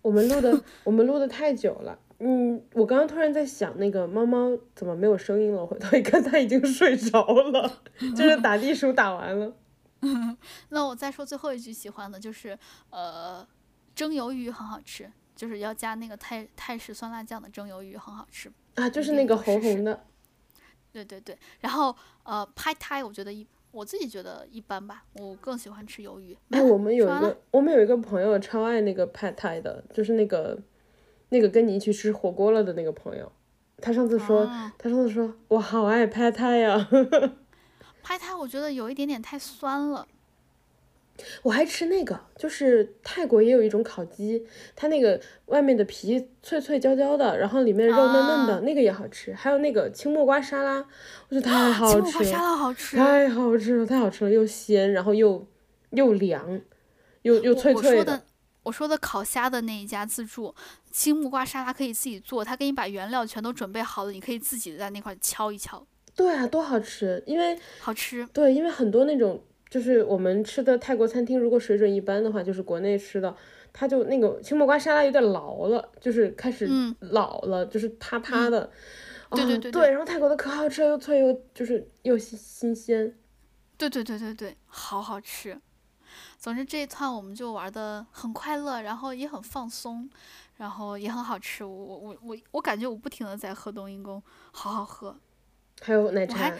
[0.00, 1.98] 我们录的， 我们录的太久了。
[2.20, 5.60] 嗯，我刚刚突然在想，那个猫猫怎么没有声音了？
[5.60, 7.82] 我回头一看，它已经睡着了，
[8.16, 9.54] 就是 打地鼠打完了。
[10.70, 13.46] 那我再说最后一句，喜欢的就是，呃，
[13.94, 18.50] 蒸鱿鱼很好吃，就是要加那个泰泰式酸辣酱的蒸鱿鱼很好吃。
[18.76, 20.06] 啊，就是那个红红的。
[20.94, 26.38] 对对对，然后呃，拍胎我觉得一，我自己觉得一般吧，我更喜欢吃鱿鱼。
[26.50, 30.56] 哎，我们有一个，我们有一个朋友超爱那个拍胎的，就是那个
[31.30, 33.32] 那个跟你一起吃火锅了的那个朋友，
[33.78, 34.46] 他上次说，
[34.78, 36.88] 他上次说我好爱拍胎呀。
[38.00, 40.06] 拍胎我觉得有一点点太酸了。
[41.42, 44.44] 我还吃那个，就是泰国也有一种烤鸡，
[44.74, 49.32] 它那个外面的皮脆脆焦焦的，然后里面肉嫩嫩的，那个也好吃。
[49.32, 50.78] 还有那个青木瓜沙拉，
[51.28, 52.02] 我觉得太好吃了。
[52.02, 55.46] 青木瓜沙拉好吃，太好吃了，太好吃了，又鲜，然后又
[55.90, 56.60] 又凉，
[57.22, 57.88] 又又脆脆的。
[57.90, 58.22] 我说的，
[58.64, 60.52] 我说的烤虾的那一家自助，
[60.90, 65.86] 青木瓜沙拉可以自己做，他给你把原料全都准备好了，你可以自己在那块敲一敲。
[66.16, 68.26] 对啊，多好吃，因为好吃。
[68.32, 69.40] 对，因为很多那种。
[69.74, 73.36] 就是我们吃的泰国餐厅，如果水准一般的话，就是国内吃的，
[73.72, 76.70] 它就那个青木瓜沙拉有点老了，就是开始
[77.00, 78.70] 老了，就是塌塌的。
[79.32, 83.18] 对对对对，然后泰国的可好吃又脆又就是又新新鲜。
[83.76, 85.60] 对对对对对，好好吃。
[86.38, 90.08] 总之这一趟我们就玩的很快乐，然后也很放松，
[90.58, 91.64] 然后也很好吃。
[91.64, 94.22] 我我我我我感觉我不停的在喝冬阴功，
[94.52, 95.18] 好好喝。
[95.80, 96.52] 还有奶茶。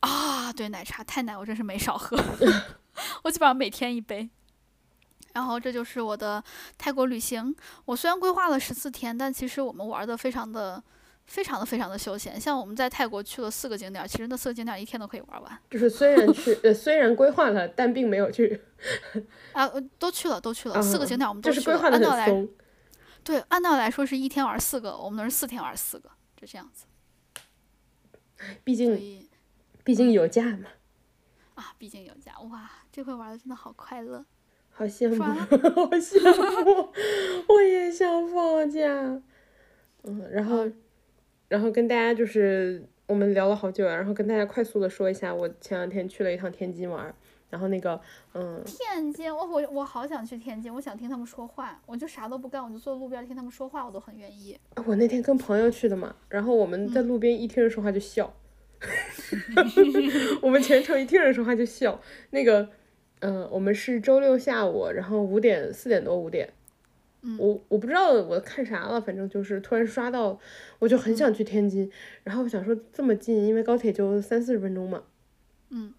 [0.00, 2.16] 啊，对，奶茶太奶，我真是没少喝，
[3.24, 4.28] 我基本上每天一杯。
[5.34, 6.42] 然后这就是我的
[6.76, 7.54] 泰国旅行。
[7.84, 10.82] 我虽然规划了十四天，但其实我们玩的非常的。
[11.28, 15.58] 非常的非常的休闲，像我们在泰国去了四个景点，其实那四个景点一天都可以玩完。
[15.68, 18.58] 就是虽然去，呃，虽然规划了，但并没有去。
[19.52, 21.78] 啊，都去了，都去了，四个景点我们都去了。
[21.80, 22.46] 按道来，
[23.22, 26.86] 对，按道理来说是一天玩四个，我们那是四天玩四个，就这样子。
[28.64, 29.27] 毕竟，
[29.88, 30.68] 毕竟有假嘛。
[31.54, 34.22] 啊，毕竟有假，哇，这回玩的真的好快乐。
[34.68, 35.30] 好羡慕， 好
[35.92, 36.92] 羡慕，
[37.48, 38.86] 我也想放假。
[40.02, 40.70] 嗯，然后。
[41.48, 47.14] 然后跟大家就是我们聊了好久，然后跟大家快速的说一下，我前两天去了一趟天津玩，
[47.48, 47.98] 然后那个
[48.34, 54.58] 嗯，天津，我我我好想去天津，我想听他们说话，我就啥都不干，我就坐路边听他们说话，我都很愿意。
[54.84, 58.34] 我那天跟朋友去的嘛，然后我们在路边一听人说话就笑，
[60.42, 62.00] 我们全程一听人说话就笑。
[62.30, 62.68] 那个
[63.20, 66.50] 嗯，我们是周六下午，然后五点四点多五点。
[67.36, 70.38] 我我不知道我看啥了，反正就是突然刷到，
[70.78, 71.90] 我就很想去天津，
[72.22, 75.02] 然后我想说这么近，因为高铁就三四十分钟嘛，
[75.70, 75.92] 嗯，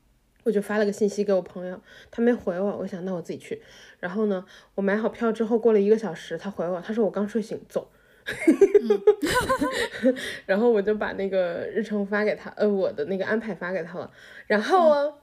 [0.45, 3.61] 我就发了个信息给我朋友，他没回我，我想那我自己去，
[3.99, 7.91] 然后呢，我买好票之后过了一个小时，他回我，他说我刚睡醒，走，
[10.45, 14.11] 然后我就把那个日程发给他，呃，我的那个安排发给他了，
[14.47, 15.13] 然后啊，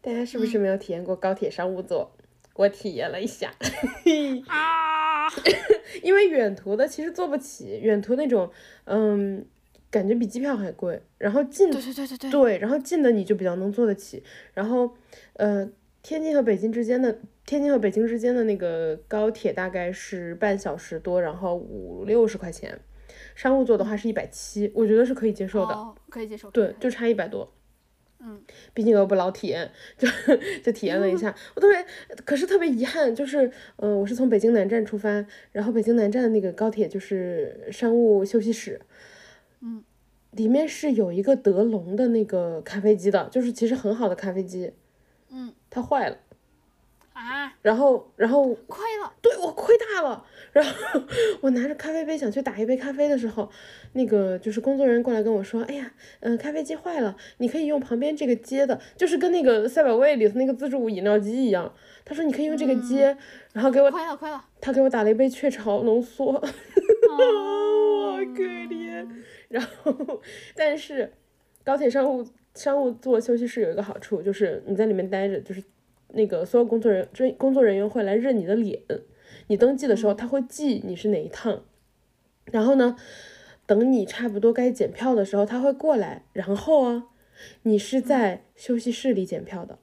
[0.00, 2.12] 大家是不是没有体验过高铁商务座？
[2.54, 3.52] 我体验了一下，
[4.48, 5.28] 啊，
[6.02, 8.50] 因为远途的其实坐不起，远途那种，
[8.84, 9.46] 嗯，
[9.90, 11.00] 感觉比机票还贵。
[11.16, 14.22] 然后近，对对对对对，对，然后近的你就比较能坐得起。
[14.52, 14.94] 然后，
[15.34, 15.66] 呃，
[16.02, 22.80] 天津和北京之间的，天津和北京之间的那个高铁大概是半小时多，然后五六十块钱。
[23.34, 26.50] 商务座的话是一百七，我觉得是可以接受的，可以接受。
[26.50, 27.52] 对，就差一百多。
[28.22, 28.38] 嗯，
[28.74, 30.06] 毕竟我不老体验，就
[30.62, 31.86] 就体验了一下， 我特别，
[32.24, 38.80] 可是特别遗憾，就是，嗯，我是从北京南站出发，然后北京南站那个高铁就是商务休息室，
[39.62, 39.82] 嗯，
[40.32, 44.72] 里面是有一个德龙的那个咖啡机的，就是其实很好的咖啡机，
[45.30, 46.16] 嗯，它坏了。
[47.12, 50.24] 啊，然后，然后亏了，对我亏大了。
[50.52, 51.02] 然后
[51.42, 53.50] 我拿着咖啡杯想去打一杯咖啡的时候，
[53.92, 61.74] 那个就是工作人员过来跟我说：“哎呀，嗯，咖啡机坏了，你可以用旁边这个接的，就是跟那个赛百味里头那个自助饮料机一样。”
[62.06, 63.18] 他说：“你可以用这个接。”
[63.52, 64.42] 然后给我亏了，亏了。
[64.60, 66.40] 他给我打了一杯雀巢浓缩， 好
[68.34, 69.06] 可怜。
[69.48, 70.22] 然后，
[70.54, 71.12] 但是
[71.64, 75.62] 高铁商务商务座休息室有一个好处，就是你在里面待着，就是。
[76.12, 78.82] 那个所有工作人员，工作人员会来认你的脸，
[79.46, 81.62] 你登记的时候他会记你是哪一趟，
[82.46, 82.96] 然后呢，
[83.64, 87.04] 等你差不多该检票的时候他会过来，然后啊，
[87.62, 89.78] 你是在休息室里检票的，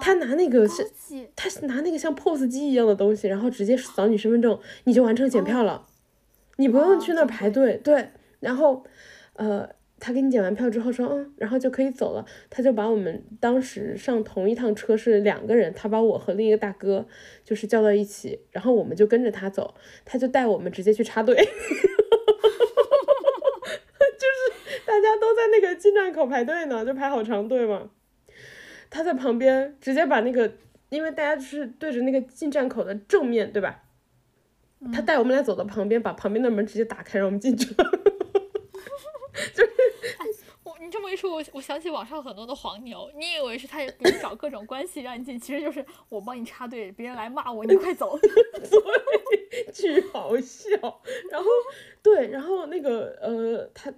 [0.00, 0.90] 他拿那个是，
[1.36, 5.86] 他是拿那个像 POS 机一样的东西，然后直接扫你身份证，你就完成检票了，
[6.56, 8.08] 你不用去那儿排队，对，
[8.40, 8.84] 然后，
[9.34, 9.68] 呃。
[10.00, 12.24] 他给你检完票之后说，嗯，然后就可以走了。
[12.50, 17.06] 他就把我们当时上同一趟车是两个人，他把我和另一个大哥
[17.44, 19.74] 就是叫到一起，然后我们就跟着他走，
[20.04, 21.54] 他就带我们直接去插队， 就是
[24.84, 27.90] 大家都在那个进站口排队呢，就排好长队嘛。
[28.90, 30.52] 他在旁边直接把那个，
[30.90, 33.84] 因为大家是对着那个进站口的正面对吧？
[34.92, 37.90] 他带我们俩走到旁边，把旁边的门直接打开，让我们进去了。
[39.54, 39.73] 就是我，
[40.84, 48.18] 你这么一说，我我想起网上很多的黄牛，你以为是他给你找各种关系让你进，其实就是我帮你插队，别人来骂我，你快走。
[48.18, 48.30] 对，
[49.72, 50.68] 巨好笑。
[51.30, 51.48] 然后
[52.02, 53.92] 对，然后那个呃，他，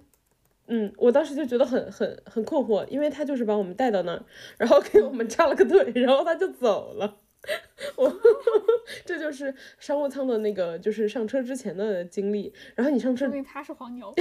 [0.67, 4.23] 嗯，我当时就觉得很很很困惑，因为他就是把我们带到那儿，
[4.57, 7.17] 然后给我们插了个队，然后他就走了。
[7.97, 8.11] 我
[9.05, 12.53] 这就是商务舱的那个，就是上车之前的经历。
[12.75, 14.13] 然后你上车，说明他是黄牛。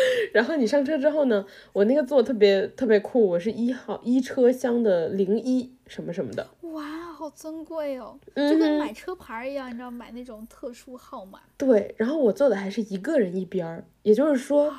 [0.34, 6.46] 然后你上车之后呢，我那个座特别特别酷，我是一号一车厢的零一什么什么的。
[6.62, 11.40] 哇，好尊贵哦，就跟买车牌一样，你知道买那种特殊号码。
[11.56, 14.74] 对，然后我坐的还是一个人一边儿，也就是说，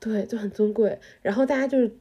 [0.00, 0.98] 对，就很尊贵。
[1.22, 1.96] 然后大家就是。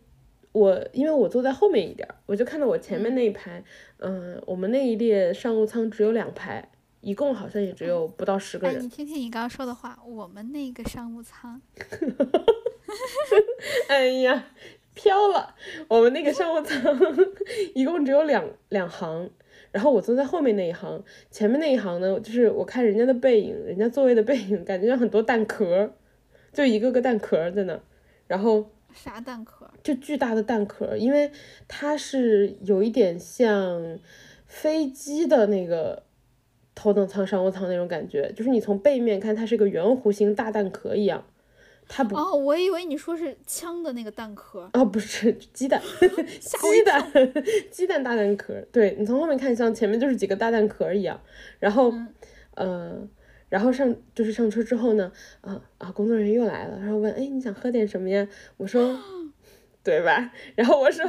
[0.54, 3.64] 我因为我坐在后面一点儿，我就看到我前面那一排，
[3.98, 6.70] 嗯、我们那一列商务舱只有两排，
[7.02, 8.84] 一共好像也只有不到十个哎，人。
[8.84, 11.60] 你听听你刚刚说的话，我们那个商务舱，
[13.90, 14.48] 哎呀，
[14.94, 15.56] 飘了！
[15.88, 16.96] 我们那个商务舱
[17.74, 19.30] 一共只有两两行，
[19.72, 25.94] 然后我坐在后面那一行，前面那一行呢，就是我看人家的背影，人家座位的背影，感觉像很多蛋壳，
[26.52, 27.80] 就一个个蛋壳在那，
[28.28, 29.70] 然后啥蛋壳？
[29.82, 31.32] 就巨大的蛋壳，因为
[31.68, 34.00] 它是有一点像
[34.46, 36.04] 飞机的那个
[36.76, 41.26] 头等舱、商务舱那种感觉，就是你从背面看，它是个圆弧形大蛋壳一样，
[41.88, 44.70] 它不哦，我以为你说是枪的那个蛋壳。
[44.74, 45.82] 哦，不是 鸡蛋，
[46.40, 47.12] 鸡蛋，
[47.70, 48.54] 鸡蛋大蛋壳。
[48.72, 51.20] 对你从后面看，像前面就是几个大蛋壳一样。
[51.60, 52.08] 然后，嗯
[52.56, 53.08] 呃，
[53.50, 58.28] 然后上就是上车之后呢，啊啊，工作人员又来了，然后问，哎，你想喝点什么呀？
[58.58, 58.98] 我说，
[59.84, 60.32] 对吧？
[60.56, 61.06] 然后我说，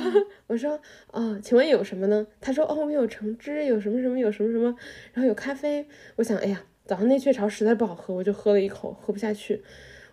[0.49, 0.81] 我说，
[1.13, 2.27] 哦，请问有什么呢？
[2.41, 4.75] 他说，哦，我们有橙汁，有什么什么，有什么什么，
[5.13, 5.87] 然后有咖啡。
[6.17, 9.63] 我想，哎呀，早上那雀巢实在不好喝，我就喝了一口，喝不下去。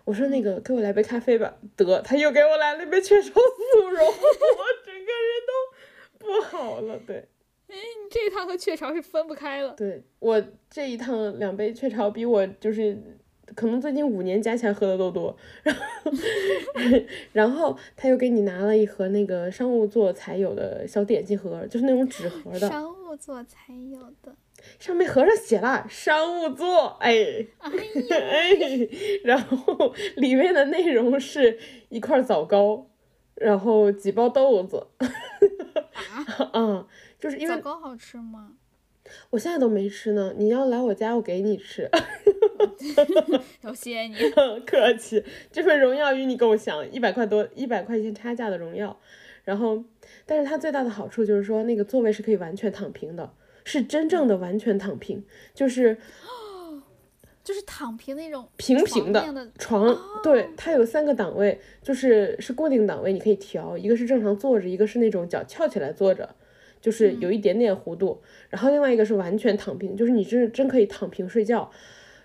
[0.04, 4.12] 我说那个给我来杯咖啡吧，得，他又给我来了一杯雀巢速溶， 我
[4.84, 6.98] 整个人都不好了。
[7.06, 7.28] 对，
[7.68, 7.74] 你
[8.10, 9.74] 这一趟和雀巢是分不开了。
[9.74, 12.96] 对我这一趟两杯雀巢比我就是
[13.54, 15.36] 可能最近五年加起来喝的都多。
[15.62, 16.12] 然后，
[17.32, 24.34] 然后他又给你拿了一盒那个商务座才有的小点心盒，就是那种纸盒的，商务座才有的。
[24.82, 27.46] 上面盒上写了商务座，哎。
[27.60, 28.50] 哎
[29.22, 31.56] 然后里面的内容是
[31.88, 32.90] 一块枣糕，
[33.36, 36.84] 然后几包豆子，啊， 嗯，
[37.20, 38.54] 就是因为枣糕好吃吗？
[39.30, 41.88] 我现在都没吃呢，你要来我家，我给你吃，
[43.60, 44.16] 要谢谢你。
[44.66, 48.98] 客气，这份荣耀与你共享，一百块多，一百块钱差价的荣耀，
[49.44, 49.84] 然后，
[50.26, 53.32] 但是它最大的好处就是说，那个座位是可以完全躺平的，
[53.64, 55.22] 是真正的完全躺平，
[55.54, 55.96] 就是
[57.44, 66.34] 就是躺平那种平平的床对，它有三个档位，就是是固定档位，你可以调，一个是正常坐着，一个是那种脚翘起来坐着，
[66.80, 71.70] 就是有一点点弧度，然后另外一个是完全躺平，就是你真真可以躺平睡觉。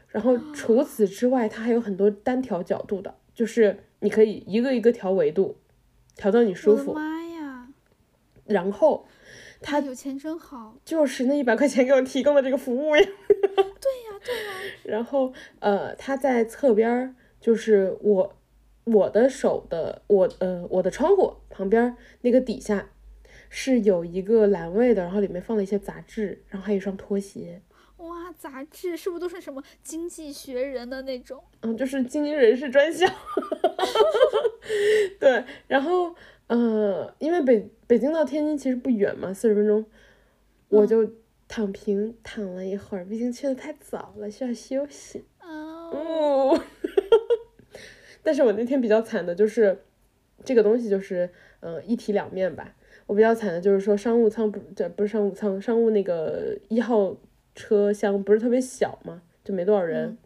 [0.09, 5.57] 然后除此之外，它还有很多单调角度的，就是你可以一个一个调维度，
[6.15, 6.93] 调到你舒服。
[6.93, 7.67] 妈呀！
[8.45, 9.05] 然后
[9.61, 10.77] 他有钱真好。
[10.85, 13.03] 就是那一百块钱给我提供的这个服务呀。
[13.03, 14.51] 对呀，对呀。
[14.85, 18.35] 然后呃，他在侧边儿，就是我
[18.85, 22.89] 我的手的我呃我的窗户旁边儿那个底下
[23.49, 27.61] 是有一个栏位的，然后里面放了一些杂志，然后还有一双拖鞋。
[27.97, 31.43] 哇，杂志是不是都是什么《经济学人》的那种？
[31.61, 33.09] 嗯，就是精英人士专项。
[35.19, 36.13] 对，然后
[36.47, 39.85] 呃，因为北北京到天津其实不远嘛，四十分钟，
[40.67, 41.09] 我就
[41.47, 45.23] 躺平躺了一会儿，毕竟去的太早了，需要休息。
[45.41, 46.63] 哦，哦，
[48.21, 49.83] 但是我那天比较惨的就是
[50.43, 51.29] 这个东西就是
[51.61, 52.75] 呃一体两面吧。
[53.05, 57.15] 我比较惨的就是说商务舱不这不是商务舱，商务那个一号
[57.55, 60.17] 车厢不是特别小嘛，就没多少人，嗯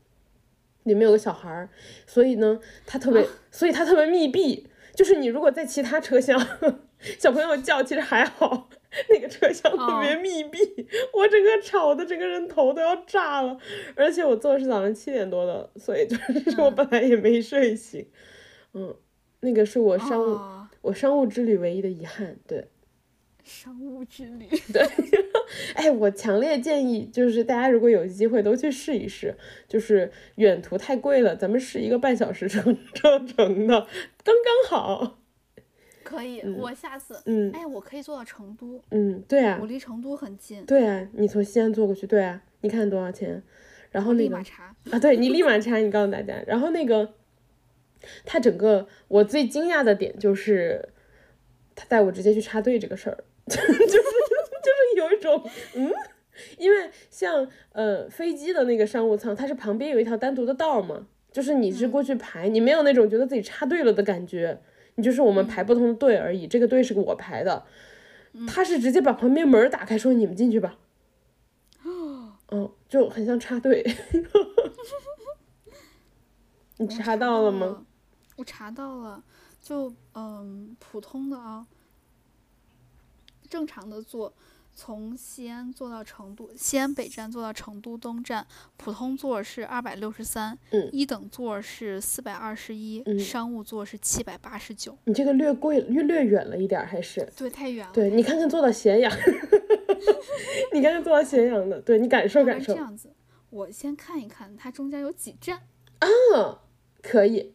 [0.85, 1.69] 里面有个小孩儿，
[2.07, 4.67] 所以呢他特别，所以他特别密闭。
[4.95, 6.35] 就是你如果在其他车厢，
[7.19, 8.69] 小朋友叫其实还好，
[9.09, 10.59] 那个车厢特别密闭，
[11.13, 13.57] 我整个吵的整个人头都要炸了。
[13.95, 18.07] 而且我坐的是早上七点多的，所以就是我本来也没睡醒。
[18.73, 18.95] 嗯，
[19.41, 22.39] 那个是我商务、哦我商务之旅唯一的遗憾。
[22.47, 22.67] 对，
[23.43, 24.47] 商务之旅。
[24.73, 24.81] 对
[25.75, 29.37] 哎，我强烈建议，就是大家如果有机会都去试一试。
[29.67, 32.61] 就是远途太贵了，咱们试一个半小时 车
[32.95, 33.87] 车程的，
[34.23, 35.20] 刚刚好。
[36.11, 43.41] 可以，我下次，嗯哎，我可以坐到成都，嗯，对啊我，离成都很近，对啊，你从西安坐过去，对啊，你看多少钱？
[43.91, 44.75] 然后那个立马查。
[44.91, 46.33] 啊，对你立马查，你告诉大家。
[46.45, 47.13] 然后那个，
[48.25, 50.89] 他整个我最惊讶的点就是，
[51.75, 53.17] 他带我直接去插队这个事儿，
[53.47, 55.43] 就是就是有一种
[55.75, 55.91] 嗯，
[56.57, 64.59] 因为像呃飞机的那个商务舱，它是旁边有一条单独的道嘛，就是你是过去排，你没有那种觉得自己插队了的感觉，
[64.95, 67.65] 你就是我们排不同的队而已，这个队是我排的，
[68.47, 70.77] 他是直接把旁边门打开说你们进去吧。
[72.53, 73.83] 嗯，就很像插队。
[76.77, 77.85] 你查到了吗？
[78.35, 79.23] 我查到了，
[79.61, 81.65] 就嗯，普通的啊，
[83.49, 84.33] 正常的坐，
[84.83, 88.43] 从西安坐到成都，西安北站坐到成都东站，
[88.77, 90.57] 普通座是二百六十三，
[90.91, 94.97] 一等座是四百二十一，商务座是七百八十九。
[95.05, 97.31] 你这个略贵，略略远了一点，还是？
[97.37, 97.93] 对，太远了。
[97.93, 99.13] 对你看看坐到咸阳，
[100.73, 102.73] 你看看坐到咸阳的，对你感受感受。
[102.73, 103.13] 这样子，
[103.51, 105.59] 我先看一看它中间有几站。
[105.99, 106.63] 啊，
[107.03, 107.53] 可以。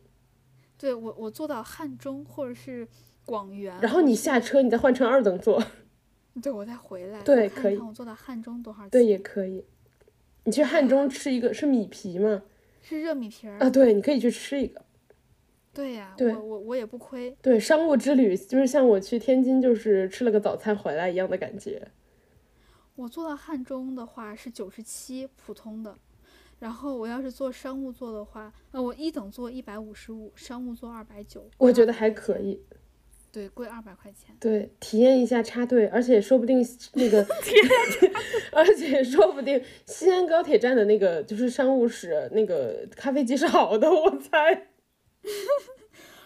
[0.79, 2.87] 对我，我坐到汉中或者是
[3.25, 3.77] 广元。
[3.83, 5.61] 然后你下车，你再换成二等座。
[6.43, 7.23] 对，我再回来。
[7.23, 7.77] 对，可以。
[7.77, 8.91] 我坐到汉中多少钱？
[8.91, 9.65] 对，也可以。
[10.45, 12.43] 你去汉中吃一个是米皮吗？
[12.83, 14.85] 是热米皮儿啊，对，你可以去吃一个。
[15.73, 17.37] 对呀，我我我也不亏。
[17.43, 21.91] 对，商务之旅就是像我去天津，就是吃了个早餐回来一样的感觉。
[22.95, 25.99] 我坐到汉中的话是九十七，普通的。
[26.59, 31.47] 然后我要是坐商务座的话，呃，我一等座一百五十五，商务座二百九。
[31.59, 32.63] 我觉得还可以。
[33.33, 34.35] 对，贵二百块钱。
[34.41, 37.27] 对，体验一下插队，而且说不定那个
[38.53, 44.69] 而且说不定西安高铁站的那个就是商务室那个咖啡机是好的，我猜。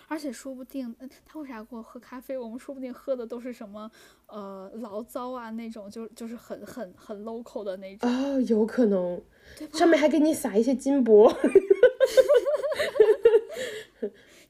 [0.06, 2.36] 而且说不定，他为啥给我喝咖啡？
[2.36, 3.88] 我们说不定喝的都是什么，
[4.26, 8.10] 呃，醪糟啊那种，就就是很很很 local 的那种。
[8.10, 9.22] 哦，有可能，
[9.72, 11.32] 上面还给你撒一些金箔。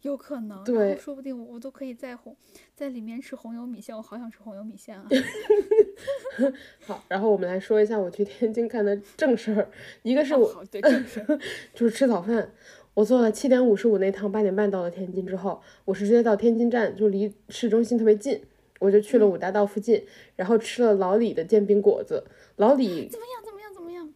[0.02, 2.34] 有可能，对，说不定我我都可以在红
[2.74, 5.06] 在里面吃红油米线，我好想吃红油米线啊。
[6.86, 9.68] 好，然后我们来说一下我去天津干的正事儿，
[10.02, 11.38] 一个是我对正事儿，
[11.74, 12.50] 就是吃早饭。
[12.94, 18.42] 我坐了七点五十五那趟，八点半到了天津之后，我是直接到天津站，就离市中心特别近，
[18.78, 20.04] 我就去了五大道附近，
[20.36, 22.24] 然后吃了老李的煎饼果子。
[22.56, 23.44] 老李怎么样？
[23.44, 23.72] 怎么样？
[23.74, 24.12] 怎么样？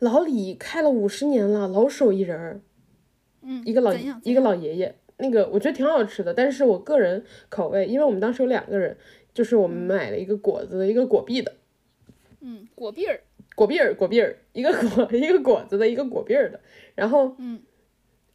[0.00, 2.60] 老李开了五十年了，老手艺人儿。
[3.46, 4.94] 嗯，一个老一个老爷爷，
[5.24, 8.96] 那个我觉得挺好吃的，但是我个人口味，因为我们当时有两个人，
[9.32, 11.52] 就是我们买了一个果子的，一个果篦的。
[12.40, 13.20] 嗯，果篦儿。
[13.54, 16.60] 果篦儿，果篦儿，一个果 一个果子的，一个果篦儿的，
[16.94, 17.34] 然后。
[17.38, 17.60] 嗯。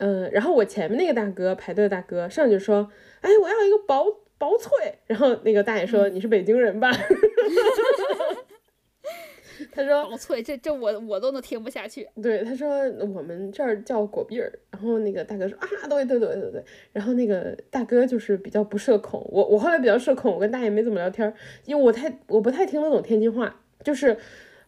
[0.01, 4.05] 嗯，然后我前面那个大哥排队的大哥上去说：“哎，我要一个薄
[4.37, 4.71] 薄脆。”
[5.07, 6.87] 然后那个大爷说：“你是北京人吧？”
[9.79, 12.79] 他说：“薄脆，这这我我都能听不下去。”对，他说
[13.15, 21.33] ：“我们这儿叫果篦儿。”然后那个大哥说：“啊，对对对对对。”然后那个大哥就是比较不社恐，我我后来比较社恐，我跟大爷没怎么聊天，
[21.65, 24.17] 因为我太我不太听得懂天津话，就是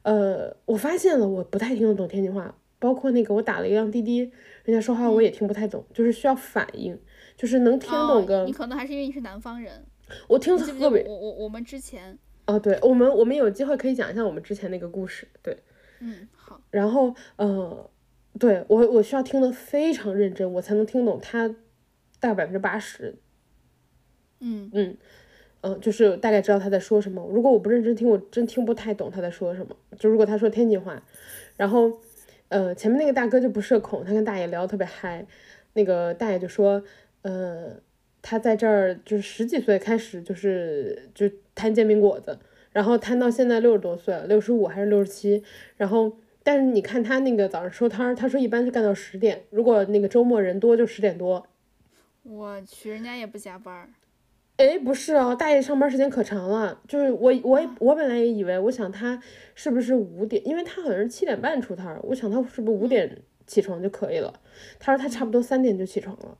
[0.04, 4.32] 呃，我发现了我不太听得懂天津话，包括那个我打了一辆滴滴。
[4.64, 6.98] 人家说话我也听不太懂，就是需要反应，
[7.36, 8.46] 就是能听懂个。
[8.46, 9.84] 你可能还是因为你是南方人。
[10.28, 11.04] 我听特别。
[11.06, 12.18] 我我我们之前。
[12.52, 15.58] 哦，对，我们我们有机会可以讲一下我们之前那个故事，对。
[16.00, 16.60] 嗯，好。
[16.70, 17.90] 然后呃，
[18.40, 21.48] 对我我需要听得非常认真，我才能听懂他
[22.20, 23.16] 大概百分之八十。
[24.40, 24.98] 嗯嗯
[25.62, 27.28] 嗯，就是大概知道他在说什么。
[27.32, 29.76] 如果我不认真听，我真听不太懂他在说什么。
[29.98, 31.02] 就如果他说天津话，
[31.58, 32.00] 然后。
[32.52, 35.26] 呃，前面那个大哥就不社恐，他跟大爷聊得特别嗨。
[35.72, 36.84] 那个大爷就说，
[37.22, 37.78] 呃，
[38.22, 42.38] 他在这儿就是十几岁开始就是就摊煎饼果子，
[42.72, 45.44] 然后摊到现在六十多岁了，六十五还是六十七。
[45.78, 51.46] 然后，但是你看他那个早上收摊儿，他说一般是干到十点，如果那个周末人多就十点多。
[52.24, 53.92] 我去，人家也不加班。
[54.58, 56.80] 哎，不是哦，大爷上班时间可长了。
[56.88, 59.20] 就是我，我，我本来也以为，我想他
[59.56, 64.32] 是不是五点，因为他好像是七点半出摊儿，我想他是不是五点起床就可以了。
[64.78, 66.38] 他说他差不多三点就起床了。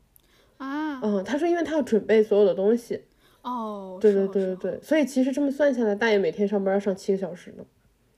[0.66, 1.00] 啊。
[1.02, 3.02] 嗯，他说因为他要准备所有的东西。
[3.42, 3.98] 哦。
[4.00, 7.64] 对对对对对，所以其实这么算下来，大爷每天上班要上七个小时呢。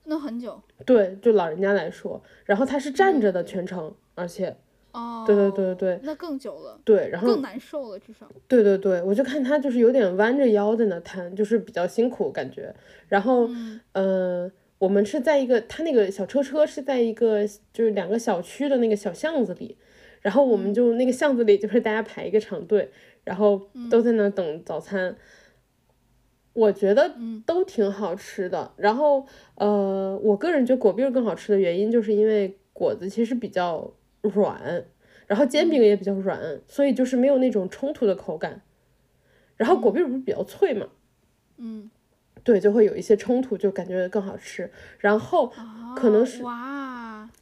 [0.05, 0.61] 那很久。
[0.85, 4.55] 对，就老人家来说，然后他是站着的全程，而且。
[4.91, 6.80] 哦，对对对对那更久了。
[6.85, 8.30] 对，然后更难受了，至少。
[8.47, 12.72] 对对对，我就看他就是有点弯着腰在那摊，就是比较辛苦感觉。
[13.07, 13.49] 然后，
[13.93, 19.75] 嗯，我们是在一个他那个小车车是在一个就是两个小区的那个小巷子里，
[20.24, 22.90] 然后我们就那个巷子里就是大家排一个长队，
[23.24, 25.16] 然后都在那等早餐。
[26.53, 28.74] 我觉得都挺好吃的。
[28.77, 33.93] 然后，呃，我个人觉得果篦更好吃的原因就是因为果子其实比较。
[34.34, 34.85] 软，
[35.27, 38.61] 然后煎饼也比较软，所以就是没有那种冲突的口感。
[39.58, 40.88] 然后果篦不是比较脆嘛，
[41.58, 41.92] 嗯，
[42.42, 44.72] 对，就会有一些冲突，就感觉更好吃。
[45.00, 45.52] 然后
[45.93, 46.92] 可能是哇，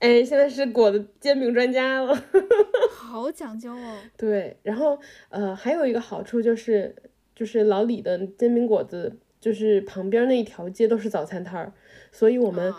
[0.02, 2.24] 哎，现在是果子煎饼专家了，
[2.90, 3.98] 好讲究哦。
[4.18, 4.98] 对，然后
[5.30, 6.96] 呃，还有一个好处就是，
[7.36, 11.72] 就是老李的煎饼果子，就是旁边那一条街都是早餐摊儿，
[12.12, 12.74] 所以我们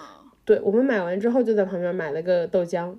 [0.44, 2.96] 对我们买完之后就在旁边买了个豆浆。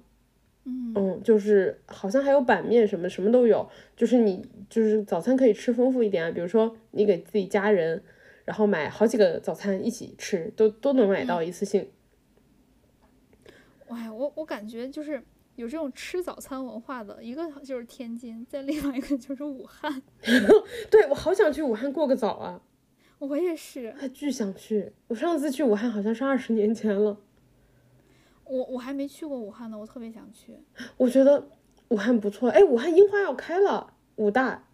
[0.65, 8.01] 嗯，就是好像还有板面什么什么都有，就是你就是早餐可以吃丰富一点啊，比如说你给自己家人，
[8.45, 11.89] 然后买好几个早餐一起吃，都都能买到一次性。
[13.93, 15.23] 哎，我我感觉就是
[15.55, 20.01] 有这种吃早餐文化的，一个就是天津，再另外一个就是武汉。
[20.89, 22.61] 对，我好想去武汉过个早啊！
[23.19, 24.91] 我也是，还巨想去。
[25.07, 27.17] 我上次去武汉好像是二十年前了。
[28.45, 30.57] 我我还没去过武汉呢，我特别想去。
[30.97, 31.47] 我觉得
[31.87, 34.67] 武汉不错，哎，武汉樱花要开了，武大。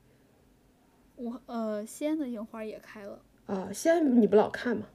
[1.17, 3.21] 武呃，西安的樱花也开了。
[3.45, 4.87] 啊，西安你不老看吗？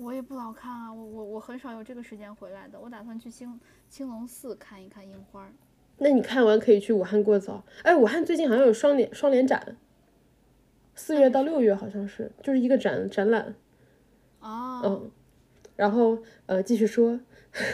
[0.00, 2.78] 我也不老看啊，我我我很少有这个时间回来的。
[2.78, 3.58] 我打算去青
[3.90, 5.50] 青龙寺看一看樱花。
[5.98, 7.64] 那你看完可以去武汉过早。
[7.82, 9.76] 哎，武汉最近好像有双联双联展，
[10.94, 13.56] 四月到六月好像是，就是一个展展览。
[14.38, 14.82] 哦。
[14.84, 15.10] 嗯，
[15.74, 17.18] 然后呃继续说，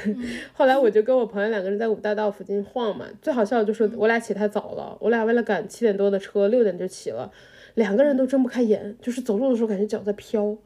[0.54, 3.06] 后来我就跟我朋友两个人在五大道附近晃嘛。
[3.20, 7.30] 最好笑的就是我俩起太早了，我俩为了赶七点多的车，六点就起了，
[7.74, 10.56] 两个人都睁不开眼，就是走路的时候感觉脚在飘，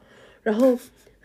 [0.41, 0.79] 然后。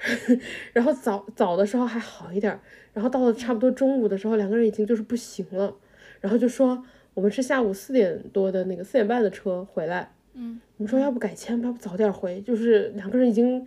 [0.73, 2.59] 然后早早的时候还好一点，
[2.93, 5.75] 然后到了差不多中午的时候，两个人已经就是不行了，
[6.21, 6.85] 然后就说
[7.15, 13.67] 我们是下午四点多的那个四点半的车回来，嗯，我们说要不改签，要不早点回，就是两个人已经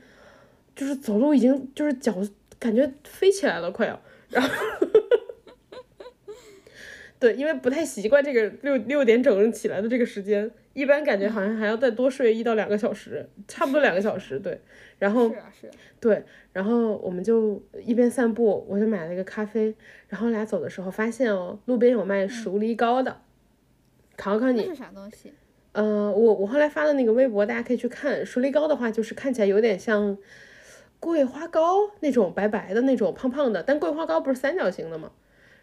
[0.75, 2.15] 就是走路已经就是脚
[2.59, 3.99] 感觉飞起来了快要，
[4.29, 4.49] 然后
[7.19, 14.61] 对，因为不太习惯这个六六点整起来的这个时间，一般感觉好像还要再多睡一到两个小时，差不多两个小时，对。
[14.99, 15.33] 然后，
[15.99, 16.23] 对，
[16.53, 19.73] 然后我们就一边散步，我就买了一个咖啡。
[20.07, 23.21] 然后俩走的时候发现哦，路边有卖熟梨糕的，
[24.15, 25.33] 考考你是啥东西？
[25.71, 28.23] 嗯，我我后来发的那个微博，大家可以去看。
[28.23, 30.15] 熟梨糕的话，就是看起来有点像
[30.99, 35.11] 桂花糕那种白白的那种胖胖的，但桂花糕不是三角形的吗？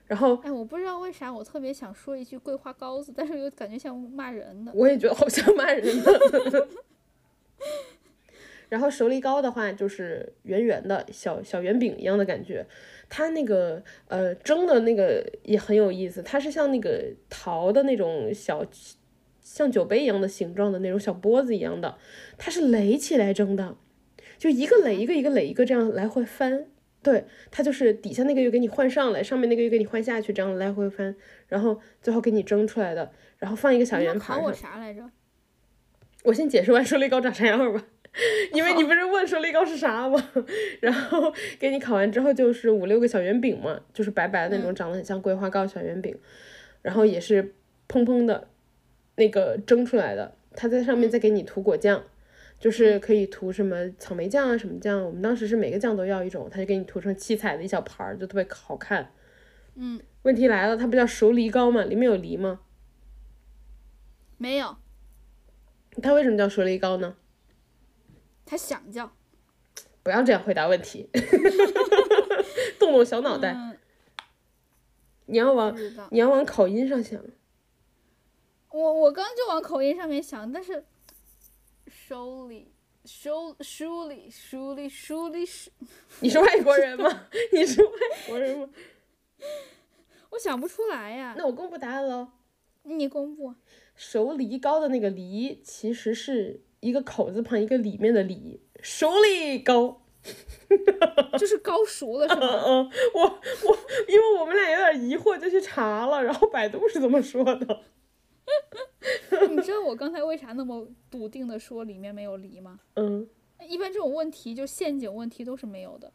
[0.06, 4.72] 然后，哎，我不知道为啥我特别想说一句桂花糕子，但是又感觉像骂人的。
[4.74, 6.68] 我也觉得好像骂人的。
[8.68, 12.66] 然后熟梨糕的话，就是圆圆的小小圆饼一样的感觉，
[13.08, 18.64] 它那个呃蒸的那个也很有意思，它是像那个桃的那种小
[19.40, 21.96] 像酒杯一样的形状的那种小钵子一样的，
[22.36, 23.76] 它是垒起来蒸的，
[24.38, 26.66] 就一个垒一个一个垒一个这样来回翻，
[27.04, 31.14] 对，它就是底下那个又给你换上来，上面那个又给你换下去，这样来回翻，
[31.46, 34.38] 然后最后给你蒸出来的，然后放一个小圆盘上。
[34.38, 35.08] 考我啥来着？
[36.24, 37.84] 我先解释完熟梨糕长啥样吧。
[38.54, 40.30] 因为你不是问说梨糕是啥吗？
[40.80, 46.16] 然后给你烤完之后就是五六个小圆饼嘛，就是白白的那种，长得很像桂花糕小圆饼，
[46.80, 47.54] 然后也是
[47.88, 48.48] 蓬蓬的，
[49.16, 52.04] 那个蒸出来的，它在上面再给你涂果酱，
[52.58, 59.12] 就是可以涂什么草莓酱啊什么酱，我们当时是每个酱都要一种，他就给你涂成七彩的一小盘儿，就特别好看。
[59.74, 60.00] 嗯。
[60.22, 61.82] 问题来了，它不叫熟梨膏吗？
[61.82, 62.60] 里面有梨吗？
[64.38, 64.76] 没有。
[66.02, 67.16] 它为什么叫熟梨膏呢？
[68.46, 69.12] 他想叫，
[70.02, 71.10] 不要这样回答问题，
[72.80, 73.76] 动动小脑袋。
[75.26, 75.76] 你要往
[76.10, 77.22] 你要往口音上想。
[78.70, 80.84] 我我刚就往口音上面想，但是
[82.08, 82.72] ，show 里
[83.04, 85.70] show 书里书里书里是。
[86.20, 87.26] 你是外国人吗？
[87.52, 87.90] 你是外
[88.26, 88.68] 国人吗？
[90.30, 91.34] 我想不出来呀。
[91.36, 92.28] 那我公布答案喽。
[92.82, 93.54] 你公布。
[93.94, 96.62] 熟梨糕的那个梨其实是。
[96.80, 100.02] 一个口字旁，一个里面的里，熟梨糕，
[101.38, 102.46] 就是高熟了 是吗？
[102.66, 107.80] 嗯，我我，因为我们俩有点疑惑，就去查了，然后百度是怎么说的。
[109.50, 112.78] 你知道我刚才为啥那么笃定的说里面没有梨吗？
[112.94, 113.26] 嗯，
[113.68, 116.12] 一般这种问题就陷阱问题都是没有的。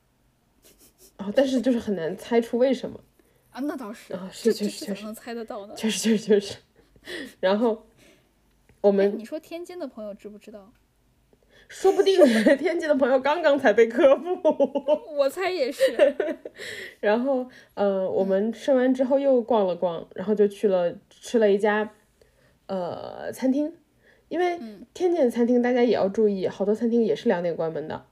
[1.18, 3.00] 哦，但是就是很难猜出为什么。
[3.52, 6.58] 啊，那倒是啊，是确实确实能猜得到的，确实确实确实。
[7.40, 7.86] 然后。
[8.82, 10.72] 我们你说天津的朋友知不知道？
[11.68, 12.18] 说不定
[12.58, 14.24] 天津的朋友刚刚才被科普。
[15.18, 15.82] 我猜也是。
[17.02, 21.94] 然后，呃，我们吃完之后又逛了逛，然后就去了吃了一家，
[22.70, 23.74] 呃，餐厅。
[24.30, 24.58] 因为
[24.94, 28.06] 天津的餐厅大家也要注意，好多餐厅也是两点关门的。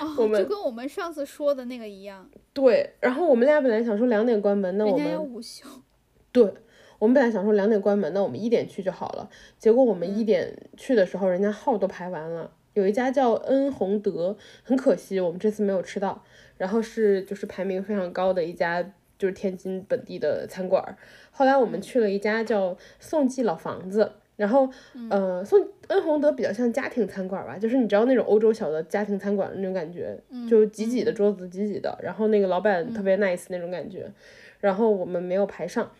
[0.00, 2.30] 哦， 就跟我们上次说的那个一样。
[2.52, 5.66] 对，然后我们俩本来想说两点关门，那我们要午休。
[6.30, 6.54] 对。
[7.00, 9.28] 我们本来想说两点关门，那我们一点去就好了。
[9.58, 12.50] 结果我们一点去的时候，人家号都排完了。
[12.72, 16.22] 有一家叫恩宏德，很可惜我们这次没有吃到。
[16.56, 18.94] 然后是就是排名非常高的一家，
[19.24, 20.84] 就是天津本地的餐馆。
[21.30, 24.68] 后来我们去了一家叫宋记老房子，然后
[25.08, 30.14] 呃宋恩宏德比较像家庭餐馆吧，就是你知道那种欧洲小的家庭餐馆的那种感觉，
[30.46, 34.12] 就挤挤的桌子挤挤的，然后那个老板特别 nice 那种感觉。
[34.60, 35.90] 然后我们没有排上。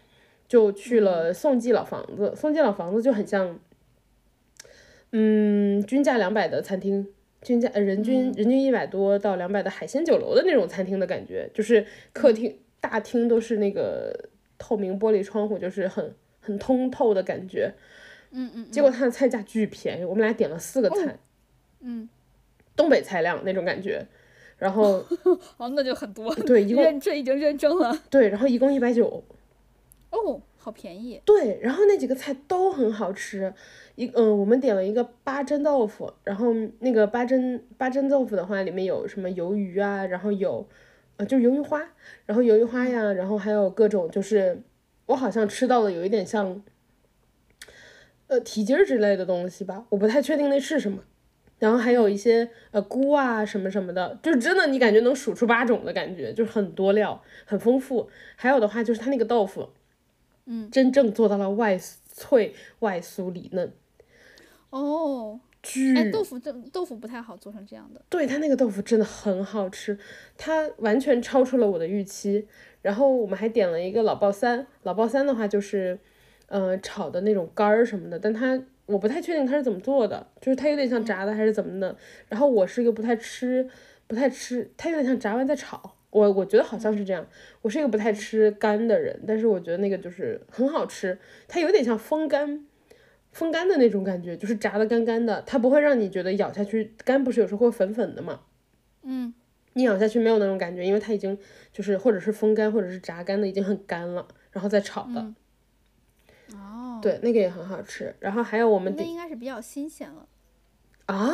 [0.46, 3.58] 就去了宋记老房子，宋记老房子就很像，
[5.10, 7.08] 嗯，均价两百的餐厅，
[7.40, 17.72] 均价呃人均人均一百多到两百的海鲜酒楼的那种餐厅的感觉，就是客厅大厅都是那个透明玻璃窗户，就是很很通透的感觉。
[18.30, 18.70] 嗯嗯。
[18.70, 21.18] 结果他的菜价巨便宜，我们俩点了四个菜。
[21.80, 22.06] 嗯。
[22.76, 24.06] 东北菜量那种感觉，
[24.58, 25.02] 然后。
[25.56, 26.34] 哦，那就很多。
[26.34, 27.98] 对，一共这已经认证了。
[28.10, 29.24] 对，然后一共一百九。
[30.10, 30.42] 哦。
[30.56, 33.52] 好便宜，对，然后那几个菜都很好吃，
[33.96, 40.66] 一嗯，我们点了一个八珍豆腐，然后那个八珍八珍豆腐的话，里面有什么鱿鱼啊，然后有，
[41.16, 41.80] 呃，就是鱿鱼花，
[42.26, 44.62] 然后鱿鱼花呀，然后还有各种，就是
[45.06, 46.62] 我好像吃到了有一点像，
[48.26, 51.04] 呃，蹄筋儿之类的东西吧，我不太确定那是什么，
[51.58, 59.70] 然后还有一些呃菇啊什么什么的，就真的你感觉能数出八种的感觉，就是很多料，很丰富，还有的话就是它那个豆腐。
[60.46, 63.72] 嗯，真正做到了外脆外酥里嫩。
[64.68, 68.00] 哦，巨哎，豆腐这豆腐不太好做成这样的。
[68.08, 69.98] 对它那个豆腐真的很好吃，
[70.36, 72.46] 它完全超出了我的预期。
[72.82, 75.98] 然后我们还点了一个老爆三，老爆三的话就是，
[76.48, 81.96] 呃，炒的那种干儿什么的，但它我不太确定它是怎么做的，就是它有点像炸的还是怎么的。
[82.28, 83.66] 然后我是一个不太吃，
[84.06, 85.96] 不太吃，它有点像炸完再炒。
[86.10, 87.26] 我我觉得好像是这样，
[87.62, 91.18] 我是一个不太吃干的人，但是我觉得那个就是很好吃，
[91.48, 92.64] 它有点像风干，
[93.34, 98.40] 风干的那种感觉，就是炸的干干的，它不会让你觉得咬下去干，不是有时候会粉粉的嘛，
[99.02, 99.34] 嗯，
[99.74, 101.36] 你咬下去没有那种感觉，因为它已经
[101.70, 105.34] 就是或者是风干或者是炸干的已经很干了，然后再炒的，
[106.56, 110.26] 哦，对，那个也很好吃，然后还有我们那应该是比较新鲜了，
[111.06, 111.30] 啊，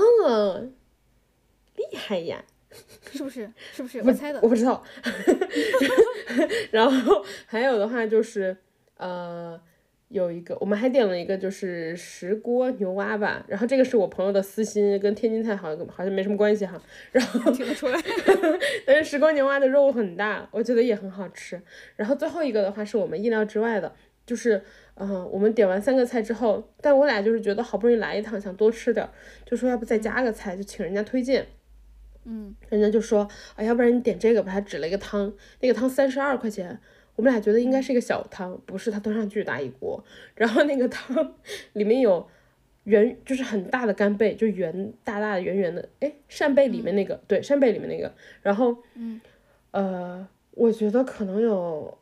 [1.77, 2.45] 厉害呀。
[3.11, 3.53] 是不是？
[3.73, 3.99] 是不是？
[3.99, 4.39] 我猜的。
[4.41, 4.81] 我不知道。
[6.71, 8.57] 然后还有的话就是，
[8.97, 9.61] 呃，
[10.11, 13.45] 有一个我们还点了一个就是石锅牛蛙吧。
[13.47, 16.81] 然后这个是我朋友的私心，跟天津菜好像好像没什么关系哈。
[17.13, 17.99] 然后 听得出来。
[18.85, 21.61] 但是石锅牛蛙的肉很大，我觉得也很好吃。
[21.95, 23.95] 然后最后一个的话是我们意料之外的，
[24.27, 24.61] 就是
[24.97, 29.09] 嗯，我们点完三个菜之后，但我俩就是觉得好不容易来一趟，想多吃点，
[29.47, 31.47] 就说要不再加个菜，就请人家推荐。
[32.25, 36.79] 嗯，人家就说，啊，要不然你点这个吧，他指了一个汤，那个汤三十二块钱，
[37.21, 40.03] 我们俩觉得应该是一个小汤，不是，他端上巨大一锅，
[40.35, 41.35] 然后那个汤
[41.75, 42.27] 里面有
[42.85, 49.21] 圆，就是很大的干贝，就圆大大的圆圆的，哎，扇贝里面那个，对，扇贝里面那个，然后，嗯，
[49.73, 51.99] 呃，我觉得可能有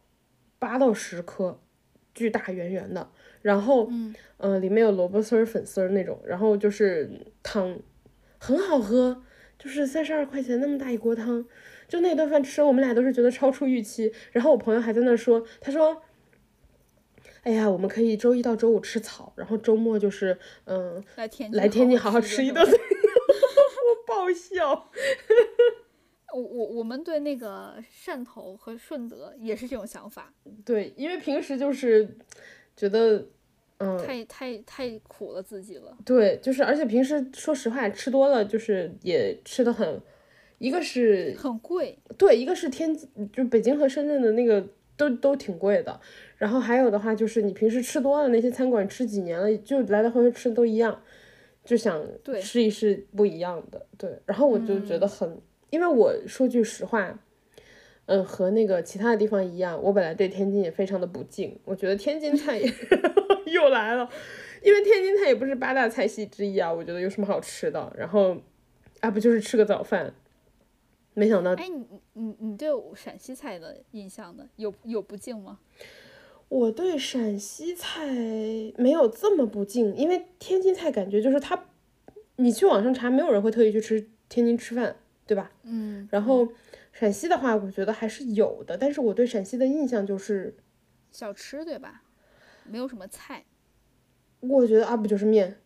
[0.60, 1.58] 八到十颗，
[2.14, 3.10] 巨大圆圆的，
[3.42, 7.10] 然后，嗯，呃，里面有萝卜丝儿、粉丝儿那种，然后就是
[7.42, 7.76] 汤，
[8.38, 9.24] 很好喝。
[9.58, 11.44] 就是三十二块钱那么大一锅汤，
[11.88, 14.12] 就那顿饭吃，我们俩都是觉得超出预期。
[14.30, 16.02] 然后我朋友还在那说，他说
[17.42, 22.62] ：“哎呀，我们可以周一到周五吃草，然后周末就是嗯来天来天津好好吃一顿。
[22.68, 24.90] ”我爆笑。
[26.34, 30.32] 我我我们对那个汕头和顺德也是这种想法。
[30.64, 32.16] 对，因为平时就是
[32.76, 33.26] 觉得。
[33.80, 35.96] 嗯，太太太苦了自己了。
[36.04, 40.02] 对，就是而且平时说实话吃多了，就是也吃的很，
[40.58, 42.96] 一个是很贵，对，一个是天
[43.32, 44.64] 就北京和深圳的那个
[44.96, 46.00] 都都挺贵的，
[46.36, 51.02] 然后还有的话就是你平时吃多了那些餐馆吃几年了，就来来回回吃的都一样，
[51.64, 52.04] 就想
[52.40, 57.18] 试一试不一样的，对，然后我就觉得很，因为我说句实话。
[58.10, 61.54] 嗯，和那个其他的地方一样，我本来对天津也非常的不敬。
[61.66, 62.64] 我觉得天津菜也
[63.52, 64.08] 又来了，
[64.62, 66.72] 因为天津菜也不是八大菜系之一啊。
[66.72, 67.94] 我觉得有什么好吃的？
[67.98, 68.34] 然后，
[69.00, 70.14] 啊，不就是吃个早饭？
[71.18, 74.48] 没想到，哎，你你你对陕西菜的印象呢？
[74.56, 75.58] 有有不敬吗？
[76.48, 78.06] 我对陕西菜
[78.76, 81.66] 没有这么不敬，因为天津菜感觉就是它，
[82.36, 85.50] 你去网上查，没有人会特意去吃天津吃饭，对吧？
[85.64, 86.48] 嗯，然后。
[86.90, 90.56] 陕西的话，我觉得还是有的，但是我对陕西的印象就是
[91.12, 92.02] 小吃，对吧？
[92.64, 93.44] 没有什么菜。
[94.40, 95.60] 我觉得啊，不就是面，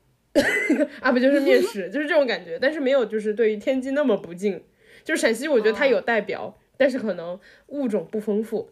[1.00, 2.58] 啊不就是面食，就是这种感觉。
[2.60, 4.62] 但是没有就是对于天津那么不敬。
[5.05, 8.70] 就是陕西，我觉得它有代表，但是可能物种不丰富。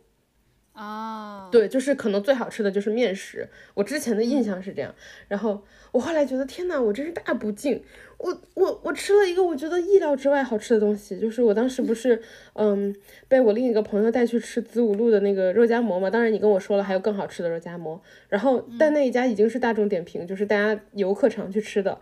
[0.72, 3.48] 啊，对，就是可能最好吃的就是面食。
[3.74, 4.94] 我之前的印象是这样，
[5.28, 7.82] 然后我后来觉得天呐，我真是大不敬。
[8.18, 12.22] 我我我吃了一个我觉得意料之外好吃的东西，就是我当时不是
[12.54, 12.94] 嗯
[13.28, 22.00] 被我另一个朋友带去吃子午路的那个肉夹馍嘛，当然你跟我说了还有更好吃的肉夹馍，然后但那一家已经是大众点评，就是大家游客常去吃的，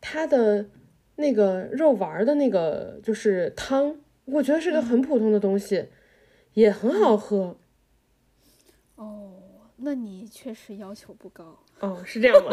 [0.00, 0.66] 它的
[1.20, 5.86] 那个肉丸的那个就是汤，我觉得是个很普通的东西，
[6.54, 7.56] 也很好喝。
[8.96, 9.32] 哦，
[9.76, 11.58] 那你确实要求不高。
[11.80, 12.50] 哦，是这样吗？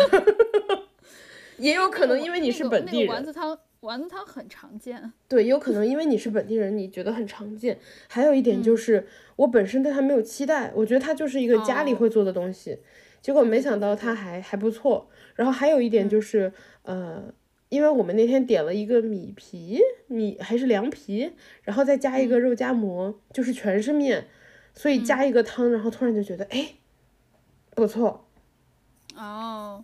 [1.58, 3.10] 也有可能因为你是本地人。
[3.10, 5.12] 丸子汤，丸子汤很常见。
[5.28, 7.80] 对，有可能因为你是本地人，你觉得很常见。
[8.08, 12.80] 还有一点就是，我本身对它没有期待，我觉得它就是一个家里会做的东西，
[13.22, 15.10] 结果没想到它还还不错。
[15.36, 17.24] 然后还有一点就是，呃，
[17.70, 24.28] 因为我们那天点了一个米皮，米还是凉皮，然后再加一个肉夹馍，就是全是面，
[24.74, 26.76] 所以加一个汤，然后突然就觉得，哎，
[27.76, 28.28] 不错。
[29.16, 29.84] 哦。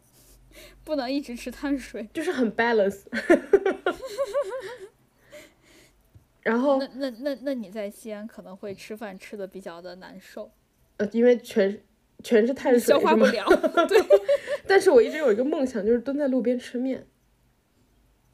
[0.84, 3.06] 不能一直吃碳水，就是很 balance。
[6.44, 10.52] 然后那那那那你在西安可能会吃饭吃的比较的难受，
[10.98, 11.82] 呃，因为全
[12.22, 13.44] 全是碳水，消化不了。
[13.88, 14.00] 对，
[14.68, 17.08] 但是我一直有一个梦想，就是蹲在路边吃面。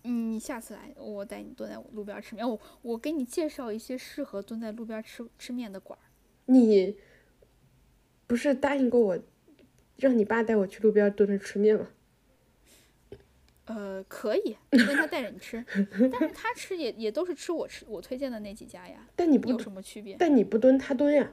[0.04, 2.48] 嗯，你下次来，我带你蹲在路边吃面。
[2.48, 6.06] 我我给你介绍一些适合蹲在路边吃吃面的馆儿。
[6.46, 6.98] 你
[8.26, 9.20] 不是答应过我，
[9.98, 11.90] 让你爸带我去路边蹲着吃面吗？
[13.66, 15.64] 呃，可以，让他带着你吃，
[16.12, 19.06] 但是他吃也也都是吃我吃我推荐的那几家呀。
[19.16, 20.16] 但你不有什么区别？
[20.18, 21.32] 但你不蹲，他蹲呀。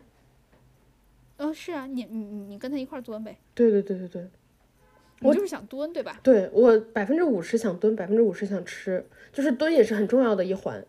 [1.38, 3.38] 嗯，是啊，你你你你跟他一块蹲呗。
[3.54, 4.30] 对对对对对。
[5.22, 6.20] 我就是想蹲，对吧？
[6.22, 10.84] 对我百分之五十想蹲，百分之五十想吃，就是蹲也是很重要的一环。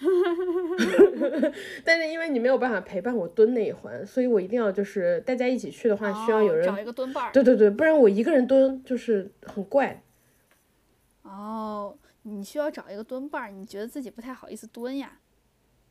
[1.84, 7.30] 但是因为你没有办法陪伴我蹲那一环，所以我一定要就是大家一起去的话，需要有人找一个蹲伴儿。
[7.32, 10.02] 对对对，不然我一个人蹲就是很怪。
[11.22, 15.18] 哦，你需要找一个蹲伴儿，你觉得自己不太好意思蹲呀？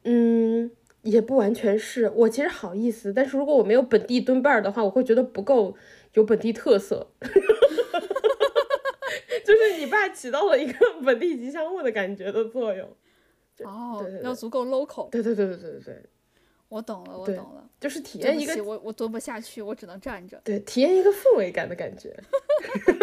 [0.06, 0.72] 嗯，
[1.04, 5.76] 也不完全是我其实好意思，但是如果我没有本地蹲伴儿的话，我会觉得不够
[6.20, 7.08] 有本地特色。
[9.46, 10.74] 就是你爸起到了一个
[11.04, 12.88] 本地吉祥物的感觉的作用。
[13.64, 15.10] 哦，要足够 local。
[15.10, 16.04] 对对对对对对对。
[16.68, 17.68] 我懂了，我懂了。
[17.80, 20.40] 就是体验一个，我我蹲不下去，我只能站着。
[20.44, 22.16] 对，体验一个氛围感的感觉。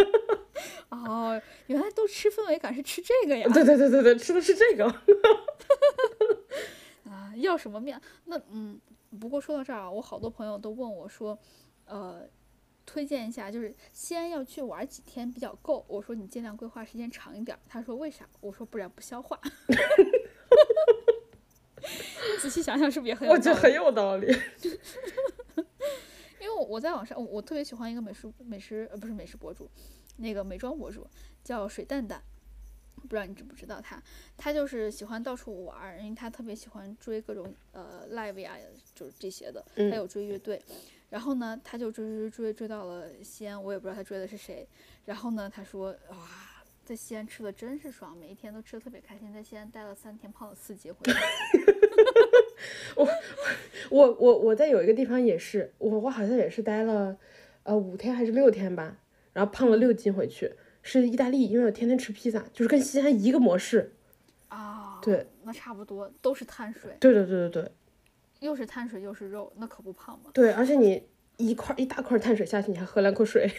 [0.90, 3.48] 哦，原来都吃氛围感是吃这个呀？
[3.52, 4.86] 对对对对对，吃的是这个。
[7.04, 8.00] 啊，要什么面？
[8.26, 8.80] 那嗯，
[9.18, 11.36] 不过说到这儿啊，我好多朋友都问我说，
[11.86, 12.20] 呃，
[12.86, 15.84] 推荐一下，就是西安要去玩几天比较够？
[15.89, 17.58] 我说你尽量规划时间长一点。
[17.68, 18.26] 他说为啥？
[18.40, 19.39] 我说不然不消化。
[22.40, 23.28] 仔细想想，是不是也很？
[23.28, 24.26] 我觉得很有道理。
[26.40, 29.68] 因为我在网上，我特别喜欢一个美食美食呃不是美食博主。
[30.18, 31.06] 那个美妆博主
[31.44, 32.23] 叫水蛋蛋，
[32.94, 34.02] 不知道你知不知道他？
[34.36, 38.56] 他就是喜欢到处玩，因为他特别喜欢追各种呃 live 呀，
[38.94, 39.62] 就是这些的。
[39.74, 40.62] 他有追乐队，
[41.08, 44.66] 然后呢，他就追追追追到了西安，我也不知道他追的是谁。
[45.04, 46.16] 然后呢，他说哇，
[46.84, 51.20] 在西安吃的真是爽，每一天都吃的特别开心，在西安待了三天，胖了四斤回来。
[52.96, 53.08] 我
[53.90, 57.16] 我我我在有一个地方也是，我我好像也是待了
[57.62, 58.98] 呃五天还是六天吧。
[59.32, 63.92] 然后胖了六斤回去，是意大利，因为我天天吃披萨，就是跟西安一个模式。
[64.48, 66.96] 啊，对，那差不多都是碳水。
[66.98, 67.72] 对对对对对，
[68.40, 70.31] 又是碳水又是肉，那可不胖吗？
[70.34, 71.02] 对，而且你
[71.36, 73.50] 一块一大块碳水下去，你还喝两口水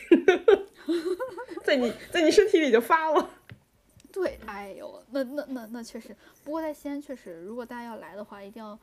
[1.63, 3.29] 在你在你身体里就发了。
[4.11, 8.77] 对，哎呦，那那那那确实，不过在西安确实，如果大家要来的话，一定要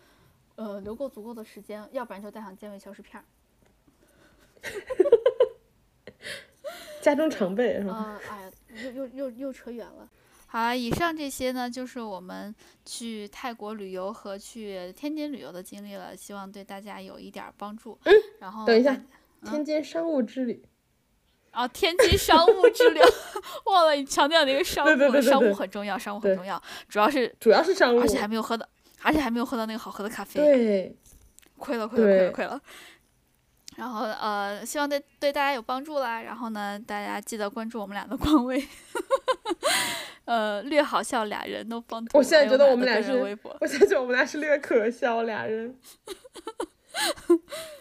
[0.57, 3.25] 呃留够足够的时间，要不然就带上健胃消食片儿。
[7.01, 7.93] 家中常备是吧？
[7.95, 8.51] 啊哎呀，
[8.85, 10.09] 又又又又扯远了。
[10.55, 17.99] 好了，以上这些呢，就是我们去泰国旅游和去天津旅游的经历了，希望对大家有一点帮助。
[18.05, 18.15] 嗯。
[18.39, 18.97] 然后等一下，
[19.45, 20.65] 天津商务之旅。
[21.53, 23.01] 哦，天津商务之旅，
[23.67, 28.65] 忘了你强调那个商务，商务很重要，商务很重要，主要是主要是商务，而且还没有喝到，
[29.03, 30.41] 而且还没有喝到那个好喝的咖啡。
[30.41, 30.97] 对。
[31.57, 32.61] 亏了，亏了，亏了，亏了。
[33.75, 36.23] 然后呃，希望对对大家有帮助啦。
[36.23, 38.65] 然后呢，大家记得关注我们俩的官微，
[40.25, 42.05] 呃，略好笑俩人都帮。
[42.13, 43.13] 我现在觉得我们俩是，
[43.61, 45.75] 我现在觉得我们俩是略可笑俩人。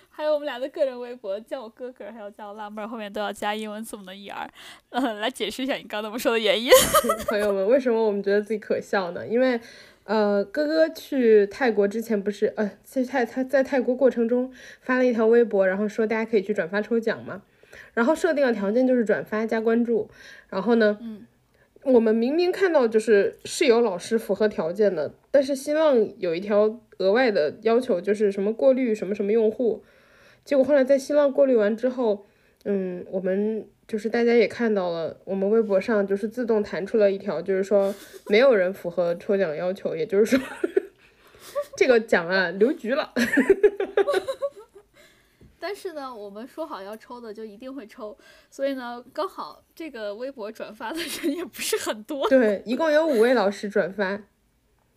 [0.09, 4.47] 还有我们俩的个人微博，叫我哥哥，还有叫我辣妹儿，后面都要加英文字母的 er。
[4.89, 6.69] 呃，来解释一下你刚那么说的原因。
[7.27, 9.27] 朋友们，为什么我们觉得自己可笑呢？
[9.27, 9.59] 因为。
[10.05, 17.41] 呃，哥哥去泰国之前不是呃，在泰他在泰国过程中发了一条微博，然后说大家可以去转发抽奖嘛，
[17.93, 20.09] 然后设定的条件就是转发加关注，
[20.49, 21.25] 然后呢，嗯，
[21.85, 29.83] 我们明明看到就是是有老师符合条件的，但是新浪有一条额外的要求，就是什么过滤什么什么用户，
[30.45, 32.25] 结果后来在新浪过滤完之后，
[32.65, 33.67] 嗯，我们。
[33.85, 37.93] 就是大家也看到了，我们微博上就是自动弹出了一条，就是说
[38.29, 40.39] 没有人符合抽奖要求，也就是说
[41.75, 43.11] 这个奖啊留局了。
[45.63, 48.17] 但是呢，我们说好要抽的就一定会抽，
[48.49, 52.27] 所以呢，刚好这个微博转发的人也不是很多。
[52.27, 54.21] 对，一共有五位老师转发。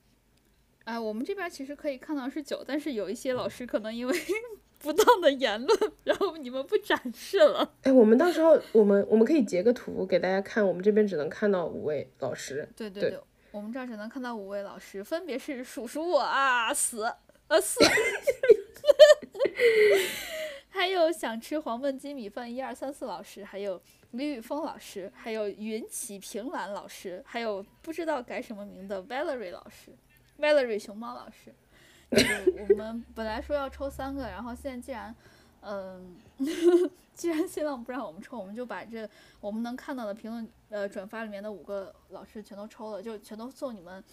[0.83, 4.19] 哎，我们这边其实可以看到是九，但是有一些老师可能因为
[4.81, 7.75] 不当的言论，然后你们不展示了。
[7.85, 12.69] 哎，我们到时候我们我们可以截个图给大家看，我们这边只能看到五位老师。
[12.75, 13.21] 对对对，
[13.53, 17.79] 我们这儿只能看到五位老师，分别是数数我啊死啊死。
[20.77, 23.81] 还有想吃黄焖鸡米饭一二三四老师，还有
[24.11, 29.91] 李宇峰老师，还有云起平兰老师，还有不知道改什么名的 Valerie 老师
[30.39, 31.55] ，Valerie 熊猫老师。
[32.69, 35.17] 我们本来说要抽三个，然后现在既然，
[35.63, 36.15] 嗯，
[37.15, 39.09] 既然新浪不让我们抽，我们就把这
[39.41, 44.05] 我们能看到的评论呃转发里面的五个老师全都抽了，就全都送你们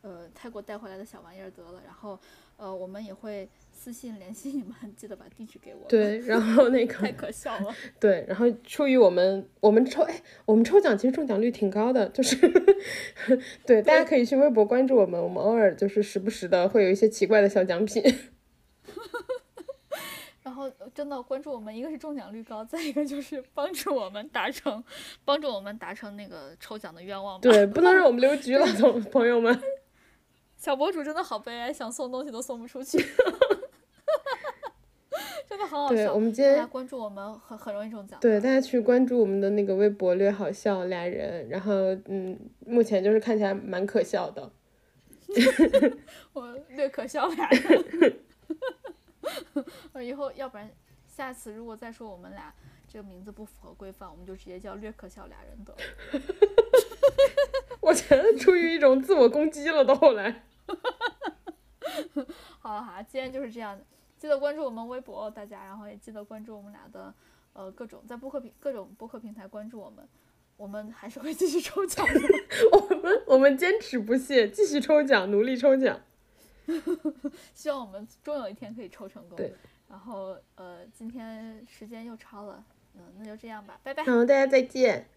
[0.00, 1.82] 呃泰国带回来的小玩意儿得了。
[1.84, 2.18] 然后
[2.56, 3.46] 呃我们也会。
[3.78, 5.86] 私信联系你们， 记得把地址给我。
[5.88, 7.72] 对，然后那个太可笑了。
[8.00, 12.36] 对，然后出于我们我们抽哎，我们抽奖其实中奖率挺高的，就是
[13.64, 18.02] 对，大家可以去微博关注我们，我们偶尔就是时不时的会有一些奇怪的小奖品。
[20.42, 24.82] 然后真的关注我们，一个是中奖率高，再一个就是帮助我们达成
[25.24, 27.40] 帮助我们达成那个抽奖的愿望。
[27.40, 29.56] 对，不能让我们留局了，朋朋友们。
[30.56, 32.98] 小博主真的好悲哀，想送东西都送不出去。
[35.88, 38.18] 对，我们今天大家关注我们很很容易中奖。
[38.20, 44.50] 对，大家去关注我们的那个微博“略好笑俩人”，然后嗯，目前就是看起来蛮可笑的。
[46.32, 48.18] 我 略可笑俩人。
[49.92, 50.70] 我以后要不然
[51.06, 52.52] 下次如果再说我们俩
[52.86, 55.78] 这个名字不符合规范，我们就直接叫“略可笑俩人”得了。
[57.80, 60.44] 我觉得出于一种自我攻击了，到后来。
[62.58, 63.78] 好了好了，今天就是这样。
[64.18, 67.14] 记得关注我们微博，大家，然后也记得关注我们俩的，
[67.52, 70.06] 呃，各种在播客平各种播客平台关注我们，
[70.56, 72.20] 我们还是会继续抽奖的。
[72.72, 76.00] 我们我们坚持不懈，继续抽奖，努力抽奖。
[77.54, 79.36] 希望我们终有一天可以抽成功。
[79.36, 79.54] 对。
[79.88, 82.62] 然后呃，今天时间又超了，
[82.94, 84.02] 嗯，那就这样吧，拜拜。
[84.04, 85.08] 好，大家再见。